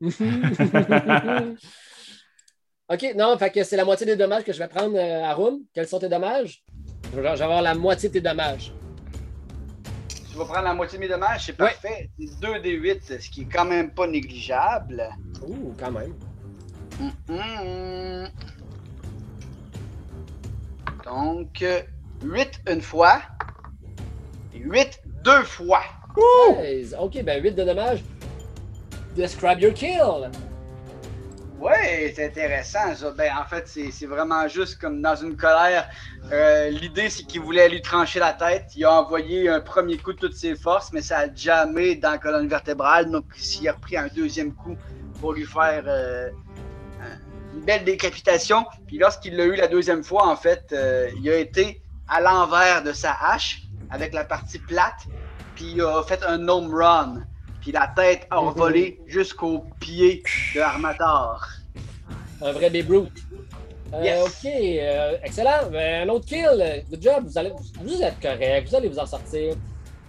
OK, 2.88 3.14
non, 3.16 3.36
fait 3.36 3.50
que 3.50 3.64
c'est 3.64 3.76
la 3.76 3.84
moitié 3.84 4.06
des 4.06 4.14
dommages 4.14 4.44
que 4.44 4.52
je 4.52 4.58
vais 4.60 4.68
prendre 4.68 4.96
euh, 4.96 5.24
à 5.24 5.34
Room. 5.34 5.62
Quels 5.74 5.88
sont 5.88 5.98
tes 5.98 6.08
dommages? 6.08 6.62
Je 7.12 7.20
vais 7.20 7.28
avoir 7.28 7.60
la 7.60 7.74
moitié 7.74 8.08
de 8.08 8.14
tes 8.14 8.20
dommages. 8.20 8.72
tu 10.30 10.36
vas 10.38 10.44
prendre 10.44 10.62
la 10.62 10.74
moitié 10.74 10.96
de 10.98 11.02
mes 11.02 11.08
dommages, 11.08 11.46
c'est 11.46 11.56
parfait. 11.56 12.10
C'est 12.16 12.38
2 12.40 12.60
des 12.60 12.72
8, 12.72 13.20
ce 13.20 13.30
qui 13.30 13.42
est 13.42 13.52
quand 13.52 13.64
même 13.64 13.92
pas 13.92 14.06
négligeable. 14.06 15.08
Ouh, 15.42 15.74
quand 15.76 15.90
même. 15.90 16.14
Donc, 21.04 21.64
8 22.22 22.60
une 22.68 22.80
fois. 22.80 23.22
Et 24.54 24.58
8 24.58 25.00
deux 25.24 25.42
fois. 25.42 25.82
16. 26.60 26.96
OK, 27.00 27.22
ben 27.24 27.42
8 27.42 27.52
de 27.52 27.64
dommages. 27.64 28.02
Describe 29.16 29.60
your 29.60 29.72
kill. 29.74 30.30
Ouais, 31.60 32.12
c'est 32.14 32.26
intéressant 32.26 32.94
ça. 32.94 33.10
Ben, 33.12 33.32
en 33.40 33.44
fait, 33.48 33.66
c'est 33.66 33.90
c'est 33.90 34.06
vraiment 34.06 34.46
juste 34.48 34.78
comme 34.78 35.00
dans 35.00 35.14
une 35.16 35.36
colère. 35.36 35.88
Euh, 36.32 36.68
L'idée, 36.68 37.08
c'est 37.08 37.22
qu'il 37.24 37.40
voulait 37.40 37.68
lui 37.68 37.80
trancher 37.80 38.18
la 38.18 38.32
tête. 38.32 38.66
Il 38.76 38.84
a 38.84 38.92
envoyé 39.00 39.48
un 39.48 39.60
premier 39.60 39.96
coup 39.96 40.12
de 40.12 40.18
toutes 40.18 40.34
ses 40.36 40.56
forces, 40.56 40.92
mais 40.92 41.00
ça 41.00 41.20
a 41.20 41.34
jamais 41.34 41.94
dans 41.94 42.10
la 42.10 42.18
colonne 42.18 42.48
vertébrale. 42.48 43.10
Donc, 43.10 43.24
s'il 43.36 43.68
a 43.68 43.72
repris 43.72 43.96
un 43.96 44.08
deuxième 44.08 44.52
coup 44.52 44.76
pour 45.20 45.32
lui 45.32 45.44
faire 45.46 45.84
euh, 45.86 46.28
un- 47.00 47.56
une 47.56 47.64
belle 47.64 47.84
décapitation. 47.84 48.66
Puis 48.86 48.98
lorsqu'il 48.98 49.36
l'a 49.36 49.44
eu 49.44 49.54
la 49.54 49.68
deuxième 49.68 50.02
fois, 50.04 50.26
en 50.28 50.36
fait, 50.36 50.64
euh, 50.72 51.08
il 51.18 51.30
a 51.30 51.36
été 51.36 51.80
à 52.08 52.20
l'envers 52.20 52.82
de 52.82 52.92
sa 52.92 53.12
hache 53.18 53.62
avec 53.94 54.12
la 54.12 54.24
partie 54.24 54.58
plate. 54.58 55.06
Puis 55.54 55.72
il 55.76 55.80
a 55.80 56.02
fait 56.02 56.22
un 56.24 56.48
home 56.48 56.74
run. 56.74 57.22
Puis 57.60 57.72
la 57.72 57.92
tête 57.96 58.26
a 58.30 58.40
volé 58.40 59.00
jusqu'au 59.06 59.64
pied 59.80 60.22
de 60.54 60.60
Armator. 60.60 61.46
Un 62.42 62.52
vrai 62.52 62.70
Babe. 62.70 63.06
Euh, 63.92 64.02
Yes. 64.02 64.26
Ok, 64.26 64.46
euh, 64.46 65.16
excellent. 65.22 65.70
Ben, 65.70 66.08
un 66.08 66.12
autre 66.12 66.26
kill. 66.26 66.84
Good 66.90 67.02
job. 67.02 67.24
Vous, 67.26 67.38
allez, 67.38 67.52
vous 67.80 68.02
êtes 68.02 68.20
correct. 68.20 68.68
Vous 68.68 68.74
allez 68.74 68.88
vous 68.88 68.98
en 68.98 69.06
sortir. 69.06 69.54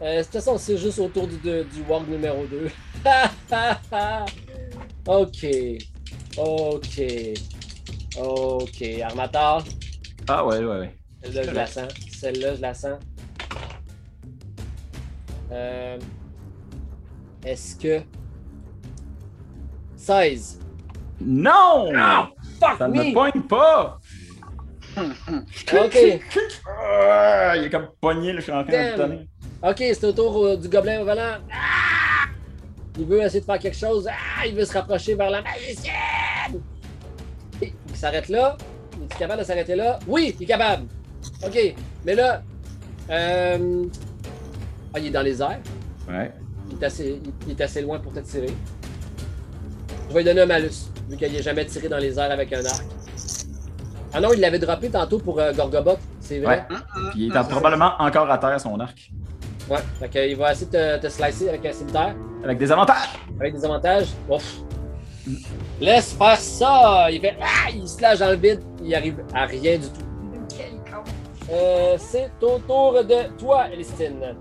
Euh, 0.01 0.17
de 0.17 0.23
toute 0.23 0.33
façon, 0.33 0.57
c'est 0.57 0.77
juste 0.77 0.97
autour 0.97 1.27
du, 1.27 1.37
du 1.37 1.83
numéro 2.09 2.45
2. 2.47 2.67
ok. 5.07 5.45
Ok. 6.37 7.01
Ok. 8.17 8.83
Armateur. 9.03 9.63
Ah 10.27 10.45
ouais, 10.45 10.57
ouais, 10.57 10.79
ouais. 10.79 10.95
Celle-là, 11.23 11.43
je 11.43 11.51
la 11.51 11.67
sens. 11.67 11.91
Celle-là, 12.11 12.55
je 12.55 12.61
la 12.61 12.73
sens. 12.73 12.99
Euh, 15.51 15.97
Est-ce 17.45 17.75
que. 17.75 18.01
16. 19.95 20.59
Non! 21.21 21.91
Fuck 22.59 22.77
Ça 22.77 22.87
ne 22.87 23.03
me! 23.03 23.13
poigne 23.13 23.41
pas! 23.43 23.99
Ok. 24.97 25.97
Ah, 26.67 27.53
il 27.57 27.65
est 27.65 27.69
comme 27.69 27.89
pogné, 27.99 28.31
là, 28.31 28.37
je 28.39 28.43
suis 28.43 28.51
en 28.53 28.63
train 28.63 28.71
de 28.71 28.91
le 28.91 28.97
donner. 28.97 29.27
Ok, 29.61 29.77
c'est 29.79 30.03
au 30.05 30.11
tour 30.13 30.45
euh, 30.45 30.55
du 30.57 30.69
gobelin 30.69 31.03
volant. 31.03 31.37
Ah! 31.51 32.27
Il 32.97 33.05
veut 33.05 33.21
essayer 33.21 33.41
de 33.41 33.45
faire 33.45 33.59
quelque 33.59 33.75
chose. 33.77 34.07
Ah! 34.09 34.45
Il 34.45 34.55
veut 34.55 34.63
se 34.63 34.71
rapprocher 34.73 35.15
vers 35.15 35.29
la 35.29 35.41
magicienne. 35.41 36.61
Et 37.61 37.73
Il 37.89 37.95
s'arrête 37.95 38.29
là. 38.29 38.55
Il 38.97 39.03
est 39.03 39.17
capable 39.19 39.41
de 39.41 39.45
s'arrêter 39.45 39.75
là? 39.75 39.99
Oui, 40.07 40.33
il 40.39 40.43
est 40.43 40.47
capable. 40.47 40.85
Ok, 41.45 41.75
mais 42.05 42.15
là. 42.15 42.41
Euh... 43.09 43.85
Ah, 44.95 44.99
il 44.99 45.07
est 45.07 45.11
dans 45.11 45.21
les 45.21 45.41
airs? 45.41 45.59
Ouais. 46.09 46.31
Il 46.71 46.81
est 46.81 46.85
assez, 46.85 47.21
il- 47.47 47.51
est 47.51 47.61
assez 47.61 47.81
loin 47.81 47.99
pour 47.99 48.13
te 48.13 48.19
tirer. 48.19 48.47
Je 50.09 50.13
vais 50.13 50.19
lui 50.21 50.25
donner 50.25 50.41
un 50.41 50.45
malus, 50.45 50.89
vu 51.09 51.17
qu'il 51.17 51.33
n'a 51.33 51.41
jamais 51.41 51.65
tiré 51.65 51.89
dans 51.89 51.97
les 51.97 52.17
airs 52.17 52.31
avec 52.31 52.53
un 52.53 52.63
arc. 52.65 52.85
Ah 54.13 54.21
non, 54.21 54.29
il 54.33 54.39
l'avait 54.39 54.59
droppé 54.59 54.89
tantôt 54.89 55.19
pour 55.19 55.39
euh, 55.39 55.51
Gorgobot, 55.51 55.97
c'est 56.21 56.39
vrai. 56.39 56.65
Ouais. 56.69 56.77
Puis 57.11 57.25
il 57.27 57.35
est 57.35 57.49
probablement 57.49 57.91
encore 57.99 58.29
à 58.31 58.37
terre, 58.37 58.59
son 58.61 58.79
arc. 58.79 59.11
Ouais. 59.69 59.79
Fait 59.99 60.07
qu'il 60.09 60.37
va 60.37 60.53
essayer 60.53 60.67
de 60.67 60.97
te, 60.97 61.01
te 61.07 61.09
slicer 61.11 61.49
avec 61.49 61.65
un 61.65 61.73
cimetière, 61.73 62.15
Avec 62.43 62.57
des 62.57 62.71
avantages! 62.71 63.09
avec 63.39 63.53
des 63.55 63.65
avantages? 63.65 64.07
Ouf. 64.29 64.59
Laisse 65.81 66.13
faire 66.13 66.37
ça! 66.39 67.07
Il 67.11 67.19
fait 67.19 67.35
Ah! 67.41 67.69
Il 67.73 67.87
se 67.87 68.01
lâche 68.01 68.19
dans 68.19 68.29
le 68.29 68.37
vide, 68.37 68.61
il 68.83 68.95
arrive 68.95 69.17
à 69.33 69.45
rien 69.45 69.77
du 69.77 69.87
tout. 69.87 70.05
Quel 70.55 70.69
con. 70.89 71.03
Euh, 71.51 71.95
c'est 71.97 72.31
au 72.41 72.59
tour 72.59 72.93
de 73.03 73.37
toi, 73.37 73.65
Elistine. 73.73 74.35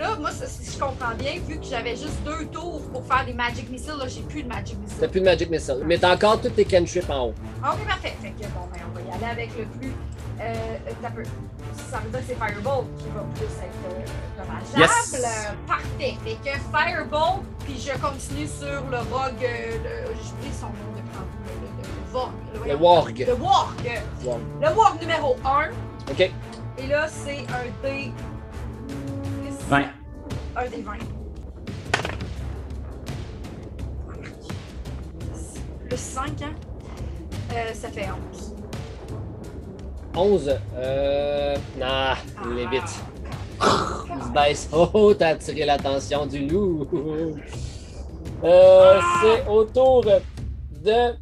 Là, 0.00 0.16
moi, 0.18 0.30
ça, 0.30 0.46
si 0.46 0.72
je 0.72 0.78
comprends 0.78 1.14
bien, 1.14 1.32
vu 1.46 1.58
que 1.60 1.64
j'avais 1.66 1.94
juste 1.94 2.22
deux 2.24 2.46
tours 2.46 2.80
pour 2.90 3.04
faire 3.04 3.24
des 3.26 3.34
Magic 3.34 3.68
Missiles, 3.70 3.98
là, 3.98 4.08
j'ai 4.08 4.22
plus 4.22 4.42
de 4.42 4.48
Magic 4.48 4.76
T'as 4.78 4.82
Missiles. 4.94 5.08
plus 5.10 5.20
de 5.20 5.24
Magic 5.26 5.50
Missile, 5.50 5.82
mais 5.84 5.98
t'as 5.98 6.14
encore 6.14 6.40
tous 6.40 6.48
tes 6.50 6.64
cantrips 6.64 7.10
en 7.10 7.26
haut. 7.26 7.34
Ah, 7.62 7.74
Ok, 7.74 7.86
parfait. 7.86 8.14
Fait 8.22 8.30
que 8.30 8.44
bon, 8.48 8.60
ben, 8.72 8.80
on 8.90 8.94
va 8.94 9.00
y 9.02 9.14
aller 9.14 9.30
avec 9.32 9.50
le 9.58 9.64
plus. 9.78 9.92
Euh, 10.40 10.54
t'as 11.02 11.10
peu. 11.10 11.22
Ça 11.90 11.98
veut 11.98 12.08
dire 12.08 12.20
que 12.20 12.24
c'est 12.28 12.34
Firebolt 12.34 12.86
qui 12.96 13.04
va 13.14 13.20
plus 13.34 13.44
être 13.44 13.84
euh, 13.90 14.42
dommageable. 14.42 14.78
Yes. 14.78 15.52
Parfait. 15.66 16.14
Fait 16.24 16.36
que 16.42 16.56
Firebolt, 16.58 17.42
puis 17.66 17.78
je 17.78 17.92
continue 18.00 18.46
sur 18.48 18.82
le 18.90 18.96
Vogue. 19.10 19.44
Euh, 19.44 19.76
le- 19.84 20.14
J'oublie 20.14 20.54
son 20.58 20.66
nom 20.68 20.96
de 20.96 21.02
prendre. 21.12 21.28
Le, 21.44 21.66
le, 21.76 21.82
le 21.82 22.10
Vogue. 22.10 22.68
Le. 22.68 22.74
Warg. 22.76 23.18
Le 23.28 23.34
Warg. 23.34 24.02
Warg. 24.24 24.40
Le 24.62 24.68
Warg 24.74 25.00
numéro 25.02 25.36
1. 25.44 25.68
Ok. 26.10 26.30
Et 26.78 26.86
là, 26.86 27.06
c'est 27.06 27.40
un 27.52 27.86
D. 27.86 28.10
20. 29.70 29.84
Un 30.56 30.68
des 30.68 30.82
20. 30.82 30.92
Plus 35.88 35.96
5, 35.96 36.42
hein? 36.42 36.54
Euh, 37.52 37.72
ça 37.72 37.88
fait 37.88 38.08
11. 38.32 38.56
11. 40.16 40.58
Euh. 40.74 41.56
Nah, 41.78 42.16
il 42.50 42.58
est 42.58 42.66
vite. 42.66 42.82
Ah. 43.60 44.04
Il 44.08 44.22
se 44.24 44.28
baisse. 44.32 44.68
Oh, 44.72 44.88
oh, 44.92 45.14
t'as 45.14 45.28
attiré 45.28 45.64
l'attention 45.64 46.26
du 46.26 46.48
loup. 46.48 46.88
Euh, 48.42 49.00
c'est 49.22 49.46
au 49.46 49.64
tour 49.66 50.02
de 50.02 51.14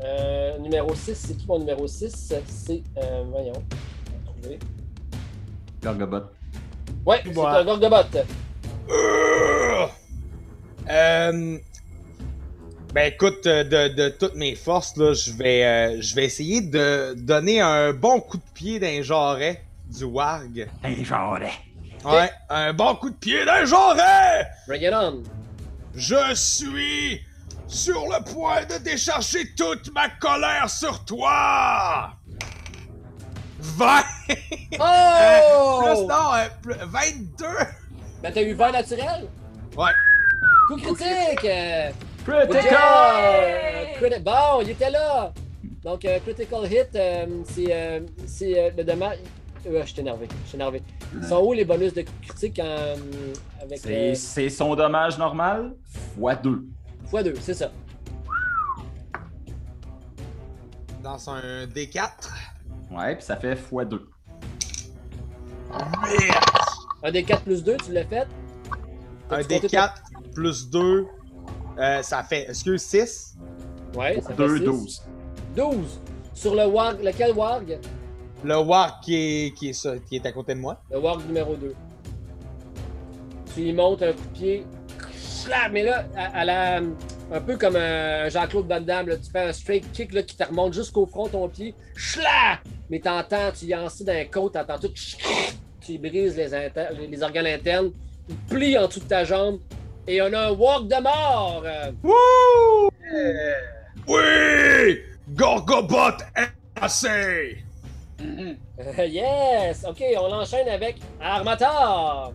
euh, 0.00 0.58
numéro 0.58 0.94
6. 0.94 1.12
C'est 1.12 1.36
qui 1.36 1.46
mon 1.48 1.58
numéro 1.58 1.88
6? 1.88 2.34
C'est. 2.46 2.82
Euh, 2.98 3.24
voyons. 3.28 3.52
On 3.56 4.12
va 4.12 4.32
trouver. 4.32 4.58
Gorgobot. 5.82 6.43
Ouais, 7.06 7.20
c'est 7.24 7.36
Ouais. 7.36 7.46
un 7.46 7.64
Gorgobot. 7.64 7.96
Euh, 10.90 11.58
ben 12.92 13.12
écoute, 13.12 13.46
euh, 13.46 13.64
de, 13.64 13.94
de 13.94 14.08
toutes 14.10 14.34
mes 14.36 14.54
forces, 14.54 14.96
là, 14.96 15.12
je 15.14 15.32
vais, 15.32 15.64
euh, 15.64 16.00
je 16.00 16.14
vais 16.14 16.24
essayer 16.24 16.60
de 16.60 17.14
donner 17.16 17.60
un 17.60 17.92
bon 17.92 18.20
coup 18.20 18.36
de 18.36 18.42
pied 18.54 18.78
d'un 18.78 19.02
jarret 19.02 19.64
du 19.86 20.04
Warg. 20.04 20.68
Un 20.82 21.02
jarret. 21.04 21.52
Ouais, 22.04 22.30
un 22.50 22.72
bon 22.74 22.94
coup 22.96 23.08
de 23.08 23.14
pied 23.16 23.44
d'un 23.46 23.64
jarret! 23.64 24.46
Bring 24.68 24.82
it 24.82 24.92
on. 24.92 25.22
Je 25.94 26.34
suis 26.34 27.20
sur 27.66 28.02
le 28.02 28.22
point 28.30 28.64
de 28.66 28.76
décharger 28.84 29.54
toute 29.56 29.90
ma 29.94 30.10
colère 30.10 30.68
sur 30.68 31.02
toi! 31.06 32.10
20! 33.64 34.02
Oh! 34.80 35.82
Plus, 35.82 36.00
non, 36.06 36.34
euh, 36.34 36.48
plus- 36.62 36.74
22! 36.86 37.46
Ben, 38.22 38.32
t'as 38.32 38.42
eu 38.42 38.52
20 38.54 38.72
naturel? 38.72 39.28
Ouais. 39.76 39.90
Coup 40.68 40.76
critique! 40.76 41.44
euh, 41.44 41.90
Critical! 42.24 43.88
Criti- 44.00 44.22
Bon, 44.22 44.60
il 44.62 44.70
était 44.70 44.90
là! 44.90 45.32
Donc, 45.82 46.04
euh, 46.04 46.18
critical 46.20 46.64
hit, 46.70 46.88
euh, 46.94 47.26
c'est 47.44 47.66
euh, 47.70 48.00
c'est, 48.26 48.58
euh, 48.58 48.70
le 48.76 48.84
dommage. 48.84 49.18
Euh, 49.66 49.82
je 49.84 49.90
suis 49.92 50.00
énervé, 50.00 50.28
je 50.44 50.48
suis 50.48 50.56
énervé. 50.56 50.82
Ils 51.16 51.24
sont 51.26 51.42
où 51.42 51.52
les 51.52 51.64
bonus 51.64 51.92
de 51.94 52.02
critique 52.26 52.58
avec 52.58 53.78
C'est 53.78 54.10
euh, 54.10 54.14
c'est 54.14 54.48
son 54.50 54.74
dommage 54.74 55.18
normal 55.18 55.74
fois 56.18 56.34
2. 56.34 56.64
x2, 57.10 57.34
c'est 57.40 57.54
ça. 57.54 57.70
Dans 61.02 61.30
un 61.30 61.66
D4. 61.66 62.30
Ouais, 62.96 63.16
puis 63.16 63.24
ça 63.24 63.36
fait 63.36 63.56
fois 63.56 63.84
2. 63.84 64.06
Un 67.02 67.10
des 67.12 67.22
4 67.24 67.42
plus 67.42 67.62
2, 67.64 67.76
tu 67.84 67.92
l'as 67.92 68.04
fait? 68.04 68.26
Un 69.30 69.38
compté 69.42 69.58
D4 69.60 69.94
plus 70.34 70.70
2, 70.70 71.06
euh, 71.78 72.02
ça 72.02 72.22
fait, 72.22 72.48
excuse, 72.48 72.82
6. 72.82 73.36
ton- 73.92 73.98
Ouais, 74.00 74.20
ça 74.20 74.28
fait 74.30 74.34
2, 74.36 74.58
six. 74.58 74.64
12. 74.64 75.02
12. 75.56 76.00
Sur 76.32 76.54
le 76.54 76.66
warg, 76.66 77.02
lequel 77.02 77.32
warg? 77.32 77.78
Le 78.44 78.56
Warg 78.58 79.00
qui 79.02 79.14
est, 79.14 79.54
qui, 79.56 79.70
est 79.70 79.72
ça, 79.72 79.94
qui 79.98 80.16
est 80.16 80.26
à 80.26 80.32
côté 80.32 80.54
de 80.54 80.60
moi. 80.60 80.82
Le 80.90 80.98
warg 80.98 81.24
numéro 81.26 81.54
2. 81.56 81.74
Tu 83.54 83.62
y 83.62 83.72
montes 83.72 84.02
un 84.02 84.12
coup 84.12 84.18
de 84.32 84.38
pied. 84.38 84.66
Mais 85.72 85.82
là, 85.82 86.04
à, 86.16 86.40
à 86.40 86.44
la, 86.44 86.76
un 87.32 87.40
peu 87.40 87.56
comme 87.58 87.76
un 87.76 88.28
Jean-Claude 88.30 88.66
Van 88.66 88.80
Damme, 88.80 89.08
là, 89.08 89.16
tu 89.16 89.30
fais 89.30 89.48
un 89.48 89.52
straight 89.52 89.90
kick 89.92 90.12
là, 90.12 90.22
qui 90.22 90.36
te 90.36 90.44
remonte 90.44 90.72
jusqu'au 90.74 91.06
front 91.06 91.28
ton 91.28 91.48
pied. 91.48 91.74
Schla! 91.96 92.58
Mais 92.94 93.00
t'entends, 93.00 93.50
tu 93.50 93.64
y 93.64 93.74
encies 93.74 94.04
d'un 94.04 94.24
côte, 94.26 94.52
t'entends 94.52 94.78
tout. 94.78 94.92
Tu 95.84 95.98
brises 95.98 96.36
les, 96.36 96.54
inter- 96.54 96.90
les, 96.96 97.08
les 97.08 97.22
organes 97.24 97.48
internes. 97.48 97.90
Il 98.28 98.36
plie 98.36 98.78
en 98.78 98.86
dessous 98.86 99.00
de 99.00 99.06
ta 99.06 99.24
jambe. 99.24 99.58
Et 100.06 100.22
on 100.22 100.32
a 100.32 100.46
un 100.46 100.52
walk 100.52 100.86
de 100.86 101.02
mort! 101.02 101.64
Euh, 101.66 102.88
Oui! 104.06 105.00
Gorgobot 105.30 106.22
assez! 106.80 107.64
yes! 109.08 109.84
Ok, 109.88 110.04
on 110.16 110.28
l'enchaîne 110.28 110.68
avec 110.68 110.98
Armator! 111.20 112.32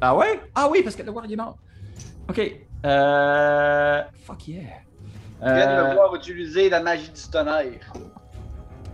Ah 0.00 0.14
ouais? 0.14 0.38
Ah 0.54 0.68
oui, 0.70 0.82
parce 0.84 0.94
que 0.94 1.02
le 1.02 1.10
War 1.10 1.24
il 1.26 1.32
est 1.32 1.36
mort. 1.36 1.56
Ok. 2.28 2.40
Euh. 2.84 4.02
Fuck 4.24 4.46
yeah. 4.46 4.60
Je 5.42 5.44
viens 5.52 5.66
de 5.66 5.72
Euh, 5.72 5.88
me 5.88 5.94
voir 5.94 6.14
utiliser 6.14 6.70
la 6.70 6.78
magie 6.80 7.10
du 7.10 7.30
tonnerre. 7.32 7.92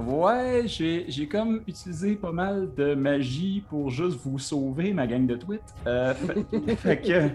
Ouais, 0.07 0.63
j'ai 0.67 1.05
j'ai 1.09 1.29
comme 1.29 1.63
utilisé 1.67 2.17
pas 2.17 2.33
mal 2.33 2.69
de 2.75 2.95
magie 2.95 3.65
pour 3.69 3.91
juste 3.91 4.19
vous 4.25 4.39
sauver, 4.39 4.93
ma 4.93 5.07
gang 5.07 5.27
de 5.27 5.37
tweets. 5.37 5.63
Euh, 5.87 6.15
fait, 6.15 6.77
fait 6.77 7.01
que. 7.01 7.31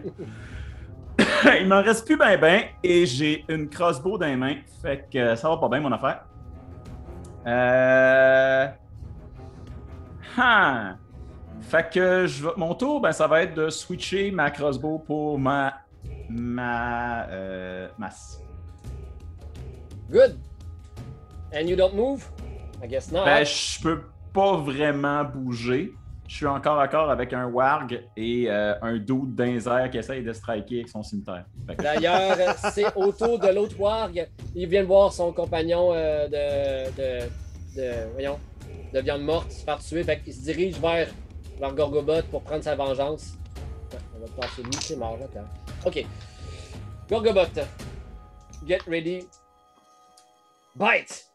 Il 1.62 1.68
m'en 1.68 1.82
reste 1.82 2.06
plus 2.06 2.18
ben 2.18 2.40
ben 2.40 2.64
et 2.84 3.06
j'ai 3.06 3.44
une 3.50 3.70
crossbow 3.70 4.18
dans 4.18 4.28
les 4.28 4.36
mains. 4.36 4.58
Fait 4.82 5.08
que 5.12 5.18
euh, 5.18 5.36
ça 5.36 5.50
va 5.50 5.58
pas 5.58 5.70
bien 5.70 5.80
mon 5.80 5.92
affaire. 5.92 6.26
Euh... 7.48 8.68
Ah. 10.38 10.96
Fait 11.62 11.90
que 11.92 12.28
je 12.28 12.44
vais- 12.46 12.54
mon 12.58 12.76
tour, 12.76 13.02
ben, 13.02 13.12
ça 13.12 13.26
va 13.28 13.42
être 13.44 13.56
de 13.56 13.70
switcher 13.70 14.30
ma 14.32 14.52
crossbow 14.52 15.00
pour 15.00 15.40
ma 15.40 15.74
ma 16.30 17.26
euh, 17.30 17.88
masse. 17.98 18.42
Good. 20.12 20.38
And 21.54 21.68
you 21.68 21.76
don't 21.76 21.96
move? 21.96 22.30
I 22.84 22.88
guess 22.88 23.12
not. 23.12 23.26
Ben, 23.26 23.44
je 23.46 23.82
peux 23.82 24.02
pas 24.34 24.58
vraiment 24.58 25.24
bouger. 25.24 25.92
Je 26.28 26.36
suis 26.36 26.46
encore 26.46 26.78
à 26.80 26.90
corps 26.90 27.10
avec 27.10 27.32
un 27.32 27.46
warg 27.46 28.04
et 28.18 28.48
euh, 28.50 28.76
un 28.82 29.00
les 29.46 29.66
airs 29.68 29.90
qui 29.90 29.98
essaye 29.98 30.22
de 30.24 30.34
striker 30.34 30.76
avec 30.80 30.90
son 30.90 31.02
cimetière. 31.02 31.46
Que- 31.68 31.82
D'ailleurs, 31.82 32.36
c'est 32.74 32.94
autour 32.98 33.40
de 33.40 33.48
l'autre 33.48 33.80
warg. 33.80 34.28
Il 34.54 34.68
vient 34.68 34.82
de 34.82 34.88
voir 34.88 35.14
son 35.14 35.32
compagnon 35.32 35.92
euh, 35.94 36.28
de, 36.28 36.92
de, 36.98 37.26
de, 37.82 38.12
voyons, 38.12 38.38
de 38.94 39.00
viande 39.00 39.22
morte 39.22 39.52
se 39.52 39.64
faire 39.64 39.80
tuer. 39.80 40.04
Fait 40.04 40.20
qu'il 40.20 40.34
se 40.34 40.42
dirige 40.42 40.78
vers, 40.82 41.08
vers 41.60 41.74
Gorgobot 41.74 42.24
pour 42.30 42.42
prendre 42.44 42.64
sa 42.64 42.76
vengeance. 42.76 43.36
On 44.16 44.20
va 44.20 44.28
passer 44.42 44.64
lui, 44.64 44.72
c'est 44.82 44.98
mort 44.98 45.18
là. 45.18 45.28
quand- 45.34 45.88
Ok. 45.90 46.06
Gorgobot. 47.10 47.62
Get 48.68 48.80
ready. 48.86 49.26
Bite. 50.76 51.27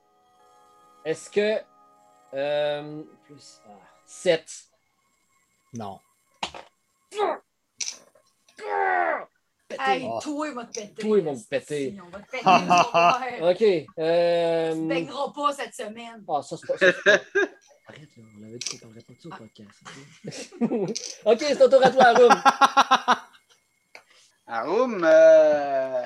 Est-ce 1.05 1.31
que. 1.31 1.61
Euh, 2.35 3.03
plus. 3.25 3.61
7. 4.07 4.45
Non. 5.75 5.99
Hey, 9.81 10.07
Oh. 10.07 10.21
toi, 10.23 10.49
il 10.49 10.55
va 10.55 10.65
te 10.67 10.73
péter. 10.81 11.03
Toi, 11.03 11.19
ils 11.19 11.25
vont 11.25 11.33
me 11.35 11.49
péter. 11.49 11.91
Si, 11.93 12.01
On 12.01 12.09
va 12.11 12.19
te 12.21 12.31
péter. 12.31 12.39
tu 12.39 12.45
vas 12.45 12.61
voir. 12.83 13.23
Ok. 13.51 13.63
Euh... 13.99 14.75
Tu 14.75 14.87
baigneras 14.87 15.33
pas 15.35 15.53
cette 15.55 15.75
semaine. 15.75 16.23
Ah, 16.29 16.43
ça, 16.43 16.57
c'est 16.59 16.67
pas. 16.67 16.79
ça, 16.79 16.87
Arrête, 17.89 18.17
là. 18.17 18.23
On 18.39 18.45
avait 18.45 18.59
dit 18.59 18.79
qu'on 18.79 18.87
parlerait 18.87 19.03
pas 19.03 19.13
de 19.15 19.21
ça 19.21 19.29
au 19.29 19.37
podcast. 19.37 19.83
ok, 21.25 21.39
c'est 21.41 21.57
ton 21.57 21.69
tour 21.69 21.85
à 21.85 21.91
toi, 21.91 22.05
Arum. 22.05 22.43
Arum. 24.47 25.05
Euh... 25.05 26.05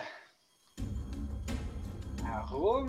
Arum. 2.32 2.88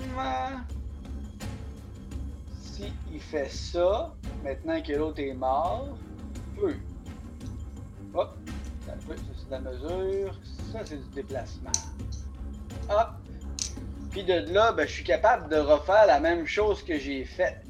Si 2.77 2.93
il 3.11 3.19
fait 3.19 3.49
ça, 3.49 4.13
maintenant 4.43 4.79
que 4.83 4.93
l'autre 4.93 5.19
est 5.19 5.33
mort, 5.33 5.97
peut. 6.55 6.75
Hop. 8.13 8.37
Ça, 8.85 8.93
c'est 9.07 9.45
de 9.47 9.51
la 9.51 9.59
mesure. 9.59 10.39
Ça, 10.71 10.79
c'est 10.85 10.97
du 10.97 11.15
déplacement. 11.15 11.71
Hop. 12.89 13.09
Puis 14.11 14.23
de 14.23 14.53
là, 14.53 14.73
ben, 14.73 14.87
je 14.87 14.91
suis 14.91 15.03
capable 15.03 15.49
de 15.49 15.57
refaire 15.57 16.05
la 16.05 16.19
même 16.19 16.45
chose 16.45 16.83
que 16.83 16.99
j'ai 16.99 17.25
faite. 17.25 17.65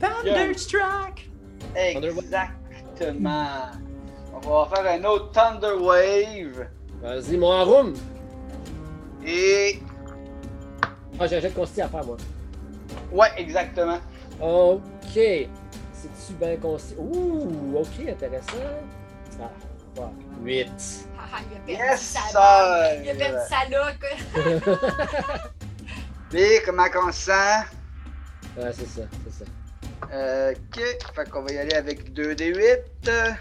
Thunderstruck! 0.00 1.28
Exactement. 1.76 3.66
On 4.32 4.64
va 4.64 4.70
faire 4.74 4.98
un 4.98 5.04
autre 5.04 5.30
Thunder 5.32 5.76
Wave. 5.78 6.68
Vas-y, 7.02 7.36
mon 7.36 7.52
Arum. 7.52 7.92
Et. 9.26 9.78
Ah, 11.18 11.26
j'ai 11.26 11.36
un 11.36 11.40
jet 11.40 11.50
de 11.50 11.54
consti 11.54 11.82
à 11.82 11.88
faire, 11.88 12.04
moi. 12.04 12.16
Ouais, 13.12 13.28
exactement. 13.36 13.98
Ok. 14.40 15.12
C'est-tu 15.12 16.32
bien 16.40 16.56
consti? 16.56 16.94
Ouh, 16.96 17.76
ok, 17.78 18.08
intéressant. 18.08 18.52
Ah, 19.42 19.50
fuck. 19.94 20.10
8. 20.42 20.68
Ah, 21.18 21.38
il 21.50 21.56
a 21.56 21.60
perdu 21.78 21.90
Yes, 21.92 22.00
sa 22.00 22.20
sir. 22.20 22.40
loque. 22.40 23.04
Il 23.04 23.10
a 23.10 23.14
perdu 23.14 23.40
sa 23.48 23.62
loque. 25.38 25.50
Et 26.32 26.62
comment 26.64 26.88
qu'on 26.88 27.10
se 27.12 27.20
sent? 27.22 27.60
Ouais, 28.56 28.72
c'est 28.72 28.86
ça, 28.88 29.02
c'est 29.24 29.44
ça. 29.44 29.50
Euh, 30.12 30.52
ok. 30.52 30.80
Fait 31.14 31.28
qu'on 31.30 31.42
va 31.42 31.52
y 31.52 31.58
aller 31.58 31.74
avec 31.74 32.12
2d8. 32.14 33.36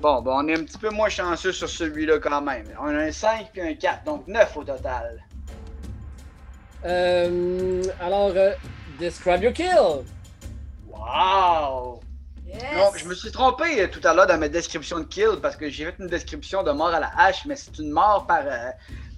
Bon, 0.00 0.20
ben 0.20 0.32
on 0.34 0.48
est 0.48 0.58
un 0.58 0.64
petit 0.64 0.76
peu 0.78 0.90
moins 0.90 1.08
chanceux 1.08 1.52
sur 1.52 1.68
celui-là 1.68 2.18
quand 2.18 2.42
même. 2.42 2.66
On 2.80 2.88
a 2.88 3.04
un 3.04 3.12
5 3.12 3.50
puis 3.52 3.62
un 3.62 3.74
4, 3.74 4.04
donc 4.04 4.26
9 4.26 4.56
au 4.56 4.64
total. 4.64 5.22
Euh, 6.84 7.82
alors, 8.00 8.32
euh, 8.36 8.52
describe 8.98 9.42
your 9.42 9.52
kill. 9.52 10.04
Wow! 10.88 12.00
Yes. 12.46 12.62
Non, 12.76 12.90
je 12.96 13.06
me 13.06 13.14
suis 13.14 13.32
trompé 13.32 13.80
euh, 13.82 13.88
tout 13.88 14.00
à 14.06 14.14
l'heure 14.14 14.26
dans 14.26 14.38
ma 14.38 14.48
description 14.48 14.98
de 15.00 15.04
kill 15.04 15.38
parce 15.42 15.56
que 15.56 15.68
j'ai 15.68 15.86
fait 15.86 15.94
une 15.98 16.06
description 16.08 16.62
de 16.62 16.70
mort 16.72 16.88
à 16.94 17.00
la 17.00 17.10
hache, 17.16 17.44
mais 17.46 17.56
c'est 17.56 17.78
une 17.78 17.90
mort 17.90 18.26
par, 18.26 18.42
euh, 18.46 18.70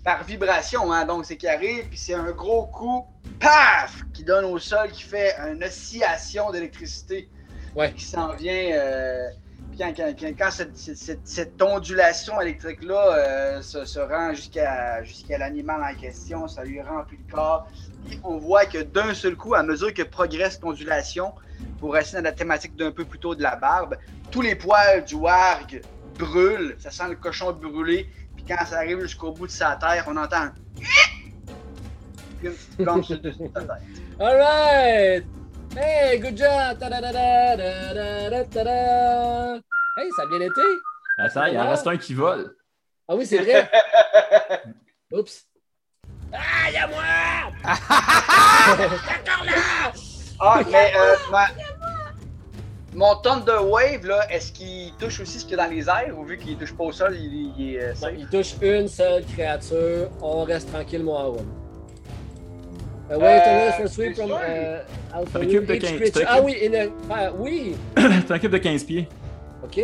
par 0.04 0.24
vibration, 0.24 0.92
hein, 0.92 1.04
donc 1.04 1.26
c'est 1.26 1.36
carré, 1.36 1.86
puis 1.88 1.98
c'est 1.98 2.14
un 2.14 2.30
gros 2.30 2.66
coup, 2.66 3.04
paf, 3.40 4.02
qui 4.14 4.24
donne 4.24 4.44
au 4.46 4.58
sol, 4.58 4.90
qui 4.90 5.02
fait 5.02 5.34
une 5.52 5.62
oscillation 5.64 6.50
d'électricité 6.50 7.28
Ouais. 7.74 7.92
qui 7.92 8.04
s'en 8.04 8.32
vient 8.34 8.70
quand, 9.78 10.50
cette, 10.50 11.62
ondulation 11.62 12.40
électrique-là 12.40 13.12
euh, 13.12 13.62
se, 13.62 13.98
rend 13.98 14.32
jusqu'à 14.32 15.38
l'animal 15.38 15.82
en 15.82 15.94
question, 15.98 16.48
ça 16.48 16.64
lui 16.64 16.80
remplit 16.80 17.18
le 17.26 17.32
corps. 17.32 17.68
Et 18.10 18.18
on 18.24 18.38
voit 18.38 18.66
que 18.66 18.82
d'un 18.82 19.12
seul 19.14 19.36
coup, 19.36 19.54
à 19.54 19.62
mesure 19.62 19.92
que 19.92 20.02
progresse 20.02 20.60
l'ondulation, 20.62 21.32
pour 21.78 21.92
rester 21.94 22.16
dans 22.16 22.24
la 22.24 22.32
thématique 22.32 22.76
d'un 22.76 22.90
peu 22.90 23.04
plus 23.04 23.18
tôt 23.18 23.34
de 23.34 23.42
la 23.42 23.56
barbe, 23.56 23.96
tous 24.30 24.42
les 24.42 24.54
poils 24.54 25.04
du 25.04 25.14
warg 25.14 25.82
brûlent, 26.18 26.76
ça 26.78 26.90
sent 26.90 27.08
le 27.10 27.16
cochon 27.16 27.52
brûlé, 27.52 28.08
puis 28.34 28.44
quand 28.46 28.64
ça 28.64 28.76
arrive 28.78 29.00
jusqu'au 29.00 29.32
bout 29.32 29.46
de 29.46 29.52
sa 29.52 29.76
terre, 29.76 30.04
on 30.08 30.16
entend 30.16 30.48
All 34.18 34.36
right! 34.36 35.24
Hey, 35.74 36.18
good 36.18 36.36
job! 36.36 36.78
Hey, 39.98 40.10
ça 40.16 40.22
a 40.22 40.26
bien 40.26 40.40
été? 40.40 40.60
Attends, 41.18 41.44
il 41.46 41.58
en 41.58 41.70
reste 41.70 41.86
un 41.86 41.96
qui 41.96 42.14
vole. 42.14 42.54
Ah 43.08 43.14
oui, 43.16 43.24
c'est 43.26 43.38
vrai! 43.38 43.70
Oups! 45.12 45.46
Ah, 46.32 46.70
y'a 46.72 46.86
moi! 46.88 47.02
Ah, 50.38 50.60
mais 50.70 50.92
euh, 50.94 51.14
ma- 51.30 51.48
mon 52.94 53.16
Thunder 53.16 53.58
Wave, 53.64 54.04
là, 54.04 54.30
est-ce 54.30 54.52
qu'il 54.52 54.92
touche 54.98 55.20
aussi 55.20 55.38
ce 55.40 55.44
qu'il 55.46 55.56
y 55.56 55.60
a 55.60 55.64
dans 55.66 55.70
les 55.72 55.88
airs, 55.88 56.18
ou 56.18 56.24
vu 56.24 56.36
qu'il 56.36 56.58
touche 56.58 56.74
pas 56.74 56.84
au 56.84 56.92
sol, 56.92 57.16
il, 57.16 57.54
il 57.58 57.74
est 57.76 57.80
euh, 57.82 57.88
Non, 57.88 57.94
safe? 57.94 58.12
il 58.18 58.26
touche 58.28 58.54
une 58.60 58.86
seule 58.88 59.24
créature. 59.24 60.10
On 60.20 60.44
reste 60.44 60.70
tranquille, 60.70 61.02
mon 61.02 61.16
Arum. 61.16 61.46
Uh, 63.10 63.16
wait 63.18 63.88
sweep 63.88 64.14
from 64.16 64.30
uh, 64.32 64.34
Alpha 65.14 65.38
un 65.38 65.46
cube 65.46 65.64
de 65.64 65.74
Each 65.76 65.80
15, 65.82 65.96
creature- 65.96 66.12
c'est 66.14 66.26
un 66.26 66.28
Ah 66.28 66.40
oui, 66.42 66.56
in 66.62 66.74
a- 66.74 66.90
ah, 67.28 67.32
oui! 67.34 67.76
C'est 67.96 68.30
un 68.32 68.38
cube 68.38 68.52
de 68.52 68.58
15 68.58 68.84
pieds. 68.84 69.08
Ok. 69.64 69.80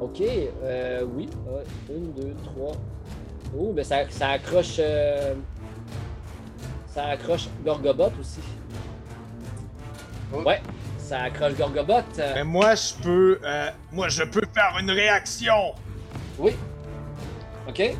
Ok, 0.00 0.20
euh, 0.62 1.04
oui. 1.14 1.28
Ouais, 1.46 1.62
Une, 1.94 2.12
deux, 2.12 2.34
trois. 2.44 2.72
Oh, 3.56 3.72
mais 3.74 3.84
ça, 3.84 4.08
ça 4.10 4.28
accroche. 4.30 4.76
euh, 4.78 5.34
Ça 6.88 7.06
accroche 7.06 7.48
Gorgobot 7.64 8.12
aussi. 8.20 8.40
Oh. 10.34 10.42
Ouais, 10.42 10.60
ça 10.98 11.22
accroche 11.22 11.54
Gorgobot. 11.54 11.92
euh, 12.18 12.32
Mais 12.34 12.44
moi, 12.44 12.74
je 12.74 12.94
peux. 13.02 13.40
euh, 13.44 13.70
moi, 13.92 14.08
je 14.08 14.24
peux 14.24 14.42
faire 14.52 14.76
une 14.80 14.90
réaction. 14.90 15.74
Oui. 16.38 16.54
Ok. 17.68 17.96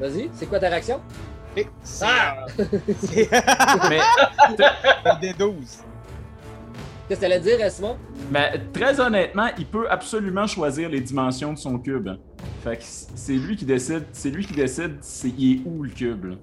Vas-y, 0.00 0.30
c'est 0.34 0.46
quoi 0.46 0.58
ta 0.58 0.68
réaction? 0.68 1.00
Ah! 2.02 2.44
euh, 2.58 2.64
Mais, 3.88 4.00
des 5.20 5.32
12. 5.32 5.78
Qu'est-ce 7.08 7.20
que 7.20 7.24
t'allais 7.24 7.40
dire, 7.40 7.58
euh, 7.60 7.70
Simon? 7.70 7.96
mais 8.32 8.60
très 8.72 8.98
honnêtement, 9.00 9.48
il 9.58 9.66
peut 9.66 9.88
absolument 9.88 10.46
choisir 10.46 10.88
les 10.88 11.00
dimensions 11.00 11.52
de 11.52 11.58
son 11.58 11.78
cube. 11.78 12.08
Fait 12.64 12.76
que 12.76 12.82
c'est 12.84 13.34
lui 13.34 13.56
qui 13.56 13.64
décide, 13.64 14.04
c'est 14.12 14.30
lui 14.30 14.44
qui 14.44 14.54
décide 14.54 14.96
c'est 15.02 15.28
il 15.28 15.58
est 15.58 15.62
où 15.64 15.84
le 15.84 15.90
cube. 15.90 16.24
là. 16.24 16.36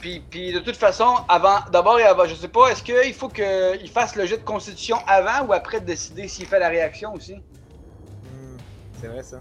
Puis, 0.00 0.22
puis 0.30 0.52
de 0.52 0.58
toute 0.60 0.76
façon, 0.76 1.14
avant, 1.28 1.58
d'abord 1.72 1.98
et 2.00 2.04
avant, 2.04 2.26
je 2.26 2.34
sais 2.34 2.48
pas, 2.48 2.68
est-ce 2.70 2.82
qu'il 2.82 3.14
faut 3.14 3.28
qu'il 3.28 3.90
fasse 3.90 4.14
le 4.16 4.26
jet 4.26 4.38
de 4.38 4.42
constitution 4.42 4.96
avant 5.06 5.46
ou 5.46 5.52
après 5.52 5.80
de 5.80 5.86
décider 5.86 6.26
s'il 6.28 6.46
fait 6.46 6.58
la 6.58 6.68
réaction 6.68 7.14
aussi? 7.14 7.34
Hmm, 7.34 8.56
c'est 9.00 9.08
vrai 9.08 9.22
ça. 9.22 9.40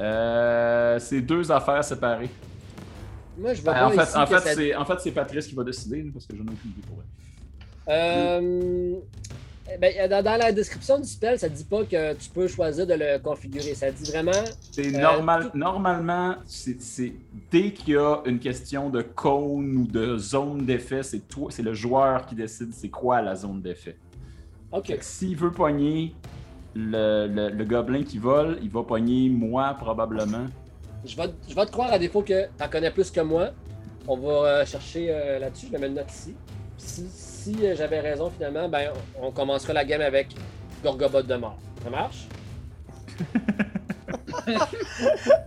Euh, 0.00 0.98
c'est 0.98 1.20
deux 1.22 1.50
affaires 1.50 1.82
séparées. 1.84 2.28
Moi, 3.38 3.54
je 3.54 3.62
vois 3.62 3.72
Ben, 3.74 3.80
pas 3.80 3.86
en 3.86 3.90
fait, 3.90 4.16
en 4.18 4.24
que 4.24 4.30
fait, 4.30 4.40
ça- 4.48 4.54
c'est 4.54 4.74
en 4.74 4.84
fait 4.84 5.00
c'est 5.00 5.10
Patrice 5.12 5.46
qui 5.46 5.54
va 5.54 5.64
décider 5.64 6.04
parce 6.12 6.26
que 6.26 6.36
j'en 6.36 6.44
ai 6.44 6.48
aucune 6.52 6.70
idée 6.70 6.86
pour 6.86 6.98
elle. 7.00 7.15
Euh, 7.88 8.94
ben, 9.80 10.08
dans, 10.08 10.22
dans 10.22 10.36
la 10.36 10.52
description 10.52 10.98
du 10.98 11.08
spell, 11.08 11.38
ça 11.38 11.48
dit 11.48 11.64
pas 11.64 11.84
que 11.84 12.14
tu 12.14 12.30
peux 12.30 12.46
choisir 12.46 12.86
de 12.86 12.94
le 12.94 13.18
configurer. 13.18 13.74
Ça 13.74 13.90
dit 13.90 14.10
vraiment. 14.10 14.30
C'est 14.72 14.94
Euh, 14.94 15.00
normal, 15.00 15.50
tout- 15.50 15.58
normalement, 15.58 16.36
c'est 16.46 16.80
c'est- 16.80 17.12
dès 17.50 17.72
qu'il 17.72 17.94
y 17.94 17.96
a 17.96 18.20
une 18.26 18.38
question 18.38 18.90
de 18.90 19.02
cône 19.02 19.76
ou 19.76 19.86
de 19.86 20.16
zone 20.18 20.64
d'effet, 20.64 21.02
c'est 21.02 21.26
toi, 21.28 21.48
c'est 21.50 21.62
le 21.62 21.74
joueur 21.74 22.26
qui 22.26 22.34
décide 22.36 22.72
c'est 22.72 22.88
quoi 22.90 23.20
la 23.22 23.34
zone 23.34 23.60
d'effet. 23.60 23.96
Ok. 24.72 24.86
Fait 24.86 24.98
que 24.98 25.04
s'il 25.04 25.36
veut 25.36 25.50
pogner 25.52 26.14
le, 26.74 27.26
le, 27.26 27.48
le 27.50 27.64
gobelin 27.64 28.02
qui 28.04 28.18
vole, 28.18 28.58
il 28.62 28.70
va 28.70 28.82
pogner 28.82 29.28
moi 29.30 29.74
probablement. 29.78 30.46
Je 31.04 31.16
vais, 31.16 31.24
je 31.48 31.54
vais 31.54 31.66
te 31.66 31.70
croire 31.72 31.92
à 31.92 31.98
défaut 31.98 32.22
que 32.22 32.46
t'en 32.56 32.68
connais 32.68 32.90
plus 32.90 33.10
que 33.10 33.20
moi. 33.20 33.50
On 34.08 34.16
va 34.16 34.28
euh, 34.28 34.66
chercher 34.66 35.08
euh, 35.10 35.38
là-dessus. 35.40 35.66
Je 35.66 35.72
vais 35.72 35.78
mettre 35.78 35.90
une 35.92 35.98
note 35.98 36.10
ici. 36.12 36.34
Si, 36.78 37.06
si, 37.46 37.64
euh, 37.64 37.76
j'avais 37.76 38.00
raison 38.00 38.28
finalement, 38.30 38.68
ben 38.68 38.90
on 39.20 39.30
commencera 39.30 39.72
la 39.72 39.84
game 39.84 40.00
avec 40.00 40.28
Gorgobot 40.82 41.22
de 41.22 41.36
mort. 41.36 41.58
Ça 41.82 41.90
marche? 41.90 42.26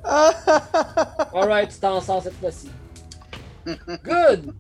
Alright, 1.34 1.70
tu 1.72 1.80
t'en 1.80 2.00
sors 2.00 2.24
cette 2.24 2.36
fois-ci. 2.36 2.70
Good! 3.66 4.54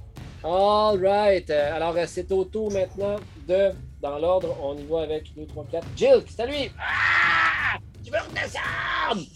Alright. 0.43 1.49
euh, 1.49 1.75
alors 1.75 1.95
euh, 1.95 2.03
c'est 2.07 2.29
au 2.31 2.43
tour 2.43 2.71
maintenant 2.71 3.15
de. 3.47 3.71
Dans 4.01 4.17
l'ordre, 4.17 4.55
on 4.63 4.77
y 4.77 4.85
va 4.85 5.01
avec 5.01 5.33
2, 5.35 5.45
3, 5.45 5.65
4. 5.71 5.87
Jill, 5.95 6.23
c'est 6.29 6.41
à 6.41 6.45
lui! 6.45 6.71
Ah! 6.79 7.77
Tu 8.03 8.11
veux 8.11 8.19
redescendre! 8.19 9.27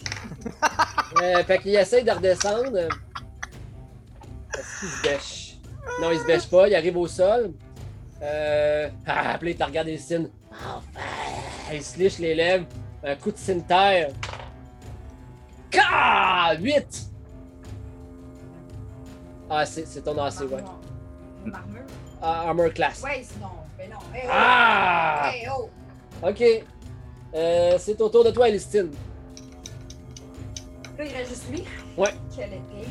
Euh, 1.22 1.44
fait 1.44 1.60
qu'il 1.60 1.76
essaye 1.76 2.02
de 2.02 2.10
redescendre. 2.10 2.76
Est-ce 4.58 4.80
qu'il 4.80 4.88
se 4.88 5.02
bêche? 5.02 5.54
Non, 6.00 6.10
il 6.10 6.18
se 6.18 6.24
bêche 6.26 6.48
pas, 6.50 6.66
il 6.66 6.74
arrive 6.74 6.96
au 6.96 7.06
sol. 7.06 7.52
Euh. 8.24 8.88
Ah, 9.06 9.36
puis 9.38 9.50
il 9.50 9.56
te 9.56 9.64
regarde 9.64 9.86
les 9.86 9.98
signes. 9.98 10.28
Enfin! 10.50 10.80
Il 11.72 11.82
se 11.82 11.98
liche 11.98 12.18
les 12.18 12.34
lèvres. 12.34 12.66
Un 13.02 13.16
coup 13.16 13.30
de 13.30 13.36
cimetière. 13.36 14.10
Ka! 15.70 16.54
8! 16.58 17.10
Ah, 19.50 19.66
c'est 19.66 19.86
c'est 19.86 20.00
ton 20.02 20.16
AC, 20.18 20.40
ouais. 20.40 20.64
Armure. 21.52 21.82
Ah, 22.22 22.48
armor 22.48 22.72
class. 22.72 23.02
Ouais, 23.02 23.22
sinon. 23.22 23.48
Mais 23.76 23.88
non. 23.88 23.98
Hey, 24.14 24.22
oh. 24.24 24.30
Ah! 24.32 25.30
Hey, 25.34 25.48
oh. 25.54 25.68
Ok. 26.22 26.42
Euh, 27.34 27.76
c'est 27.78 28.00
au 28.00 28.08
tour 28.08 28.24
de 28.24 28.30
toi, 28.30 28.48
Elistine. 28.48 28.90
Là, 30.96 31.04
il 31.04 31.12
reste 31.12 31.28
juste 31.28 31.50
lui. 31.50 31.64
Ouais. 31.98 32.14
Quelle 32.34 32.54
épée. 32.54 32.88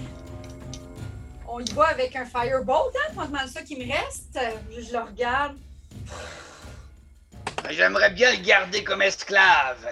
On 1.55 1.59
y 1.59 1.71
va 1.73 1.83
avec 1.89 2.15
un 2.15 2.25
firebolt, 2.25 2.95
hein? 3.15 3.27
C'est 3.45 3.53
ça 3.53 3.61
qui 3.61 3.75
me 3.75 3.83
reste. 3.91 4.39
Je, 4.71 4.81
je 4.81 4.91
le 4.91 4.99
regarde. 5.03 5.55
Ben, 7.63 7.71
J'aimerais 7.71 8.09
bien 8.11 8.31
le 8.31 8.43
garder 8.43 8.83
comme 8.83 9.03
esclave. 9.03 9.85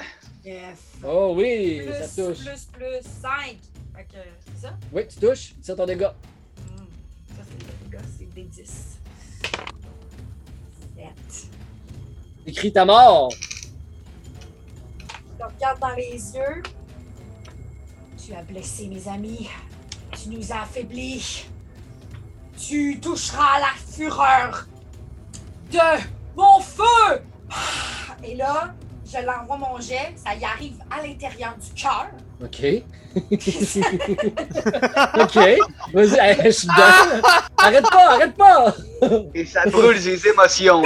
Bref. 0.43 0.79
Oh 1.05 1.33
oui, 1.37 1.83
Plus, 1.85 1.93
ça 1.93 2.23
touche. 2.23 2.39
plus, 2.43 2.65
plus 2.73 3.01
5. 3.21 3.57
Fait 3.95 4.03
que, 4.05 4.17
c'est 4.55 4.61
ça? 4.67 4.73
Oui, 4.91 5.03
tu 5.07 5.19
touches. 5.19 5.53
C'est 5.61 5.75
ton 5.75 5.85
dégât. 5.85 6.15
Hmm. 6.57 6.85
Ça, 7.37 7.43
c'est 7.45 7.59
le 7.67 7.85
dégât, 7.91 8.03
c'est 8.17 8.33
des 8.33 8.41
10. 8.43 8.97
7. 10.95 11.07
Écris 12.47 12.73
ta 12.73 12.85
mort. 12.85 13.29
Je 15.03 15.37
le 15.37 15.45
regarde 15.45 15.79
dans 15.79 15.89
les 15.89 16.13
yeux. 16.15 16.63
Tu 18.25 18.33
as 18.33 18.41
blessé 18.41 18.87
mes 18.87 19.07
amis. 19.07 19.47
Tu 20.23 20.29
nous 20.29 20.51
as 20.51 20.61
affaiblis. 20.63 21.45
Tu 22.67 22.99
toucheras 22.99 23.59
la 23.59 23.73
fureur 23.95 24.67
de 25.71 25.79
mon 26.35 26.59
feu. 26.59 27.23
Ah! 27.49 28.15
Et 28.23 28.35
là, 28.35 28.73
je 29.05 29.17
l'envoie 29.25 29.57
mon 29.57 29.79
jet. 29.79 30.13
Ça 30.15 30.35
y 30.35 30.45
arrive 30.45 30.77
à 30.89 31.01
l'intérieur 31.01 31.55
du 31.57 31.73
cœur. 31.81 32.07
Ok. 32.41 32.83
ok. 35.19 35.37
Vas-y, 35.93 36.43
je 36.45 36.49
suis 36.51 36.67
dedans. 36.67 37.21
Arrête 37.57 37.89
pas, 37.89 38.11
arrête 38.11 38.35
pas. 38.35 38.75
Et 39.33 39.45
ça 39.45 39.65
brûle 39.65 39.99
ses 39.99 40.27
émotions. 40.27 40.83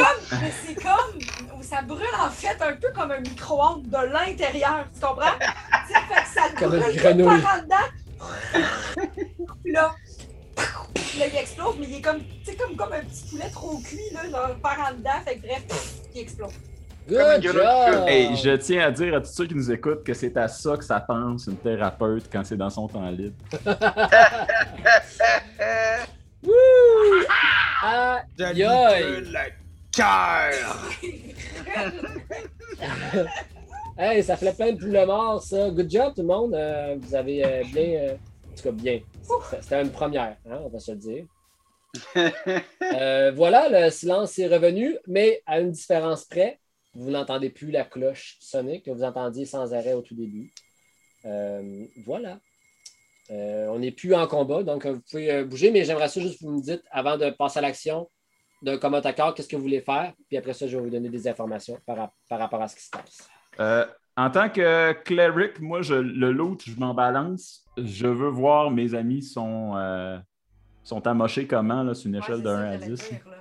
C'est 0.66 0.76
comme, 0.76 1.20
ça 1.62 1.82
brûle 1.82 2.06
en 2.20 2.30
fait 2.30 2.58
un 2.62 2.74
peu 2.74 2.88
comme 2.96 3.12
un 3.12 3.20
micro-ondes 3.20 3.88
de 3.90 4.12
l'intérieur, 4.12 4.86
tu 4.94 5.02
comprends? 5.06 5.38
Tu 5.88 5.94
sais, 5.94 6.00
fait 6.00 6.24
que 6.24 6.28
ça 6.28 6.68
brûle 6.68 6.96
grenouille. 6.96 7.42
par 7.42 7.56
en 7.56 7.62
dedans. 7.64 7.90
Là, 9.66 9.96
puis 11.16 11.24
là, 11.24 11.28
il 11.32 11.38
explose, 11.40 11.76
mais 11.80 11.86
il 11.88 11.96
est 11.96 12.02
comme, 12.02 12.20
tu 12.20 12.26
sais, 12.44 12.56
comme, 12.56 12.76
comme 12.76 12.92
un 12.92 13.00
petit 13.00 13.24
poulet 13.30 13.50
trop 13.50 13.78
cuit, 13.80 13.98
là, 14.14 14.30
genre, 14.30 14.54
par 14.62 14.78
en 14.80 14.92
dedans, 14.94 15.12
fait 15.26 15.38
que 15.38 15.48
bref, 15.48 15.64
il 16.14 16.22
explose. 16.22 16.52
Good 17.08 17.42
job. 17.42 17.56
Hey, 18.08 18.36
je 18.36 18.56
tiens 18.58 18.88
à 18.88 18.92
dire 18.92 19.16
à 19.16 19.22
tous 19.22 19.32
ceux 19.32 19.48
qui 19.48 19.56
nous 19.56 19.72
écoutent 19.72 20.04
que 20.04 20.14
c'est 20.14 20.36
à 20.36 20.50
ça 20.50 20.76
que 20.76 20.84
ça 20.84 21.00
pense 21.00 21.48
une 21.48 21.56
thérapeute 21.56 22.26
quand 22.32 22.44
c'est 22.44 22.58
dans 22.58 22.70
son 22.70 22.88
temps 22.88 23.10
libre. 23.12 23.36
Wouh! 26.44 26.52
Aïe. 27.82 28.22
le 28.36 29.50
cœur! 29.96 30.52
Hey, 33.98 34.22
ça 34.22 34.36
fait 34.36 34.52
plein 34.54 34.74
de 34.74 34.78
poules 34.78 35.06
morts, 35.06 35.42
ça. 35.42 35.70
Good 35.70 35.90
job, 35.90 36.14
tout 36.14 36.22
le 36.22 36.28
monde. 36.28 36.54
Euh, 36.54 36.98
vous 37.00 37.16
avez 37.16 37.46
euh, 37.46 37.64
bien. 37.72 37.84
euh, 37.84 38.14
en 38.16 38.56
tout 38.58 38.64
cas, 38.64 38.72
bien. 38.72 39.00
C'était- 39.62 39.82
une 39.82 39.92
première, 39.92 40.38
hein, 40.46 40.60
on 40.64 40.70
va 40.70 40.80
se 40.80 40.92
le 40.92 40.98
dire. 40.98 41.26
Euh, 42.94 43.32
voilà, 43.32 43.68
le 43.70 43.90
silence 43.90 44.38
est 44.40 44.48
revenu, 44.48 44.98
mais 45.08 45.42
à 45.46 45.60
une 45.60 45.72
différence 45.72 46.24
près. 46.26 46.60
Vous 46.94 47.10
n'entendez 47.10 47.50
plus 47.50 47.72
la 47.72 47.84
cloche 47.84 48.38
sonner 48.40 48.82
que 48.82 48.92
vous 48.92 49.04
entendiez 49.04 49.46
sans 49.46 49.74
arrêt 49.74 49.94
au 49.94 50.02
tout 50.02 50.16
début. 50.16 50.54
Euh, 51.26 51.86
voilà. 52.06 52.40
Euh, 53.32 53.68
on 53.68 53.80
n'est 53.80 53.92
plus 53.92 54.14
en 54.14 54.28
combat, 54.28 54.64
donc 54.64 54.86
vous 54.86 55.02
pouvez 55.10 55.44
bouger, 55.44 55.72
mais 55.72 55.84
j'aimerais 55.84 56.08
ça 56.08 56.22
juste 56.22 56.40
que 56.40 56.46
vous 56.46 56.52
me 56.58 56.62
dites, 56.62 56.84
avant 56.92 57.18
de 57.18 57.30
passer 57.32 57.60
à 57.60 57.62
l'action, 57.64 58.10
d'un 58.62 58.78
commun 58.78 59.02
accord, 59.02 59.34
qu'est-ce 59.34 59.48
que 59.48 59.56
vous 59.56 59.64
voulez 59.64 59.82
faire, 59.82 60.14
puis 60.28 60.38
après 60.38 60.54
ça, 60.54 60.68
je 60.68 60.78
vais 60.78 60.84
vous 60.84 60.90
donner 60.90 61.10
des 61.10 61.28
informations 61.28 61.78
par, 61.86 62.12
par 62.30 62.40
rapport 62.40 62.62
à 62.62 62.68
ce 62.68 62.76
qui 62.76 62.84
se 62.84 62.90
passe. 62.92 63.28
En 64.18 64.30
tant 64.30 64.50
que 64.50 64.94
cleric, 65.04 65.60
moi, 65.60 65.82
je, 65.82 65.96
le 65.96 66.32
loot, 66.32 66.64
je 66.66 66.80
m'en 66.80 66.94
balance. 66.94 67.66
Je 67.78 68.08
veux 68.08 68.30
voir 68.30 68.72
mes 68.72 68.94
amis 68.96 69.22
sont, 69.22 69.74
euh, 69.76 70.18
sont 70.84 71.06
amochés 71.06 71.48
comment 71.48 71.84
là, 71.84 71.94
sur 71.94 72.08
une 72.08 72.16
échelle 72.16 72.36
Ouais, 72.36 72.42
de 72.42 72.48
c'est 72.48 72.54
1 72.54 72.56
ça 72.56 72.70
à 72.70 72.78
que 72.78 72.80
j'allais 72.80 72.96
10. 72.96 73.10
dire, 73.10 73.28
là. 73.30 73.38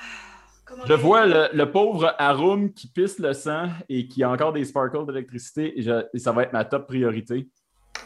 Ah, 0.00 0.84
Je 0.86 0.92
vois 0.94 1.26
le, 1.26 1.48
le 1.52 1.70
pauvre 1.70 2.14
Arum 2.18 2.72
qui 2.72 2.88
pisse 2.88 3.18
le 3.18 3.34
sang 3.34 3.68
et 3.90 4.08
qui 4.08 4.22
a 4.22 4.30
encore 4.30 4.52
des 4.54 4.64
sparkles 4.64 5.06
d'électricité 5.06 5.78
et, 5.78 6.18
ça 6.18 6.32
va 6.32 6.42
être 6.44 6.52
ma 6.54 6.64
top 6.64 6.86
priorité. 6.86 7.48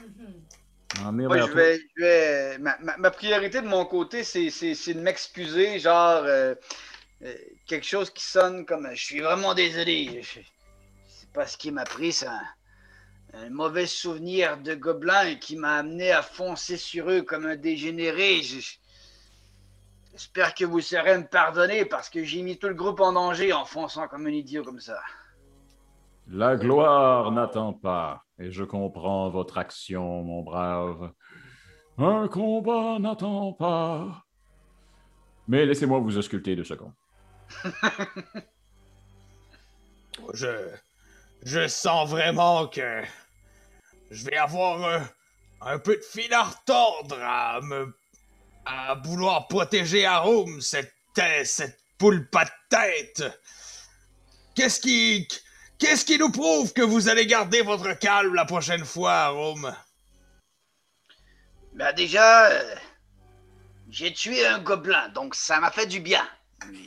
Mhm. 0.03 1.07
En 1.07 1.13
venir 1.13 1.29
Moi, 1.29 1.37
vers 1.37 1.47
je 1.47 1.53
toi. 1.53 1.61
vais. 1.63 1.79
je 1.97 2.03
vais- 2.03 2.59
ma, 2.59 2.77
ma- 2.83 2.97
ma 2.97 3.11
priorité 3.13 3.61
de 3.63 3.67
mon 3.69 3.85
côté, 3.85 4.25
c'est 4.25 4.49
de 4.49 5.01
m'excuser, 5.01 5.79
genre. 5.79 6.23
euh, 6.25 6.55
euh, 7.25 7.33
quelque 7.67 7.87
chose 7.87 8.11
qui 8.11 8.25
sonne 8.25 8.67
comme. 8.67 8.89
Je 8.95 9.05
suis 9.05 9.21
vraiment 9.21 9.55
désolé. 9.55 10.21
Je, 10.23 10.41
c'est 11.33 11.41
pas 11.41 11.47
ce 11.47 11.57
qui 11.57 11.71
m'a 11.71 11.85
pris, 11.85 12.13
c'est 12.13 12.27
un, 12.27 13.49
mauvais 13.51 13.87
souvenir 13.87 14.59
de 14.59 14.75
gobelin 14.75 15.37
qui 15.37 15.57
m'a 15.57 15.77
amené 15.79 16.13
à 16.13 16.21
foncer 16.21 16.77
sur 16.77 17.09
eux 17.11 17.23
comme 17.23 17.47
un 17.47 17.57
dégénéré. 17.57 18.43
Je- 18.43 18.77
J'espère 20.13 20.55
que 20.55 20.67
vous 20.67 20.83
saurez 20.83 21.17
me 21.17 21.27
pardonner 21.27 21.87
parce 21.87 22.11
que 22.11 22.23
j'ai 22.23 22.43
mis 22.43 22.59
tout 22.59 22.69
le 22.69 22.75
groupe 22.75 23.01
en 23.01 23.15
danger 23.15 23.55
en 23.55 23.65
fonçant 23.65 24.09
comme 24.09 24.27
un 24.27 24.31
idiot 24.31 24.63
comme 24.63 24.79
ça. 24.81 25.01
La 26.29 26.55
gloire 26.57 27.33
n'attend 27.33 27.73
pas, 27.73 28.23
et 28.39 28.51
je 28.53 28.63
comprends 28.63 29.31
votre 29.31 29.57
action, 29.57 30.23
mon 30.23 30.43
brave. 30.43 31.13
Un 31.97 32.29
combat 32.29 32.99
n'attend 32.99 33.55
pas. 33.55 34.23
Mais 35.49 35.65
laissez-moi 35.65 35.99
vous 36.01 36.19
ausculter 36.19 36.55
deux 36.57 36.65
secondes. 36.65 36.93
Je. 40.35 40.77
Je 41.45 41.67
sens 41.69 42.09
vraiment 42.09 42.67
que. 42.67 43.03
Je 44.11 44.25
vais 44.25 44.37
avoir 44.37 45.03
un 45.61 45.79
peu 45.79 45.97
de 45.97 46.03
fil 46.03 46.33
à 46.33 46.45
retordre 46.45 47.19
à 47.21 47.61
me. 47.63 47.97
à 48.65 48.95
vouloir 48.95 49.49
protéger 49.49 50.07
Arum, 50.07 50.61
cette. 50.61 50.95
cette 51.45 51.79
poule 51.99 52.29
pas 52.31 52.45
de 52.45 52.51
tête! 52.69 53.25
Qu'est-ce 54.55 54.81
qui. 54.81 55.29
Qu'est-ce 55.79 56.05
qui 56.05 56.19
nous 56.19 56.31
prouve 56.31 56.73
que 56.73 56.83
vous 56.83 57.09
allez 57.09 57.27
garder 57.27 57.63
votre 57.63 57.93
calme 57.99 58.35
la 58.35 58.45
prochaine 58.45 58.85
fois, 58.85 59.13
Arum? 59.13 59.75
Ben 61.75 61.93
déjà, 61.93 62.51
euh, 62.51 62.75
j'ai 63.89 64.13
tué 64.13 64.47
un 64.47 64.61
gobelin, 64.61 65.09
donc 65.09 65.35
ça 65.35 65.59
m'a 65.59 65.71
fait 65.71 65.87
du 65.87 65.99
bien. 66.01 66.29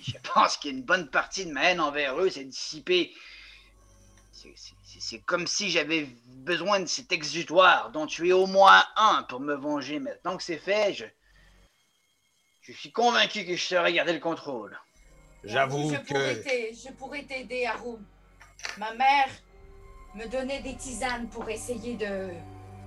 Je 0.02 0.14
pense 0.34 0.58
qu'une 0.58 0.84
bonne 0.84 1.10
partie 1.10 1.46
de 1.46 1.52
ma 1.52 1.72
haine 1.72 1.82
envers 1.82 2.18
eux 2.20 2.30
s'est 2.30 2.46
dissipée. 2.46 3.14
C'est- 4.56 5.20
comme 5.22 5.48
si 5.48 5.70
j'avais 5.70 6.08
besoin 6.28 6.80
de 6.80 6.86
cet 6.86 7.12
exutoire 7.12 7.92
dont 7.92 8.06
tu 8.08 8.30
es 8.30 8.32
au 8.32 8.48
moins 8.48 8.84
un 8.96 9.24
pour 9.24 9.40
me 9.40 9.56
venger. 9.56 10.00
Maintenant 10.00 10.38
que 10.38 10.44
c'est 10.44 10.58
fait, 10.58 10.94
je, 10.94 11.06
je 12.62 12.72
suis 12.72 12.92
convaincu 12.92 13.46
que 13.46 13.56
je 13.56 13.64
saurais 13.64 13.94
garder 13.94 14.14
le 14.14 14.20
contrôle. 14.20 14.80
J'avoue 15.44 15.90
pourrais 15.90 16.36
que. 16.42 16.74
Je 16.74 16.92
pourrais 16.94 17.24
t'aider, 17.24 17.66
Haroum. 17.66 18.04
Ma 18.78 18.94
mère 18.94 19.30
me 20.16 20.28
donnait 20.28 20.62
des 20.62 20.76
tisanes 20.76 21.28
pour 21.30 21.48
essayer 21.50 21.96
de 21.96 22.30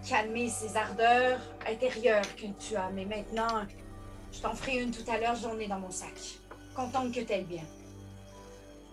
calmer 0.08 0.48
ces 0.48 0.76
ardeurs 0.76 1.40
intérieures 1.66 2.36
que 2.36 2.46
tu 2.58 2.74
as. 2.76 2.90
Mais 2.90 3.04
maintenant, 3.04 3.66
je 4.32 4.40
t'en 4.40 4.54
ferai 4.54 4.82
une 4.82 4.90
tout 4.90 5.08
à 5.10 5.18
l'heure, 5.18 5.36
j'en 5.36 5.58
ai 5.58 5.68
dans 5.68 5.78
mon 5.78 5.90
sac. 5.90 6.38
Contente 6.74 7.12
que 7.12 7.20
t'ailles 7.20 7.44
bien. 7.44 7.64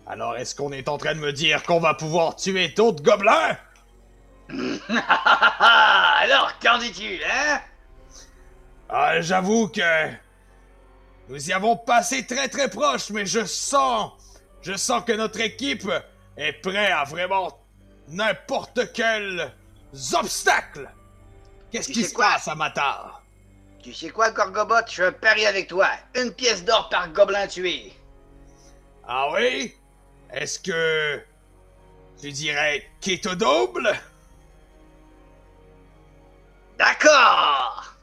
Alors, 0.08 0.38
est-ce 0.38 0.54
qu'on 0.54 0.72
est 0.72 0.88
en 0.88 0.98
train 0.98 1.16
de 1.16 1.20
me 1.20 1.34
dire 1.34 1.64
qu'on 1.64 1.80
va 1.80 1.96
pouvoir 1.96 2.36
tuer 2.36 2.70
d'autres 2.70 3.02
gobelins? 3.02 3.58
Alors, 4.50 6.54
qu'en 6.62 6.78
dis-tu, 6.78 7.20
hein? 7.24 7.60
Ah, 8.88 9.20
j'avoue 9.22 9.70
que 9.70 10.12
nous 11.28 11.50
y 11.50 11.54
avons 11.54 11.76
passé 11.76 12.26
très 12.26 12.48
très 12.48 12.70
proche, 12.70 13.10
mais 13.10 13.26
je 13.26 13.44
sens, 13.46 14.12
je 14.62 14.74
sens 14.74 15.04
que 15.04 15.14
notre 15.14 15.40
équipe 15.40 15.90
est 16.38 16.54
prête 16.54 16.92
à 16.92 17.04
vraiment 17.04 17.60
n'importe 18.08 18.94
quel 18.94 19.52
obstacle. 20.14 20.88
Qu'est-ce 21.72 21.92
qui 21.92 22.04
se 22.04 22.14
passe, 22.14 22.48
Amatar? 22.48 23.24
Tu 23.82 23.92
sais 23.92 24.10
quoi, 24.10 24.30
Gorgobot? 24.30 24.86
Je 24.90 25.10
parie 25.10 25.48
avec 25.48 25.68
toi. 25.68 25.90
Une 26.16 26.32
pièce 26.32 26.64
d'or 26.64 26.90
par 26.90 27.12
gobelin 27.12 27.48
tué. 27.48 27.94
Ah 29.08 29.30
oui? 29.34 29.74
Est-ce 30.36 30.60
que 30.60 31.22
tu 32.22 32.30
dirais 32.30 32.84
keto 33.00 33.36
double? 33.36 33.90
D'accord 36.78 37.96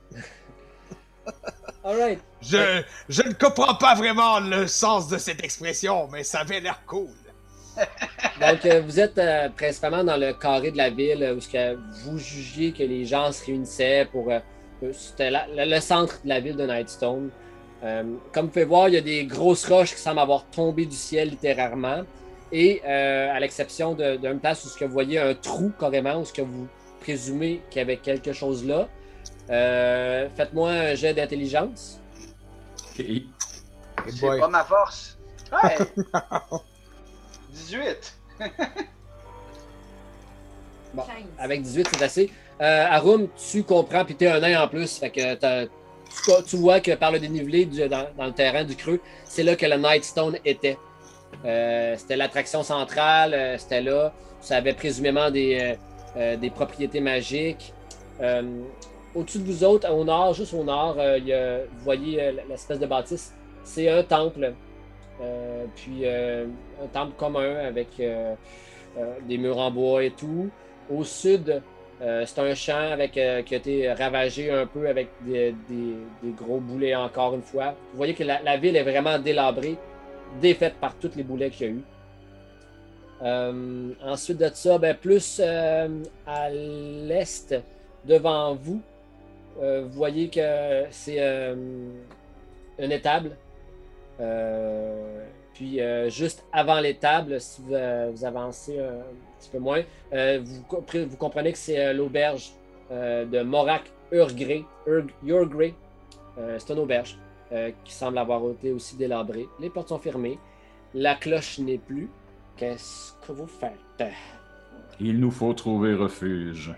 Alright. 1.85 2.21
Je, 2.41 2.83
je 3.11 3.23
ne 3.23 3.35
comprends 3.35 3.75
pas 3.75 3.95
vraiment 3.95 4.41
le 4.41 4.67
sens 4.67 5.09
de 5.09 5.19
cette 5.19 5.45
expression, 5.45 6.09
mais 6.11 6.25
ça 6.25 6.41
avait 6.41 6.61
l'air 6.61 6.81
cool. 6.87 7.11
Donc, 8.41 8.65
euh, 8.65 8.81
vous 8.81 8.99
êtes 8.99 9.19
euh, 9.19 9.51
principalement 9.51 10.03
dans 10.03 10.17
le 10.17 10.33
carré 10.33 10.71
de 10.71 10.79
la 10.79 10.89
ville 10.89 11.23
euh, 11.23 11.37
où 11.37 11.39
que 11.39 11.77
vous 12.05 12.17
jugiez 12.17 12.73
que 12.73 12.83
les 12.83 13.05
gens 13.05 13.31
se 13.31 13.45
réunissaient 13.45 14.09
pour. 14.11 14.33
C'était 14.93 15.31
le, 15.31 15.81
centre 15.81 16.19
de 16.25 16.29
la 16.31 16.41
ville 16.41 16.57
de 16.57 16.67
Nightstone. 16.67 17.31
Comme 18.33 18.47
vous 18.47 18.49
pouvez 18.49 18.65
voir, 18.65 18.89
il 18.89 18.95
y 18.95 18.99
a 18.99 19.03
des 19.03 19.27
grosses 19.27 19.65
roches 19.69 19.95
qui 19.95 20.01
semblent 20.01 20.19
avoir 20.19 20.45
tombé 20.47 20.87
du 20.87 20.97
ciel 20.97 21.29
littéralement. 21.29 22.03
Et 22.53 22.83
euh, 22.85 23.35
à 23.35 23.41
l'exception 23.41 23.95
d'une 23.95 24.39
place 24.39 24.65
où 24.65 24.69
ce 24.69 24.77
que 24.77 24.85
vous 24.85 24.93
voyez 24.93 25.19
un 25.19 25.35
trou 25.35 25.73
carrément, 25.81 26.21
où 26.21 26.25
ce 26.25 26.33
que 26.33 26.43
vous 26.43 26.69
présumez 27.01 27.63
qu'il 27.71 27.79
y 27.81 27.83
avait 27.83 27.97
quelque 27.97 28.33
chose 28.33 28.65
là. 28.67 28.89
Euh, 29.51 30.29
Faites-moi 30.37 30.71
un 30.71 30.95
jet 30.95 31.15
d'intelligence. 31.15 31.99
Ok. 32.99 33.05
C'est 34.09 34.39
pas 34.39 34.49
ma 34.49 34.65
force. 34.65 35.19
Ouais 35.53 35.77
18 37.53 38.19
Bon, 40.95 41.03
15. 41.03 41.15
Avec 41.39 41.63
18, 41.63 41.89
c'est 41.95 42.03
assez. 42.03 42.31
Euh, 42.61 42.87
Arum, 42.91 43.29
tu 43.51 43.63
comprends, 43.65 44.05
puis 44.05 44.15
t'es 44.15 44.27
un 44.27 44.41
nain 44.41 44.63
en 44.63 44.69
plus. 44.69 44.99
Fait 44.99 45.11
que 45.11 45.35
tu, 45.65 45.71
tu 46.47 46.57
vois 46.57 46.81
que 46.81 46.93
par 46.95 47.11
le 47.13 47.19
dénivelé 47.19 47.65
du- 47.65 47.89
dans, 47.89 48.07
dans 48.17 48.27
le 48.27 48.33
terrain 48.33 48.65
du 48.65 48.77
creux, 48.77 49.01
c'est 49.25 49.43
là 49.43 49.57
que 49.57 49.65
le 49.65 49.77
Nightstone 49.77 50.39
était. 50.45 50.77
Euh, 51.45 51.97
c'était 51.97 52.17
l'attraction 52.17 52.63
centrale, 52.63 53.35
euh, 53.35 53.59
c'était 53.59 53.81
là. 53.81 54.13
Ça 54.41 54.57
avait 54.57 54.75
présumément 54.75 55.31
des, 55.31 55.77
euh, 56.17 56.37
propriétés 56.55 57.01
magiques. 57.01 57.73
Au-dessus 59.15 59.39
de 59.41 59.45
vous 59.45 59.65
autres, 59.65 59.91
au 59.91 60.05
nord, 60.05 60.33
juste 60.33 60.55
au 60.55 60.65
nord, 60.65 60.95
vous 60.95 61.85
voyez 61.85 62.33
l'espèce 62.49 62.79
de 62.79 62.87
bâtisse. 62.87 63.35
C'est 63.65 63.89
un 63.89 64.03
temple. 64.03 64.55
Puis 65.77 66.07
un 66.07 66.87
temple 66.93 67.13
commun 67.19 67.57
avec 67.57 67.89
des 67.99 69.39
murs 69.39 69.59
en 69.59 69.71
bois 69.71 70.05
et 70.05 70.13
tout. 70.13 70.51
Au 70.91 71.05
sud, 71.05 71.61
c'est 72.01 72.39
un 72.39 72.55
champ 72.55 72.97
qui 73.13 73.21
a 73.21 73.41
été 73.41 73.93
ravagé 73.93 74.51
un 74.51 74.67
peu 74.67 74.89
avec 74.89 75.09
des, 75.27 75.55
gros 76.39 76.61
boulets 76.61 76.95
encore 76.95 77.35
une 77.35 77.43
fois. 77.43 77.75
Vous 77.93 77.99
voyez 77.99 78.15
que 78.15 78.25
la 78.25 78.57
ville 78.57 78.77
est 78.77 78.85
vraiment 78.85 79.19
délabrée, 79.19 79.77
défaite 80.41 80.75
par 80.81 80.95
tous 80.97 81.13
les 81.17 81.23
boulets 81.23 81.51
qu'il 81.51 81.67
y 81.67 81.71
a 81.71 81.73
eu. 81.73 81.83
Ensuite 84.05 84.39
de 84.39 84.51
ça, 84.53 84.79
ben, 84.79 84.97
plus 84.97 85.41
euh, 85.43 85.89
à 86.27 86.51
l'est, 86.51 87.55
devant 88.05 88.55
vous, 88.55 88.81
euh, 89.61 89.83
vous 89.85 89.93
voyez 89.93 90.29
que 90.29 90.85
c'est 90.91 91.17
euh, 91.21 91.55
une 92.79 92.93
étable. 92.93 93.37
Puis 95.55 95.81
juste 96.09 96.45
avant 96.53 96.81
l'étable, 96.81 97.41
si 97.41 97.61
vous, 97.63 97.75
avancez 98.25 98.79
un 98.79 99.03
petit 99.39 99.51
peu 99.51 99.59
moins, 99.59 99.83
vous, 100.11 100.63
compre- 100.69 101.05
vous 101.05 101.17
comprenez 101.17 101.53
que 101.53 101.59
c'est 101.59 101.93
l'auberge 101.93 102.53
de 102.91 103.43
Morak 103.43 103.83
Urgrey. 104.11 104.65
Ur-. 104.87 105.07
Euh, 106.39 106.57
c'est 106.59 106.73
une 106.73 106.79
auberge 106.79 107.19
euh, 107.53 107.71
qui 107.85 107.93
semble 107.93 108.17
avoir 108.17 108.51
été 108.51 108.73
aussi 108.73 108.97
délabrée. 108.97 109.47
Les 109.61 109.69
portes 109.69 109.91
sont 109.91 109.99
fermées. 109.99 110.39
La 110.95 111.15
cloche 111.15 111.59
n'est 111.59 111.79
plus. 111.79 112.09
Qu'est-ce 112.57 113.13
que 113.27 113.33
vous 113.33 113.47
faites? 113.47 114.05
Il 115.01 115.21
nous 115.21 115.31
faut 115.31 115.53
trouver 115.53 115.95
refuge. 115.95 116.75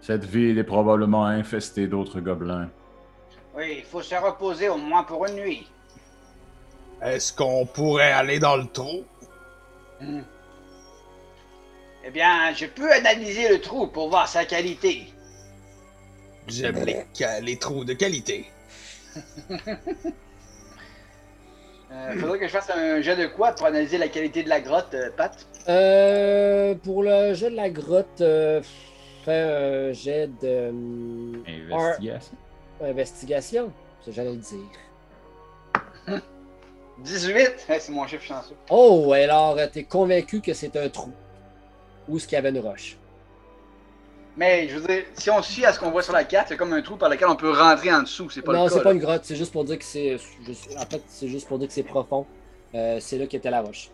Cette 0.00 0.24
ville 0.24 0.58
est 0.58 0.64
probablement 0.64 1.24
infestée 1.24 1.86
d'autres 1.86 2.20
gobelins. 2.20 2.68
Oui, 3.56 3.76
il 3.78 3.84
faut 3.84 4.02
se 4.02 4.14
reposer 4.14 4.68
au 4.68 4.76
moins 4.76 5.04
pour 5.04 5.24
une 5.26 5.36
nuit. 5.36 5.66
Est-ce 7.02 7.32
qu'on 7.32 7.64
pourrait 7.66 8.12
aller 8.12 8.38
dans 8.38 8.56
le 8.56 8.66
trou? 8.66 9.04
Hmm. 10.00 10.20
Eh 12.04 12.10
bien, 12.10 12.52
je 12.54 12.66
peux 12.66 12.92
analyser 12.92 13.48
le 13.48 13.60
trou 13.60 13.86
pour 13.86 14.10
voir 14.10 14.28
sa 14.28 14.44
qualité. 14.44 15.06
J'aime 16.46 16.84
les 17.42 17.58
trous 17.58 17.84
de 17.84 17.94
qualité. 17.94 18.50
Euh, 21.92 22.18
faudrait 22.18 22.38
que 22.40 22.46
je 22.46 22.50
fasse 22.52 22.68
un 22.70 23.00
jet 23.00 23.14
de 23.16 23.26
quoi 23.26 23.52
pour 23.52 23.66
analyser 23.66 23.96
la 23.96 24.08
qualité 24.08 24.42
de 24.42 24.48
la 24.48 24.60
grotte, 24.60 24.92
euh, 24.94 25.08
Pat? 25.16 25.46
Euh, 25.68 26.74
pour 26.82 27.02
le 27.04 27.32
jet 27.34 27.48
de 27.50 27.54
la 27.56 27.70
grotte, 27.70 28.20
euh, 28.20 28.60
fais 29.24 29.40
un 29.42 29.92
jet 29.92 30.28
de 30.42 30.72
Investigation. 31.48 32.36
investigation. 32.82 33.72
C'est 34.04 34.12
j'allais 34.12 34.32
le 34.32 34.36
dire. 34.36 34.58
18? 36.98 37.66
Eh, 37.68 37.78
c'est 37.78 37.92
mon 37.92 38.06
chiffre 38.06 38.24
chanceux. 38.24 38.56
Oh, 38.70 39.12
alors 39.12 39.56
t'es 39.72 39.84
convaincu 39.84 40.40
que 40.40 40.54
c'est 40.54 40.74
un 40.76 40.88
trou. 40.88 41.12
Où 42.08 42.16
est-ce 42.16 42.26
qu'il 42.26 42.34
y 42.36 42.38
avait 42.38 42.50
une 42.50 42.58
roche? 42.58 42.96
Mais 44.36 44.68
je 44.68 44.78
veux 44.78 44.86
dire, 44.86 45.04
si 45.14 45.30
on 45.30 45.42
fie 45.42 45.64
à 45.64 45.72
ce 45.72 45.78
qu'on 45.80 45.90
voit 45.90 46.02
sur 46.02 46.12
la 46.12 46.24
carte, 46.24 46.48
c'est 46.48 46.56
comme 46.58 46.72
un 46.74 46.82
trou 46.82 46.96
par 46.96 47.08
lequel 47.08 47.28
on 47.28 47.36
peut 47.36 47.50
rentrer 47.50 47.92
en 47.92 48.02
dessous. 48.02 48.28
C'est 48.28 48.42
pas 48.42 48.52
non, 48.52 48.64
le 48.64 48.68
cas. 48.68 48.74
c'est 48.76 48.82
pas 48.82 48.92
une 48.92 48.98
grotte, 48.98 49.24
c'est 49.24 49.36
juste 49.36 49.52
pour 49.52 49.64
dire 49.64 49.78
que 49.78 49.84
c'est. 49.84 50.16
En 50.76 50.84
fait, 50.86 51.02
c'est 51.08 51.28
juste 51.28 51.48
pour 51.48 51.58
dire 51.58 51.68
que 51.68 51.74
c'est 51.74 51.82
profond. 51.82 52.26
Euh, 52.74 52.98
c'est 53.00 53.16
là 53.18 53.26
qu'était 53.26 53.50
la 53.50 53.62
roche. 53.62 53.90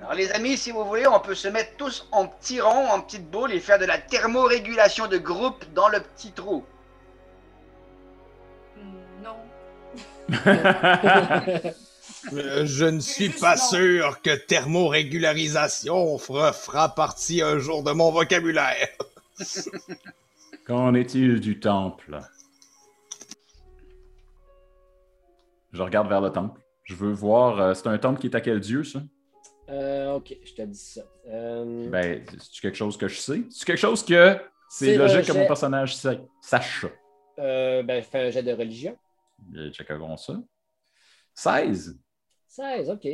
Alors 0.00 0.14
les 0.14 0.30
amis, 0.32 0.56
si 0.58 0.70
vous 0.70 0.84
voulez, 0.84 1.06
on 1.06 1.20
peut 1.20 1.34
se 1.34 1.48
mettre 1.48 1.76
tous 1.76 2.06
en 2.12 2.26
petits 2.26 2.60
ronds, 2.60 2.88
en 2.90 3.00
petites 3.00 3.30
boules 3.30 3.52
et 3.52 3.60
faire 3.60 3.78
de 3.78 3.84
la 3.86 3.98
thermorégulation 3.98 5.06
de 5.08 5.18
groupe 5.18 5.64
dans 5.74 5.88
le 5.88 6.00
petit 6.00 6.32
trou. 6.32 6.64
Hmm, 8.76 9.22
Non. 9.22 9.36
Euh, 12.34 12.66
je 12.66 12.84
ne 12.84 13.00
suis 13.00 13.30
pas 13.30 13.56
non. 13.56 13.62
sûr 13.62 14.20
que 14.20 14.34
thermorégularisation 14.36 16.18
fera, 16.18 16.52
fera 16.52 16.94
partie 16.94 17.40
un 17.40 17.58
jour 17.58 17.82
de 17.82 17.92
mon 17.92 18.10
vocabulaire. 18.10 18.88
Qu'en 20.66 20.94
est-il 20.94 21.40
du 21.40 21.58
temple? 21.60 22.18
Je 25.72 25.82
regarde 25.82 26.08
vers 26.08 26.20
le 26.20 26.30
temple. 26.30 26.60
Je 26.84 26.94
veux 26.94 27.12
voir. 27.12 27.60
euh, 27.60 27.74
c'est 27.74 27.86
un 27.86 27.98
temple 27.98 28.20
qui 28.20 28.26
est 28.26 28.34
à 28.36 28.40
quel 28.40 28.60
dieu, 28.60 28.82
ça? 28.84 29.00
Euh, 29.68 30.14
ok, 30.14 30.34
je 30.44 30.52
te 30.54 30.62
dis 30.62 30.78
ça. 30.78 31.02
Euh, 31.28 31.88
Ben, 31.90 32.24
c'est 32.38 32.60
quelque 32.60 32.76
chose 32.76 32.96
que 32.96 33.06
je 33.06 33.16
sais? 33.18 33.42
C'est 33.50 33.64
quelque 33.64 33.78
chose 33.78 34.04
que 34.04 34.36
c'est 34.68 34.96
logique 34.96 35.26
que 35.26 35.32
mon 35.32 35.46
personnage 35.46 35.94
sa- 35.96 36.16
sache? 36.40 36.86
Ben, 37.36 38.02
fais 38.02 38.26
un 38.26 38.30
jet 38.30 38.42
de 38.42 38.52
religion. 38.52 38.96
Checkerons 39.72 40.16
ça. 40.16 40.34
16. 41.34 41.98
16, 42.48 42.90
ok. 42.90 43.06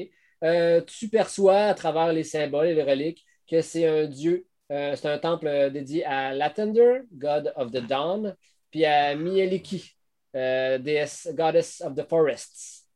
Tu 0.86 1.08
perçois 1.08 1.58
à 1.66 1.74
travers 1.74 2.12
les 2.12 2.24
symboles 2.24 2.68
et 2.68 2.74
les 2.74 2.82
reliques 2.82 3.24
que 3.48 3.60
c'est 3.60 3.86
un 3.86 4.06
dieu. 4.06 4.46
Euh, 4.72 4.96
c'est 4.96 5.08
un 5.08 5.18
temple 5.18 5.46
euh, 5.46 5.70
dédié 5.70 6.04
à 6.04 6.32
Latender, 6.34 7.02
God 7.12 7.52
of 7.56 7.70
the 7.70 7.86
Dawn, 7.86 8.34
puis 8.70 8.84
à 8.84 9.14
Mieliki, 9.14 9.92
euh, 10.34 10.78
déesse, 10.78 11.28
Goddess 11.34 11.80
of 11.80 11.94
the 11.94 12.08
Forests. 12.08 12.88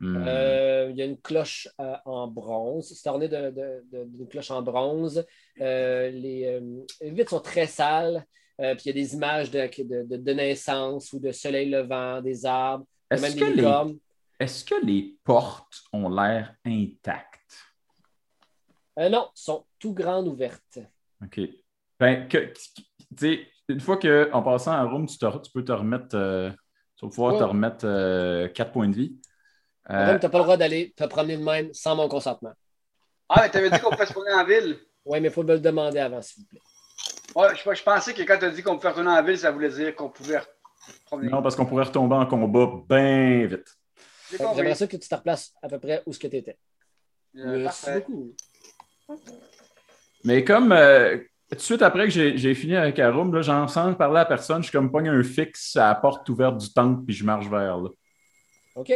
Hmm. 0.00 0.24
Euh, 0.28 0.88
il 0.90 0.96
y 0.96 1.02
a 1.02 1.04
une 1.06 1.20
cloche 1.20 1.68
en 2.04 2.28
bronze. 2.28 2.92
C'est 2.94 3.08
orné 3.08 3.28
d'une 3.28 4.28
cloche 4.28 4.50
en 4.50 4.62
bronze. 4.62 5.24
Les, 5.56 6.60
vitres 7.02 7.30
sont 7.30 7.40
très 7.40 7.66
sales. 7.66 8.24
Puis 8.58 8.82
il 8.84 8.86
y 8.86 8.90
a 8.90 8.92
des 8.92 9.14
images 9.14 9.50
de, 9.50 9.58
de- 9.60 10.02
de- 10.04 10.16
de 10.16 10.32
naissance 10.32 11.12
ou 11.12 11.18
de 11.18 11.32
soleil 11.32 11.68
levant, 11.70 12.20
des 12.20 12.44
arbres, 12.46 12.86
même 13.10 13.32
des 13.32 13.52
licornes. 13.54 13.98
Est-ce 14.38 14.64
que 14.64 14.84
les 14.84 15.16
portes 15.24 15.82
ont 15.92 16.08
l'air 16.08 16.54
intactes? 16.64 17.37
Euh, 18.98 19.08
non, 19.08 19.28
sont 19.34 19.64
tout 19.78 19.92
grandes 19.92 20.26
ouvertes. 20.28 20.78
OK. 21.22 21.40
Ben, 22.00 22.28
que, 22.28 22.52
tu 23.16 23.46
une 23.68 23.80
fois 23.80 23.96
que, 23.96 24.30
en 24.32 24.42
passant 24.42 24.72
à 24.72 24.82
Room, 24.82 25.06
tu, 25.06 25.18
te- 25.18 25.38
tu 25.42 25.50
peux 25.52 25.64
te 25.64 25.72
remettre, 25.72 26.14
euh, 26.16 26.50
tu 26.96 27.04
vas 27.06 27.10
pouvoir 27.10 27.38
te 27.38 27.44
remettre 27.44 28.48
4 28.54 28.72
points 28.72 28.88
de 28.88 28.94
vie. 28.94 29.16
Euh, 29.90 29.94
Arum, 30.08 30.18
t'as 30.18 30.28
pas 30.28 30.38
le 30.38 30.44
droit 30.44 30.56
d'aller 30.56 30.92
te 30.96 31.04
promener 31.04 31.36
de 31.36 31.42
même 31.42 31.72
sans 31.72 31.96
mon 31.96 32.08
consentement. 32.08 32.52
Ah, 33.28 33.42
mais 33.42 33.50
t'avais 33.50 33.70
dit 33.70 33.78
qu'on 33.78 33.90
pouvait 33.90 34.06
se 34.06 34.12
promener 34.12 34.34
en 34.34 34.44
ville. 34.44 34.78
Oui, 35.04 35.20
mais 35.20 35.28
il 35.28 35.30
faut 35.30 35.42
me 35.42 35.52
le 35.54 35.60
demander 35.60 35.98
avant, 35.98 36.20
s'il 36.22 36.42
vous 36.42 36.48
plaît. 36.48 36.60
Ouais, 37.34 37.54
je, 37.54 37.74
je 37.74 37.82
pensais 37.82 38.14
que 38.14 38.22
quand 38.22 38.38
t'as 38.38 38.50
dit 38.50 38.62
qu'on 38.62 38.76
pouvait 38.76 38.88
retourner 38.88 39.10
en 39.10 39.22
ville, 39.22 39.38
ça 39.38 39.50
voulait 39.50 39.68
dire 39.70 39.94
qu'on 39.94 40.08
pouvait 40.10 40.40
promener. 41.06 41.30
non, 41.30 41.42
parce 41.42 41.56
qu'on 41.56 41.66
pourrait 41.66 41.84
retomber 41.84 42.16
en 42.16 42.26
combat 42.26 42.70
bien 42.88 43.46
vite. 43.46 43.76
J'aimerais 44.30 44.74
ça 44.74 44.86
que 44.86 44.96
tu 44.96 45.08
te 45.08 45.14
replaces 45.14 45.54
à 45.62 45.68
peu 45.68 45.78
près 45.78 46.02
où 46.06 46.12
ce 46.12 46.18
que 46.18 46.26
tu 46.26 46.36
étais. 46.36 46.58
Euh, 47.36 47.62
Merci 47.62 47.84
parfait. 47.86 48.00
beaucoup. 48.00 48.34
Mais 50.24 50.44
comme 50.44 50.72
euh, 50.72 51.16
tout 51.50 51.56
de 51.56 51.60
suite 51.60 51.82
après 51.82 52.08
que 52.08 52.10
j'ai 52.10 52.54
fini 52.54 52.76
avec 52.76 52.98
Arum, 52.98 53.34
là, 53.34 53.42
j'en 53.42 53.68
sens 53.68 53.96
parler 53.96 54.20
à 54.20 54.24
personne, 54.24 54.62
je 54.62 54.68
suis 54.68 54.72
comme 54.76 54.90
pogne 54.90 55.08
un 55.08 55.22
fixe 55.22 55.76
à 55.76 55.88
la 55.88 55.94
porte 55.94 56.28
ouverte 56.28 56.58
du 56.58 56.72
temple, 56.72 57.04
puis 57.04 57.14
je 57.14 57.24
marche 57.24 57.48
vers 57.48 57.78
là. 57.78 57.88
OK. 58.74 58.92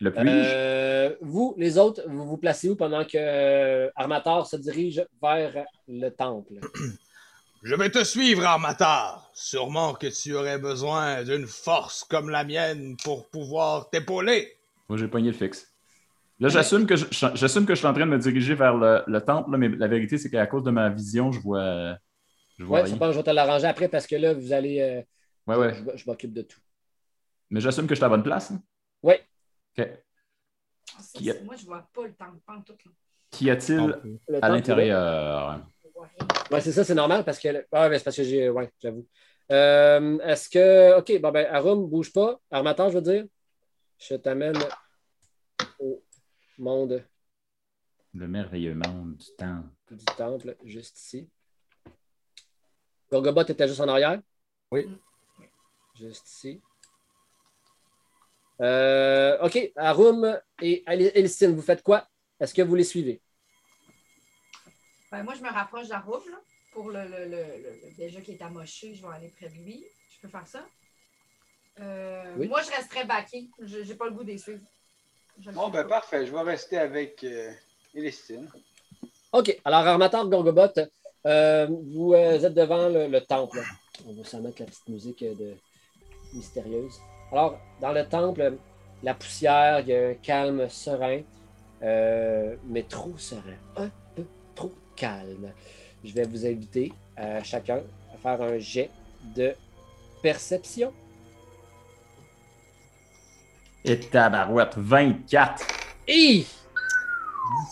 Le 0.00 0.12
puis 0.12 0.22
Euh, 0.26 1.14
vous, 1.20 1.54
les 1.56 1.78
autres, 1.78 2.02
vous 2.08 2.26
vous 2.26 2.36
placez 2.36 2.68
où 2.68 2.76
pendant 2.76 3.04
que 3.04 3.16
euh, 3.16 3.90
Armator 3.94 4.46
se 4.46 4.56
dirige 4.56 5.06
vers 5.22 5.64
le 5.86 6.08
temple? 6.10 6.54
Je 7.62 7.74
vais 7.76 7.88
te 7.88 8.04
suivre, 8.04 8.44
Armatar. 8.44 9.30
Sûrement 9.32 9.94
que 9.94 10.08
tu 10.08 10.34
aurais 10.34 10.58
besoin 10.58 11.22
d'une 11.22 11.46
force 11.46 12.04
comme 12.04 12.28
la 12.28 12.44
mienne 12.44 12.94
pour 13.02 13.26
pouvoir 13.30 13.88
t'épauler. 13.88 14.52
Moi, 14.90 14.98
j'ai 14.98 15.08
pogné 15.08 15.28
le 15.28 15.34
fixe. 15.34 15.73
Là, 16.40 16.48
j'assume 16.48 16.86
que 16.86 16.96
je, 16.96 17.04
j'assume 17.34 17.64
que 17.64 17.74
je 17.74 17.78
suis 17.78 17.86
en 17.86 17.92
train 17.92 18.06
de 18.06 18.10
me 18.10 18.18
diriger 18.18 18.54
vers 18.54 18.76
le, 18.76 19.02
le 19.06 19.20
temple, 19.20 19.52
là, 19.52 19.58
mais 19.58 19.68
la 19.68 19.86
vérité, 19.88 20.18
c'est 20.18 20.30
qu'à 20.30 20.46
cause 20.46 20.64
de 20.64 20.70
ma 20.70 20.90
vision, 20.90 21.30
je 21.32 21.40
vois. 21.40 21.96
Je 22.58 22.64
vois 22.64 22.78
Ouais, 22.78 22.84
rien. 22.84 22.94
je 22.94 22.98
pense 22.98 23.08
que 23.08 23.12
je 23.14 23.18
vais 23.18 23.24
te 23.24 23.30
l'arranger 23.30 23.66
après 23.66 23.88
parce 23.88 24.06
que 24.06 24.16
là, 24.16 24.34
vous 24.34 24.52
allez. 24.52 24.80
euh, 24.80 25.02
Ouais, 25.46 25.56
ouais. 25.56 25.74
Je, 25.74 25.96
je 25.98 26.06
m'occupe 26.06 26.32
de 26.32 26.42
tout. 26.42 26.60
Mais 27.50 27.60
j'assume 27.60 27.86
que 27.86 27.94
je 27.94 27.96
suis 27.96 28.04
à 28.04 28.08
la 28.08 28.16
bonne 28.16 28.22
place. 28.24 28.50
hein? 28.50 28.62
Oui. 29.02 29.14
OK. 29.78 29.86
Ah, 30.96 31.00
a- 31.30 31.44
Moi, 31.44 31.56
je 31.56 31.64
vois 31.66 31.88
pas 31.92 32.06
le 32.06 32.14
temps 32.14 32.32
de 32.32 32.38
pantoute. 32.46 32.84
Là. 32.84 32.90
Qu'y 33.30 33.50
a-t-il 33.50 33.78
Le 34.28 34.36
à 34.36 34.40
temple, 34.40 34.52
l'intérieur? 34.52 35.60
Ouais, 36.50 36.60
c'est 36.60 36.72
ça, 36.72 36.84
c'est 36.84 36.94
normal 36.94 37.24
parce 37.24 37.38
que. 37.38 37.66
Ah, 37.72 37.88
mais 37.88 37.98
c'est 37.98 38.04
parce 38.04 38.16
que 38.16 38.22
j'ai. 38.24 38.48
Ouais, 38.50 38.70
j'avoue. 38.80 39.06
Euh, 39.50 40.18
Est-ce 40.20 40.48
que. 40.48 40.98
OK, 40.98 41.20
bon, 41.20 41.30
ben, 41.30 41.46
Arum, 41.50 41.88
bouge 41.88 42.12
pas. 42.12 42.38
Armator, 42.50 42.90
je 42.90 42.94
veux 42.96 43.02
dire. 43.02 43.24
Je 43.98 44.14
t'amène 44.16 44.56
au 45.78 46.03
monde 46.58 47.04
Le 48.14 48.28
merveilleux 48.28 48.74
monde 48.74 49.16
du 49.16 49.26
temple. 49.36 49.68
du 49.90 50.04
temple, 50.16 50.56
juste 50.64 50.98
ici. 50.98 51.28
Gorgobot 53.10 53.42
était 53.42 53.68
juste 53.68 53.80
en 53.80 53.88
arrière? 53.88 54.20
Oui. 54.70 54.88
Juste 55.98 56.28
ici. 56.28 56.60
Euh, 58.60 59.38
OK, 59.42 59.72
Arum 59.76 60.40
et 60.60 60.82
Elistine, 60.86 61.54
vous 61.54 61.62
faites 61.62 61.82
quoi? 61.82 62.08
Est-ce 62.40 62.54
que 62.54 62.62
vous 62.62 62.74
les 62.74 62.84
suivez? 62.84 63.20
Ben, 65.10 65.22
moi, 65.22 65.34
je 65.34 65.42
me 65.42 65.48
rapproche 65.50 65.88
d'Arum 65.88 66.22
là, 66.30 66.40
pour 66.72 66.90
le, 66.90 67.02
le, 67.04 67.24
le, 67.24 67.36
le- 67.62 67.80
le- 67.88 67.96
déjà 67.96 68.20
qui 68.20 68.32
est 68.32 68.42
amoché. 68.42 68.94
Je 68.94 69.02
vais 69.02 69.12
aller 69.14 69.28
près 69.36 69.48
de 69.48 69.54
lui. 69.56 69.84
Je 70.10 70.20
peux 70.20 70.28
faire 70.28 70.46
ça? 70.46 70.66
Euh, 71.80 72.34
Oui. 72.36 72.48
Moi, 72.48 72.62
je 72.62 72.70
resterai 72.70 73.04
baqué. 73.04 73.48
Je 73.60 73.78
n'ai 73.78 73.94
pas 73.94 74.06
le 74.06 74.12
goût 74.12 74.24
des 74.24 74.38
suivre. 74.38 74.62
Bon, 75.52 75.68
ben 75.68 75.84
parfait. 75.84 76.26
Je 76.26 76.32
vais 76.32 76.40
rester 76.42 76.78
avec 76.78 77.24
euh, 77.24 77.50
Elistine. 77.94 78.48
OK, 79.32 79.58
alors 79.64 79.86
Armator, 79.86 80.28
Gorgobot, 80.28 80.80
euh, 81.26 81.66
vous 81.68 82.14
euh, 82.14 82.40
êtes 82.40 82.54
devant 82.54 82.88
le, 82.88 83.08
le 83.08 83.20
temple. 83.20 83.60
On 84.06 84.12
va 84.12 84.24
s'en 84.24 84.40
mettre 84.40 84.60
la 84.60 84.66
petite 84.66 84.88
musique 84.88 85.22
euh, 85.22 85.34
de... 85.34 85.54
mystérieuse. 86.32 87.00
Alors, 87.32 87.58
dans 87.80 87.92
le 87.92 88.06
temple, 88.06 88.54
la 89.02 89.14
poussière, 89.14 89.80
il 89.80 89.88
y 89.88 89.94
a 89.94 90.08
un 90.10 90.14
calme 90.14 90.68
serein, 90.68 91.22
euh, 91.82 92.54
mais 92.64 92.84
trop 92.84 93.16
serein, 93.18 93.56
un 93.76 93.90
peu 94.14 94.24
trop 94.54 94.72
calme. 94.94 95.52
Je 96.04 96.12
vais 96.12 96.24
vous 96.24 96.46
inviter 96.46 96.92
à 97.16 97.42
chacun 97.42 97.82
à 98.12 98.16
faire 98.18 98.40
un 98.40 98.58
jet 98.58 98.90
de 99.34 99.54
perception. 100.22 100.92
Et 103.84 104.00
tabarouette, 104.00 104.74
24. 104.76 105.64
Et 106.08 106.44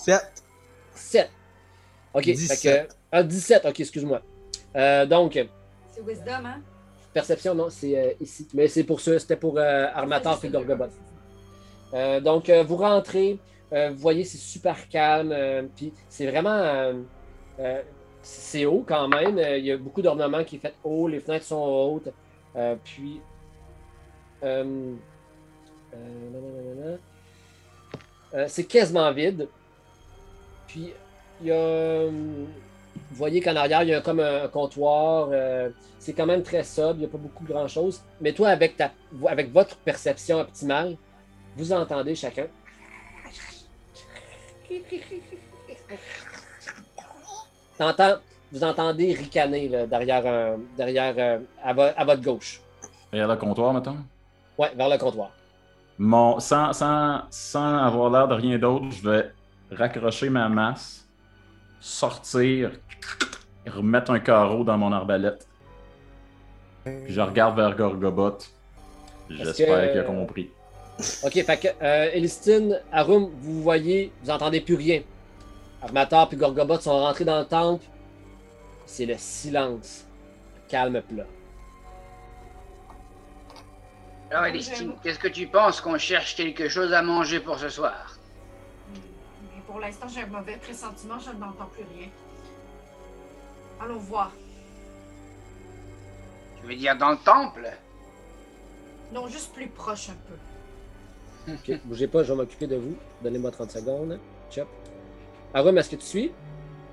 17. 0.04 0.42
7. 0.94 1.30
OK, 2.14 2.24
fait 2.24 2.32
17. 2.32 2.86
que... 2.88 2.94
Ah, 3.10 3.22
17, 3.22 3.64
OK, 3.66 3.80
excuse-moi. 3.80 4.20
Euh, 4.76 5.06
donc, 5.06 5.38
C'est 5.90 6.02
Wisdom, 6.06 6.44
hein? 6.46 6.60
Perception, 7.14 7.54
non, 7.54 7.68
c'est 7.70 7.98
euh, 7.98 8.12
ici. 8.20 8.46
Mais 8.54 8.68
c'est 8.68 8.84
pour 8.84 9.00
ça, 9.00 9.18
c'était 9.18 9.36
pour 9.36 9.58
euh, 9.58 9.86
Armator 9.94 10.38
et 10.44 10.48
Gorgobot. 10.48 10.86
Euh, 11.94 12.20
donc, 12.20 12.48
euh, 12.48 12.62
vous 12.62 12.76
rentrez, 12.76 13.38
euh, 13.72 13.90
vous 13.90 13.98
voyez, 13.98 14.24
c'est 14.24 14.38
super 14.38 14.88
calme. 14.88 15.30
euh, 15.32 15.62
Puis 15.76 15.92
c'est 16.08 16.26
vraiment. 16.26 16.50
euh, 16.50 16.94
euh, 17.60 17.82
c'est 18.22 18.64
haut 18.64 18.84
quand 18.86 19.08
même. 19.08 19.36
euh, 19.38 19.58
Il 19.58 19.66
y 19.66 19.72
a 19.72 19.76
beaucoup 19.76 20.00
d'ornements 20.00 20.44
qui 20.44 20.56
est 20.56 20.58
fait 20.58 20.74
haut. 20.84 21.06
Les 21.08 21.20
fenêtres 21.20 21.46
sont 21.46 21.62
hautes. 21.62 22.08
euh, 22.56 22.76
puis. 22.84 23.20
Euh, 25.94 26.96
euh, 28.34 28.44
c'est 28.48 28.64
quasiment 28.64 29.10
vide. 29.12 29.48
Puis, 30.68 30.92
il 31.40 31.46
y 31.48 31.50
a. 31.50 31.54
euh, 31.54 32.10
Vous 33.10 33.16
voyez 33.16 33.40
qu'en 33.40 33.56
arrière, 33.56 33.82
il 33.82 33.90
y 33.90 33.94
a 33.94 34.00
comme 34.00 34.20
un, 34.20 34.48
comptoir. 34.48 35.28
euh, 35.32 35.70
c'est 35.98 36.14
quand 36.14 36.26
même 36.26 36.42
très 36.42 36.64
sobre, 36.64 36.94
il 36.94 36.98
n'y 37.00 37.04
a 37.04 37.08
pas 37.08 37.18
beaucoup 37.18 37.44
grand 37.44 37.68
chose. 37.68 38.00
Mais 38.20 38.32
toi, 38.32 38.48
avec, 38.48 38.76
ta, 38.76 38.90
avec 39.28 39.52
votre 39.52 39.76
perception 39.76 40.40
optimale, 40.40 40.96
vous 41.56 41.72
entendez 41.72 42.14
chacun. 42.16 42.46
T'entends- 47.78 48.18
vous 48.52 48.64
entendez 48.64 49.14
ricaner 49.14 49.68
là, 49.68 49.86
derrière, 49.86 50.26
un- 50.26 50.58
derrière 50.76 51.40
à, 51.62 51.72
vo- 51.72 51.82
à 51.96 52.04
votre 52.04 52.22
gauche. 52.22 52.60
Derrière 53.10 53.28
le 53.28 53.36
comptoir, 53.36 53.72
mettons? 53.72 53.96
Ouais, 54.58 54.72
vers 54.74 54.88
le 54.88 54.98
comptoir. 54.98 55.30
Mon, 56.04 56.40
sans, 56.40 56.72
sans, 56.72 57.22
sans 57.30 57.76
avoir 57.76 58.10
l'air 58.10 58.26
de 58.26 58.34
rien 58.34 58.58
d'autre, 58.58 58.86
je 58.90 59.08
vais 59.08 59.30
raccrocher 59.70 60.30
ma 60.30 60.48
masse, 60.48 61.06
sortir, 61.78 62.72
remettre 63.68 64.10
un 64.10 64.18
carreau 64.18 64.64
dans 64.64 64.76
mon 64.76 64.90
arbalète. 64.90 65.46
Puis 66.84 67.12
je 67.14 67.20
regarde 67.20 67.54
vers 67.54 67.76
Gorgobot. 67.76 68.38
J'espère 69.30 69.92
qu'il 69.92 70.00
a 70.00 70.02
compris. 70.02 70.50
OK, 71.22 71.34
fait 71.34 71.56
que 71.56 71.68
euh, 71.80 72.10
Elistine, 72.12 72.80
Arum, 72.90 73.30
vous 73.38 73.62
voyez, 73.62 74.10
vous 74.24 74.30
entendez 74.30 74.60
plus 74.60 74.74
rien. 74.74 75.02
Armator 75.82 76.28
puis 76.28 76.36
Gorgobot 76.36 76.80
sont 76.80 76.98
rentrés 76.98 77.24
dans 77.24 77.38
le 77.38 77.46
temple. 77.46 77.84
C'est 78.86 79.06
le 79.06 79.14
silence. 79.18 80.04
Calme 80.68 81.00
plat. 81.00 81.26
Alors, 84.32 84.46
Elistine, 84.46 84.94
qu'est-ce 85.02 85.18
que 85.18 85.28
tu 85.28 85.46
penses 85.46 85.82
qu'on 85.82 85.98
cherche 85.98 86.34
quelque 86.36 86.66
chose 86.66 86.94
à 86.94 87.02
manger 87.02 87.38
pour 87.38 87.58
ce 87.58 87.68
soir? 87.68 88.16
Mais 88.94 89.60
pour 89.66 89.78
l'instant, 89.78 90.08
j'ai 90.08 90.22
un 90.22 90.26
mauvais 90.26 90.56
pressentiment, 90.56 91.18
je 91.18 91.32
n'entends 91.32 91.66
plus 91.66 91.84
rien. 91.94 92.08
Allons 93.78 93.98
voir. 93.98 94.32
Tu 96.58 96.66
veux 96.66 96.74
dire 96.74 96.96
dans 96.96 97.10
le 97.10 97.18
temple? 97.18 97.70
Non, 99.12 99.28
juste 99.28 99.52
plus 99.52 99.68
proche 99.68 100.08
un 100.08 100.16
peu. 100.26 101.52
OK, 101.52 101.80
bougez 101.84 102.06
pas, 102.06 102.22
je 102.22 102.32
vais 102.32 102.38
m'occuper 102.38 102.66
de 102.66 102.76
vous. 102.76 102.96
Donnez-moi 103.20 103.50
30 103.50 103.70
secondes. 103.70 104.18
Chop. 104.50 104.68
Arum, 105.52 105.76
est-ce 105.76 105.90
que 105.90 105.96
tu 105.96 106.06
suis? 106.06 106.32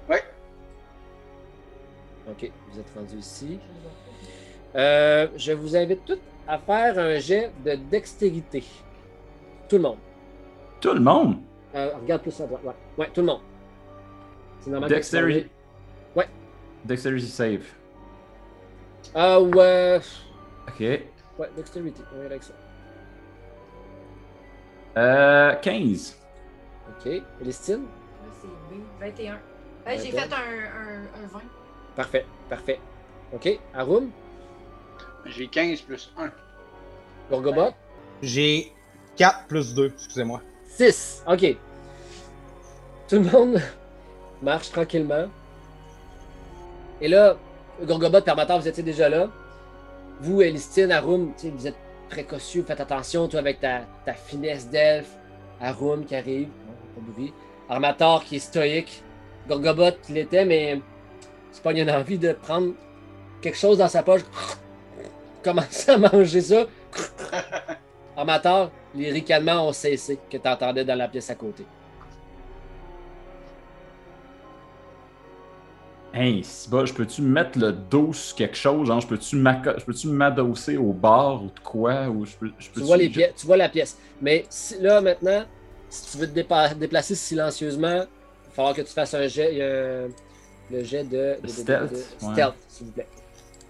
Oui. 0.10 0.18
OK, 2.30 2.52
vous 2.70 2.80
êtes 2.82 2.94
rendu 2.94 3.16
ici. 3.16 3.60
Euh, 4.76 5.30
je 5.38 5.54
vous 5.54 5.78
invite 5.78 6.04
tous 6.04 6.20
à 6.50 6.58
faire 6.58 6.98
un 6.98 7.20
jet 7.20 7.52
de 7.64 7.76
dextérité. 7.76 8.64
Tout 9.70 9.76
le 9.76 9.84
monde. 9.84 9.98
Tout 10.82 10.94
le 10.94 11.00
monde! 11.00 11.38
Euh, 11.76 11.92
regarde 12.02 12.24
plus 12.24 12.42
à 12.42 12.48
droite. 12.48 12.64
Ouais. 12.66 12.74
ouais, 12.98 13.10
tout 13.14 13.22
le 13.22 13.28
monde. 13.28 13.42
C'est 14.60 14.72
normal 14.72 14.90
Dexterity. 14.90 15.48
Ouais. 16.16 16.28
Dexterity 16.84 17.28
save. 17.28 17.64
Ah 19.14 19.40
ouais. 19.40 20.00
Ok. 20.68 20.80
Ouais, 20.80 21.50
dextérité. 21.56 22.02
On 22.12 22.16
va 22.16 22.24
y 22.24 22.26
aller 22.26 22.32
avec 22.36 22.44
ça. 22.44 22.54
Euh, 24.98 25.56
15. 25.56 26.18
OK. 26.90 27.12
Elistine? 27.42 27.86
C'est 28.42 28.48
B, 28.76 28.82
21. 29.00 29.40
Ben, 29.86 30.00
j'ai 30.00 30.12
21. 30.12 30.22
fait 30.22 30.34
un, 30.34 30.38
un, 30.40 31.24
un 31.24 31.28
20. 31.28 31.40
Parfait, 31.96 32.26
parfait. 32.50 32.80
OK. 33.34 33.60
Arum? 33.76 34.10
J'ai 35.26 35.48
15 35.48 35.82
plus 35.82 36.12
1. 36.18 36.32
Gorgobot? 37.30 37.74
J'ai 38.22 38.72
4 39.16 39.48
plus 39.48 39.74
2, 39.74 39.88
excusez-moi. 39.88 40.42
6. 40.68 41.24
OK. 41.28 41.58
Tout 43.08 43.16
le 43.16 43.32
monde 43.32 43.62
marche 44.42 44.72
tranquillement. 44.72 45.28
Et 47.02 47.08
là, 47.08 47.38
Gorgobot, 47.84 48.22
Permator, 48.22 48.60
vous 48.60 48.68
étiez 48.68 48.84
déjà 48.84 49.10
là. 49.10 49.30
Vous, 50.22 50.42
Elistine, 50.42 50.92
Arum, 50.92 51.34
tu 51.36 51.48
sais, 51.48 51.50
vous 51.50 51.68
êtes 51.68 51.78
précautieux, 52.10 52.64
faites 52.64 52.82
attention, 52.82 53.28
toi, 53.28 53.40
avec 53.40 53.62
ta, 53.62 53.82
ta 54.06 54.14
finesse 54.14 54.70
d'elfe. 54.70 55.10
Arum 55.62 56.06
qui 56.06 56.16
arrive, 56.16 56.50
pas 56.96 57.02
de 57.02 57.12
bruit. 57.12 57.34
Armator 57.70 58.24
qui 58.24 58.38
est 58.38 58.40
stoïque. 58.40 59.04
Gorgobot 59.48 59.92
qui 60.04 60.14
l'était, 60.14 60.46
mais 60.46 60.82
c'est 61.52 61.64
pas 61.64 61.74
une 61.74 61.90
envie 61.90 62.18
de 62.18 62.34
prendre 62.34 62.74
quelque 63.42 63.58
chose 63.58 63.78
dans 63.78 63.88
sa 63.88 64.04
poche. 64.04 64.22
Commencer 65.44 65.92
à 65.92 65.98
manger 65.98 66.42
ça. 66.42 66.66
Armator, 68.18 68.72
les 68.96 69.12
ricanements 69.12 69.68
ont 69.68 69.74
cessé 69.74 70.20
que 70.30 70.38
tu 70.38 70.48
entendais 70.48 70.84
dans 70.84 70.96
la 70.98 71.08
pièce 71.08 71.30
à 71.30 71.36
côté. 71.36 71.66
Hey, 76.12 76.44
si 76.44 76.68
bas, 76.70 76.86
je 76.86 76.94
peux-tu 76.94 77.22
mettre 77.22 77.60
le 77.60 77.72
dos 77.72 78.12
sur 78.14 78.36
quelque 78.36 78.58
chose? 78.58 78.88
Genre, 78.88 79.00
je 79.00 79.08
peux-tu 79.08 80.08
m'adosser 80.08 80.76
au 80.76 80.92
bar 80.92 81.44
ou 81.44 81.48
de 81.48 81.60
quoi? 81.64 82.08
Ou 82.10 82.26
je 82.26 82.36
peux, 82.36 82.52
je 82.58 82.70
Tu 82.72 82.80
vois, 82.82 82.98
les 82.98 83.12
tu 83.12 83.46
vois 83.46 83.58
la 83.58 83.70
pièce. 83.70 83.96
Mais 84.20 84.44
si- 84.50 84.80
là, 84.82 85.02
maintenant, 85.02 85.44
si 85.88 86.12
tu 86.12 86.18
veux 86.18 86.28
te 86.28 86.38
dépa- 86.38 86.74
déplacer 86.74 87.14
silencieusement, 87.14 87.88
il 87.94 88.00
va 88.00 88.54
falloir 88.54 88.74
que 88.74 88.82
tu 88.82 88.92
fasses 88.92 89.14
un 89.14 89.28
jet. 89.28 89.62
un- 89.62 90.08
le 90.72 90.84
jet 90.84 91.04
de, 91.04 91.10
de- 91.10 91.42
de- 91.42 91.42
de- 91.42 91.48
stealth, 91.50 91.92
ouais. 91.94 92.32
stealth, 92.34 92.56
s'il 92.68 92.86
vous 92.88 92.92
plaît. 92.92 93.08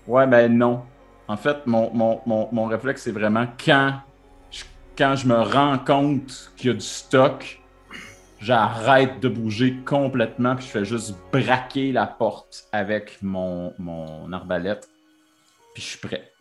Ouais, 0.05 0.27
ben 0.27 0.57
non. 0.57 0.81
En 1.29 1.37
fait, 1.37 1.67
mon, 1.67 1.93
mon, 1.93 2.21
mon, 2.25 2.49
mon 2.51 2.65
réflexe, 2.65 3.03
c'est 3.03 3.11
vraiment 3.11 3.45
quand 3.63 4.01
je, 4.49 4.63
quand 4.97 5.15
je 5.15 5.27
me 5.27 5.39
rends 5.39 5.77
compte 5.77 6.51
qu'il 6.57 6.71
y 6.71 6.71
a 6.71 6.73
du 6.73 6.81
stock, 6.81 7.61
j'arrête 8.39 9.19
de 9.19 9.29
bouger 9.29 9.75
complètement, 9.85 10.55
puis 10.55 10.65
je 10.65 10.71
fais 10.71 10.85
juste 10.85 11.15
braquer 11.31 11.91
la 11.91 12.07
porte 12.07 12.67
avec 12.71 13.21
mon, 13.21 13.75
mon 13.77 14.33
arbalète, 14.33 14.89
puis 15.75 15.83
je 15.83 15.87
suis 15.89 15.99
prêt. 15.99 16.31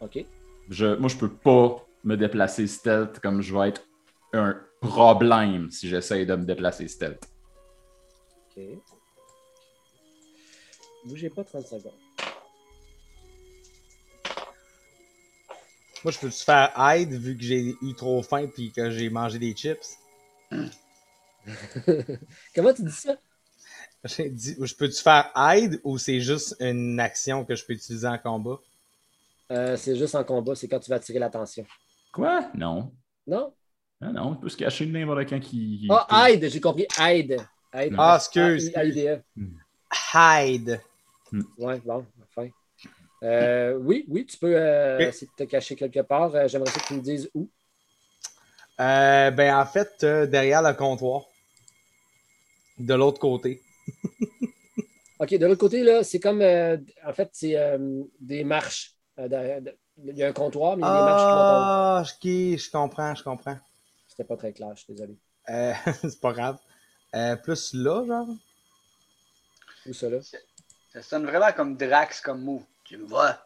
OK. 0.00 0.24
Je, 0.70 0.96
moi, 0.96 1.10
je 1.10 1.16
peux 1.18 1.30
pas 1.30 1.84
me 2.04 2.16
déplacer 2.16 2.66
stealth 2.66 3.20
comme 3.20 3.42
je 3.42 3.54
vais 3.54 3.68
être 3.68 3.82
un 4.32 4.58
problème 4.80 5.70
si 5.70 5.90
j'essaye 5.90 6.24
de 6.24 6.34
me 6.36 6.46
déplacer 6.46 6.88
stealth. 6.88 7.22
OK. 8.56 8.62
Bougez 11.04 11.28
pas 11.28 11.44
30 11.44 11.66
secondes. 11.66 12.01
Moi, 16.04 16.10
je 16.12 16.18
peux-tu 16.18 16.42
faire 16.44 16.72
hide 16.76 17.12
vu 17.12 17.36
que 17.36 17.42
j'ai 17.44 17.74
eu 17.80 17.94
trop 17.94 18.22
faim 18.22 18.48
puis 18.52 18.72
que 18.72 18.90
j'ai 18.90 19.08
mangé 19.08 19.38
des 19.38 19.54
chips? 19.54 19.96
Comment 22.54 22.72
tu 22.74 22.82
dis 22.82 22.90
ça? 22.92 23.16
J'ai 24.04 24.28
dit, 24.30 24.56
je 24.60 24.74
peux-tu 24.74 25.00
faire 25.00 25.30
hide 25.36 25.80
ou 25.84 25.96
c'est 25.98 26.20
juste 26.20 26.56
une 26.60 26.98
action 26.98 27.44
que 27.44 27.54
je 27.54 27.64
peux 27.64 27.72
utiliser 27.74 28.06
en 28.08 28.18
combat? 28.18 28.58
Euh, 29.52 29.76
c'est 29.76 29.94
juste 29.96 30.14
en 30.14 30.24
combat, 30.24 30.54
c'est 30.56 30.66
quand 30.66 30.80
tu 30.80 30.90
vas 30.90 30.96
attirer 30.96 31.18
l'attention. 31.20 31.64
Quoi? 32.12 32.50
Non. 32.54 32.92
Non? 33.26 33.52
Ah 34.00 34.10
non, 34.10 34.30
on 34.30 34.36
peut 34.36 34.48
se 34.48 34.56
cacher 34.56 34.86
de 34.86 34.90
n'importe 34.92 35.28
quand 35.28 35.38
qui. 35.38 35.78
qui- 35.78 35.88
Ah, 35.88 36.30
hide, 36.30 36.48
j'ai 36.48 36.60
compris. 36.60 36.86
Hide. 36.98 37.36
Hide. 37.72 37.94
Ah, 37.96 38.16
excuse. 38.18 38.72
A-I-D-E. 38.74 39.22
Hide. 40.14 40.80
Ouais, 41.56 41.80
bon. 41.80 42.04
Euh, 43.22 43.74
oui, 43.74 44.04
oui, 44.08 44.26
tu 44.26 44.36
peux 44.36 44.54
euh, 44.56 44.98
essayer 44.98 45.28
de 45.28 45.44
te 45.44 45.48
cacher 45.48 45.76
quelque 45.76 46.00
part. 46.00 46.34
Euh, 46.34 46.48
J'aimerais 46.48 46.72
que 46.72 46.86
tu 46.86 46.94
me 46.94 47.00
dises 47.00 47.30
où. 47.34 47.48
Euh, 48.80 49.30
ben, 49.30 49.54
en 49.56 49.66
fait, 49.66 50.02
euh, 50.02 50.26
derrière 50.26 50.62
le 50.62 50.74
comptoir. 50.74 51.22
De 52.78 52.94
l'autre 52.94 53.20
côté. 53.20 53.60
OK, 55.20 55.34
de 55.34 55.46
l'autre 55.46 55.60
côté, 55.60 55.82
là, 55.84 56.02
c'est 56.02 56.18
comme. 56.18 56.42
euh, 56.42 56.76
en 57.06 57.12
fait, 57.12 57.28
c'est 57.32 57.56
euh, 57.56 58.02
des 58.18 58.42
marches. 58.42 58.94
Euh, 59.18 59.60
Il 60.04 60.16
y 60.16 60.22
a 60.24 60.28
un 60.28 60.32
comptoir, 60.32 60.76
mais 60.76 60.82
il 60.82 60.86
y 60.86 60.88
a 60.88 60.98
des 60.98 61.04
marches. 61.04 61.22
Ah, 61.24 62.02
je 62.04 62.70
comprends, 62.70 63.14
je 63.14 63.22
comprends. 63.22 63.58
C'était 64.08 64.24
pas 64.24 64.36
très 64.36 64.52
clair, 64.52 64.70
je 64.74 64.82
suis 64.82 64.94
désolé. 64.94 65.16
Euh, 65.48 65.72
c'est 66.02 66.20
pas 66.20 66.32
grave. 66.32 66.58
Euh, 67.14 67.36
plus 67.36 67.74
là, 67.74 68.04
genre? 68.04 68.26
Où 69.86 69.92
ça, 69.92 70.08
là? 70.08 70.18
Ça 70.92 71.02
sonne 71.02 71.24
vraiment 71.26 71.52
comme 71.52 71.76
Drax 71.76 72.20
comme 72.20 72.42
move. 72.42 72.64
Tu 72.92 72.98
me 72.98 73.06
vois? 73.06 73.38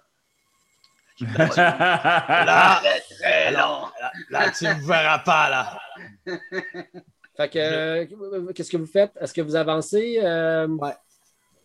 Là, 1.20 2.81
Très, 2.82 3.01
très 3.16 3.52
long. 3.52 3.85
là, 4.28 4.51
tu 4.51 4.64
me 4.64 4.86
verras 4.86 5.20
pas, 5.20 5.48
là. 5.48 5.81
Fait 7.36 7.48
que, 7.48 7.59
euh, 7.59 8.52
qu'est-ce 8.52 8.70
que 8.73 8.77
vous 8.77 8.86
faites? 8.86 9.12
Est-ce 9.20 9.32
que 9.32 9.40
vous 9.40 9.55
avancez? 9.55 10.18
Euh, 10.20 10.66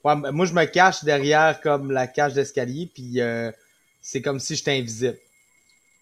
Ouais, 0.03 0.16
ben, 0.16 0.32
moi, 0.32 0.45
je 0.45 0.53
me 0.53 0.64
cache 0.66 1.03
derrière 1.03 1.60
comme 1.62 1.91
la 1.91 2.06
cage 2.08 2.34
d'escalier, 2.34 2.90
puis 2.94 3.20
euh, 3.20 3.52
c'est 3.99 4.22
comme 4.22 4.40
si 4.40 4.56
j'étais 4.56 4.78
invisible. 4.78 5.18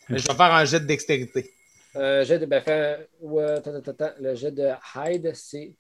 Mais 0.09 0.17
je 0.19 0.27
vais 0.27 0.33
faire 0.35 0.53
un 0.53 0.65
jet 0.65 0.79
de 0.81 0.85
dextérité. 0.85 1.53
euh, 1.95 2.23
jet 2.25 2.39
de. 2.39 2.45
Ben, 2.45 2.61
ouais. 3.21 3.55
Le 4.19 4.35
jet 4.35 4.51
de 4.51 4.69
hide, 4.95 5.31
c'est. 5.33 5.75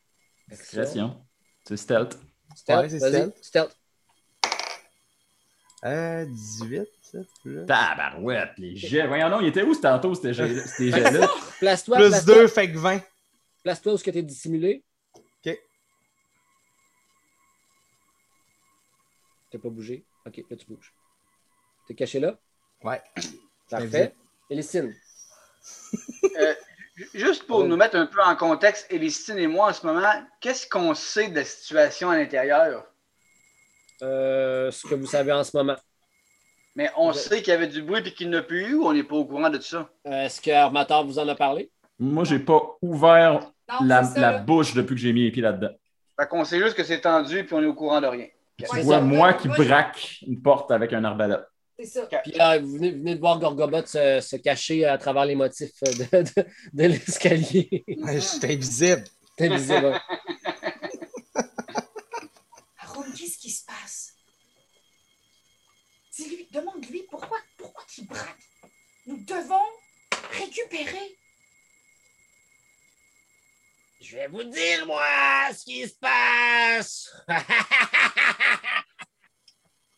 Discrétion. 0.49 1.21
C'est 1.67 1.75
stealth. 1.77 2.17
Stealth, 2.55 2.81
Ouais, 2.83 2.89
c'est 2.89 2.97
vas-y, 2.99 3.11
stealth. 3.11 3.43
stealth. 3.43 3.75
Euh, 5.85 6.25
18, 6.25 6.87
ça, 7.01 7.17
plus. 7.41 7.65
Tabarouette, 7.65 8.51
les 8.57 8.75
jets. 8.75 9.07
Voyons 9.07 9.29
non, 9.29 9.39
il 9.39 9.47
était 9.47 9.63
où 9.63 9.73
ce 9.73 9.81
tantôt, 9.81 10.13
ces 10.13 10.33
jets- 10.33 10.59
ces 10.77 10.91
jets-là? 10.91 11.27
Place-toi, 11.59 11.97
Plus 11.97 12.09
place-toi, 12.09 12.35
2 12.35 12.47
fait 12.47 12.71
que 12.71 12.77
20. 12.77 13.01
place-toi 13.63 13.93
où 13.93 13.97
tu 13.97 14.09
es 14.09 14.21
dissimulé. 14.21 14.83
Ok. 15.15 15.57
T'as 19.51 19.57
pas 19.59 19.69
bougé? 19.69 20.03
Ok, 20.25 20.41
là 20.49 20.57
tu 20.57 20.65
bouges. 20.67 20.93
T'es 21.87 21.95
caché 21.95 22.19
là? 22.19 22.37
Ouais. 22.83 23.01
Parfait. 23.69 24.13
Élistine. 24.49 24.93
Euh, 26.39 26.53
ju- 26.95 27.09
juste 27.13 27.43
pour 27.47 27.63
nous 27.65 27.75
mettre 27.77 27.95
un 27.95 28.05
peu 28.05 28.21
en 28.21 28.35
contexte, 28.35 28.85
Elistine 28.89 29.37
et 29.37 29.47
moi 29.47 29.69
en 29.69 29.73
ce 29.73 29.85
moment, 29.85 30.11
qu'est-ce 30.41 30.67
qu'on 30.67 30.93
sait 30.93 31.29
de 31.29 31.35
la 31.35 31.45
situation 31.45 32.09
à 32.09 32.17
l'intérieur? 32.17 32.85
Euh, 34.01 34.71
ce 34.71 34.87
que 34.87 34.95
vous 34.95 35.05
savez 35.05 35.31
en 35.31 35.43
ce 35.43 35.55
moment. 35.57 35.75
Mais 36.75 36.89
on 36.97 37.11
sait 37.11 37.39
qu'il 37.41 37.49
y 37.49 37.55
avait 37.55 37.67
du 37.67 37.81
bruit 37.81 38.01
et 38.05 38.13
qu'il 38.13 38.29
n'y 38.29 38.35
en 38.35 38.39
a 38.39 38.43
plus 38.43 38.67
eu 38.69 38.73
ou 38.75 38.85
on 38.85 38.93
n'est 38.93 39.03
pas 39.03 39.15
au 39.15 39.25
courant 39.25 39.49
de 39.49 39.57
tout 39.57 39.63
ça? 39.63 39.89
Euh, 40.07 40.23
Est-ce 40.25 40.39
que 40.41 40.51
Armator 40.51 41.05
vous 41.05 41.19
en 41.19 41.27
a 41.27 41.35
parlé? 41.35 41.69
Moi, 41.97 42.23
j'ai 42.23 42.39
pas 42.39 42.77
ouvert 42.81 43.51
Non, 43.69 43.85
la, 43.85 44.03
c'est 44.03 44.45
bouche 44.45 44.73
depuis 44.73 44.95
que 44.95 45.01
j'ai 45.01 45.11
mis 45.11 45.23
les 45.23 45.31
pieds 45.31 45.41
là-dedans. 45.41 45.71
Fait 46.19 46.27
qu'on 46.27 46.45
sait 46.45 46.59
juste 46.59 46.75
que 46.75 46.83
c'est 46.83 47.01
tendu 47.01 47.43
puis 47.45 47.53
on 47.55 47.61
est 47.61 47.65
au 47.65 47.73
courant 47.73 47.99
de 47.99 48.07
rien. 48.07 48.27
Tu 48.57 48.65
Ouais, 48.71 48.81
vois 48.83 49.01
moi 49.01 49.33
qui 49.33 49.47
braque 49.47 50.19
une 50.27 50.41
porte 50.41 50.71
avec 50.71 50.93
un 50.93 51.03
arbalète. 51.03 51.41
C'est 51.77 51.85
ça. 51.85 52.05
Puis 52.23 52.33
là, 52.33 52.59
vous 52.59 52.73
venez, 52.73 52.91
venez 52.91 53.15
de 53.15 53.19
voir 53.21 53.39
Gorgobot 53.39 53.85
se, 53.85 54.19
se 54.21 54.35
cacher 54.35 54.85
à 54.85 54.97
travers 54.97 55.25
les 55.25 55.35
motifs 55.35 55.71
de, 55.81 56.21
de- 56.23 56.45
de 56.73 56.83
l'escalier. 56.83 57.83
Ouais, 58.03 58.15
Je 58.15 58.19
suis 58.19 58.39
invisible. 58.45 59.03
C'est 59.37 59.47
invisible. 59.47 59.85
hein. 59.85 60.01
Arum, 62.81 63.05
qu'est-ce 63.17 63.37
qui 63.37 63.49
se 63.49 63.65
passe? 63.65 64.13
Dis-lui, 66.19 66.47
demande-lui 66.51 67.03
pourquoi, 67.09 67.37
pourquoi 67.55 67.85
il 67.97 68.05
braque. 68.05 68.35
Nous 69.05 69.23
devons 69.23 69.55
récupérer. 70.31 71.15
Je 74.01 74.17
vais 74.17 74.27
vous 74.27 74.43
dire, 74.43 74.85
moi, 74.85 75.01
ce 75.53 75.63
qui 75.63 75.87
se 75.87 75.95
passe. 75.95 77.09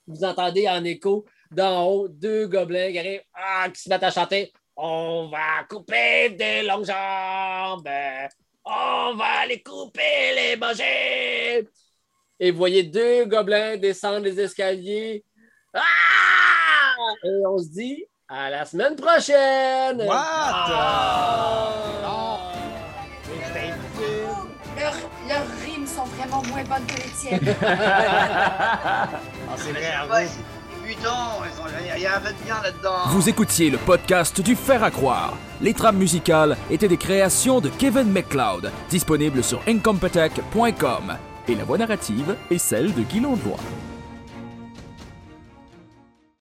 vous 0.06 0.24
entendez 0.24 0.70
en 0.70 0.84
écho 0.84 1.26
d'en 1.50 1.88
haut 1.88 2.08
deux 2.08 2.46
gobelins 2.46 2.92
qui 2.92 3.00
arrivent, 3.00 3.24
ah, 3.34 3.68
qui 3.74 3.82
se 3.82 3.90
mettent 3.90 4.04
à 4.04 4.12
chanter. 4.12 4.54
On 4.76 5.28
va 5.32 5.64
couper 5.64 6.30
des 6.30 6.62
longues 6.62 6.86
jambes. 6.86 7.90
On 8.64 9.16
va 9.16 9.48
les 9.48 9.64
couper, 9.64 10.36
les 10.36 10.56
manger. 10.56 11.68
Et 12.40 12.52
vous 12.52 12.58
voyez 12.60 12.84
deux 12.84 13.26
gobelins 13.26 13.78
descendre 13.78 14.20
les 14.20 14.40
escaliers. 14.40 15.26
Ah! 15.74 15.82
Et 17.24 17.46
on 17.48 17.58
se 17.58 17.70
dit 17.70 18.04
à 18.28 18.50
la 18.50 18.66
semaine 18.66 18.96
prochaine. 18.96 20.02
What? 20.08 20.16
Ah! 20.18 21.74
J'étais 23.26 23.72
invisible. 23.72 24.28
Leurs, 24.78 24.96
leurs 25.28 25.48
rimes 25.66 25.88
sont 25.88 26.06
vraiment 26.06 26.42
moins 26.50 26.64
bonnes 26.64 26.86
que 26.88 26.96
les 26.98 27.12
tiennes. 27.12 27.56
Ah, 29.54 29.56
c'est 29.58 29.72
vrai, 29.72 29.92
il 31.96 32.02
y 32.02 32.06
avait 32.06 32.34
bien 32.44 32.62
là-dedans. 32.62 33.08
Vous 33.08 33.30
écoutiez 33.30 33.70
le 33.70 33.78
podcast 33.78 34.42
du 34.42 34.56
Fer 34.56 34.84
à 34.84 34.92
croire. 34.92 35.38
Les 35.62 35.74
trames 35.74 35.98
musicales 35.98 36.58
étaient 36.70 36.88
des 36.88 36.98
créations 36.98 37.62
de 37.62 37.70
Kevin 37.70 38.12
McLeod, 38.12 38.72
disponibles 38.90 39.44
sur 39.44 39.62
incompetech.com. 39.68 41.18
Et 41.48 41.56
la 41.56 41.64
voix 41.64 41.78
narrative 41.78 42.36
est 42.50 42.58
celle 42.58 42.94
de 42.94 43.02
Guy 43.02 43.20
Londois. 43.20 43.58